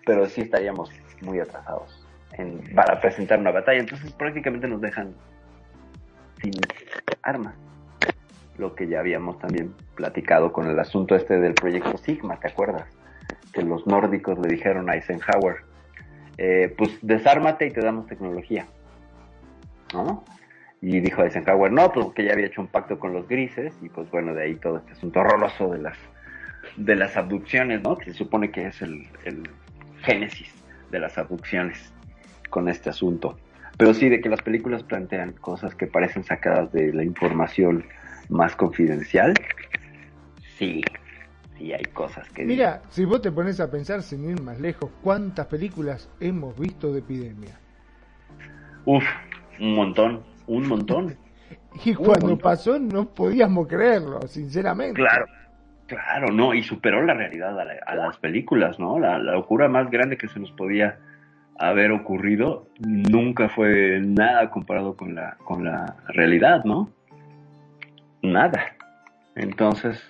pero 0.05 0.27
sí 0.27 0.43
estaríamos 0.43 0.91
muy 1.23 1.41
atrasados 1.41 2.07
en, 2.33 2.63
para 2.75 3.01
presentar 3.01 3.39
una 3.39 3.51
batalla. 3.51 3.81
Entonces 3.81 4.13
prácticamente 4.13 4.69
nos 4.69 4.81
dejan 4.81 5.15
sin 6.43 6.53
armas. 7.23 7.55
Lo 8.59 8.75
que 8.75 8.87
ya 8.89 9.01
habíamos 9.01 9.39
también 9.39 9.75
platicado 9.97 10.53
con 10.53 10.67
el 10.67 10.79
asunto 10.79 11.15
este 11.15 11.39
del 11.39 11.55
proyecto 11.55 11.99
Sigma, 11.99 12.41
¿te 12.41 12.49
acuerdas? 12.49 12.87
Que 13.57 13.63
los 13.63 13.87
nórdicos 13.87 14.39
le 14.39 14.49
dijeron 14.49 14.91
a 14.91 14.97
Eisenhower, 14.97 15.57
eh, 16.37 16.75
pues 16.77 16.99
desármate 17.01 17.67
y 17.67 17.71
te 17.71 17.81
damos 17.81 18.07
tecnología. 18.07 18.67
¿No? 19.95 20.25
Y 20.83 21.01
dijo 21.01 21.25
Eisenhower, 21.25 21.73
no, 21.73 21.91
pues 21.91 22.09
que 22.15 22.25
ya 22.25 22.35
había 22.35 22.47
hecho 22.47 22.61
un 22.61 22.67
pacto 22.67 22.99
con 22.99 23.15
los 23.15 23.27
grises, 23.27 23.73
y 23.81 23.89
pues 23.89 24.11
bueno, 24.11 24.35
de 24.35 24.43
ahí 24.43 24.55
todo 24.57 24.77
este 24.77 24.93
asunto 24.93 25.21
horroroso 25.21 25.71
de 25.71 25.79
las, 25.79 25.97
de 26.77 26.97
las 26.97 27.17
abducciones, 27.17 27.83
¿no? 27.83 27.97
Que 27.97 28.13
se 28.13 28.19
supone 28.19 28.51
que 28.51 28.67
es 28.67 28.83
el, 28.83 29.09
el 29.25 29.49
génesis 30.03 30.53
de 30.91 30.99
las 30.99 31.17
abducciones 31.17 31.95
con 32.51 32.69
este 32.69 32.91
asunto. 32.91 33.39
Pero 33.79 33.95
sí, 33.95 34.11
de 34.11 34.21
que 34.21 34.29
las 34.29 34.43
películas 34.43 34.83
plantean 34.83 35.33
cosas 35.33 35.75
que 35.75 35.87
parecen 35.87 36.25
sacadas 36.25 36.71
de 36.73 36.93
la 36.93 37.05
información 37.05 37.87
más 38.29 38.55
confidencial, 38.55 39.33
sí, 40.59 40.83
sí 41.57 41.73
hay 41.73 41.85
cosas 41.93 42.29
que... 42.31 42.45
Mira, 42.45 42.83
si 42.91 43.05
vos 43.05 43.21
te 43.23 43.31
pones 43.33 43.59
a 43.61 43.71
pensar 43.71 44.03
sin 44.03 44.29
ir 44.31 44.41
más 44.43 44.61
lejos, 44.61 44.91
¿cuántas 45.03 45.47
películas 45.47 46.09
hemos 46.21 46.59
visto 46.59 46.93
de 46.93 47.01
epidemia? 47.01 47.59
Uf, 48.85 49.05
un 49.61 49.75
montón, 49.75 50.23
un 50.47 50.69
montón. 50.69 51.17
Y 51.85 51.91
Un 51.91 51.97
cuando 51.97 52.29
montón. 52.29 52.39
pasó 52.39 52.79
no 52.79 53.07
podíamos 53.07 53.67
creerlo, 53.69 54.21
sinceramente. 54.27 54.95
Claro, 54.95 55.27
claro, 55.87 56.33
no, 56.33 56.55
y 56.55 56.63
superó 56.63 57.05
la 57.05 57.13
realidad 57.15 57.59
a, 57.61 57.65
la- 57.65 57.81
a 57.87 57.95
las 57.95 58.17
películas, 58.19 58.79
¿no? 58.81 58.99
La, 58.99 59.19
la 59.19 59.33
locura 59.33 59.69
más 59.69 59.91
grande 59.91 60.17
que 60.17 60.27
se 60.27 60.41
nos 60.41 60.51
podía 60.53 60.99
haber 61.59 61.93
ocurrido 61.93 62.67
nunca 62.81 63.49
fue 63.51 64.01
nada 64.03 64.51
comparado 64.51 64.97
con 64.97 65.15
la, 65.15 65.37
con 65.45 65.65
la 65.65 65.97
realidad, 66.09 66.65
¿no? 66.65 66.91
Nada. 68.23 68.75
Entonces, 69.35 70.03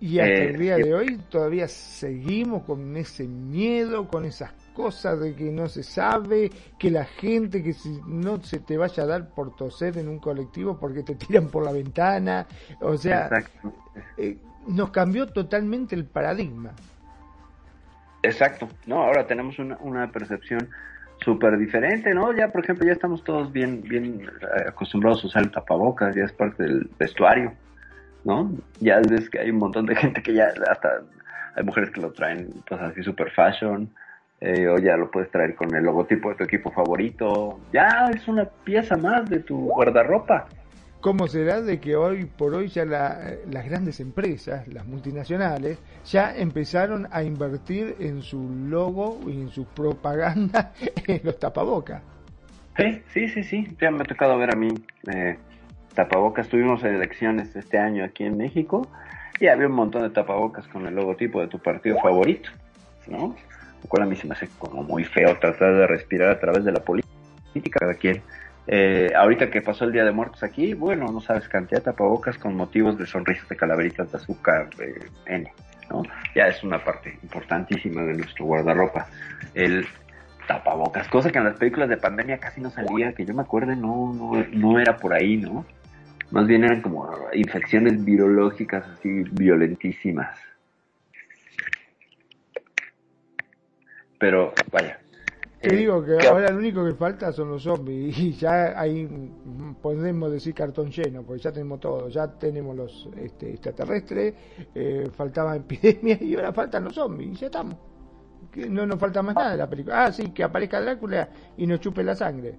Y 0.00 0.18
hasta 0.18 0.42
Eh, 0.42 0.50
el 0.50 0.58
día 0.58 0.78
y- 0.78 0.82
de 0.82 0.94
hoy 0.94 1.18
todavía 1.30 1.68
seguimos 1.68 2.64
con 2.64 2.96
ese 2.96 3.26
miedo, 3.26 4.06
con 4.08 4.24
esas 4.26 4.52
cosas 4.74 5.18
de 5.20 5.34
que 5.34 5.44
no 5.50 5.68
se 5.68 5.82
sabe, 5.82 6.50
que 6.78 6.90
la 6.90 7.04
gente, 7.06 7.62
que 7.62 7.72
si 7.72 7.98
no 8.06 8.38
se 8.42 8.58
te 8.60 8.76
vaya 8.76 9.04
a 9.04 9.06
dar 9.06 9.30
por 9.30 9.56
toser 9.56 9.96
en 9.96 10.08
un 10.08 10.18
colectivo 10.18 10.78
porque 10.78 11.02
te 11.02 11.14
tiran 11.14 11.48
por 11.48 11.64
la 11.64 11.72
ventana, 11.72 12.46
o 12.80 12.96
sea, 12.98 13.30
eh, 14.18 14.36
nos 14.66 14.90
cambió 14.90 15.26
totalmente 15.28 15.94
el 15.94 16.04
paradigma. 16.04 16.72
Exacto, 18.22 18.68
no, 18.86 19.02
ahora 19.02 19.26
tenemos 19.26 19.58
una, 19.58 19.76
una 19.80 20.10
percepción 20.10 20.68
súper 21.24 21.56
diferente, 21.56 22.12
¿no? 22.12 22.34
Ya, 22.36 22.48
por 22.48 22.62
ejemplo, 22.64 22.84
ya 22.86 22.92
estamos 22.92 23.22
todos 23.24 23.50
bien, 23.52 23.80
bien 23.82 24.20
eh, 24.22 24.68
acostumbrados 24.68 25.24
a 25.24 25.26
usar 25.28 25.42
el 25.44 25.50
tapabocas, 25.50 26.14
ya 26.14 26.24
es 26.24 26.32
parte 26.32 26.64
del 26.64 26.90
vestuario, 26.98 27.54
¿no? 28.26 28.50
Ya 28.80 29.00
ves 29.08 29.30
que 29.30 29.38
hay 29.38 29.50
un 29.50 29.58
montón 29.58 29.86
de 29.86 29.94
gente 29.96 30.20
que 30.22 30.34
ya 30.34 30.48
hasta 30.68 31.00
hay 31.54 31.64
mujeres 31.64 31.90
que 31.90 32.00
lo 32.00 32.10
traen, 32.12 32.48
pues 32.68 32.80
así 32.80 33.02
super 33.02 33.30
fashion, 33.30 33.88
eh, 34.40 34.68
o 34.68 34.78
ya 34.78 34.96
lo 34.96 35.10
puedes 35.10 35.30
traer 35.30 35.54
con 35.54 35.74
el 35.74 35.84
logotipo 35.84 36.28
de 36.30 36.34
tu 36.34 36.44
equipo 36.44 36.70
favorito, 36.70 37.58
ya 37.72 38.10
es 38.14 38.26
una 38.28 38.44
pieza 38.64 38.96
más 38.96 39.30
de 39.30 39.38
tu 39.40 39.56
guardarropa. 39.66 40.46
¿Cómo 41.00 41.28
será 41.28 41.62
de 41.62 41.78
que 41.78 41.94
hoy 41.94 42.24
por 42.24 42.52
hoy 42.54 42.66
ya 42.68 42.84
la- 42.84 43.20
las 43.48 43.64
grandes 43.64 44.00
empresas, 44.00 44.66
las 44.68 44.84
multinacionales, 44.86 45.78
ya 46.04 46.34
empezaron 46.36 47.06
a 47.12 47.22
invertir 47.22 47.94
en 48.00 48.22
su 48.22 48.50
logo 48.68 49.20
y 49.28 49.40
en 49.40 49.48
su 49.50 49.66
propaganda 49.66 50.72
en 51.06 51.20
los 51.22 51.38
tapabocas? 51.38 52.02
Sí, 52.76 53.02
sí, 53.14 53.28
sí, 53.28 53.44
sí, 53.44 53.76
ya 53.80 53.90
me 53.90 54.02
ha 54.02 54.04
tocado 54.04 54.36
ver 54.36 54.50
a 54.52 54.56
mí 54.56 54.68
eh, 55.10 55.38
tapabocas. 55.96 56.48
Tuvimos 56.48 56.84
elecciones 56.84 57.56
este 57.56 57.78
año 57.78 58.04
aquí 58.04 58.22
en 58.22 58.36
México 58.36 58.86
y 59.40 59.48
había 59.48 59.66
un 59.66 59.72
montón 59.72 60.02
de 60.02 60.10
tapabocas 60.10 60.68
con 60.68 60.86
el 60.86 60.94
logotipo 60.94 61.40
de 61.40 61.48
tu 61.48 61.58
partido 61.58 61.98
favorito, 62.00 62.50
¿no? 63.08 63.34
Lo 63.82 63.88
cual 63.88 64.04
a 64.04 64.06
mí 64.06 64.14
se 64.14 64.28
me 64.28 64.34
hace 64.34 64.48
como 64.58 64.84
muy 64.84 65.04
feo 65.04 65.36
tratar 65.38 65.74
de 65.74 65.86
respirar 65.88 66.30
a 66.30 66.38
través 66.38 66.64
de 66.64 66.72
la 66.72 66.80
política 66.80 67.80
cada 67.80 67.94
quien. 67.94 68.22
Eh, 68.68 69.12
ahorita 69.16 69.50
que 69.50 69.62
pasó 69.62 69.84
el 69.84 69.92
Día 69.92 70.04
de 70.04 70.12
Muertos 70.12 70.42
aquí, 70.42 70.74
bueno, 70.74 71.06
no 71.06 71.20
sabes 71.20 71.48
cantidad 71.48 71.80
de 71.80 71.84
tapabocas 71.84 72.36
con 72.36 72.56
motivos 72.56 72.98
de 72.98 73.06
sonrisas 73.06 73.48
de 73.48 73.56
calaveritas 73.56 74.10
de 74.10 74.18
azúcar, 74.18 74.70
de 74.76 75.08
N, 75.26 75.50
¿no? 75.90 76.02
Ya 76.34 76.48
es 76.48 76.62
una 76.64 76.82
parte 76.82 77.18
importantísima 77.22 78.02
de 78.02 78.14
nuestro 78.14 78.44
guardarropa. 78.44 79.06
El 79.54 79.86
tapabocas, 80.48 81.08
cosa 81.08 81.30
que 81.30 81.38
en 81.38 81.44
las 81.44 81.56
películas 81.56 81.88
de 81.88 81.96
pandemia 81.96 82.38
casi 82.38 82.60
no 82.60 82.70
salía, 82.70 83.12
que 83.12 83.24
yo 83.24 83.34
me 83.34 83.42
acuerde, 83.42 83.76
no, 83.76 84.12
no, 84.12 84.44
no 84.52 84.78
era 84.80 84.96
por 84.96 85.12
ahí, 85.12 85.36
¿no? 85.36 85.64
Más 86.30 86.46
bien 86.46 86.64
eran 86.64 86.82
como 86.82 87.08
infecciones 87.32 88.04
virológicas 88.04 88.84
así 88.88 89.22
violentísimas. 89.32 90.36
Pero, 94.18 94.52
vaya. 94.72 94.98
Te 95.60 95.72
eh, 95.72 95.76
digo 95.76 96.04
que 96.04 96.16
¿qué- 96.18 96.26
ahora 96.28 96.50
lo 96.50 96.58
único 96.58 96.84
que 96.84 96.94
falta 96.94 97.32
son 97.32 97.50
los 97.50 97.62
zombies 97.62 98.18
y 98.18 98.32
ya 98.38 98.78
ahí 98.78 99.08
podemos 99.80 100.30
decir 100.30 100.54
cartón 100.54 100.90
lleno, 100.90 101.22
porque 101.22 101.42
ya 101.42 101.52
tenemos 101.52 101.80
todo, 101.80 102.08
ya 102.08 102.26
tenemos 102.38 102.76
los 102.76 103.08
este, 103.16 103.50
extraterrestres, 103.50 104.34
eh, 104.74 105.08
faltaba 105.14 105.56
epidemia 105.56 106.18
y 106.20 106.34
ahora 106.34 106.52
faltan 106.52 106.84
los 106.84 106.94
zombies 106.94 107.30
y 107.32 107.34
ya 107.36 107.46
estamos. 107.46 107.76
Que 108.52 108.68
no 108.68 108.86
nos 108.86 108.98
falta 108.98 109.22
más 109.22 109.34
nada 109.34 109.50
de 109.52 109.56
la 109.58 109.68
película. 109.68 110.04
Ah, 110.04 110.12
sí, 110.12 110.30
que 110.30 110.42
aparezca 110.42 110.80
Drácula 110.80 111.28
y 111.56 111.66
nos 111.66 111.80
chupe 111.80 112.02
la 112.02 112.14
sangre. 112.14 112.54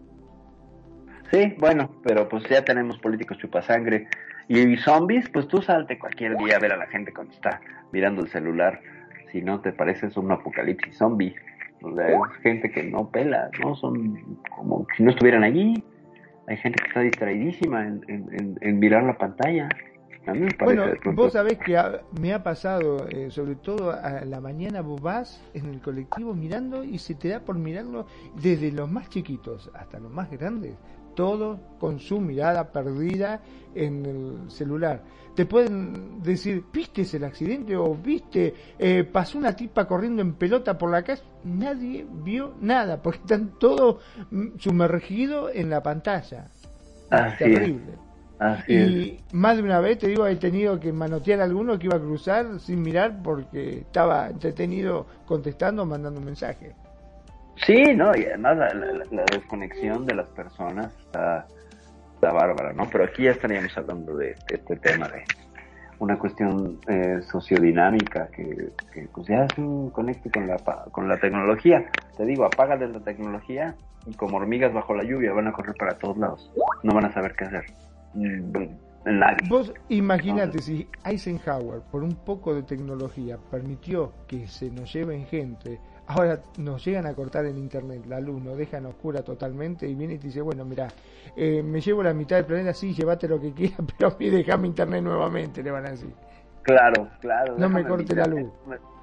Sí, 1.31 1.55
bueno, 1.59 1.89
pero 2.03 2.27
pues 2.29 2.43
ya 2.49 2.63
tenemos 2.63 2.97
políticos 2.99 3.37
chupasangre. 3.37 4.07
Y 4.47 4.77
zombies, 4.77 5.27
pues 5.29 5.47
tú 5.47 5.61
salte 5.61 5.99
cualquier 5.99 6.37
día 6.37 6.55
a 6.55 6.59
ver 6.59 6.71
a 6.71 6.77
la 6.77 6.87
gente 6.87 7.11
cuando 7.13 7.33
está 7.33 7.59
mirando 7.91 8.21
el 8.21 8.29
celular. 8.29 8.79
Si 9.31 9.41
no 9.41 9.59
te 9.59 9.73
pareces 9.73 10.15
un 10.15 10.31
apocalipsis 10.31 10.97
zombie. 10.97 11.35
O 11.81 11.93
sea, 11.95 12.07
es 12.07 12.17
gente 12.41 12.71
que 12.71 12.83
no 12.83 13.09
pela, 13.09 13.49
¿no? 13.61 13.75
Son 13.75 14.37
como 14.55 14.87
si 14.95 15.03
no 15.03 15.11
estuvieran 15.11 15.43
allí. 15.43 15.83
Hay 16.47 16.55
gente 16.57 16.81
que 16.81 16.87
está 16.87 17.01
distraidísima 17.01 17.85
en, 17.85 18.01
en, 18.07 18.27
en- 18.31 18.57
en 18.61 18.79
mirar 18.79 19.03
la 19.03 19.17
pantalla. 19.17 19.67
A 20.25 20.33
mí 20.33 20.39
me 20.39 20.51
parece 20.53 20.99
Bueno, 20.99 21.15
vos 21.15 21.33
sabés 21.33 21.57
que 21.57 21.77
ha- 21.77 22.01
me 22.19 22.33
ha 22.33 22.41
pasado, 22.41 23.05
eh, 23.09 23.29
sobre 23.31 23.55
todo 23.55 23.91
a 23.91 24.23
la 24.25 24.39
mañana 24.39 24.81
vos 24.81 25.01
vas 25.01 25.41
en 25.53 25.65
el 25.65 25.81
colectivo 25.81 26.33
mirando 26.33 26.83
y 26.85 26.97
se 26.99 27.15
te 27.15 27.27
da 27.29 27.41
por 27.41 27.57
mirarlo 27.57 28.07
desde 28.41 28.71
los 28.71 28.89
más 28.89 29.09
chiquitos 29.09 29.69
hasta 29.73 29.99
los 29.99 30.11
más 30.11 30.31
grandes, 30.31 30.73
todos 31.18 31.60
con 31.80 31.99
su 31.99 32.22
mirada 32.22 32.72
perdida 32.72 33.41
en 33.73 34.06
el 34.06 34.52
celular. 34.52 35.02
Te 35.35 35.45
pueden 35.45 36.22
decir, 36.22 36.64
¿viste 36.72 37.06
el 37.18 37.23
accidente? 37.23 37.76
o 37.76 37.95
¿viste? 37.95 38.53
eh, 38.77 39.03
pasó 39.03 39.38
una 39.39 39.56
tipa 39.56 39.88
corriendo 39.88 40.22
en 40.22 40.34
pelota 40.34 40.77
por 40.77 40.91
la 40.91 41.03
calle. 41.03 41.23
Nadie 41.44 42.06
vio 42.23 42.53
nada 42.61 43.02
porque 43.02 43.19
están 43.19 43.57
todos 43.60 43.98
sumergidos 44.60 45.52
en 45.53 45.69
la 45.72 45.81
pantalla. 45.81 46.45
Así 47.10 47.44
es. 47.44 47.53
Terrible. 47.53 47.94
Así 48.39 48.73
Y 48.73 49.19
más 49.31 49.57
de 49.57 49.64
una 49.64 49.80
vez, 49.80 49.98
te 49.98 50.07
digo, 50.07 50.27
he 50.27 50.35
tenido 50.35 50.80
que 50.80 50.94
manotear 50.94 51.41
a 51.41 51.45
alguno 51.45 51.80
que 51.80 51.88
iba 51.88 51.98
a 51.98 51.99
cruzar 51.99 52.60
sin 52.60 52.84
mirar 52.84 53.22
porque 53.23 53.80
estaba 53.80 54.30
entretenido 54.30 55.07
contestando 55.26 55.81
o 55.81 55.85
mandando 55.85 56.19
un 56.19 56.26
mensaje. 56.27 56.76
Sí, 57.65 57.93
no, 57.95 58.15
y 58.15 58.25
además 58.25 58.57
la, 58.57 58.73
la- 58.73 59.05
la 59.11 59.27
desconexión 59.27 60.05
de 60.05 60.15
las 60.15 60.29
personas 60.29 60.93
está, 61.05 61.47
está 62.15 62.31
bárbara, 62.31 62.73
¿no? 62.73 62.89
Pero 62.91 63.05
aquí 63.05 63.23
ya 63.23 63.31
estaríamos 63.31 63.75
hablando 63.77 64.15
de, 64.15 64.35
este 64.49 64.75
tema 64.77 65.07
de 65.09 65.23
una 65.99 66.19
cuestión 66.19 66.79
eh, 66.88 67.19
sociodinámica 67.31 68.27
que, 68.35 68.69
que 68.93 69.07
pues 69.13 69.27
ya 69.27 69.51
un 69.57 69.89
conecte 69.89 70.29
con 70.29 70.47
la, 70.47 70.57
con 70.91 71.07
la 71.07 71.19
tecnología. 71.19 71.84
Te 72.15 72.25
digo, 72.25 72.45
apágale 72.45 72.88
la 72.88 72.99
tecnología 72.99 73.75
y 74.05 74.13
como 74.13 74.38
hormigas 74.38 74.73
bajo 74.73 74.93
la 74.93 75.03
lluvia 75.03 75.34
van 75.34 75.47
a 75.47 75.51
correr 75.53 75.75
para 75.75 75.97
todos 75.97 76.17
lados. 76.17 76.51
No 76.84 76.93
van 76.93 77.05
a 77.05 77.13
saber 77.13 77.34
qué 77.35 77.45
hacer. 77.45 77.65
Mm, 78.13 78.53
Nadie. 79.05 79.47
Vos 79.47 79.73
imagínate 79.89 80.59
si 80.59 80.88
Eisenhower, 81.05 81.79
por 81.91 82.03
un 82.03 82.13
poco 82.25 82.53
de 82.53 82.61
tecnología, 82.63 83.38
permitió 83.49 84.11
que 84.27 84.47
se 84.47 84.69
nos 84.69 84.91
lleven 84.93 85.25
gente, 85.25 85.79
ahora 86.07 86.39
nos 86.57 86.84
llegan 86.85 87.05
a 87.05 87.13
cortar 87.13 87.45
el 87.45 87.57
internet, 87.57 88.05
la 88.07 88.19
luz 88.19 88.41
nos 88.41 88.57
dejan 88.57 88.85
oscura 88.85 89.21
totalmente 89.21 89.88
y 89.88 89.95
viene 89.95 90.15
y 90.15 90.17
te 90.17 90.27
dice, 90.27 90.41
bueno, 90.41 90.65
mira, 90.65 90.88
eh, 91.35 91.61
me 91.61 91.81
llevo 91.81 92.01
la 92.01 92.13
mitad 92.13 92.38
del 92.38 92.45
planeta, 92.45 92.73
sí, 92.73 92.93
llévate 92.93 93.27
lo 93.27 93.39
que 93.39 93.53
quieras, 93.53 93.79
pero 93.97 94.11
a 94.13 94.17
mí 94.17 94.29
dejame 94.29 94.67
internet 94.67 95.03
nuevamente, 95.03 95.61
le 95.61 95.71
van 95.71 95.85
a 95.85 95.91
decir. 95.91 96.13
Claro, 96.63 97.09
claro. 97.21 97.53
No 97.57 97.69
me 97.69 97.84
déjame 97.84 97.88
corte 97.88 98.15
la 98.15 98.25
luz. 98.25 98.51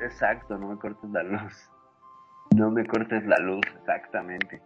Exacto, 0.02 0.58
no 0.58 0.68
me 0.68 0.76
cortes 0.76 1.10
la 1.10 1.22
luz. 1.22 1.70
No 2.54 2.70
me 2.70 2.86
cortes 2.86 3.24
la 3.24 3.38
luz, 3.38 3.64
exactamente. 3.78 4.60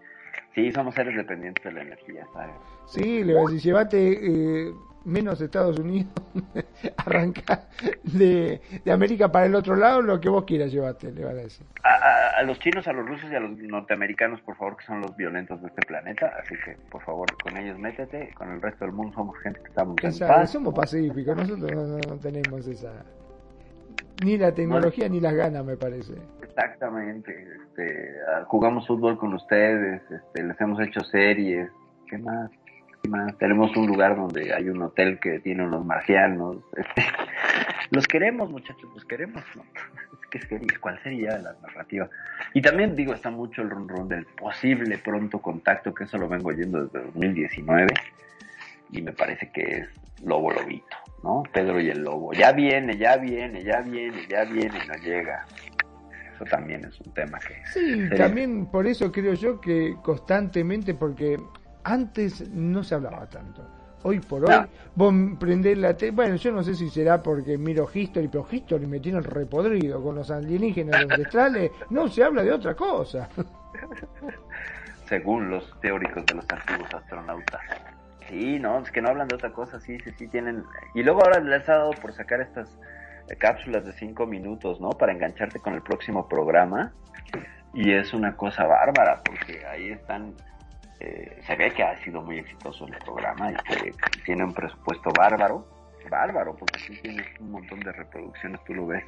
Sí, 0.55 0.73
somos 0.73 0.95
seres 0.95 1.17
dependientes 1.17 1.63
de 1.63 1.73
la 1.73 1.83
energía, 1.83 2.27
¿sabes? 2.33 2.55
Sí, 2.87 3.23
le 3.23 3.35
va 3.35 3.41
a 3.41 3.45
decir, 3.45 3.61
llévate 3.61 4.69
eh, 4.69 4.75
menos 5.05 5.41
Estados 5.41 5.79
Unidos, 5.79 6.13
arranca 6.97 7.65
de, 8.03 8.61
de 8.85 8.93
América 8.93 9.31
para 9.33 9.47
el 9.47 9.55
otro 9.55 9.75
lado, 9.77 10.03
lo 10.03 10.21
que 10.21 10.29
vos 10.29 10.45
quieras 10.45 10.71
llevarte, 10.73 11.11
le 11.13 11.25
van 11.25 11.39
a 11.39 11.43
decir. 11.43 11.67
A, 11.83 11.89
a- 11.95 12.29
a 12.39 12.43
los 12.43 12.59
chinos, 12.61 12.87
a 12.87 12.93
los 12.93 13.05
rusos 13.07 13.31
y 13.33 13.35
a 13.35 13.41
los 13.41 13.51
norteamericanos, 13.59 14.41
por 14.43 14.57
favor, 14.57 14.77
que 14.77 14.85
son 14.87 15.01
los 15.01 15.17
violentos 15.17 15.61
de 15.61 15.69
este 15.69 15.83
planeta. 15.87 16.33
Así 16.41 16.55
que, 16.65 16.77
por 16.91 17.03
favor, 17.03 17.27
con 17.43 17.57
ellos 17.57 17.77
métete. 17.79 18.33
Con 18.35 18.53
el 18.53 18.63
resto 18.63 18.85
del 18.85 18.95
mundo 18.95 19.13
somos 19.15 19.37
gente 19.41 19.61
que 19.61 19.69
estamos 19.69 19.97
en 20.03 20.09
Esa- 20.11 20.29
paz. 20.29 20.51
somos 20.53 20.73
pacíficos, 20.75 21.37
nosotros 21.37 21.73
no, 21.73 21.83
no- 21.87 21.99
no 21.99 22.17
tenemos 22.21 22.67
esa... 22.69 22.93
Ni 24.25 24.37
la 24.37 24.53
tecnología 24.53 25.09
ni 25.09 25.21
las 25.21 25.35
ganas, 25.35 25.65
me 25.65 25.77
parece. 25.77 26.15
Exactamente. 26.43 27.33
Este, 27.63 28.15
jugamos 28.47 28.87
fútbol 28.87 29.17
con 29.19 29.33
ustedes, 29.35 30.03
este, 30.11 30.43
les 30.43 30.61
hemos 30.61 30.81
hecho 30.81 31.01
series. 31.05 31.69
¿Qué 32.09 32.19
más? 32.19 32.51
Tenemos 33.39 33.75
un 33.77 33.87
lugar 33.87 34.17
donde 34.17 34.53
hay 34.53 34.69
un 34.69 34.83
hotel 34.83 35.19
que 35.21 35.39
tiene 35.41 35.65
unos 35.65 35.85
marcianos. 35.85 36.57
este, 36.77 37.05
los 37.91 38.07
queremos, 38.07 38.51
muchachos, 38.51 38.89
los 38.95 39.05
queremos. 39.05 39.43
¿no? 39.55 39.63
¿Qué 40.31 40.41
serie? 40.41 40.67
¿Cuál 40.79 41.03
sería 41.03 41.39
la 41.39 41.55
narrativa? 41.63 42.09
Y 42.53 42.61
también 42.61 42.95
digo, 42.95 43.15
está 43.15 43.31
mucho 43.31 43.63
el 43.63 43.71
run 43.71 43.89
run 43.89 44.09
del 44.09 44.27
posible 44.27 44.99
pronto 44.99 45.39
contacto, 45.41 45.95
que 45.95 46.05
eso 46.05 46.19
lo 46.19 46.29
vengo 46.29 46.51
oyendo 46.51 46.85
desde 46.85 46.99
2019. 47.07 47.87
Y 48.91 49.01
me 49.03 49.13
parece 49.13 49.51
que 49.53 49.63
es 49.63 49.89
Lobo 50.25 50.51
Lobito, 50.53 50.97
¿no? 51.23 51.45
Pedro 51.53 51.81
y 51.81 51.89
el 51.89 52.03
Lobo. 52.03 52.33
Ya 52.35 52.53
viene, 52.53 52.97
ya 52.99 53.17
viene, 53.17 53.63
ya 53.63 53.81
viene, 53.81 54.27
ya 54.29 54.45
viene 54.45 54.79
y 54.85 54.89
no 54.89 54.95
llega. 54.97 55.47
Eso 56.35 56.45
también 56.45 56.85
es 56.85 57.01
un 57.01 57.13
tema 57.15 57.39
que... 57.39 57.55
Sí, 57.73 57.95
sería- 58.09 58.17
también 58.27 58.67
por 58.67 58.87
eso 58.87 59.11
creo 59.11 59.33
yo 59.35 59.61
que 59.61 59.97
constantemente, 60.03 60.95
porque 60.95 61.39
antes 61.85 62.49
no 62.51 62.83
se 62.83 62.95
hablaba 62.95 63.27
tanto. 63.27 63.63
Hoy 64.05 64.21
por 64.21 64.45
hoy, 64.45 64.51
No. 64.51 64.69
vos 64.95 65.15
prendés 65.41 65.77
la 65.77 65.97
tele. 65.97 66.13
Bueno, 66.13 66.37
yo 66.37 66.53
no 66.53 66.63
sé 66.63 66.75
si 66.75 66.89
será 66.89 67.21
porque 67.23 67.59
miro 67.59 67.89
History, 67.93 68.29
pero 68.29 68.47
History 68.51 68.87
me 68.87 69.01
tiene 69.01 69.21
repodrido 69.21 70.03
con 70.03 70.15
los 70.15 70.31
alienígenas 70.31 71.03
ancestrales. 71.03 71.73
No 71.91 72.09
se 72.09 72.23
habla 72.23 72.43
de 72.43 72.53
otra 72.53 72.75
cosa. 72.75 73.29
según 75.09 75.51
los 75.51 75.79
teóricos 75.81 76.25
de 76.27 76.35
los 76.35 76.45
antiguos 76.51 76.93
astronautas. 76.95 77.61
Sí, 78.29 78.59
no, 78.59 78.79
es 78.81 78.91
que 78.91 79.01
no 79.01 79.09
hablan 79.09 79.27
de 79.29 79.37
otra 79.37 79.53
cosa, 79.53 79.81
sí, 79.81 79.99
sí, 80.01 80.11
sí 80.19 80.29
tienen... 80.29 80.63
Y 80.95 81.03
luego 81.03 81.23
ahora 81.25 81.41
les 81.41 81.67
ha 81.69 81.79
dado 81.79 81.91
por 81.93 82.13
sacar 82.13 82.43
estas 82.43 82.69
eh, 83.29 83.37
cápsulas 83.37 83.87
de 83.87 83.93
cinco 83.95 84.27
minutos, 84.27 84.81
¿no? 84.81 84.91
Para 84.91 85.13
engancharte 85.13 85.61
con 85.61 85.73
el 85.75 85.83
próximo 85.83 86.29
programa. 86.29 86.93
Y 87.73 87.93
es 87.93 88.13
una 88.13 88.37
cosa 88.37 88.67
bárbara, 88.67 89.23
porque 89.25 89.65
ahí 89.67 89.91
están... 89.91 90.35
eh, 91.01 91.41
se 91.47 91.57
ve 91.57 91.71
que 91.73 91.83
ha 91.83 91.97
sido 92.05 92.23
muy 92.23 92.39
exitoso 92.39 92.87
el 92.87 92.97
programa 93.05 93.53
y 93.53 93.55
que 93.57 93.93
tiene 94.25 94.45
un 94.45 94.53
presupuesto 94.55 95.11
bárbaro. 95.17 95.67
Bárbaro, 96.11 96.57
porque 96.57 96.79
sí 96.81 96.99
tiene 97.03 97.23
un 97.41 97.51
montón 97.51 97.81
de 97.81 97.93
reproducciones, 97.93 98.61
tú 98.65 98.73
lo 98.75 98.87
ves. 98.87 99.05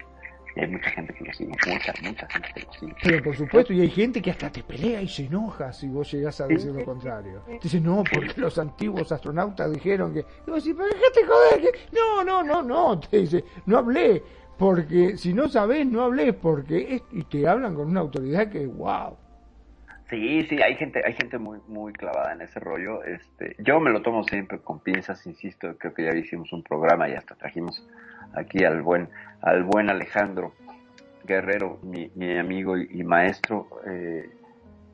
Y 0.56 0.60
hay 0.60 0.66
mucha 0.66 0.90
gente 0.90 1.14
que 1.14 1.24
lo 1.24 1.32
sigue, 1.32 1.50
mucha, 1.66 1.92
mucha 2.02 2.26
gente 2.28 2.48
que 2.54 2.60
lo 2.66 2.72
sigue. 2.74 2.94
Pero 3.02 3.22
por 3.22 3.36
supuesto, 3.36 3.72
y 3.72 3.80
hay 3.80 3.88
gente 3.90 4.20
que 4.20 4.32
hasta 4.32 4.50
te 4.50 4.62
pelea 4.64 5.00
y 5.00 5.08
se 5.08 5.24
enoja 5.26 5.72
si 5.72 5.88
vos 5.88 6.10
llegás 6.12 6.40
a 6.40 6.46
decir 6.48 6.72
lo 6.72 6.84
contrario. 6.84 7.42
Dice, 7.62 7.80
no, 7.80 8.02
porque 8.12 8.32
los 8.36 8.58
antiguos 8.58 9.10
astronautas 9.12 9.72
dijeron 9.72 10.12
que... 10.12 10.20
Y 10.20 10.50
vos 10.50 10.62
decís, 10.64 10.76
pero 10.76 10.88
déjate 10.94 11.24
joder, 11.26 11.60
que... 11.72 11.78
No, 11.96 12.24
no, 12.24 12.42
no, 12.42 12.62
no, 12.62 12.98
te 13.00 13.18
dice, 13.18 13.44
no 13.66 13.78
hablé, 13.78 14.22
porque 14.58 15.16
si 15.16 15.32
no 15.32 15.48
sabés, 15.48 15.86
no 15.86 16.02
hablé, 16.02 16.32
porque... 16.32 16.96
es- 16.96 17.02
Y 17.12 17.22
te 17.24 17.46
hablan 17.48 17.74
con 17.76 17.86
una 17.88 18.00
autoridad 18.00 18.50
que, 18.50 18.66
wow. 18.66 19.16
Sí, 20.10 20.42
sí, 20.48 20.60
hay 20.60 20.74
gente, 20.74 21.02
hay 21.06 21.12
gente 21.12 21.38
muy, 21.38 21.60
muy 21.68 21.92
clavada 21.92 22.32
en 22.32 22.42
ese 22.42 22.58
rollo. 22.58 23.04
Este, 23.04 23.54
yo 23.60 23.78
me 23.78 23.90
lo 23.90 24.02
tomo 24.02 24.24
siempre 24.24 24.58
con 24.58 24.80
pinzas, 24.80 25.24
insisto. 25.24 25.78
Creo 25.78 25.94
que 25.94 26.04
ya 26.04 26.16
hicimos 26.16 26.52
un 26.52 26.64
programa 26.64 27.08
y 27.08 27.14
hasta 27.14 27.36
trajimos 27.36 27.88
aquí 28.34 28.64
al 28.64 28.82
buen, 28.82 29.08
al 29.40 29.62
buen 29.62 29.88
Alejandro 29.88 30.52
Guerrero, 31.24 31.78
mi, 31.84 32.10
mi 32.16 32.36
amigo 32.36 32.76
y, 32.76 32.88
y 32.90 33.04
maestro, 33.04 33.68
eh, 33.86 34.28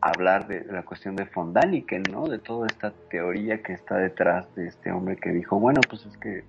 hablar 0.02 0.46
de 0.48 0.66
la 0.66 0.82
cuestión 0.82 1.16
de 1.16 1.24
von 1.34 1.54
Daniken, 1.54 2.02
¿no? 2.12 2.26
De 2.26 2.38
toda 2.38 2.66
esta 2.66 2.92
teoría 3.10 3.62
que 3.62 3.72
está 3.72 3.96
detrás 3.96 4.54
de 4.54 4.66
este 4.66 4.92
hombre 4.92 5.16
que 5.16 5.30
dijo, 5.30 5.58
bueno, 5.58 5.80
pues 5.88 6.04
es 6.04 6.16
que 6.18 6.44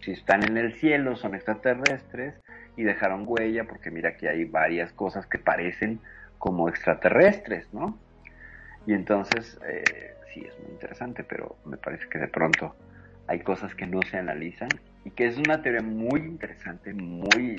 si 0.00 0.12
están 0.12 0.44
en 0.44 0.58
el 0.58 0.74
cielo 0.74 1.16
son 1.16 1.34
extraterrestres 1.34 2.34
y 2.76 2.82
dejaron 2.82 3.24
huella 3.26 3.64
porque 3.64 3.90
mira 3.90 4.16
que 4.16 4.28
hay 4.28 4.44
varias 4.44 4.92
cosas 4.92 5.26
que 5.26 5.38
parecen 5.38 6.00
como 6.38 6.68
extraterrestres, 6.68 7.72
¿no? 7.72 7.98
Y 8.86 8.94
entonces, 8.94 9.58
eh, 9.66 10.14
sí, 10.32 10.44
es 10.46 10.58
muy 10.60 10.72
interesante, 10.72 11.24
pero 11.24 11.56
me 11.64 11.76
parece 11.76 12.08
que 12.08 12.18
de 12.18 12.28
pronto 12.28 12.74
hay 13.26 13.40
cosas 13.40 13.74
que 13.74 13.86
no 13.86 14.02
se 14.02 14.16
analizan 14.16 14.80
y 15.04 15.10
que 15.10 15.26
es 15.26 15.36
una 15.36 15.60
teoría 15.62 15.82
muy 15.82 16.20
interesante, 16.20 16.94
muy, 16.94 17.56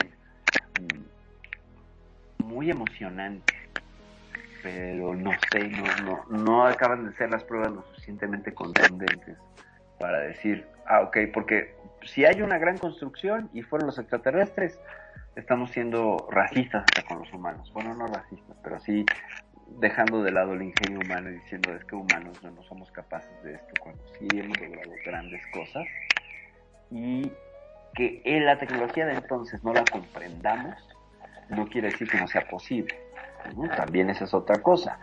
mm, 0.80 2.46
muy 2.46 2.72
emocionante, 2.72 3.54
pero 4.64 5.16
no 5.16 5.32
sé, 5.52 5.70
no, 5.70 5.86
no, 6.04 6.26
no 6.30 6.66
acaban 6.66 7.06
de 7.06 7.14
ser 7.14 7.30
las 7.30 7.44
pruebas 7.44 7.72
lo 7.72 7.84
suficientemente 7.84 8.54
contundentes 8.54 9.38
para 10.00 10.20
decir, 10.22 10.66
ah, 10.88 11.02
ok, 11.02 11.18
porque 11.34 11.76
si 12.04 12.26
hay 12.26 12.42
una 12.42 12.58
gran 12.58 12.78
construcción 12.78 13.50
y 13.54 13.62
fueron 13.62 13.88
los 13.88 14.00
extraterrestres, 14.00 14.80
estamos 15.40 15.72
siendo 15.72 16.28
racistas 16.30 16.84
hasta 16.84 17.08
con 17.08 17.20
los 17.20 17.34
humanos. 17.34 17.72
Bueno, 17.74 17.94
no 17.96 18.08
racistas, 18.08 18.58
pero 18.64 18.80
sí 18.80 19.06
dejando 19.80 20.24
de 20.24 20.32
lado 20.32 20.54
el 20.54 20.64
ingenio 20.64 21.00
humano 21.00 21.30
y 21.30 21.34
diciendo 21.34 21.74
es 21.76 21.84
que 21.86 21.96
humanos 21.96 22.42
no, 22.44 22.52
no 22.52 22.64
somos 22.64 22.92
capaces 22.92 23.32
de 23.44 23.54
esto 23.54 23.74
cuando 23.80 24.04
sí 24.18 24.28
hemos 24.34 24.60
logrado 24.60 24.92
grandes 25.06 25.42
cosas 25.54 25.86
y 26.90 27.32
que 27.94 28.22
en 28.26 28.46
la 28.46 28.58
tecnología 28.58 29.06
de 29.06 29.14
entonces 29.14 29.64
no 29.64 29.74
la 29.74 29.84
comprendamos 29.92 30.76
no 31.50 31.68
quiere 31.68 31.90
decir 31.90 32.08
que 32.08 32.20
no 32.20 32.28
sea 32.28 32.48
posible. 32.48 32.96
También 33.76 34.10
esa 34.10 34.26
es 34.26 34.34
otra 34.34 34.62
cosa. 34.62 35.00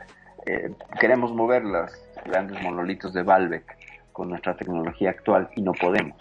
Eh, 0.46 0.70
queremos 1.00 1.32
mover 1.32 1.64
las 1.64 1.92
grandes 2.24 2.62
monolitos 2.62 3.12
de 3.12 3.22
Baalbek 3.22 3.76
con 4.12 4.30
nuestra 4.30 4.56
tecnología 4.56 5.10
actual 5.10 5.50
y 5.56 5.62
no 5.62 5.72
podemos. 5.72 6.16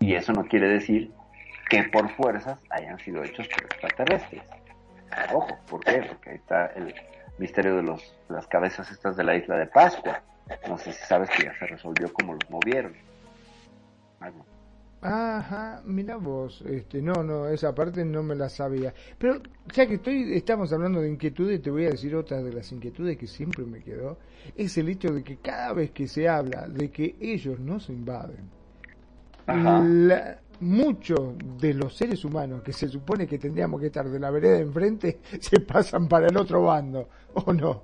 Y 0.00 0.14
eso 0.14 0.32
no 0.32 0.44
quiere 0.44 0.68
decir 0.68 1.12
que 1.68 1.82
por 1.84 2.08
fuerzas 2.16 2.58
hayan 2.70 2.98
sido 2.98 3.22
hechos 3.22 3.46
por 3.48 3.64
extraterrestres. 3.64 4.42
Ojo, 5.32 5.56
¿por 5.68 5.84
qué? 5.84 6.02
Porque 6.08 6.30
ahí 6.30 6.36
está 6.36 6.66
el 6.68 6.94
misterio 7.38 7.76
de 7.76 7.82
los, 7.82 8.14
las 8.28 8.46
cabezas 8.46 8.90
estas 8.90 9.16
de 9.16 9.24
la 9.24 9.36
isla 9.36 9.56
de 9.56 9.66
Pascua. 9.66 10.22
No 10.68 10.78
sé 10.78 10.92
si 10.92 11.04
sabes 11.04 11.28
que 11.30 11.44
ya 11.44 11.52
se 11.58 11.66
resolvió 11.66 12.12
cómo 12.12 12.34
los 12.34 12.48
movieron. 12.50 12.94
Algo. 14.20 14.44
Ajá, 15.00 15.80
mira 15.84 16.16
vos, 16.16 16.60
este, 16.62 17.00
no, 17.00 17.22
no, 17.22 17.46
esa 17.46 17.72
parte 17.72 18.04
no 18.04 18.24
me 18.24 18.34
la 18.34 18.48
sabía. 18.48 18.92
Pero 19.16 19.40
ya 19.72 19.86
que 19.86 19.94
estoy, 19.94 20.34
estamos 20.34 20.72
hablando 20.72 21.00
de 21.00 21.08
inquietudes, 21.08 21.62
te 21.62 21.70
voy 21.70 21.86
a 21.86 21.90
decir 21.90 22.16
otra 22.16 22.42
de 22.42 22.52
las 22.52 22.72
inquietudes 22.72 23.16
que 23.16 23.28
siempre 23.28 23.64
me 23.64 23.80
quedó, 23.80 24.18
es 24.56 24.76
el 24.76 24.88
hecho 24.88 25.12
de 25.12 25.22
que 25.22 25.36
cada 25.36 25.72
vez 25.72 25.92
que 25.92 26.08
se 26.08 26.28
habla 26.28 26.66
de 26.66 26.90
que 26.90 27.14
ellos 27.20 27.60
nos 27.60 27.88
invaden, 27.90 28.50
Ajá. 29.46 29.84
la- 29.84 30.38
muchos 30.60 31.20
de 31.60 31.74
los 31.74 31.94
seres 31.96 32.24
humanos 32.24 32.62
que 32.62 32.72
se 32.72 32.88
supone 32.88 33.26
que 33.26 33.38
tendríamos 33.38 33.80
que 33.80 33.86
estar 33.86 34.08
de 34.08 34.18
la 34.18 34.30
vereda 34.30 34.56
de 34.56 34.62
enfrente 34.62 35.18
se 35.40 35.60
pasan 35.60 36.08
para 36.08 36.26
el 36.28 36.36
otro 36.36 36.62
bando, 36.64 37.08
¿o 37.34 37.52
no? 37.52 37.82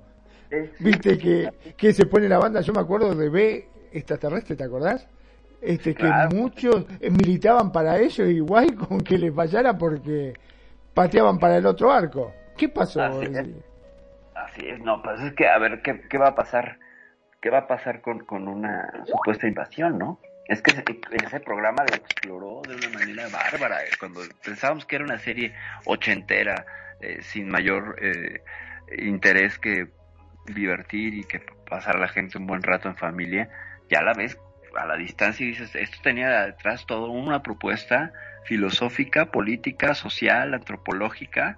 Viste 0.79 1.17
que, 1.17 1.51
que 1.75 1.91
se 1.93 2.05
pone 2.05 2.29
la 2.29 2.37
banda, 2.37 2.61
yo 2.61 2.71
me 2.73 2.79
acuerdo 2.81 3.13
de 3.15 3.29
B 3.29 3.67
extraterrestre, 3.91 4.55
¿te 4.55 4.63
acordás? 4.63 5.07
Este, 5.61 5.95
que 5.95 6.03
Claro. 6.03 6.35
muchos 6.35 6.85
eh, 6.99 7.09
militaban 7.09 7.71
para 7.71 7.97
ellos 7.97 8.29
igual 8.29 8.75
con 8.87 9.01
que 9.01 9.17
les 9.17 9.33
fallara 9.33 9.77
porque 9.77 10.33
pateaban 10.93 11.39
para 11.39 11.57
el 11.57 11.65
otro 11.65 11.91
arco. 11.91 12.31
¿Qué 12.55 12.69
pasó? 12.69 13.01
Así 13.01 13.25
es. 13.25 13.47
Así 14.35 14.67
es, 14.67 14.79
no, 14.81 15.01
pues 15.01 15.19
es 15.21 15.33
que 15.33 15.47
a 15.47 15.57
ver 15.57 15.81
qué, 15.81 16.01
qué 16.09 16.17
va 16.17 16.29
a 16.29 16.35
pasar, 16.35 16.77
qué 17.41 17.49
va 17.49 17.59
a 17.59 17.67
pasar 17.67 18.01
con, 18.01 18.19
con 18.25 18.47
una 18.47 19.03
supuesta 19.05 19.47
invasión, 19.47 19.97
¿no? 19.97 20.19
Es 20.47 20.61
que 20.61 20.71
ese, 20.71 21.39
programa 21.39 21.83
lo 21.83 21.95
exploró 21.95 22.61
de 22.67 22.75
una 22.75 22.89
manera 22.89 23.27
bárbara. 23.29 23.83
eh, 23.83 23.89
Cuando 23.99 24.21
pensábamos 24.43 24.85
que 24.85 24.97
era 24.97 25.05
una 25.05 25.17
serie 25.17 25.53
ochentera, 25.85 26.65
eh, 27.01 27.21
sin 27.21 27.49
mayor 27.49 27.97
eh, 28.01 28.43
interés 28.97 29.57
que 29.57 29.87
divertir 30.45 31.15
y 31.15 31.23
que 31.23 31.41
pasar 31.69 31.95
a 31.97 31.99
la 31.99 32.07
gente 32.07 32.37
un 32.37 32.45
buen 32.45 32.61
rato 32.61 32.87
en 32.87 32.95
familia, 32.95 33.49
ya 33.89 34.01
la 34.01 34.13
ves 34.13 34.37
a 34.75 34.85
la 34.85 34.97
distancia 34.97 35.45
y 35.45 35.49
dices, 35.49 35.73
esto 35.75 35.97
tenía 36.03 36.45
detrás 36.45 36.85
todo 36.85 37.09
una 37.09 37.41
propuesta 37.41 38.11
filosófica, 38.43 39.31
política, 39.31 39.95
social, 39.95 40.53
antropológica, 40.53 41.57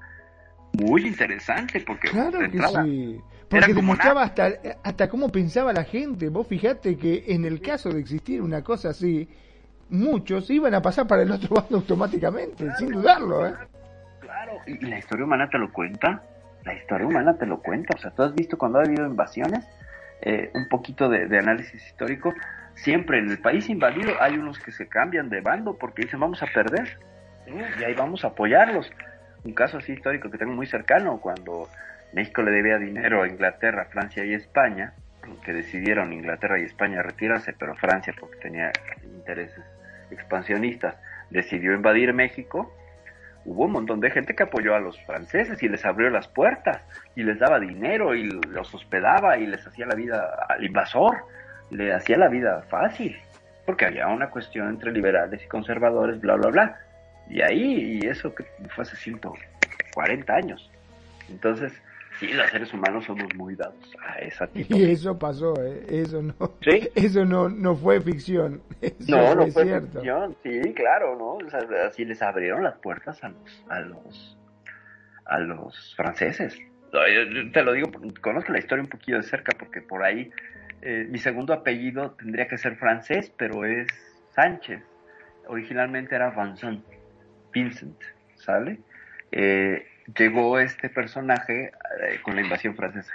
muy 0.73 1.05
interesante, 1.05 1.81
porque 1.81 2.09
Claro 2.09 2.39
que 2.39 2.61
sí. 2.61 3.21
Porque 3.49 3.73
demostraba 3.73 4.23
hasta, 4.23 4.51
hasta 4.83 5.07
cómo 5.09 5.29
pensaba 5.29 5.71
la 5.71 5.83
gente. 5.83 6.29
Vos 6.29 6.47
fijate 6.47 6.97
que 6.97 7.25
en 7.27 7.45
el 7.45 7.61
caso 7.61 7.89
de 7.89 7.99
existir 7.99 8.41
una 8.41 8.61
cosa 8.61 8.89
así, 8.89 9.29
muchos 9.89 10.49
iban 10.49 10.73
a 10.73 10.81
pasar 10.81 11.07
para 11.07 11.21
el 11.21 11.31
otro 11.31 11.55
bando 11.55 11.77
automáticamente, 11.77 12.69
sin 12.77 12.91
dudarlo, 12.91 13.47
¿eh? 13.47 13.53
Claro, 14.19 14.53
y, 14.65 14.85
y 14.85 14.89
la 14.89 14.99
historia 14.99 15.25
humana 15.25 15.49
te 15.49 15.57
lo 15.57 15.71
cuenta. 15.71 16.21
La 16.65 16.73
historia 16.73 17.07
humana 17.07 17.37
te 17.37 17.45
lo 17.45 17.61
cuenta. 17.61 17.95
O 17.95 17.99
sea, 17.99 18.11
tú 18.11 18.23
has 18.23 18.35
visto 18.35 18.57
cuando 18.57 18.79
ha 18.79 18.83
habido 18.83 19.05
invasiones, 19.05 19.65
eh, 20.21 20.51
un 20.53 20.67
poquito 20.67 21.07
de, 21.07 21.27
de 21.27 21.37
análisis 21.39 21.85
histórico. 21.85 22.33
Siempre 22.73 23.19
en 23.19 23.29
el 23.29 23.39
país 23.39 23.69
invadido 23.69 24.11
hay 24.19 24.37
unos 24.37 24.59
que 24.59 24.71
se 24.71 24.87
cambian 24.87 25.29
de 25.29 25.41
bando 25.41 25.77
porque 25.77 26.03
dicen 26.03 26.19
vamos 26.19 26.43
a 26.43 26.47
perder. 26.47 26.99
¿sí? 27.45 27.53
Y 27.79 27.83
ahí 27.83 27.93
vamos 27.93 28.25
a 28.25 28.27
apoyarlos. 28.27 28.91
Un 29.43 29.53
caso 29.53 29.77
así 29.77 29.93
histórico 29.93 30.29
que 30.29 30.37
tengo 30.37 30.53
muy 30.53 30.67
cercano, 30.67 31.19
cuando 31.19 31.69
México 32.13 32.41
le 32.41 32.51
debía 32.51 32.77
dinero 32.77 33.23
a 33.23 33.27
Inglaterra, 33.27 33.85
Francia 33.91 34.25
y 34.25 34.33
España, 34.33 34.93
que 35.43 35.53
decidieron 35.53 36.13
Inglaterra 36.13 36.59
y 36.59 36.63
España 36.63 37.01
retirarse, 37.01 37.53
pero 37.53 37.75
Francia, 37.75 38.13
porque 38.19 38.37
tenía 38.37 38.71
intereses 39.03 39.63
expansionistas, 40.09 40.95
decidió 41.29 41.73
invadir 41.73 42.13
México 42.13 42.73
hubo 43.47 43.63
un 43.63 43.71
montón 43.71 44.01
de 44.01 44.11
gente 44.11 44.35
que 44.35 44.43
apoyó 44.43 44.75
a 44.75 44.79
los 44.79 44.99
franceses 45.05 45.63
y 45.63 45.69
les 45.69 45.83
abrió 45.85 46.09
las 46.09 46.27
puertas 46.27 46.81
y 47.15 47.23
les 47.23 47.39
daba 47.39 47.59
dinero 47.59 48.13
y 48.13 48.29
los 48.29 48.73
hospedaba 48.75 49.37
y 49.37 49.47
les 49.47 49.65
hacía 49.65 49.85
la 49.85 49.95
vida 49.95 50.45
al 50.49 50.63
invasor, 50.63 51.23
le 51.71 51.93
hacía 51.93 52.17
la 52.17 52.27
vida 52.27 52.61
fácil, 52.69 53.17
porque 53.65 53.85
había 53.85 54.07
una 54.07 54.29
cuestión 54.29 54.67
entre 54.67 54.91
liberales 54.91 55.43
y 55.43 55.47
conservadores, 55.47 56.19
bla, 56.19 56.35
bla, 56.35 56.49
bla. 56.49 56.79
Y 57.29 57.41
ahí, 57.41 57.99
y 58.01 58.07
eso 58.07 58.33
que 58.33 58.45
fue 58.69 58.83
hace 58.83 58.95
140 58.95 60.33
años. 60.33 60.71
Entonces, 61.29 61.73
sí, 62.19 62.27
los 62.27 62.49
seres 62.49 62.73
humanos 62.73 63.05
somos 63.05 63.33
muy 63.35 63.55
dados 63.55 63.75
a 64.01 64.19
esa 64.19 64.47
tipo. 64.47 64.75
Y 64.77 64.91
eso 64.91 65.17
pasó, 65.19 65.53
¿eh? 65.61 65.83
Eso 65.89 66.21
no, 66.21 66.33
¿Sí? 66.61 66.89
eso 66.95 67.25
no, 67.25 67.49
no 67.49 67.75
fue 67.75 67.99
ficción. 68.01 68.61
Eso 68.81 69.17
No, 69.17 69.35
no 69.35 69.47
fue 69.47 69.65
cierto. 69.65 69.99
ficción, 69.99 70.35
sí, 70.43 70.73
claro, 70.73 71.15
¿no? 71.17 71.33
O 71.45 71.49
sea, 71.49 71.59
así 71.87 72.05
les 72.05 72.21
abrieron 72.21 72.63
las 72.63 72.77
puertas 72.79 73.21
a 73.23 73.29
los, 73.29 73.65
a 73.69 73.79
los, 73.81 74.37
a 75.25 75.39
los 75.39 75.95
franceses. 75.95 76.57
Yo- 76.93 77.51
te 77.51 77.61
lo 77.63 77.73
digo, 77.73 77.91
conozco 78.21 78.51
la 78.53 78.59
historia 78.59 78.83
un 78.83 78.89
poquillo 78.89 79.17
de 79.17 79.23
cerca 79.23 79.51
porque 79.59 79.81
por 79.81 80.03
ahí 80.03 80.31
eh, 80.81 81.05
mi 81.09 81.17
segundo 81.19 81.53
apellido 81.53 82.11
tendría 82.11 82.47
que 82.47 82.57
ser 82.57 82.77
francés, 82.77 83.31
pero 83.37 83.65
es 83.65 83.87
Sánchez. 84.33 84.81
Originalmente 85.47 86.15
era 86.15 86.29
Vincent, 86.31 86.83
Vincent, 87.57 87.99
¿sale? 88.35 88.79
Eh, 89.31 89.87
llegó 90.15 90.59
este 90.59 90.89
personaje 90.89 91.71
eh, 92.01 92.19
con 92.21 92.35
la 92.35 92.41
invasión 92.41 92.75
francesa. 92.75 93.13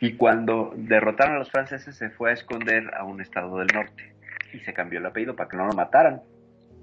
Y 0.00 0.14
cuando 0.14 0.72
derrotaron 0.76 1.36
a 1.36 1.38
los 1.38 1.50
franceses 1.50 1.96
se 1.96 2.10
fue 2.10 2.30
a 2.30 2.34
esconder 2.34 2.94
a 2.94 3.04
un 3.04 3.20
estado 3.20 3.58
del 3.58 3.68
norte 3.74 4.12
y 4.52 4.60
se 4.60 4.72
cambió 4.72 5.00
el 5.00 5.06
apellido 5.06 5.34
para 5.34 5.48
que 5.48 5.56
no 5.56 5.66
lo 5.66 5.72
mataran. 5.72 6.22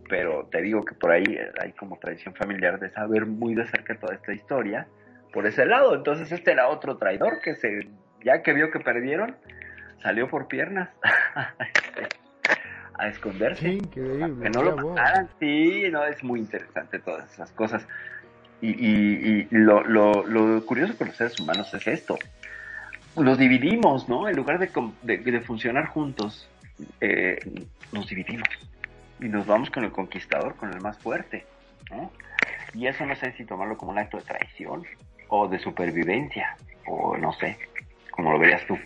Pero 0.10 0.49
te 0.52 0.61
digo 0.61 0.84
que 0.84 0.94
por 0.94 1.11
ahí 1.11 1.23
eh, 1.23 1.52
hay 1.61 1.72
como 1.72 1.98
tradición 1.98 2.34
familiar 2.36 2.80
de 2.80 2.90
saber 2.90 3.26
muy 3.26 3.56
de 3.56 3.65
cerca 3.68 3.95
toda 3.95 4.15
esta 4.15 4.34
historia 4.34 4.88
por 5.32 5.48
ese 5.48 5.65
lado. 5.65 5.95
Entonces 5.95 6.32
este 6.34 6.52
era 6.52 6.68
otro 6.68 6.98
traidor 6.98 7.40
que 7.40 7.56
se, 7.56 7.88
ya 8.26 8.41
que 8.41 8.52
vio 8.52 8.72
que 8.72 8.82
perdieron, 8.82 9.38
salió 10.02 10.28
por 10.28 10.48
piernas 10.48 10.90
a 12.98 13.08
esconderse. 13.08 13.74
Increíble. 13.74 14.44
Que 14.44 14.50
no 14.50 14.64
lo 14.64 14.76
mataran. 14.76 15.30
Sí, 15.40 15.86
no, 15.92 16.04
es 16.06 16.24
muy 16.24 16.40
interesante 16.40 17.00
todas 17.00 17.32
esas 17.34 17.52
cosas. 17.52 17.88
Y, 18.62 18.70
y, 18.70 19.48
y 19.52 19.56
lo, 19.56 19.84
lo, 19.84 20.26
lo 20.26 20.66
curioso 20.66 20.96
con 20.98 21.08
los 21.08 21.18
seres 21.18 21.40
humanos 21.40 21.74
es 21.74 21.88
esto. 21.88 22.18
Los 23.18 23.38
dividimos, 23.38 24.08
¿no? 24.08 24.30
En 24.30 24.36
lugar 24.36 24.60
de, 24.60 25.18
de 25.18 25.42
funcionar 25.42 25.88
juntos, 25.88 26.50
eh, 27.02 27.40
nos 27.92 28.08
dividimos. 28.08 28.48
Y 29.20 29.26
nos 29.26 29.46
vamos 29.46 29.70
con 29.70 29.84
el 29.84 29.92
conquistador, 29.92 30.56
con 30.56 30.74
el 30.74 30.82
más 30.82 30.98
fuerte, 30.98 31.46
¿no? 31.92 32.12
Y 32.74 32.88
eso 32.88 33.06
no 33.06 33.16
sé 33.16 33.34
si 33.34 33.46
tomarlo 33.46 33.78
como 33.78 33.92
un 33.92 34.00
acto 34.00 34.18
de 34.18 34.24
traición 34.24 34.84
o 35.28 35.48
de 35.48 35.60
supervivencia, 35.60 36.56
o 36.88 37.18
no 37.18 37.34
sé, 37.34 37.58
como 38.12 38.32
lo 38.32 38.40
verías 38.40 38.66
tú. 38.66 38.78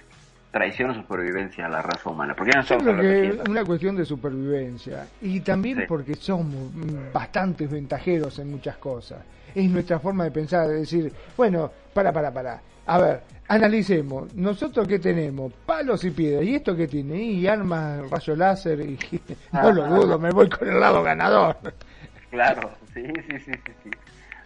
Traición 0.55 0.91
o 0.91 0.93
supervivencia 0.93 1.65
a 1.65 1.69
la 1.69 1.81
raza 1.81 2.09
humana. 2.09 2.33
Porque 2.33 2.53
ya 2.53 2.61
no 2.61 2.65
Yo 2.65 2.77
creo 2.77 2.97
que 2.97 3.27
es 3.27 3.49
una 3.49 3.65
cuestión 3.65 3.93
de 3.97 4.05
supervivencia 4.05 5.05
y 5.21 5.41
también 5.41 5.79
Sí. 5.79 5.83
porque 5.85 6.15
somos 6.15 6.71
bastantes 7.11 7.69
ventajeros 7.69 8.39
en 8.39 8.51
muchas 8.51 8.77
cosas. 8.77 9.19
Es 9.53 9.69
nuestra 9.69 9.99
forma 9.99 10.23
de 10.23 10.31
pensar, 10.31 10.69
de 10.69 10.75
decir, 10.75 11.11
bueno, 11.35 11.69
para, 11.93 12.13
para, 12.13 12.31
para. 12.33 12.61
A 12.85 12.97
ver, 12.97 13.21
analicemos. 13.49 14.33
¿Nosotros 14.33 14.87
qué 14.87 14.97
tenemos? 14.97 15.51
Palos 15.65 16.05
y 16.05 16.11
piedras. 16.11 16.45
¿Y 16.45 16.55
esto 16.55 16.73
qué 16.73 16.87
tiene? 16.87 17.21
Y 17.21 17.47
armas, 17.47 18.09
rayo 18.09 18.37
láser. 18.37 18.79
Y... 18.79 18.97
No 19.51 19.73
lo 19.73 19.87
dudo, 19.87 20.17
me 20.17 20.29
voy 20.29 20.47
con 20.47 20.69
el 20.69 20.79
lado 20.79 21.03
ganador. 21.03 21.57
Claro, 22.29 22.71
sí, 22.93 23.03
sí, 23.03 23.39
sí, 23.39 23.51
sí, 23.65 23.71
sí. 23.83 23.89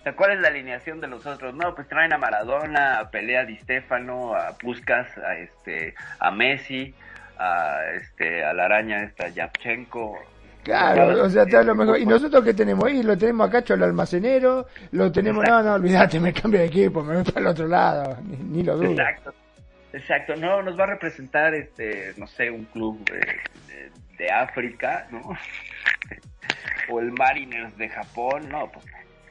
Sea, 0.10 0.15
¿cuál 0.15 0.31
es 0.31 0.40
la 0.40 0.48
alineación 0.48 0.99
de 1.02 1.07
los 1.07 1.23
otros? 1.27 1.53
No, 1.53 1.76
pues 1.76 1.88
traen 1.88 2.14
a 2.14 2.18
Maradona, 2.18 2.99
a 2.99 3.11
Pelea 3.11 3.45
Di 3.45 3.57
Stefano, 3.57 4.34
a 4.34 4.57
Puskas, 4.57 5.07
a 5.19 5.38
este, 5.38 5.94
a 6.19 6.31
Messi, 6.31 6.95
a 7.38 7.77
este, 7.95 8.44
a 8.44 8.53
la 8.53 8.65
araña 8.65 9.03
esta 9.03 9.27
Yapchenko. 9.27 10.18
Claro, 10.64 11.26
o 11.26 11.30
sea, 11.30 11.44
está 11.44 11.61
lo 11.61 11.76
mejor. 11.76 11.99
¿Y 11.99 12.07
nosotros 12.07 12.44
qué 12.44 12.56
tenemos 12.56 12.86
ahí? 12.86 13.03
Lo 13.03 13.15
tenemos 13.18 13.48
a 13.48 13.52
Cacho 13.52 13.76
el 13.76 13.84
almacenero, 13.84 14.65
lo 14.94 15.11
tenemos... 15.11 15.48
No, 15.48 15.61
no, 15.61 15.73
olvídate, 15.76 16.19
me 16.19 16.34
cambio 16.34 16.60
de 16.60 16.65
equipo, 16.65 17.03
me 17.03 17.15
voy 17.15 17.23
para 17.23 17.41
el 17.41 17.48
otro 17.48 17.68
lado, 17.68 18.18
ni, 18.23 18.38
ni 18.38 18.64
lo 18.64 18.77
dudo. 18.77 18.90
Exacto, 18.90 19.34
exacto. 19.94 20.36
No, 20.38 20.64
nos 20.64 20.80
va 20.80 20.86
a 20.86 20.88
representar, 20.88 21.53
este, 21.53 22.14
no 22.18 22.26
sé, 22.26 22.49
un 22.49 22.65
club 22.65 22.99
eh, 23.14 23.38
de, 23.68 24.26
de 24.26 24.31
África, 24.31 25.07
¿no? 25.11 25.22
o 26.90 26.99
el 26.99 27.11
Mariners 27.11 27.77
de 27.77 27.90
Japón, 27.90 28.49
no, 28.49 28.72
pues 28.72 28.86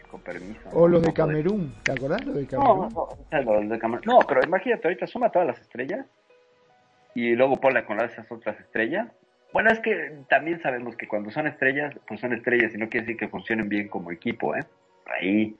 con 0.08 0.20
permiso. 0.20 0.68
O 0.72 0.80
¿no? 0.82 0.88
los 0.88 1.02
de 1.02 1.08
No 1.08 1.14
Camerún, 1.14 1.74
¿te 1.82 1.92
acordás 1.92 2.24
los 2.24 2.34
de 2.34 2.42
No, 2.42 2.48
Camerún? 2.48 2.88
no, 2.94 3.00
o 3.02 3.18
sea, 3.30 3.40
los 3.42 3.68
de 3.68 3.78
Camerún. 3.78 4.04
No, 4.06 4.18
pero 4.26 4.40
imagínate, 4.44 4.88
ahorita 4.88 5.06
suma 5.06 5.30
todas 5.30 5.46
las 5.48 5.60
estrellas 5.60 6.06
y 7.14 7.34
luego 7.34 7.56
ponla 7.56 7.84
con 7.84 8.00
esas 8.00 8.30
otras 8.30 8.58
estrellas. 8.60 9.08
Bueno, 9.52 9.70
es 9.70 9.80
que 9.80 10.12
también 10.28 10.60
sabemos 10.60 10.94
que 10.96 11.08
cuando 11.08 11.30
son 11.30 11.46
estrellas, 11.46 11.94
pues 12.06 12.20
son 12.20 12.32
estrellas 12.32 12.74
y 12.74 12.78
no 12.78 12.88
quiere 12.88 13.06
decir 13.06 13.16
que 13.18 13.28
funcionen 13.28 13.68
bien 13.68 13.88
como 13.88 14.10
equipo, 14.12 14.54
¿eh? 14.54 14.64
Ahí, 15.06 15.56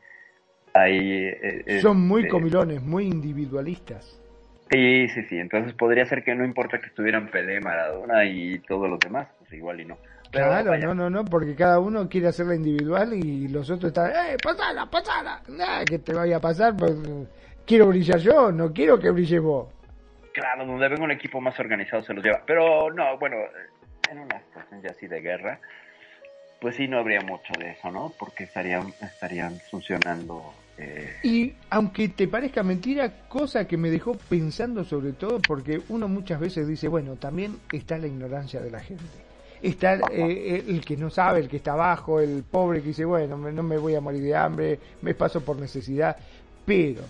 ahí... 0.75 1.25
eh, 1.41 1.81
Son 1.81 2.07
muy 2.07 2.21
este, 2.23 2.31
comilones, 2.33 2.83
muy 2.83 3.07
individualistas. 3.07 4.21
Sí, 4.71 5.09
sí, 5.09 5.23
sí. 5.25 5.39
Entonces 5.39 5.73
podría 5.73 6.05
ser 6.05 6.23
que 6.23 6.35
no 6.35 6.45
importa 6.45 6.79
que 6.79 6.87
estuvieran 6.89 7.31
Pelé, 7.31 7.61
Maradona 7.61 8.27
y 8.27 8.59
todos 8.59 8.91
los 8.91 9.01
demás, 9.01 9.29
pues 9.39 9.51
igual 9.55 9.81
y 9.81 9.87
no. 9.87 9.97
Claro, 10.31 10.77
no, 10.77 10.95
no, 10.95 11.09
no, 11.11 11.25
porque 11.25 11.55
cada 11.55 11.79
uno 11.79 12.09
quiere 12.09 12.29
hacerla 12.29 12.55
individual 12.55 13.15
y 13.15 13.49
los 13.49 13.71
otros 13.71 13.89
están, 13.89 14.11
¡eh, 14.11 14.37
pasala, 14.43 14.87
pasala! 14.87 15.43
Nada, 15.49 15.85
que 15.85 15.99
te 15.99 16.13
vaya 16.13 16.37
a 16.37 16.41
pasar, 16.41 16.77
pues 16.77 16.95
quiero 17.67 17.87
brillar 17.87 18.19
yo, 18.19 18.53
no 18.53 18.73
quiero 18.73 18.99
que 18.99 19.11
brille 19.11 19.39
vos. 19.39 19.69
Claro, 20.33 20.67
donde 20.67 20.89
venga 20.89 21.03
un 21.05 21.11
equipo 21.13 21.41
más 21.41 21.59
organizado 21.59 22.03
se 22.03 22.13
los 22.15 22.23
lleva. 22.23 22.43
Pero 22.47 22.91
no, 22.93 23.19
bueno, 23.19 23.37
en 24.11 24.19
una 24.19 24.39
situación 24.41 24.83
ya 24.83 24.91
así 24.91 25.07
de 25.07 25.21
guerra, 25.21 25.61
pues 26.61 26.77
sí 26.77 26.87
no 26.87 26.99
habría 26.99 27.21
mucho 27.23 27.53
de 27.59 27.71
eso, 27.71 27.91
¿no? 27.91 28.13
Porque 28.19 28.45
estarían, 28.45 28.93
estarían 29.01 29.59
funcionando. 29.71 30.53
eh, 30.77 31.17
Y 31.23 31.55
aunque 31.71 32.09
te 32.11 32.29
parezca 32.29 32.63
mentira, 32.63 33.11
cosa 33.29 33.67
que 33.67 33.77
me 33.77 33.91
dejó 33.91 34.13
pensando 34.29 34.85
sobre 34.85 35.13
todo, 35.13 35.39
porque 35.41 35.81
uno 35.89 36.07
muchas 36.07 36.39
veces 36.39 36.69
dice, 36.69 36.87
bueno, 36.89 37.17
también 37.17 37.57
está 37.73 37.97
la 37.99 38.07
ignorancia 38.09 38.61
de 38.61 38.71
la 38.71 38.81
gente. 38.81 39.05
Está 39.63 39.95
eh, 40.13 40.65
el 40.69 40.85
que 40.85 40.97
no 40.97 41.11
sabe, 41.11 41.41
el 41.41 41.49
que 41.49 41.57
está 41.57 41.73
abajo, 41.73 42.21
el 42.21 42.45
pobre 42.49 42.81
que 42.81 42.89
dice, 42.89 43.05
bueno, 43.05 43.37
me- 43.37 43.53
no 43.53 43.63
me 43.63 43.77
voy 43.79 43.95
a 43.95 44.01
morir 44.01 44.23
de 44.23 44.37
hambre, 44.37 44.79
me 45.03 45.15
paso 45.15 45.41
por 45.45 45.57
necesidad. 45.59 46.17
Pero 46.65 47.03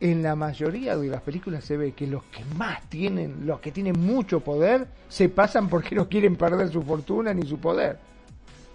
en 0.00 0.22
la 0.22 0.34
mayoría 0.34 0.96
de 0.96 1.08
las 1.08 1.20
películas 1.22 1.64
se 1.64 1.76
ve 1.76 1.92
que 1.92 2.06
los 2.06 2.22
que 2.24 2.44
más 2.56 2.80
tienen, 2.88 3.46
los 3.46 3.60
que 3.60 3.70
tienen 3.72 3.98
mucho 3.98 4.40
poder, 4.40 4.86
se 5.08 5.28
pasan 5.28 5.68
porque 5.68 5.94
no 5.94 6.08
quieren 6.08 6.36
perder 6.36 6.68
su 6.68 6.82
fortuna 6.82 7.32
ni 7.34 7.42
su 7.46 7.58
poder. 7.58 7.98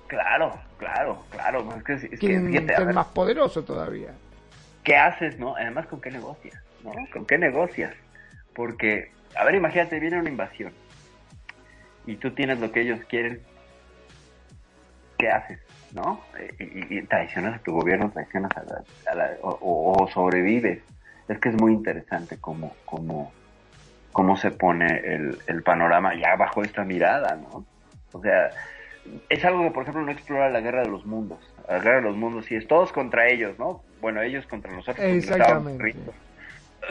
Claro, 0.08 0.54
claro, 0.78 1.24
claro. 1.30 1.68
Es 1.78 1.84
que, 1.84 1.94
es 2.14 2.20
Quieren 2.20 2.68
ser 2.68 2.94
más 2.94 3.08
poderosos 3.08 3.66
todavía. 3.66 4.10
¿qué 4.84 4.96
haces, 4.96 5.38
no? 5.38 5.56
Además, 5.56 5.86
¿con 5.88 6.02
qué 6.02 6.10
negocias? 6.10 6.56
¿No? 6.84 6.92
¿Con 7.14 7.26
qué 7.26 7.38
negocias? 7.38 7.94
Porque, 8.56 9.12
a 9.36 9.44
ver, 9.44 9.56
imagínate, 9.56 10.00
viene 10.00 10.20
una 10.20 10.30
invasión 10.30 10.72
y 12.10 12.16
tú 12.16 12.32
tienes 12.32 12.60
lo 12.60 12.72
que 12.72 12.82
ellos 12.82 13.00
quieren. 13.08 13.40
¿Qué 15.18 15.30
haces? 15.30 15.60
¿No? 15.94 16.24
Eh, 16.40 16.88
Y, 16.90 17.02
traicionas 17.04 17.60
a 17.60 17.64
tu 17.64 17.74
gobierno, 17.74 18.10
traicionas 18.10 18.52
a 18.58 18.64
la, 18.64 18.84
a 19.12 19.16
la- 19.16 19.38
o, 19.42 20.08
sobrevives. 20.12 20.82
Es 21.28 21.38
que 21.40 21.50
es 21.50 21.56
muy 21.56 21.74
interesante 21.74 22.38
cómo, 22.40 22.76
cómo, 22.86 23.32
cómo 24.12 24.38
se 24.38 24.50
pone 24.50 24.88
el, 24.88 25.38
el 25.46 25.62
panorama 25.62 26.16
ya 26.16 26.36
bajo 26.36 26.64
esta 26.64 26.84
mirada, 26.84 27.36
¿no? 27.36 27.66
O 28.12 28.22
sea, 28.22 28.50
es 29.30 29.46
algo 29.46 29.62
que, 29.64 29.72
por 29.72 29.84
ejemplo, 29.84 30.02
no 30.02 30.12
explora 30.12 30.50
la 30.50 30.62
guerra 30.62 30.82
de 30.82 30.90
los 30.90 31.06
mundos. 31.06 31.40
La 31.68 31.78
guerra 31.78 31.98
de 31.98 32.02
los 32.02 32.16
mundos 32.18 32.46
sí 32.46 32.56
es 32.56 32.68
todos 32.68 32.92
contra 32.92 33.28
ellos, 33.28 33.60
¿no? 33.60 33.84
Bueno, 34.02 34.24
ellos 34.24 34.48
contra 34.48 34.72
nosotros. 34.72 35.06
Exactamente. 35.06 35.96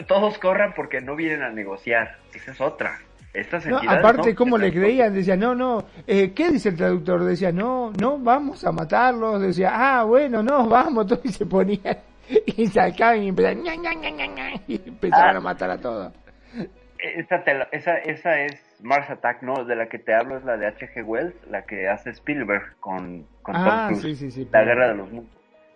Todos 0.07 0.39
corran 0.39 0.73
porque 0.73 1.01
no 1.01 1.17
vienen 1.17 1.41
a 1.41 1.49
negociar. 1.49 2.15
Esa 2.33 2.51
es 2.51 2.61
otra. 2.61 2.99
Estas 3.33 3.65
No, 3.67 3.75
entidades 3.77 3.99
aparte, 3.99 4.33
¿cómo 4.35 4.57
le 4.57 4.71
creían? 4.71 5.13
Decía, 5.13 5.35
no, 5.37 5.53
no, 5.53 5.83
eh, 6.07 6.33
¿qué 6.33 6.49
dice 6.49 6.69
el 6.69 6.75
traductor? 6.75 7.23
Decía, 7.23 7.51
no, 7.51 7.91
no, 7.99 8.17
vamos 8.17 8.65
a 8.65 8.71
matarlos. 8.71 9.39
Decía, 9.41 9.71
ah, 9.73 10.03
bueno, 10.03 10.41
no, 10.41 10.67
vamos, 10.69 11.05
todos 11.07 11.23
y 11.25 11.29
se 11.29 11.45
ponían 11.45 11.97
y 12.45 12.65
sacaban 12.67 13.21
y 13.23 13.29
empezaban, 13.29 13.61
ña, 13.63 13.75
ña, 13.75 13.93
ña, 13.93 14.09
ña, 14.09 14.25
ña, 14.27 14.49
y 14.67 14.81
empezaban 14.87 15.35
a 15.37 15.39
matar 15.39 15.69
a 15.71 15.77
todos. 15.79 16.11
Esa, 16.97 17.37
la- 17.45 17.69
esa, 17.71 17.97
esa 17.99 18.41
es 18.41 18.61
Mars 18.81 19.09
Attack, 19.09 19.41
¿no? 19.43 19.63
De 19.63 19.75
la 19.75 19.87
que 19.87 19.99
te 19.99 20.13
hablo 20.13 20.37
es 20.37 20.43
la 20.43 20.57
de 20.57 20.67
H.G. 20.67 21.03
Wells, 21.05 21.33
la 21.49 21.61
que 21.61 21.87
hace 21.87 22.09
Spielberg 22.09 22.75
con, 22.81 23.25
con 23.41 23.53
Tom 23.55 23.63
Ah, 23.65 23.85
Cruise. 23.87 24.01
sí, 24.01 24.15
sí, 24.15 24.31
sí. 24.31 24.49
La 24.51 24.63
guerra 24.63 24.89
de 24.89 24.95
los 24.95 25.09
mundos. 25.11 25.33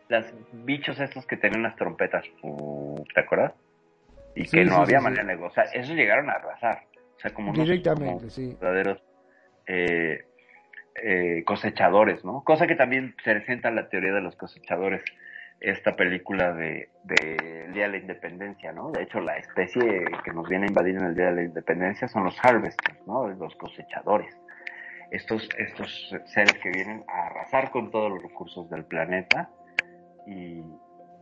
Los 0.10 0.26
bichos 0.66 1.00
estos 1.00 1.26
que 1.26 1.38
tenían 1.38 1.64
las 1.64 1.76
trompetas, 1.78 2.26
¿te 3.14 3.20
acuerdas? 3.22 3.54
Y 4.36 4.44
que 4.50 4.66
no 4.66 4.78
había 4.82 5.00
manera 5.00 5.22
de 5.24 5.30
negociar. 5.36 5.68
Esos 5.74 5.96
llegaron 5.96 6.30
a 6.30 6.34
arrasar. 6.34 6.82
Sea, 7.24 7.34
como 7.34 7.54
Directamente, 7.54 8.18
como 8.18 8.30
sí. 8.30 8.58
verdaderos 8.60 9.02
eh, 9.66 10.26
eh, 11.02 11.44
cosechadores, 11.46 12.26
¿no? 12.26 12.44
Cosa 12.44 12.68
que 12.68 12.76
también 12.76 13.16
se 13.24 13.32
presenta 13.34 13.70
en 13.70 13.76
la 13.76 13.88
teoría 13.88 14.12
de 14.12 14.20
los 14.20 14.36
cosechadores, 14.36 15.02
esta 15.62 15.96
película 15.96 16.52
de, 16.52 16.90
de 17.06 17.64
el 17.68 17.74
Día 17.74 17.86
de 17.86 17.92
la 17.92 17.98
Independencia, 17.98 18.74
¿no? 18.74 18.92
De 18.92 19.04
hecho, 19.04 19.22
la 19.22 19.38
especie 19.38 20.04
que 20.26 20.34
nos 20.34 20.50
viene 20.50 20.66
a 20.66 20.68
invadir 20.68 20.98
en 20.98 21.06
el 21.06 21.16
Día 21.16 21.28
de 21.28 21.36
la 21.36 21.44
Independencia 21.44 22.10
son 22.10 22.26
los 22.26 22.38
harvesters, 22.44 23.00
¿no? 23.08 23.30
Los 23.30 23.56
cosechadores. 23.56 24.38
Estos, 25.10 25.48
estos 25.58 26.14
seres 26.26 26.54
que 26.62 26.72
vienen 26.72 27.06
a 27.08 27.28
arrasar 27.28 27.72
con 27.72 27.90
todos 27.90 28.12
los 28.12 28.22
recursos 28.22 28.70
del 28.70 28.84
planeta 28.84 29.50
y, 30.28 30.62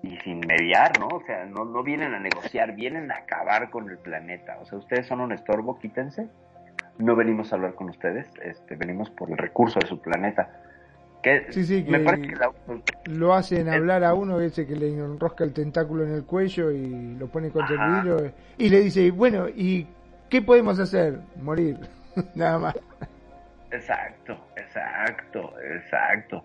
y 0.03 0.17
sin 0.17 0.39
mediar, 0.39 0.99
¿no? 0.99 1.07
O 1.07 1.21
sea, 1.25 1.45
no, 1.45 1.63
no 1.65 1.83
vienen 1.83 2.13
a 2.13 2.19
negociar, 2.19 2.73
vienen 2.75 3.11
a 3.11 3.17
acabar 3.17 3.69
con 3.69 3.89
el 3.89 3.97
planeta. 3.97 4.57
O 4.61 4.65
sea, 4.65 4.77
ustedes 4.79 5.05
son 5.07 5.21
un 5.21 5.31
estorbo, 5.31 5.77
quítense. 5.79 6.27
No 6.97 7.15
venimos 7.15 7.51
a 7.51 7.55
hablar 7.55 7.75
con 7.75 7.89
ustedes, 7.89 8.27
este, 8.43 8.75
venimos 8.75 9.09
por 9.11 9.29
el 9.31 9.37
recurso 9.37 9.79
de 9.79 9.87
su 9.87 9.99
planeta. 10.01 10.49
Que 11.23 11.51
Sí, 11.51 11.65
sí, 11.65 11.85
me 11.87 11.99
que- 11.99 12.03
parece 12.03 12.27
que 12.29 12.35
la- 12.35 12.51
Lo 13.05 13.33
hacen 13.35 13.69
hablar 13.69 14.03
a 14.03 14.15
uno 14.15 14.39
ese 14.41 14.65
que 14.65 14.75
le 14.75 14.89
enrosca 14.91 15.43
el 15.43 15.53
tentáculo 15.53 16.03
en 16.03 16.13
el 16.13 16.25
cuello 16.25 16.71
y 16.71 17.15
lo 17.15 17.27
pone 17.27 17.51
contra 17.51 17.75
Ajá. 17.75 17.85
el 17.85 17.93
vidrio 18.17 18.33
y 18.57 18.69
le 18.69 18.79
dice, 18.79 19.11
bueno, 19.11 19.47
¿y 19.47 19.87
qué 20.29 20.41
podemos 20.41 20.79
hacer? 20.79 21.19
Morir, 21.41 21.77
nada 22.35 22.57
más. 22.57 22.75
Exacto, 23.71 24.47
exacto, 24.57 25.53
exacto. 25.63 26.43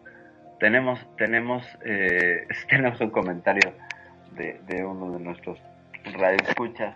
Tenemos, 0.59 1.07
tenemos, 1.17 1.67
eh, 1.85 2.47
tenemos 2.69 3.01
un 3.01 3.11
comentario 3.11 3.73
de, 4.33 4.85
uno 4.85 5.13
de 5.13 5.25
nuestros 5.25 5.59
radioescuchas. 6.05 6.95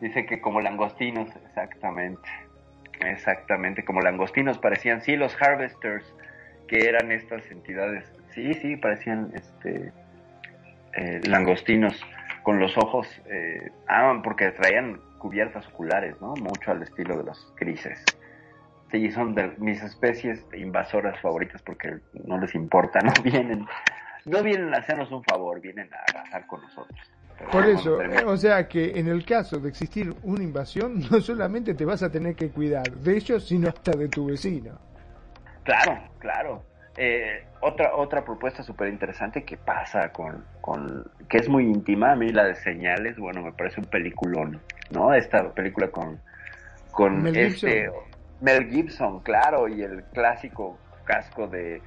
Dice 0.00 0.26
que 0.26 0.40
como 0.40 0.60
langostinos, 0.60 1.28
exactamente, 1.46 2.28
exactamente, 3.00 3.84
como 3.84 4.00
langostinos 4.00 4.58
parecían, 4.58 5.02
sí, 5.02 5.16
los 5.16 5.36
harvesters, 5.40 6.04
que 6.68 6.88
eran 6.88 7.10
estas 7.10 7.50
entidades, 7.50 8.04
sí, 8.30 8.54
sí, 8.54 8.76
parecían, 8.76 9.32
este, 9.34 9.92
eh, 10.94 11.20
langostinos 11.26 12.00
con 12.42 12.60
los 12.60 12.76
ojos, 12.78 13.08
eh, 13.26 13.70
ah, 13.88 14.20
porque 14.22 14.50
traían 14.52 15.00
cubiertas 15.18 15.66
oculares, 15.68 16.14
¿no? 16.20 16.34
Mucho 16.36 16.70
al 16.70 16.82
estilo 16.82 17.16
de 17.16 17.24
los 17.24 17.54
grises. 17.56 18.04
Sí, 18.90 19.10
son 19.10 19.34
de 19.34 19.52
mis 19.58 19.82
especies 19.82 20.44
invasoras 20.56 21.20
favoritas 21.20 21.60
porque 21.62 21.98
no 22.24 22.38
les 22.38 22.54
importa, 22.54 23.00
no 23.04 23.12
vienen, 23.22 23.66
no 24.24 24.42
vienen 24.42 24.74
a 24.74 24.78
hacernos 24.78 25.10
un 25.12 25.22
favor, 25.24 25.60
vienen 25.60 25.88
a 25.92 25.98
arrasar 26.08 26.46
con 26.46 26.62
nosotros. 26.62 26.98
Pero 27.38 27.50
Por 27.50 27.66
eso, 27.66 27.98
o 28.26 28.36
sea 28.36 28.66
que 28.66 28.98
en 28.98 29.06
el 29.06 29.24
caso 29.24 29.58
de 29.58 29.68
existir 29.68 30.12
una 30.22 30.42
invasión, 30.42 31.00
no 31.10 31.20
solamente 31.20 31.74
te 31.74 31.84
vas 31.84 32.02
a 32.02 32.10
tener 32.10 32.34
que 32.34 32.50
cuidar 32.50 32.90
de 32.90 33.16
ellos, 33.16 33.46
sino 33.46 33.68
hasta 33.68 33.92
de 33.92 34.08
tu 34.08 34.26
vecino. 34.26 34.78
Claro, 35.64 35.98
claro. 36.18 36.62
Eh, 36.96 37.44
otra 37.60 37.94
otra 37.94 38.24
propuesta 38.24 38.64
súper 38.64 38.88
interesante 38.88 39.44
que 39.44 39.56
pasa 39.56 40.10
con, 40.10 40.44
con, 40.60 41.08
que 41.28 41.36
es 41.36 41.48
muy 41.48 41.64
íntima, 41.64 42.12
a 42.12 42.16
mí 42.16 42.30
la 42.30 42.44
de 42.44 42.56
señales, 42.56 43.16
bueno, 43.18 43.42
me 43.42 43.52
parece 43.52 43.80
un 43.80 43.86
peliculón, 43.86 44.60
¿no? 44.90 45.14
Esta 45.14 45.52
película 45.52 45.88
con, 45.88 46.20
con 46.90 47.22
Mel 47.22 47.36
este 47.36 47.82
Gibson. 47.82 48.07
Mel 48.40 48.68
Gibson, 48.70 49.20
claro, 49.20 49.68
y 49.68 49.82
el 49.82 50.04
clásico 50.12 50.80
casco 51.04 51.48
de, 51.48 51.82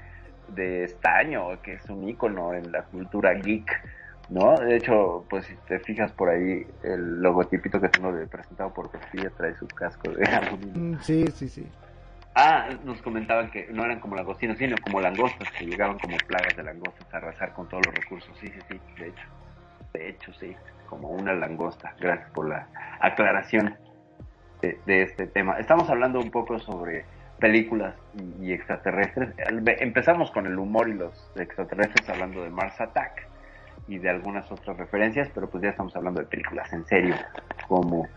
de 0.48 0.84
estaño, 0.84 1.62
que 1.62 1.74
es 1.74 1.90
un 1.90 2.08
ícono 2.08 2.54
en 2.54 2.72
la 2.72 2.84
cultura 2.84 3.34
geek, 3.34 3.70
¿no? 4.30 4.58
De 4.60 4.78
hecho, 4.78 5.26
pues 5.30 5.46
si 5.46 5.56
te 5.68 5.80
fijas 5.80 6.12
por 6.14 6.30
ahí, 6.30 6.66
el 6.84 7.22
logotipito 7.22 7.80
que 7.80 7.90
tengo 7.90 8.12
de 8.12 8.28
presentado 8.28 8.74
por 8.74 8.92
Costilla 8.92 9.30
trae 9.38 9.56
su 9.56 9.68
casco 9.68 10.10
de 10.12 10.26
algún 10.26 10.94
Mm, 10.94 11.00
Sí, 11.02 11.28
sí, 11.28 11.48
sí. 11.50 11.68
Ah, 12.34 12.70
nos 12.86 13.02
comentaban 13.02 13.52
que 13.52 13.68
no 13.72 13.84
eran 13.84 14.00
como 14.00 14.16
langostinos, 14.16 14.58
sino 14.58 14.80
como 14.82 15.02
langostas, 15.02 15.50
que 15.58 15.66
llegaban 15.66 16.00
como 16.00 16.18
plagas 16.18 16.56
de 16.56 16.64
langostas 16.64 17.14
a 17.14 17.18
arrasar 17.18 17.54
con 17.54 17.68
todos 17.68 17.86
los 17.86 17.94
recursos. 17.96 18.38
Sí, 18.40 18.48
sí, 18.50 18.62
sí, 18.70 18.80
de 18.98 19.10
hecho. 19.10 19.24
De 19.94 20.10
hecho, 20.10 20.34
sí, 20.34 20.56
como 20.88 21.10
una 21.10 21.34
langosta. 21.34 21.94
Gracias 22.00 22.30
por 22.32 22.48
la 22.48 22.70
aclaración 23.02 23.78
de, 24.62 25.02
este 25.04 25.28
tema. 25.28 25.60
Estamos 25.60 25.90
hablando 25.90 26.20
un 26.20 26.32
poco 26.32 26.60
sobre 26.60 27.06
películas 27.40 27.96
y, 28.40 28.52
extraterrestres. 28.54 29.34
Empezamos 29.80 30.32
con 30.32 30.46
el 30.46 30.58
humor 30.58 30.90
y 30.90 30.94
los 30.94 31.32
extraterrestres 31.36 32.08
hablando 32.10 32.44
de 32.44 32.50
Mars 32.50 32.80
Attack 32.80 33.28
y 33.88 33.98
de 33.98 34.10
algunas 34.10 34.50
otras 34.52 34.78
referencias, 34.78 35.30
pero 35.34 35.50
pues 35.50 35.64
ya 35.64 35.70
estamos 35.70 35.96
hablando 35.96 36.22
de 36.22 36.28
películas 36.28 36.72
en 36.74 36.86
serio, 36.86 37.16
como 37.68 38.08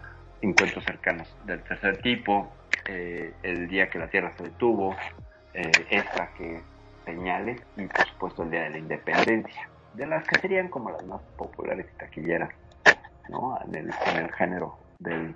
Encuentros 0.42 0.84
cercanos 0.84 1.34
del 1.46 1.62
tercer 1.62 2.02
tipo, 2.02 2.52
eh, 2.86 3.32
El 3.42 3.66
día 3.66 3.88
que 3.88 3.98
la 3.98 4.08
Tierra 4.08 4.30
se 4.36 4.42
detuvo, 4.42 4.94
eh, 5.54 5.70
esta 5.88 6.28
que 6.36 6.60
señales 7.06 7.62
y 7.78 7.86
por 7.86 8.06
supuesto 8.06 8.42
el 8.42 8.50
Día 8.50 8.64
de 8.64 8.70
la 8.70 8.78
Independencia, 8.78 9.68
de 9.94 10.06
las 10.06 10.26
que 10.26 10.38
serían 10.40 10.68
como 10.68 10.90
las 10.90 11.02
más 11.06 11.22
populares 11.38 11.86
y 11.94 11.98
taquilleras, 11.98 12.50
¿no? 13.30 13.58
En 13.64 13.74
el, 13.74 13.90
en 14.06 14.16
el 14.16 14.32
género 14.32 14.78
del, 14.98 15.34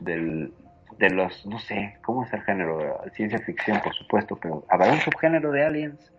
del, 0.00 0.52
de 0.98 1.10
los, 1.10 1.44
no 1.46 1.58
sé, 1.58 1.96
¿cómo 2.02 2.24
es 2.24 2.32
el 2.32 2.42
género? 2.42 3.02
Ciencia 3.14 3.38
ficción, 3.38 3.80
por 3.82 3.94
supuesto, 3.94 4.36
pero 4.36 4.64
¿habrá 4.68 4.92
un 4.92 5.00
subgénero 5.00 5.52
de 5.52 5.64
aliens? 5.64 6.12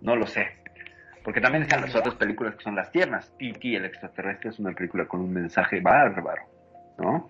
No 0.00 0.16
lo 0.16 0.26
sé. 0.26 0.48
Porque 1.24 1.40
también 1.40 1.62
están 1.62 1.82
las 1.82 1.94
otras 1.94 2.14
películas 2.14 2.54
que 2.54 2.62
son 2.62 2.76
las 2.76 2.90
tiernas. 2.90 3.32
E.T. 3.38 3.76
el 3.76 3.84
extraterrestre 3.84 4.50
es 4.50 4.58
una 4.58 4.72
película 4.72 5.06
con 5.06 5.20
un 5.20 5.32
mensaje 5.32 5.80
bárbaro, 5.80 6.42
¿no? 6.98 7.28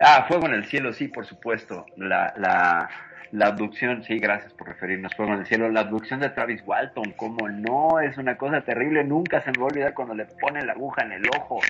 Ah, 0.00 0.26
Fuego 0.28 0.46
en 0.46 0.54
el 0.54 0.66
Cielo, 0.66 0.92
sí, 0.92 1.08
por 1.08 1.24
supuesto. 1.24 1.86
La, 1.96 2.34
la, 2.36 2.88
la 3.32 3.46
abducción, 3.46 4.04
sí, 4.04 4.18
gracias 4.18 4.52
por 4.52 4.68
referirnos, 4.68 5.14
Fuego 5.14 5.32
en 5.32 5.40
el 5.40 5.46
Cielo. 5.46 5.70
La 5.70 5.80
abducción 5.80 6.20
de 6.20 6.28
Travis 6.28 6.62
Walton, 6.66 7.12
como 7.16 7.48
no, 7.48 7.98
es 8.00 8.18
una 8.18 8.36
cosa 8.36 8.60
terrible. 8.60 9.02
Nunca 9.04 9.40
se 9.40 9.50
me 9.50 9.58
va 9.58 9.64
a 9.64 9.66
olvidar 9.66 9.94
cuando 9.94 10.14
le 10.14 10.26
pone 10.26 10.64
la 10.64 10.72
aguja 10.72 11.02
en 11.02 11.12
el 11.12 11.22
ojo. 11.36 11.60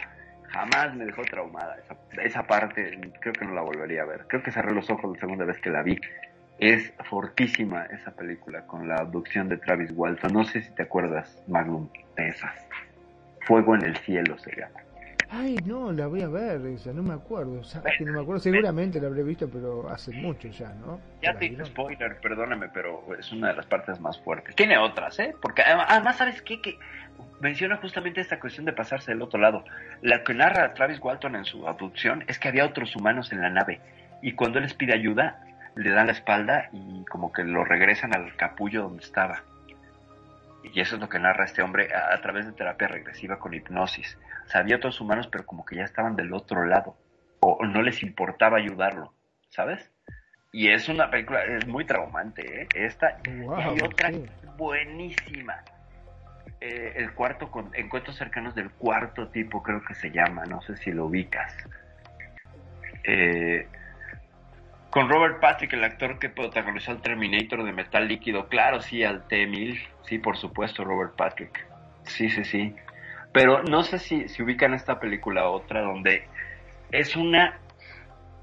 Jamás 0.56 0.94
me 0.94 1.04
dejó 1.04 1.22
traumada. 1.24 1.76
Esa, 1.76 1.96
esa 2.22 2.46
parte, 2.46 2.98
creo 3.20 3.32
que 3.34 3.44
no 3.44 3.52
la 3.52 3.60
volvería 3.60 4.02
a 4.02 4.06
ver. 4.06 4.26
Creo 4.26 4.42
que 4.42 4.50
cerré 4.50 4.72
los 4.72 4.88
ojos 4.88 5.12
la 5.12 5.20
segunda 5.20 5.44
vez 5.44 5.58
que 5.58 5.68
la 5.68 5.82
vi. 5.82 5.98
Es 6.58 6.94
fortísima 7.10 7.84
esa 7.86 8.12
película 8.12 8.66
con 8.66 8.88
la 8.88 8.96
abducción 8.96 9.50
de 9.50 9.58
Travis 9.58 9.90
Walton. 9.94 10.32
No 10.32 10.44
sé 10.44 10.62
si 10.62 10.74
te 10.74 10.84
acuerdas, 10.84 11.42
Magnum, 11.46 11.88
de 12.16 12.28
esas. 12.28 12.54
Fuego 13.42 13.74
en 13.74 13.84
el 13.84 13.96
Cielo 13.98 14.38
se 14.38 14.56
llama. 14.56 14.80
Ay, 15.28 15.56
no, 15.64 15.92
la 15.92 16.06
voy 16.06 16.22
a 16.22 16.28
ver 16.28 16.64
esa, 16.66 16.92
no 16.92 17.02
me 17.02 17.12
acuerdo. 17.12 17.62
¿sabes 17.64 17.94
que 17.98 18.04
no 18.04 18.12
me 18.12 18.20
acuerdo? 18.20 18.40
Seguramente 18.40 19.00
la 19.00 19.08
habré 19.08 19.24
visto, 19.24 19.50
pero 19.50 19.88
hace 19.90 20.12
mucho 20.12 20.48
ya, 20.48 20.72
¿no? 20.74 21.00
Ya 21.20 21.36
te 21.36 21.46
hice 21.46 21.64
spoiler, 21.64 22.16
perdóname, 22.20 22.68
pero 22.68 23.02
es 23.18 23.32
una 23.32 23.48
de 23.48 23.54
las 23.54 23.66
partes 23.66 24.00
más 24.00 24.18
fuertes. 24.20 24.54
Tiene 24.54 24.78
otras, 24.78 25.18
¿eh? 25.18 25.34
Porque 25.42 25.62
además, 25.62 25.86
además, 25.88 26.16
¿sabes 26.16 26.40
qué? 26.42 26.62
Que 26.62 26.78
menciona 27.40 27.76
justamente 27.76 28.20
esta 28.20 28.40
cuestión 28.40 28.66
de 28.66 28.72
pasarse 28.72 29.12
del 29.12 29.22
otro 29.22 29.40
lado. 29.40 29.64
La 30.02 30.22
que 30.24 30.34
narra 30.34 30.74
Travis 30.74 31.00
Walton 31.00 31.36
en 31.36 31.44
su 31.44 31.66
abducción 31.68 32.24
es 32.28 32.38
que 32.38 32.48
había 32.48 32.64
otros 32.64 32.94
humanos 32.96 33.32
en 33.32 33.42
la 33.42 33.50
nave 33.50 33.80
y 34.22 34.32
cuando 34.32 34.58
él 34.58 34.64
les 34.64 34.74
pide 34.74 34.94
ayuda, 34.94 35.40
le 35.74 35.90
dan 35.90 36.06
la 36.06 36.12
espalda 36.12 36.68
y 36.72 37.04
como 37.04 37.32
que 37.32 37.44
lo 37.44 37.64
regresan 37.64 38.14
al 38.14 38.34
capullo 38.36 38.82
donde 38.84 39.02
estaba. 39.02 39.42
Y 40.72 40.80
eso 40.80 40.96
es 40.96 41.00
lo 41.00 41.08
que 41.08 41.18
narra 41.18 41.44
este 41.44 41.62
hombre 41.62 41.88
a, 41.94 42.14
a 42.14 42.20
través 42.20 42.46
de 42.46 42.52
terapia 42.52 42.88
regresiva 42.88 43.38
con 43.38 43.54
hipnosis. 43.54 44.18
O 44.46 44.48
sea, 44.48 44.60
había 44.62 44.76
otros 44.76 45.00
humanos, 45.00 45.28
pero 45.30 45.46
como 45.46 45.64
que 45.64 45.76
ya 45.76 45.84
estaban 45.84 46.16
del 46.16 46.32
otro 46.32 46.64
lado. 46.64 46.96
O, 47.40 47.52
o 47.52 47.66
no 47.66 47.82
les 47.82 48.02
importaba 48.02 48.58
ayudarlo, 48.58 49.12
¿sabes? 49.50 49.92
Y 50.52 50.68
es 50.70 50.88
una 50.88 51.10
película, 51.10 51.44
es 51.44 51.66
muy 51.66 51.84
traumante, 51.84 52.62
¿eh? 52.62 52.68
Esta 52.74 53.18
Wow, 53.44 53.76
y 53.76 53.82
otra 53.84 54.10
sí. 54.10 54.24
buenísima. 54.56 55.62
Eh, 56.60 56.94
el 56.96 57.12
cuarto 57.12 57.50
con 57.50 57.70
encuentros 57.74 58.16
cercanos 58.16 58.54
del 58.54 58.70
cuarto 58.70 59.28
tipo 59.28 59.62
creo 59.62 59.82
que 59.84 59.94
se 59.94 60.10
llama, 60.10 60.44
no 60.46 60.62
sé 60.62 60.76
si 60.76 60.90
lo 60.90 61.06
ubicas. 61.06 61.54
Eh, 63.04 63.66
con 64.90 65.10
Robert 65.10 65.40
Patrick, 65.40 65.74
el 65.74 65.84
actor 65.84 66.18
que 66.18 66.30
protagonizó 66.30 66.92
el 66.92 67.02
Terminator 67.02 67.62
de 67.62 67.72
metal 67.72 68.08
líquido, 68.08 68.48
claro, 68.48 68.80
sí, 68.80 69.04
al 69.04 69.28
T-1000, 69.28 69.78
sí, 70.02 70.18
por 70.18 70.38
supuesto, 70.38 70.84
Robert 70.84 71.14
Patrick. 71.14 71.66
Sí, 72.04 72.30
sí, 72.30 72.44
sí. 72.44 72.74
Pero 73.32 73.62
no 73.62 73.82
sé 73.82 73.98
si, 73.98 74.28
si 74.28 74.42
ubican 74.42 74.72
esta 74.72 74.98
película 74.98 75.50
otra 75.50 75.82
donde 75.82 76.26
es 76.90 77.16
una 77.16 77.58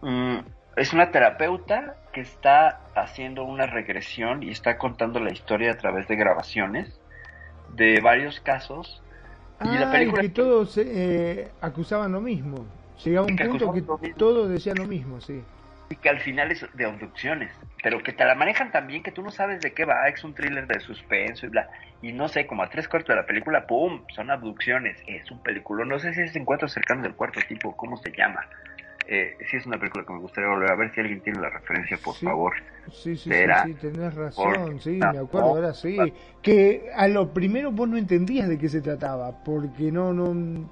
mm, 0.01 0.39
es 0.75 0.93
una 0.93 1.09
terapeuta 1.09 1.95
que 2.11 2.21
está 2.21 2.81
haciendo 2.95 3.43
una 3.43 3.65
regresión 3.65 4.43
y 4.43 4.49
está 4.49 4.77
contando 4.77 5.19
la 5.19 5.31
historia 5.31 5.71
a 5.71 5.77
través 5.77 6.07
de 6.07 6.15
grabaciones 6.15 6.99
de 7.75 7.99
varios 8.01 8.39
casos 8.41 9.01
y 9.63 9.77
la 9.77 9.85
Ah, 9.85 9.91
película 9.91 10.21
y 10.23 10.27
que 10.27 10.29
todos 10.29 10.77
eh, 10.77 11.51
acusaban 11.61 12.11
lo 12.11 12.21
mismo. 12.21 12.65
Llegaba 13.03 13.27
un 13.27 13.35
Que 13.35 13.45
punto 13.45 13.71
que 13.71 13.81
todos 14.13 14.49
decían 14.49 14.77
lo 14.77 14.85
mismo, 14.85 15.21
sí. 15.21 15.43
y 15.89 15.95
que 15.97 16.09
al 16.09 16.19
final 16.21 16.51
es 16.51 16.65
de 16.73 16.85
abducciones, 16.85 17.51
pero 17.83 18.01
que 18.01 18.13
te 18.13 18.25
la 18.25 18.35
manejan 18.35 18.71
tan 18.71 18.87
bien 18.87 19.03
que 19.03 19.11
tú 19.11 19.21
no 19.21 19.31
sabes 19.31 19.61
de 19.61 19.73
qué 19.73 19.85
va, 19.85 20.07
es 20.07 20.23
un 20.23 20.33
thriller 20.33 20.65
de 20.65 20.79
suspenso 20.79 21.45
y 21.45 21.49
bla, 21.49 21.69
y 22.01 22.13
no 22.13 22.27
sé, 22.29 22.47
como 22.47 22.63
a 22.63 22.69
tres 22.69 22.87
cuartos 22.87 23.09
de 23.15 23.21
la 23.21 23.27
película, 23.27 23.67
¡pum! 23.67 24.03
Son 24.15 24.31
abducciones, 24.31 24.97
es 25.07 25.29
un 25.29 25.43
película, 25.43 25.85
no 25.85 25.99
sé 25.99 26.13
si 26.13 26.21
es 26.21 26.35
Encuentros 26.35 26.73
cercanos 26.73 27.03
del 27.03 27.15
cuarto 27.15 27.41
tipo, 27.47 27.75
¿cómo 27.75 27.97
se 27.97 28.11
llama? 28.11 28.41
Eh, 29.07 29.37
sí 29.49 29.57
es 29.57 29.65
una 29.65 29.77
película 29.77 30.03
que 30.05 30.13
me 30.13 30.19
gustaría 30.19 30.49
volver 30.49 30.71
a 30.71 30.75
ver, 30.75 30.93
si 30.93 31.01
alguien 31.01 31.21
tiene 31.21 31.39
la 31.41 31.49
referencia, 31.49 31.97
por 32.03 32.15
Sí. 32.15 32.25
favor. 32.25 32.53
Sí, 32.91 33.15
sí, 33.15 33.29
Será. 33.29 33.63
sí, 33.63 33.73
sí, 33.73 33.79
tenés 33.79 34.13
razón, 34.13 34.73
Por- 34.73 34.81
sí, 34.81 34.91
me 34.99 35.17
acuerdo, 35.17 35.49
ahora 35.49 35.73
sí. 35.73 36.13
Que 36.41 36.89
a 36.95 37.07
lo 37.07 37.33
primero 37.33 37.71
vos 37.71 37.87
no 37.87 37.97
entendías 37.97 38.47
de 38.49 38.57
qué 38.57 38.67
se 38.69 38.81
trataba, 38.81 39.43
porque 39.43 39.91
no, 39.91 40.13
no, 40.13 40.69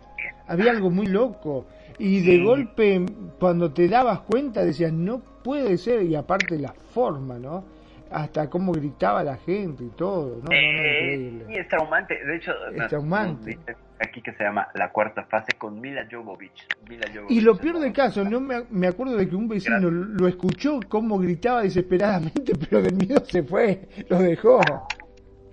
había 0.48 0.72
algo 0.72 0.90
muy 0.90 1.08
loco. 1.08 1.68
Y 1.98 2.22
de 2.22 2.38
Sí. 2.38 2.44
golpe, 2.44 3.06
cuando 3.40 3.72
te 3.74 3.88
dabas 3.88 4.20
cuenta, 4.22 4.64
decías, 4.66 4.92
no 4.92 5.22
puede 5.44 5.78
ser, 5.78 6.04
y 6.04 6.16
aparte 6.16 6.58
la 6.58 6.74
forma, 6.74 7.38
¿no? 7.40 7.64
Hasta 8.10 8.50
cómo 8.50 8.74
gritaba 8.74 9.24
la 9.24 9.38
gente 9.38 9.86
y 9.86 9.90
todo, 9.90 10.38
¿no? 10.44 10.50
no, 10.50 10.50
no, 10.52 10.56
Eh, 10.56 11.46
es 11.50 11.68
traumante, 11.70 12.24
de 12.26 12.36
hecho, 12.36 12.52
Es 12.76 12.88
traumante. 12.90 13.58
Aquí 14.02 14.22
que 14.22 14.34
se 14.34 14.44
llama 14.44 14.68
La 14.74 14.92
Cuarta 14.92 15.24
Fase 15.26 15.54
con 15.58 15.80
Mila 15.80 16.08
Jovovich. 16.10 16.68
Mila 16.90 17.08
Jovovich. 17.14 17.32
Y 17.32 17.42
lo 17.42 17.58
peor 17.58 17.80
del 17.80 17.94
caso, 17.94 18.24
no 18.24 18.40
me, 18.40 18.64
me 18.70 18.88
acuerdo 18.88 19.16
de 19.16 19.30
que 19.30 19.36
un 19.36 19.48
vecino 19.48 19.90
lo 19.90 20.28
escuchó 20.28 20.80
cómo 20.88 21.18
gritaba 21.20 21.62
desesperadamente, 21.62 22.54
pero 22.70 22.82
del 22.82 22.96
miedo 22.96 23.24
se 23.26 23.44
fue, 23.44 23.88
lo 24.10 24.20
dejó. 24.20 24.62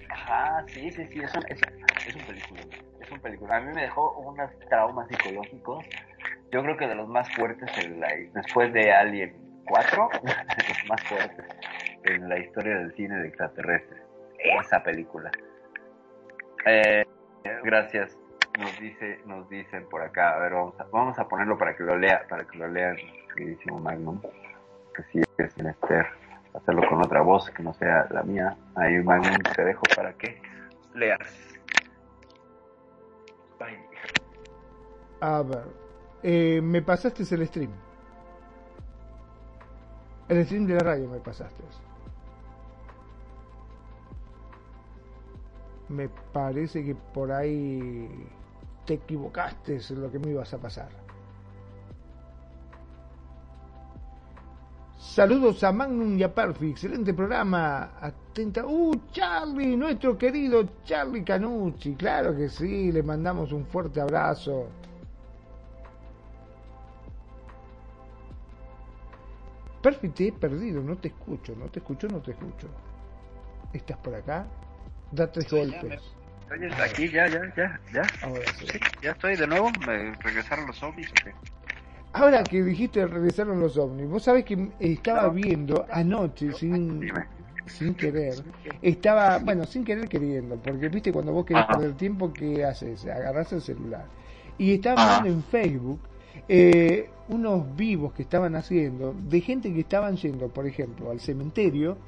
Ajá, 0.09 0.65
sí, 0.69 0.91
sí, 0.91 1.07
sí, 1.07 1.21
es 1.21 1.35
un, 1.35 1.43
es, 1.49 1.61
es 2.07 2.17
un 2.17 2.23
película. 2.23 2.61
Es 3.01 3.11
un 3.11 3.21
película. 3.21 3.57
A 3.57 3.61
mí 3.61 3.73
me 3.75 3.83
dejó 3.83 4.19
unos 4.19 4.51
traumas 4.69 5.09
psicológicos. 5.09 5.85
Yo 6.51 6.63
creo 6.63 6.77
que 6.77 6.87
de 6.87 6.95
los 6.95 7.09
más 7.09 7.31
fuertes 7.35 7.71
en 7.79 8.01
la, 8.01 8.09
después 8.35 8.73
de 8.73 8.93
Alien 8.93 9.37
4, 9.67 10.09
de 10.23 10.69
los 10.69 10.89
más 10.89 11.03
fuertes 11.03 11.45
en 12.05 12.29
la 12.29 12.39
historia 12.39 12.79
del 12.79 12.95
cine 12.95 13.17
de 13.19 13.29
extraterrestres. 13.29 14.03
Esa 14.39 14.83
película. 14.83 15.31
Eh, 16.65 17.05
gracias. 17.65 18.17
Nos 18.59 18.77
dice, 18.81 19.21
nos 19.25 19.49
dicen 19.49 19.89
por 19.89 20.03
acá. 20.03 20.35
A 20.35 20.39
ver, 20.41 20.53
vamos 20.53 20.75
a, 20.81 20.85
vamos 20.91 21.19
a 21.19 21.29
ponerlo 21.29 21.57
para 21.57 21.77
que 21.77 21.85
lo 21.85 21.97
lea, 21.97 22.27
para 22.29 22.45
que 22.45 22.59
lo 22.59 22.67
lea 22.67 22.93
queridísimo 23.33 23.79
Magnum. 23.79 24.21
Que 24.95 25.03
sí 25.13 25.23
es 25.39 25.57
menester 25.57 26.07
hacerlo 26.53 26.83
con 26.89 26.99
otra 27.01 27.21
voz 27.21 27.49
que 27.51 27.63
no 27.63 27.73
sea 27.75 28.09
la 28.11 28.25
mía. 28.25 28.57
Ahí 28.75 29.01
Magnum 29.03 29.37
te 29.55 29.65
dejo 29.65 29.83
para 29.95 30.13
que 30.15 30.43
leas. 30.95 31.21
A 35.21 35.43
ver, 35.43 35.65
eh, 36.25 36.61
me 36.61 36.83
pasaste 36.83 37.23
el 37.35 37.47
stream. 37.47 37.71
El 40.29 40.45
stream 40.45 40.67
de 40.67 40.75
la 40.75 40.81
radio 40.81 41.09
me 41.09 41.21
pasaste. 41.21 41.63
Me 45.89 46.09
parece 46.09 46.85
que 46.85 46.95
por 46.95 47.33
ahí 47.33 48.29
te 48.89 48.95
equivocaste 48.95 49.79
en 49.91 50.01
lo 50.01 50.11
que 50.11 50.19
me 50.19 50.31
ibas 50.31 50.53
a 50.55 50.59
pasar. 50.59 50.89
Saludos 54.97 55.63
a 55.63 55.73
Magnum 55.73 56.17
y 56.17 56.23
a 56.23 56.35
Perfi, 56.35 56.71
excelente 56.71 57.13
programa. 57.13 57.99
Atenta. 58.01 58.65
¡Uh, 58.65 58.95
Charlie! 59.13 59.77
Nuestro 59.77 60.17
querido 60.17 60.65
Charlie 60.85 61.23
Canucci. 61.23 61.97
Claro 61.97 62.35
que 62.35 62.49
sí, 62.49 62.91
le 62.91 63.03
mandamos 63.03 63.53
un 63.53 63.67
fuerte 63.67 64.01
abrazo. 64.01 64.69
Perfi, 69.83 70.09
te 70.09 70.29
he 70.29 70.33
perdido, 70.33 70.83
no 70.83 70.97
te 70.97 71.09
escucho, 71.09 71.55
no 71.55 71.67
te 71.67 71.81
escucho, 71.81 72.09
no 72.09 72.21
te 72.21 72.31
escucho. 72.31 72.69
¿Estás 73.71 73.99
por 73.99 74.15
acá? 74.15 74.47
Da 75.13 75.31
tres 75.31 75.51
golpes. 75.51 76.18
Oye, 76.51 76.69
aquí 76.83 77.11
ya, 77.11 77.29
ya, 77.29 77.41
ya, 77.57 77.81
ya. 77.93 78.13
Ahora 78.23 78.53
sí. 78.53 78.67
Sí, 78.73 78.79
ya 79.03 79.11
estoy 79.13 79.37
de 79.37 79.47
nuevo. 79.47 79.71
¿Me 79.71 80.15
regresaron 80.23 80.67
los 80.67 80.77
zombies 80.79 81.13
o 81.13 81.17
qué? 81.23 81.35
Ahora 82.13 82.49
que 82.49 82.63
dijiste 82.63 83.07
regresaron 83.07 83.61
los 83.61 83.77
ovnis, 83.77 84.09
vos 84.09 84.23
sabés 84.23 84.45
que 84.45 84.71
estaba 84.81 85.29
viendo 85.29 85.87
anoche 85.91 86.53
sin, 86.53 87.13
sin 87.67 87.95
querer, 87.95 88.43
estaba, 88.81 89.39
bueno, 89.39 89.67
sin 89.67 89.85
querer 89.85 90.09
queriendo, 90.09 90.57
porque 90.57 90.89
viste 90.89 91.13
cuando 91.13 91.33
vos 91.33 91.45
querés 91.45 91.65
Ajá. 91.65 91.75
perder 91.75 91.95
tiempo, 91.95 92.35
¿qué 92.35 92.65
haces? 92.65 93.05
Agarrás 93.07 93.53
el 93.53 93.61
celular. 93.61 94.07
Y 94.57 94.73
estaba 94.73 94.97
Ajá. 94.97 95.21
viendo 95.21 95.29
en 95.29 95.43
Facebook 95.43 96.01
eh, 96.49 97.11
unos 97.29 97.77
vivos 97.77 98.15
que 98.15 98.23
estaban 98.23 98.57
haciendo 98.57 99.15
de 99.29 99.41
gente 99.43 99.73
que 99.73 99.81
estaban 99.81 100.17
yendo, 100.17 100.49
por 100.49 100.67
ejemplo, 100.67 101.11
al 101.11 101.21
cementerio. 101.21 101.99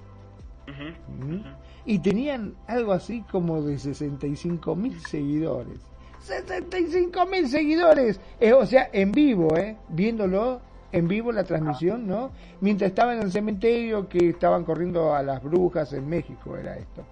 Y 1.85 1.98
tenían 2.01 2.55
algo 2.66 2.93
así 2.93 3.23
como 3.31 3.62
de 3.62 3.78
65 3.78 4.77
mil 4.77 5.01
seguidores. 5.01 5.78
75 6.20 7.27
mil 7.27 7.48
seguidores, 7.48 8.20
Eh, 8.39 8.52
o 8.52 8.66
sea, 8.66 8.90
en 8.93 9.11
vivo, 9.12 9.57
¿eh? 9.57 9.77
Viéndolo 9.89 10.61
en 10.93 11.09
vivo 11.09 11.32
la 11.32 11.44
transmisión, 11.44 12.07
¿no? 12.07 12.31
Mientras 12.61 12.90
estaban 12.90 13.19
en 13.19 13.24
el 13.24 13.32
cementerio 13.32 14.09
que 14.09 14.31
estaban 14.31 14.65
corriendo 14.65 15.15
a 15.15 15.23
las 15.23 15.43
brujas 15.43 15.93
en 15.93 16.09
México, 16.09 16.57
era 16.57 16.77
esto. 16.77 17.05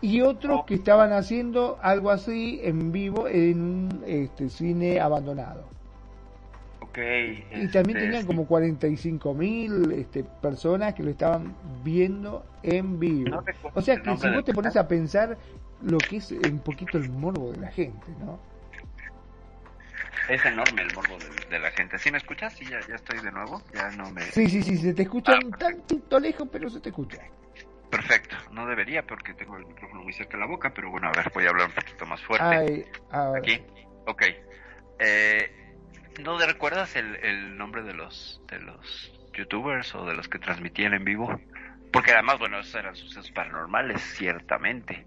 Y 0.00 0.20
otros 0.20 0.64
que 0.64 0.74
estaban 0.74 1.12
haciendo 1.12 1.78
algo 1.80 2.10
así 2.10 2.60
en 2.62 2.92
vivo 2.92 3.28
en 3.28 3.62
un 3.62 4.02
este, 4.06 4.48
cine 4.48 5.00
abandonado. 5.00 5.75
Ok. 6.96 7.02
Y 7.56 7.68
también 7.68 7.98
este, 7.98 8.00
tenían 8.06 8.26
como 8.26 8.46
45 8.46 9.34
mil 9.34 9.92
este, 9.92 10.24
personas 10.24 10.94
que 10.94 11.02
lo 11.02 11.10
estaban 11.10 11.54
viendo 11.84 12.46
en 12.62 12.98
vivo. 12.98 13.30
No 13.30 13.44
o 13.74 13.82
sea 13.82 14.00
que 14.00 14.16
si 14.16 14.30
vos 14.30 14.44
te 14.44 14.54
pones 14.54 14.76
a 14.76 14.88
pensar 14.88 15.36
lo 15.82 15.98
que 15.98 16.16
es 16.16 16.32
un 16.32 16.60
poquito 16.60 16.96
el 16.96 17.08
morbo 17.10 17.52
de 17.52 17.58
la 17.58 17.70
gente, 17.70 18.06
¿no? 18.18 18.38
Es 20.30 20.44
enorme 20.44 20.82
el 20.82 20.94
morbo 20.94 21.16
de, 21.18 21.50
de 21.50 21.58
la 21.60 21.70
gente. 21.70 21.98
¿Sí 21.98 22.10
me 22.10 22.18
escuchas? 22.18 22.54
Sí, 22.54 22.64
ya, 22.64 22.80
ya 22.88 22.96
estoy 22.96 23.20
de 23.20 23.30
nuevo. 23.30 23.62
Ya 23.74 23.90
no 23.90 24.10
me... 24.10 24.22
Sí, 24.22 24.48
sí, 24.48 24.62
sí, 24.62 24.76
se 24.78 24.94
te 24.94 25.02
escucha 25.02 25.34
Ah, 25.34 25.40
un 25.44 25.52
tantito 25.52 26.18
lejos, 26.18 26.48
pero 26.50 26.68
se 26.68 26.80
te 26.80 26.88
escucha. 26.88 27.18
Perfecto. 27.90 28.34
No 28.50 28.66
debería 28.66 29.06
porque 29.06 29.34
tengo 29.34 29.56
el 29.56 29.66
micrófono 29.66 30.02
muy 30.02 30.12
cerca 30.12 30.36
de 30.36 30.40
la 30.40 30.46
boca, 30.46 30.72
pero 30.74 30.90
bueno, 30.90 31.08
a 31.08 31.12
ver, 31.12 31.30
voy 31.32 31.46
a 31.46 31.50
hablar 31.50 31.68
un 31.68 31.74
poquito 31.74 32.06
más 32.06 32.20
fuerte. 32.22 32.44
Ay, 32.44 32.84
a 33.10 33.30
ver. 33.30 33.38
Aquí. 33.42 33.62
Ok. 34.06 34.22
Eh, 34.98 35.65
¿No 36.22 36.38
te 36.38 36.46
recuerdas 36.46 36.96
el, 36.96 37.16
el 37.16 37.56
nombre 37.58 37.82
de 37.82 37.92
los 37.94 38.40
de 38.50 38.58
los 38.60 39.12
youtubers 39.36 39.94
o 39.94 40.06
de 40.06 40.14
los 40.14 40.28
que 40.28 40.38
transmitían 40.38 40.94
en 40.94 41.04
vivo? 41.04 41.28
Porque 41.92 42.12
además, 42.12 42.38
bueno, 42.38 42.58
esos 42.60 42.74
eran 42.74 42.96
sucesos 42.96 43.30
paranormales, 43.32 44.00
ciertamente. 44.16 45.04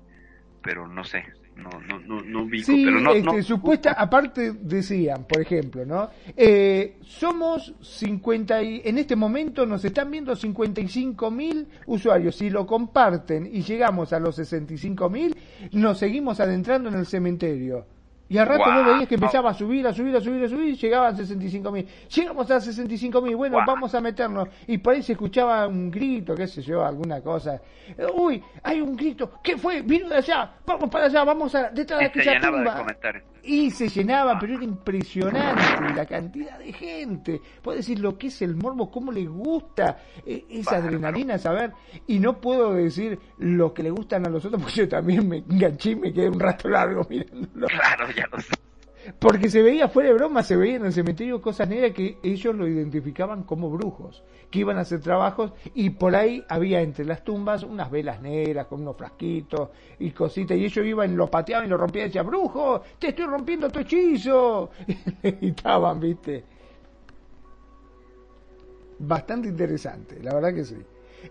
Pero 0.61 0.88
no 0.88 1.03
sé, 1.03 1.23
no 1.56 1.69
no 1.88 1.99
no, 1.99 2.22
no 2.22 2.44
ubico, 2.44 2.65
Sí, 2.65 2.84
pero 2.86 2.99
no, 2.99 3.14
este, 3.14 3.23
no- 3.38 3.44
supuesta, 3.44 3.94
aparte 3.94 4.52
decían, 4.53 5.26
por 5.26 5.41
ejemplo, 5.41 5.86
¿no? 5.86 6.10
Eh, 6.36 6.98
somos 7.02 7.73
50 7.81 8.61
y, 8.61 8.81
en 8.86 8.98
este 8.98 9.15
momento 9.15 9.65
nos 9.65 9.84
están 9.86 10.11
viendo 10.11 10.36
55 10.36 11.31
mil 11.31 11.68
usuarios. 11.88 12.36
Si 12.36 12.49
lo 12.49 12.68
comparten 12.68 13.49
y 13.52 13.61
llegamos 13.61 14.14
a 14.14 14.19
los 14.19 14.36
65 14.36 15.10
mil, 15.10 15.36
nos 15.72 15.98
seguimos 15.98 16.40
adentrando 16.40 16.90
en 16.90 16.95
el 16.95 17.06
cementerio. 17.06 17.86
Y 18.30 18.38
al 18.38 18.46
rato 18.46 18.64
vos 18.64 18.86
veías 18.86 19.08
que 19.08 19.16
empezaba 19.16 19.50
a 19.50 19.54
subir, 19.56 19.88
a 19.88 19.94
subir, 19.94 20.16
a 20.16 20.22
subir, 20.22 20.44
a 20.44 20.48
subir 20.48 20.70
y 20.70 20.76
llegaban 20.76 21.18
65 21.18 21.72
mil. 21.72 21.88
Llegamos 22.16 22.52
a 22.52 22.62
65 22.62 23.22
mil, 23.22 23.36
bueno, 23.36 23.58
vamos 23.66 23.96
a 23.96 24.02
meternos. 24.02 24.48
Y 24.68 24.78
por 24.78 24.94
ahí 24.94 25.02
se 25.02 25.14
escuchaba 25.14 25.68
un 25.68 25.90
grito, 25.90 26.36
qué 26.36 26.46
sé 26.46 26.62
yo, 26.62 26.86
alguna 26.86 27.22
cosa. 27.22 27.60
Uy, 28.14 28.44
hay 28.62 28.82
un 28.82 28.96
grito, 28.96 29.32
¿qué 29.44 29.58
fue? 29.58 29.82
Vino 29.82 30.08
de 30.10 30.18
allá, 30.18 30.52
vamos 30.64 30.90
para 30.92 31.06
allá, 31.06 31.24
vamos 31.24 31.56
a, 31.56 31.70
detrás 31.72 32.00
de 32.00 32.06
y 32.06 32.24
se 32.24 32.30
aquella 32.30 32.52
de 32.52 32.58
tumba. 32.58 32.86
Y 33.50 33.72
se 33.72 33.90
llenaba, 33.90 34.38
pero 34.38 34.54
era 34.54 34.64
impresionante 34.64 35.96
la 35.96 36.06
cantidad 36.06 36.60
de 36.60 36.72
gente. 36.72 37.42
Puedo 37.64 37.78
decir 37.78 37.98
lo 37.98 38.16
que 38.16 38.28
es 38.28 38.44
el 38.44 38.56
morbo, 38.56 38.92
cómo 38.92 39.12
le 39.12 39.26
gusta 39.26 39.98
eh, 40.24 40.46
esa 40.52 40.76
adrenalina, 40.76 41.40
saber. 41.40 41.74
Y 42.06 42.20
no 42.20 42.40
puedo 42.40 42.76
decir 42.76 43.18
lo 43.40 43.74
que 43.74 43.82
le 43.82 43.90
gustan 43.90 44.28
a 44.28 44.30
los 44.30 44.46
otros, 44.46 44.62
porque 44.62 44.76
yo 44.76 44.88
también 44.88 45.28
me 45.28 45.38
enganché 45.38 45.92
y 45.92 45.96
me 45.96 46.14
quedé 46.14 46.30
un 46.30 46.40
rato 46.40 46.70
largo 46.70 47.02
mirándolo. 47.10 47.66
Claro, 47.66 48.12
ya 48.16 48.28
lo 48.32 48.40
sé. 48.40 48.54
Porque 49.18 49.50
se 49.50 49.62
veía, 49.62 49.88
fuera 49.88 50.10
de 50.10 50.16
broma, 50.16 50.44
se 50.44 50.56
veía 50.56 50.76
en 50.76 50.86
el 50.86 50.94
cementerio 50.94 51.42
cosas 51.42 51.70
negras 51.70 51.94
que 51.94 52.18
ellos 52.22 52.56
lo 52.56 52.68
identificaban 52.68 53.44
como 53.44 53.70
brujos, 53.70 54.24
que 54.52 54.60
iban 54.60 54.78
a 54.78 54.82
hacer 54.82 55.00
trabajos 55.00 55.54
y 55.74 55.92
por 55.92 56.16
ahí 56.16 56.44
había 56.50 56.82
entre 56.82 57.06
las 57.06 57.24
tumbas 57.24 57.64
unas 57.64 57.90
velas 57.90 58.22
negras 58.22 58.68
con 58.68 58.82
unos 58.82 58.98
frasquitos 58.98 59.70
y 60.00 60.12
cositas 60.12 60.58
y 60.58 60.66
ellos 60.66 60.86
iban, 60.86 61.16
lo 61.16 61.30
pateaban 61.30 61.66
y 61.66 61.70
lo 61.70 61.78
rompían 61.78 62.06
y 62.06 62.08
decían, 62.10 62.28
brujo, 62.28 62.82
te 63.00 63.10
estoy 63.10 63.26
rompiendo 63.26 63.70
tu 63.70 63.80
hechizo. 63.80 64.70
Y 65.42 65.50
estaban, 65.50 66.00
viste. 66.00 66.44
Bastante 69.00 69.48
interesante, 69.48 70.22
la 70.22 70.34
verdad 70.34 70.54
que 70.54 70.66
sí. 70.66 70.76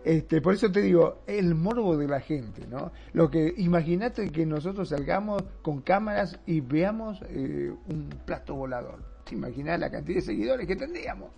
Este, 0.05 0.41
por 0.41 0.55
eso 0.55 0.71
te 0.71 0.81
digo, 0.81 1.23
el 1.27 1.55
morbo 1.55 1.97
de 1.97 2.09
la 2.09 2.21
gente, 2.21 2.67
¿no? 2.67 2.93
Lo 3.13 3.31
que 3.31 3.55
imagínate 3.57 4.31
que 4.31 4.47
nosotros 4.47 4.89
salgamos 4.91 5.43
con 5.63 5.81
cámaras 5.81 6.39
y 6.47 6.61
veamos 6.61 7.21
eh, 7.29 7.73
un 7.89 8.09
plato 8.25 8.55
volador. 8.55 9.03
¿Te 9.25 9.35
imaginas 9.35 9.79
la 9.79 9.91
cantidad 9.91 10.17
de 10.17 10.23
seguidores 10.23 10.67
que 10.67 10.77
tendríamos? 10.77 11.31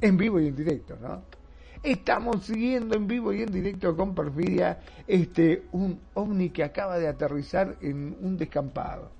En 0.00 0.16
vivo 0.16 0.40
y 0.40 0.48
en 0.48 0.56
directo, 0.56 0.96
¿no? 1.00 1.22
Estamos 1.82 2.44
siguiendo 2.44 2.96
en 2.96 3.06
vivo 3.06 3.32
y 3.32 3.42
en 3.42 3.52
directo 3.52 3.94
con 3.94 4.14
Perfidia 4.14 4.80
este, 5.06 5.64
un 5.72 6.00
ovni 6.14 6.48
que 6.50 6.64
acaba 6.64 6.98
de 6.98 7.08
aterrizar 7.08 7.76
en 7.82 8.16
un 8.20 8.38
descampado. 8.38 9.10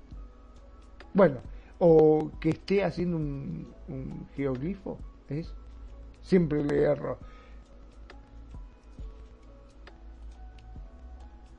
Bueno, 1.13 1.37
o 1.77 2.31
que 2.39 2.49
esté 2.49 2.83
haciendo 2.83 3.17
un, 3.17 3.67
un 3.87 4.27
geoglifo, 4.35 4.97
¿es? 5.29 5.53
Siempre 6.25 6.63
le 6.63 6.81
erro. 6.81 7.19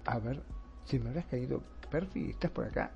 A 0.07 0.19
ver, 0.19 0.43
si 0.85 0.99
me 0.99 1.11
habrás 1.11 1.27
caído, 1.27 1.63
Perfi, 1.89 2.31
¿estás 2.31 2.51
por 2.51 2.65
acá? 2.65 2.91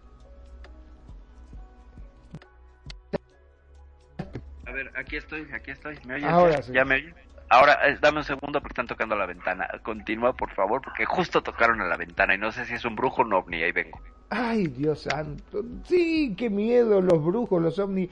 A 4.67 4.73
ver, 4.73 4.91
aquí 4.97 5.17
estoy, 5.17 5.47
aquí 5.53 5.71
estoy. 5.71 5.97
¿Me 6.05 6.15
oyes? 6.15 6.29
Ahora 6.29 6.57
¿Ya, 6.57 6.63
sí. 6.63 6.73
¿Ya 6.73 6.85
me 6.85 6.97
oyes? 6.97 7.15
Ahora, 7.49 7.79
eh, 7.89 7.99
dame 8.01 8.19
un 8.19 8.25
segundo 8.25 8.61
porque 8.61 8.73
están 8.73 8.89
tocando 8.89 9.15
la 9.15 9.27
ventana. 9.27 9.69
Continúa, 9.85 10.33
por 10.33 10.51
favor, 10.51 10.83
porque 10.83 11.05
justo 11.05 11.41
tocaron 11.41 11.81
a 11.81 11.87
la 11.87 11.97
ventana 11.97 12.35
y 12.35 12.39
no 12.39 12.51
sé 12.51 12.65
si 12.65 12.75
es 12.75 12.85
un 12.85 12.97
brujo 12.97 13.23
o 13.23 13.25
un 13.25 13.33
ovni. 13.33 13.63
Ahí 13.63 13.71
vengo. 13.71 14.01
Ay, 14.29 14.67
Dios 14.67 15.03
santo. 15.03 15.63
Sí, 15.85 16.35
qué 16.37 16.51
miedo, 16.51 17.01
los 17.01 17.25
brujos, 17.25 17.63
los 17.63 17.79
ovnis. 17.79 18.11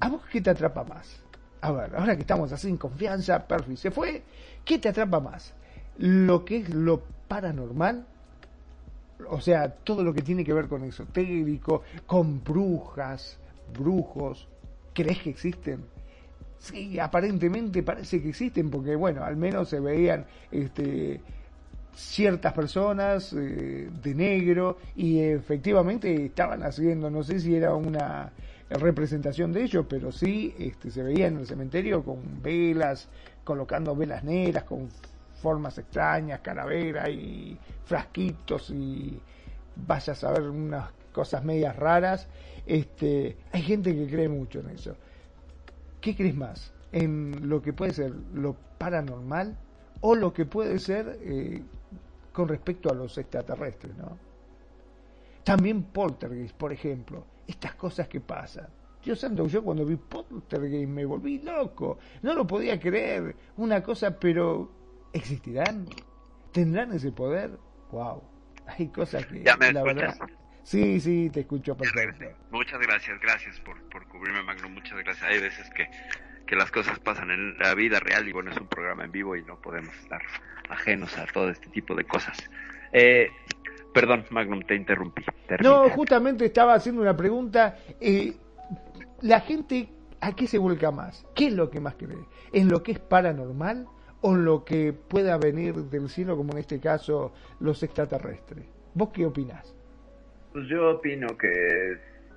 ¿A 0.00 0.08
vos 0.08 0.22
qué 0.30 0.40
te 0.40 0.50
atrapa 0.50 0.84
más? 0.84 1.27
A 1.60 1.72
ver, 1.72 1.96
ahora 1.96 2.14
que 2.14 2.22
estamos 2.22 2.52
así 2.52 2.68
en 2.68 2.76
confianza, 2.76 3.46
Perfi 3.46 3.76
se 3.76 3.90
fue. 3.90 4.22
¿Qué 4.64 4.78
te 4.78 4.88
atrapa 4.88 5.20
más? 5.20 5.54
¿Lo 5.98 6.44
que 6.44 6.58
es 6.58 6.68
lo 6.70 7.02
paranormal? 7.26 8.06
O 9.28 9.40
sea, 9.40 9.68
todo 9.68 10.04
lo 10.04 10.14
que 10.14 10.22
tiene 10.22 10.44
que 10.44 10.52
ver 10.52 10.68
con 10.68 10.84
esotérico, 10.84 11.82
con 12.06 12.42
brujas, 12.44 13.38
brujos. 13.76 14.46
¿Crees 14.94 15.18
que 15.20 15.30
existen? 15.30 15.84
Sí, 16.58 16.98
aparentemente 16.98 17.82
parece 17.82 18.22
que 18.22 18.30
existen, 18.30 18.70
porque 18.70 18.94
bueno, 18.96 19.24
al 19.24 19.36
menos 19.36 19.68
se 19.68 19.80
veían 19.80 20.26
este, 20.50 21.20
ciertas 21.94 22.52
personas 22.52 23.32
eh, 23.32 23.90
de 24.02 24.14
negro 24.14 24.78
y 24.96 25.20
efectivamente 25.20 26.26
estaban 26.26 26.62
haciendo, 26.62 27.10
no 27.10 27.22
sé 27.22 27.40
si 27.40 27.54
era 27.54 27.74
una 27.74 28.32
representación 28.70 29.52
de 29.52 29.62
ellos, 29.62 29.86
pero 29.88 30.12
sí 30.12 30.54
este, 30.58 30.90
se 30.90 31.02
veía 31.02 31.26
en 31.26 31.38
el 31.38 31.46
cementerio 31.46 32.04
con 32.04 32.42
velas, 32.42 33.08
colocando 33.44 33.96
velas 33.96 34.24
negras, 34.24 34.64
con 34.64 34.88
formas 35.40 35.78
extrañas, 35.78 36.40
calavera 36.40 37.08
y 37.08 37.58
frasquitos 37.84 38.70
y 38.70 39.18
vaya 39.86 40.12
a 40.12 40.16
saber 40.16 40.42
unas 40.42 40.90
cosas 41.12 41.44
medias 41.44 41.76
raras. 41.76 42.28
Este, 42.66 43.36
hay 43.52 43.62
gente 43.62 43.94
que 43.94 44.06
cree 44.06 44.28
mucho 44.28 44.60
en 44.60 44.70
eso. 44.70 44.96
¿Qué 46.00 46.14
crees 46.14 46.36
más? 46.36 46.72
¿En 46.92 47.48
lo 47.48 47.62
que 47.62 47.72
puede 47.72 47.92
ser 47.92 48.12
lo 48.34 48.56
paranormal 48.78 49.56
o 50.00 50.14
lo 50.14 50.32
que 50.32 50.44
puede 50.44 50.78
ser 50.78 51.18
eh, 51.22 51.62
con 52.32 52.48
respecto 52.48 52.90
a 52.90 52.94
los 52.94 53.16
extraterrestres, 53.18 53.96
¿no? 53.96 54.16
También 55.44 55.82
poltergeist, 55.82 56.54
por 56.54 56.72
ejemplo, 56.72 57.24
estas 57.48 57.74
cosas 57.74 58.06
que 58.06 58.20
pasan. 58.20 58.68
Dios 59.04 59.18
santo, 59.20 59.46
yo 59.46 59.62
cuando 59.62 59.84
vi 59.84 59.96
poltergeist 59.96 60.88
me 60.88 61.04
volví 61.04 61.38
loco, 61.40 61.98
no 62.22 62.34
lo 62.34 62.46
podía 62.46 62.78
creer, 62.78 63.34
una 63.56 63.82
cosa, 63.82 64.18
pero 64.18 64.70
¿existirán? 65.12 65.86
¿Tendrán 66.52 66.92
ese 66.92 67.10
poder? 67.12 67.58
Wow, 67.90 68.22
hay 68.66 68.88
cosas 68.88 69.24
que 69.26 69.42
¿Ya 69.42 69.56
me 69.56 69.72
la 69.72 69.80
escuchas? 69.80 70.18
verdad. 70.18 70.36
Sí, 70.62 71.00
sí, 71.00 71.30
te 71.30 71.40
escucho 71.40 71.74
perfecto. 71.76 72.26
Muchas 72.50 72.78
gracias, 72.80 73.18
gracias 73.20 73.58
por, 73.60 73.82
por 73.88 74.06
cubrirme, 74.08 74.42
Magno. 74.42 74.68
Muchas 74.68 74.98
gracias. 74.98 75.22
Hay 75.30 75.40
veces 75.40 75.70
que, 75.70 75.88
que 76.46 76.56
las 76.56 76.70
cosas 76.70 76.98
pasan 76.98 77.30
en 77.30 77.56
la 77.56 77.74
vida 77.74 78.00
real 78.00 78.28
y 78.28 78.32
bueno, 78.32 78.50
es 78.50 78.58
un 78.58 78.66
programa 78.66 79.04
en 79.04 79.12
vivo 79.12 79.34
y 79.34 79.42
no 79.44 79.58
podemos 79.58 79.96
estar 79.96 80.20
ajenos 80.68 81.16
a 81.16 81.24
todo 81.26 81.48
este 81.48 81.68
tipo 81.70 81.94
de 81.94 82.04
cosas. 82.04 82.36
Eh, 82.92 83.30
perdón, 83.92 84.24
Magnum, 84.30 84.62
te 84.62 84.74
interrumpí. 84.74 85.24
No, 85.60 85.88
justamente 85.90 86.44
estaba 86.44 86.74
haciendo 86.74 87.02
una 87.02 87.16
pregunta. 87.16 87.76
eh, 88.00 88.34
la 89.22 89.40
gente, 89.40 89.88
¿a 90.20 90.34
qué 90.34 90.46
se 90.46 90.58
vuelca 90.58 90.90
más? 90.90 91.26
¿Qué 91.34 91.48
es 91.48 91.52
lo 91.52 91.70
que 91.70 91.80
más 91.80 91.94
cree? 91.94 92.18
¿En 92.52 92.68
lo 92.68 92.82
que 92.82 92.92
es 92.92 92.98
paranormal 92.98 93.86
o 94.20 94.34
en 94.34 94.44
lo 94.44 94.64
que 94.64 94.92
pueda 94.92 95.36
venir 95.38 95.74
del 95.74 96.08
cielo, 96.08 96.36
como 96.36 96.52
en 96.52 96.58
este 96.58 96.80
caso 96.80 97.32
los 97.60 97.82
extraterrestres? 97.82 98.64
¿Vos 98.94 99.10
qué 99.12 99.26
opinás? 99.26 99.74
Pues 100.52 100.66
yo 100.68 100.90
opino 100.90 101.36
que 101.36 101.48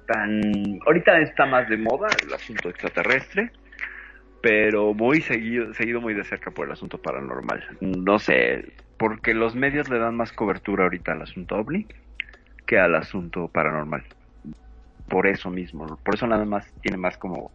tan... 0.08 0.80
ahorita 0.86 1.20
está 1.20 1.46
más 1.46 1.70
de 1.70 1.78
moda 1.78 2.08
el 2.26 2.34
asunto 2.34 2.70
extraterrestre, 2.70 3.52
pero 4.42 4.94
muy 4.94 5.22
seguido, 5.22 5.74
seguido 5.74 6.02
muy 6.02 6.14
de 6.14 6.24
cerca 6.24 6.52
por 6.52 6.66
el 6.66 6.74
asunto 6.74 6.98
paranormal. 6.98 7.64
No 7.80 8.20
sé, 8.20 8.74
porque 9.02 9.34
los 9.34 9.56
medios 9.56 9.90
le 9.90 9.98
dan 9.98 10.16
más 10.16 10.32
cobertura 10.32 10.84
ahorita 10.84 11.14
al 11.14 11.24
asunto 11.24 11.56
ovni 11.56 11.88
que 12.68 12.78
al 12.78 12.94
asunto 12.94 13.48
paranormal. 13.48 14.04
Por 15.10 15.26
eso 15.26 15.50
mismo, 15.50 15.98
por 16.04 16.14
eso 16.14 16.28
nada 16.28 16.46
más 16.46 16.72
tiene 16.84 16.98
más 16.98 17.18
como 17.18 17.50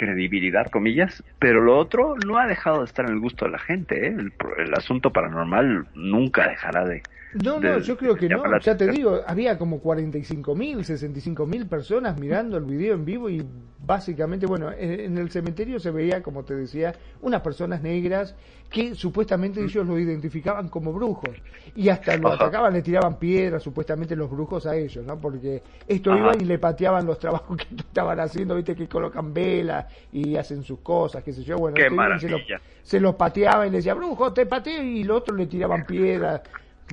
credibilidad, 0.00 0.70
comillas, 0.70 1.22
pero 1.38 1.60
lo 1.60 1.76
otro 1.76 2.14
no 2.26 2.38
ha 2.38 2.46
dejado 2.46 2.78
de 2.78 2.86
estar 2.86 3.04
en 3.04 3.12
el 3.12 3.20
gusto 3.20 3.44
de 3.44 3.50
la 3.52 3.58
gente. 3.58 4.06
¿eh? 4.06 4.16
El, 4.18 4.32
el 4.58 4.74
asunto 4.74 5.10
paranormal 5.12 5.88
nunca 5.94 6.48
dejará 6.48 6.86
de... 6.86 7.02
No, 7.44 7.60
de- 7.60 7.68
no, 7.70 7.78
yo 7.78 7.96
creo 7.96 8.16
que 8.16 8.28
no. 8.28 8.58
Ya 8.58 8.76
te 8.76 8.88
digo, 8.88 9.20
había 9.24 9.56
como 9.56 9.78
45 9.78 10.54
mil, 10.56 10.84
65 10.84 11.46
mil 11.46 11.66
personas 11.66 12.18
mirando 12.18 12.56
el 12.56 12.64
video 12.64 12.94
en 12.94 13.04
vivo 13.04 13.30
y 13.30 13.44
básicamente, 13.86 14.46
bueno, 14.46 14.72
en, 14.72 15.00
en 15.00 15.18
el 15.18 15.30
cementerio 15.30 15.78
se 15.78 15.90
veía, 15.92 16.22
como 16.22 16.44
te 16.44 16.54
decía, 16.54 16.92
unas 17.22 17.40
personas 17.42 17.82
negras 17.82 18.34
que 18.68 18.94
supuestamente 18.94 19.62
ellos 19.62 19.86
lo 19.86 19.98
identificaban 19.98 20.68
como 20.68 20.92
brujos 20.92 21.36
y 21.74 21.88
hasta 21.88 22.16
lo 22.16 22.28
Ajá. 22.28 22.46
atacaban, 22.46 22.72
le 22.72 22.82
tiraban 22.82 23.18
piedras 23.18 23.62
supuestamente 23.62 24.14
los 24.16 24.30
brujos 24.30 24.66
a 24.66 24.76
ellos, 24.76 25.04
¿no? 25.04 25.20
Porque 25.20 25.62
esto 25.86 26.10
Ajá. 26.10 26.18
iban 26.20 26.40
y 26.40 26.44
le 26.44 26.58
pateaban 26.58 27.06
los 27.06 27.18
trabajos 27.18 27.56
que 27.68 27.74
estaban 27.76 28.18
haciendo, 28.20 28.54
viste 28.56 28.74
que 28.74 28.88
colocan 28.88 29.32
velas 29.32 29.86
y 30.12 30.36
hacen 30.36 30.62
sus 30.62 30.80
cosas, 30.80 31.22
qué 31.22 31.32
sé 31.32 31.42
yo, 31.42 31.56
bueno, 31.58 31.76
este 31.76 32.58
se 32.82 33.00
los 33.00 33.14
pateaba 33.14 33.66
y 33.66 33.70
le 33.70 33.78
decía, 33.78 33.94
brujo, 33.94 34.32
te 34.32 34.46
pateo, 34.46 34.82
y 34.82 35.04
los 35.04 35.18
otros 35.18 35.38
le 35.38 35.46
tiraban 35.46 35.84
piedras, 35.84 36.42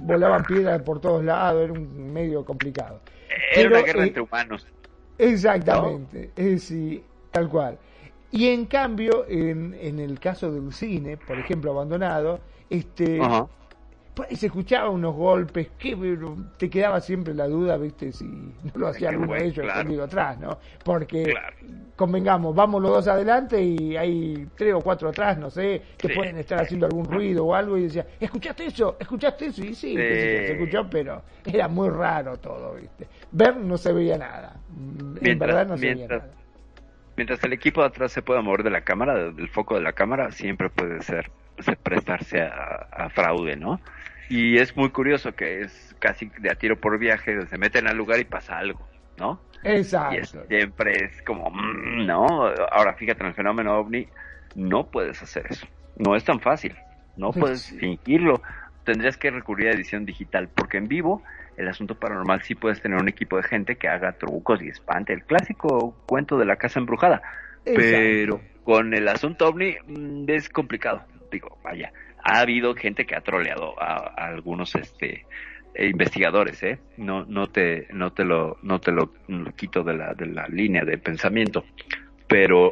volaban 0.02 0.44
piedras 0.44 0.82
por 0.82 0.99
todos 0.99 1.24
lados, 1.24 1.64
era 1.64 1.74
un 1.74 2.14
medio 2.14 2.45
complicado. 2.45 3.02
Era 3.53 3.69
una 3.69 3.78
Pero, 3.78 3.86
guerra 3.86 4.03
eh, 4.03 4.07
entre 4.07 4.22
humanos. 4.22 4.68
Exactamente, 5.18 6.32
es 6.36 6.64
sí, 6.64 7.03
tal 7.32 7.49
cual. 7.49 7.78
Y 8.32 8.48
en 8.48 8.65
cambio, 8.65 9.26
en, 9.28 9.76
en 9.80 9.99
el 9.99 10.19
caso 10.19 10.52
del 10.52 10.72
cine, 10.74 11.18
por 11.18 11.40
ejemplo, 11.40 11.72
abandonado, 11.72 12.40
este, 12.69 13.19
se 14.31 14.45
escuchaba 14.48 14.89
unos 14.89 15.15
golpes 15.15 15.69
que 15.77 15.95
te 16.57 16.69
quedaba 16.69 16.99
siempre 17.02 17.34
la 17.34 17.48
duda, 17.48 17.77
viste, 17.77 18.11
si 18.11 18.26
no 18.26 18.72
lo 18.76 18.88
hacía 18.88 19.10
alguno 19.10 19.34
de 19.34 19.45
ellos 19.45 19.65
claro. 19.65 20.03
atrás, 20.03 20.39
¿no? 20.39 20.60
Porque 20.84 21.23
Claro. 21.26 21.56
convengamos, 21.95 22.56
vamos 22.56 22.81
los 22.81 22.91
dos 22.91 23.07
adelante 23.07 23.61
y 23.61 23.98
hay 23.98 24.48
tres 24.56 24.73
o 24.73 24.81
cuatro 24.81 25.10
atrás, 25.10 25.38
no 25.38 25.49
sé, 25.49 25.81
que 25.98 26.07
Sí. 26.07 26.14
pueden 26.14 26.38
estar 26.38 26.60
haciendo 26.60 26.85
algún 26.85 27.06
ruido 27.06 27.45
o 27.45 27.53
algo 27.56 27.77
y 27.77 27.84
decía, 27.84 28.06
¿escuchaste 28.19 28.65
eso? 28.65 28.98
¿Escuchaste 28.99 29.48
eso? 29.48 29.64
Y 29.64 29.73
sí, 29.76 29.94
yo, 29.94 30.02
se 30.02 30.45
Sí. 30.45 30.52
escuchó, 30.53 30.88
pero 30.89 31.23
era 31.45 31.68
muy 31.68 31.89
raro 31.89 32.38
todo, 32.38 32.76
¿viste? 32.76 33.07
Ver 33.31 33.57
no 33.57 33.77
se 33.77 33.94
veía 33.94 34.18
nada. 34.18 34.56
En 35.22 35.39
verdad 35.39 35.68
no 35.68 35.77
se 35.77 35.88
veía 35.94 36.07
nada. 36.07 36.34
Mientras 37.15 37.44
el 37.44 37.53
equipo 37.53 37.81
de 37.81 37.88
atrás 37.88 38.11
se 38.11 38.22
pueda 38.22 38.41
mover 38.41 38.61
de 38.64 38.69
la 38.69 38.81
cámara, 38.81 39.31
del 39.31 39.49
foco 39.49 39.73
de 39.76 39.81
la 39.81 39.94
cámara, 39.94 40.31
siempre 40.31 40.69
puede 40.69 41.02
ser, 41.02 41.31
se 41.57 41.76
prestarse 41.76 42.41
a, 42.41 42.88
a 42.91 43.10
fraude, 43.10 43.56
¿no? 43.56 43.81
Y 44.30 44.58
es 44.58 44.76
muy 44.76 44.90
curioso 44.90 45.34
que 45.34 45.62
es 45.62 45.95
casi 45.99 46.30
de 46.40 46.52
a 46.52 46.56
tiro 46.56 46.76
por 46.80 46.98
viaje, 46.99 47.45
se 47.48 47.58
meten 47.58 47.88
al 47.88 47.95
lugar 47.98 48.20
y 48.20 48.26
pasa 48.26 48.58
algo, 48.58 48.88
¿no? 49.18 49.41
Y 49.64 49.70
es- 49.70 49.94
Exacto. 49.94 50.45
siempre 50.48 50.91
es 51.06 51.22
como, 51.24 51.49
mm, 51.49 52.06
¿no? 52.06 52.26
Ahora 52.72 52.94
fíjate, 52.94 53.22
en 53.22 53.28
el 53.30 53.34
fenómeno 53.34 53.78
ovni 53.78 54.08
no 54.56 54.88
puedes 54.88 55.22
hacer 55.22 55.45
eso. 55.49 55.68
No 55.98 56.16
es 56.16 56.24
tan 56.24 56.40
fácil. 56.40 56.76
No 57.16 57.32
puedes 57.32 57.62
sí. 57.62 57.78
fingirlo. 57.80 58.41
Tendrías 58.84 59.18
que 59.18 59.32
recurrir 59.32 59.70
a 59.70 59.72
edición 59.72 60.06
digital, 60.06 60.49
porque 60.54 60.78
en 60.78 60.88
vivo 60.88 61.24
el 61.58 61.68
asunto 61.68 61.95
paranormal 61.95 62.44
sí 62.44 62.54
puedes 62.54 62.82
tener 62.82 62.99
un 63.02 63.10
equipo 63.10 63.38
de 63.38 63.44
gente 63.44 63.76
que 63.78 63.88
haga 63.88 64.12
trucos 64.14 64.62
y 64.62 64.70
espante. 64.70 65.14
El 65.14 65.24
clásico 65.24 65.95
cuento 66.06 66.38
de 66.38 66.45
la 66.45 66.58
casa 66.58 66.80
embrujada. 66.80 67.22
Pero 67.64 68.40
con 68.64 68.94
el 68.94 69.08
asunto 69.08 69.48
ovni 69.48 69.76
mm, 69.88 70.26
es 70.30 70.49
complicado. 70.49 71.04
Digo, 71.32 71.58
vaya, 71.64 71.91
ha 72.28 72.40
habido 72.41 72.76
gente 72.76 73.06
que 73.06 73.16
ha 73.16 73.22
troleado 73.22 73.74
a, 73.82 74.14
a 74.18 74.28
algunos 74.28 74.76
este 74.76 75.26
eh, 75.74 75.88
investigadores, 75.88 76.62
¿eh? 76.64 76.80
No, 76.98 77.26
no 77.26 77.48
te, 77.48 77.88
no 77.94 78.12
te 78.12 78.24
lo, 78.26 78.58
no 78.64 78.80
te 78.80 78.91
lo, 78.91 79.14
lo 79.28 79.52
quito 79.56 79.84
de 79.84 79.94
la, 79.95 80.14
de 80.14 80.26
la 80.28 80.48
línea 80.48 80.84
de 80.84 80.98
pensamiento, 80.98 81.64
pero 82.28 82.72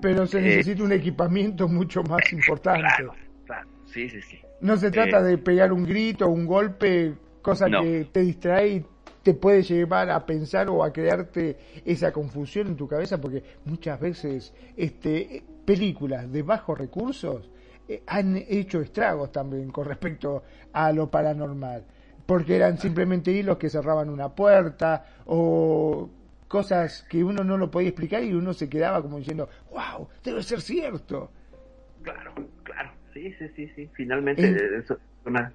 Pero 0.00 0.26
se 0.26 0.38
Eh, 0.38 0.42
necesita 0.42 0.82
un 0.84 0.92
equipamiento 0.92 1.68
mucho 1.68 2.02
más 2.02 2.32
importante. 2.32 3.12
claro, 3.46 3.68
sí, 3.86 4.08
sí, 4.08 4.20
sí. 4.22 4.38
No 4.60 4.76
se 4.76 4.90
trata 4.90 5.20
Eh, 5.20 5.22
de 5.22 5.38
pegar 5.38 5.72
un 5.72 5.84
grito, 5.84 6.28
un 6.28 6.46
golpe, 6.46 7.14
cosa 7.42 7.68
No. 7.68 7.82
que 7.82 8.06
te 8.12 8.20
distrae 8.20 8.68
y 8.68 8.86
te 9.22 9.34
puede 9.34 9.62
llevar 9.62 10.10
a 10.10 10.24
pensar 10.24 10.68
o 10.68 10.84
a 10.84 10.92
crearte 10.92 11.56
esa 11.84 12.12
confusión 12.12 12.68
en 12.68 12.76
tu 12.76 12.86
cabeza, 12.86 13.20
porque 13.20 13.42
muchas 13.64 13.98
veces 14.00 14.54
este, 14.76 15.42
películas 15.64 16.30
de 16.30 16.42
bajos 16.42 16.78
recursos 16.78 17.50
eh, 17.88 18.02
han 18.06 18.36
hecho 18.36 18.80
estragos 18.80 19.30
también 19.32 19.70
con 19.70 19.86
respecto 19.86 20.42
a 20.72 20.92
lo 20.92 21.10
paranormal, 21.10 21.84
porque 22.26 22.56
eran 22.56 22.78
simplemente 22.78 23.30
hilos 23.32 23.58
que 23.58 23.68
cerraban 23.70 24.08
una 24.08 24.34
puerta 24.34 25.04
o 25.26 26.08
cosas 26.48 27.02
que 27.08 27.22
uno 27.24 27.42
no 27.44 27.56
lo 27.56 27.70
podía 27.70 27.88
explicar 27.88 28.22
y 28.22 28.32
uno 28.32 28.52
se 28.54 28.68
quedaba 28.68 29.02
como 29.02 29.18
diciendo, 29.18 29.48
wow, 29.70 30.08
debe 30.22 30.42
ser 30.42 30.60
cierto. 30.60 31.30
Claro, 32.02 32.34
claro, 32.62 32.92
sí, 33.12 33.32
sí, 33.38 33.48
sí, 33.56 33.68
sí. 33.74 33.90
Finalmente, 33.94 34.42
Eh. 34.46 34.78
eso 34.78 34.94
es 34.94 35.00
una- 35.26 35.52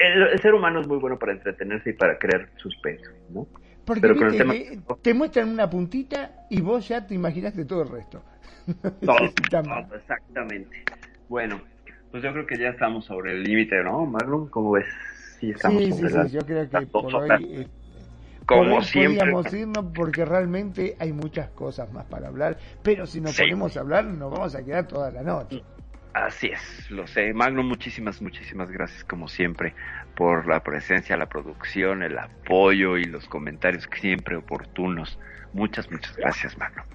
el, 0.00 0.22
el 0.22 0.40
ser 0.40 0.52
humano 0.54 0.80
es 0.80 0.86
muy 0.86 0.98
bueno 0.98 1.18
para 1.18 1.32
entretenerse 1.32 1.90
y 1.90 1.92
para 1.94 2.18
crear 2.18 2.48
suspenso, 2.56 3.10
¿no? 3.30 3.46
Porque 3.84 4.02
Pero 4.02 4.14
viste 4.14 4.36
tema- 4.38 4.54
te 5.02 5.14
muestran 5.14 5.48
una 5.48 5.68
puntita 5.70 6.44
y 6.50 6.60
vos 6.60 6.86
ya 6.88 7.06
te 7.06 7.14
imaginaste 7.14 7.64
todo 7.64 7.82
el 7.82 7.88
resto. 7.88 8.22
Todo, 9.00 9.16
todo, 9.50 9.94
exactamente. 9.96 10.84
Bueno, 11.30 11.62
pues 12.10 12.24
yo 12.24 12.32
creo 12.32 12.44
que 12.44 12.58
ya 12.58 12.70
estamos 12.70 13.04
sobre 13.04 13.30
el 13.30 13.44
límite, 13.44 13.80
¿no, 13.84 14.04
Marlon? 14.04 14.48
¿Cómo 14.48 14.72
ves? 14.72 14.86
Sí, 15.38 15.52
estamos 15.52 15.80
Sí, 15.84 15.90
sobre 15.90 16.10
sí, 16.10 16.16
las- 16.16 16.32
yo 16.32 16.40
creo 16.40 16.68
que 16.68 16.86
por 16.88 17.14
hoy, 17.14 17.28
eh, 17.40 17.68
Como 18.46 18.70
por 18.70 18.84
siempre. 18.84 19.30
podríamos 19.30 19.54
irnos 19.54 19.84
porque 19.94 20.24
realmente 20.24 20.96
hay 20.98 21.12
muchas 21.12 21.48
cosas 21.50 21.92
más 21.92 22.04
para 22.06 22.26
hablar, 22.26 22.58
pero 22.82 23.06
si 23.06 23.20
nos 23.20 23.36
Sí. 23.36 23.42
ponemos 23.42 23.76
a 23.76 23.80
hablar 23.80 24.06
nos 24.06 24.32
vamos 24.32 24.56
a 24.56 24.64
quedar 24.64 24.88
toda 24.88 25.12
la 25.12 25.22
noche. 25.22 25.62
Así 26.14 26.48
es, 26.48 26.90
lo 26.90 27.06
sé. 27.06 27.32
Magnum, 27.32 27.68
muchísimas, 27.68 28.20
muchísimas 28.20 28.68
gracias 28.72 29.04
como 29.04 29.28
siempre 29.28 29.72
por 30.16 30.48
la 30.48 30.64
presencia, 30.64 31.16
la 31.16 31.26
producción, 31.28 32.02
el 32.02 32.18
apoyo 32.18 32.96
y 32.98 33.04
los 33.04 33.28
comentarios 33.28 33.88
siempre 34.00 34.34
oportunos. 34.34 35.16
Muchas, 35.52 35.88
muchas 35.92 36.16
gracias, 36.16 36.58
Magnum. 36.58 36.86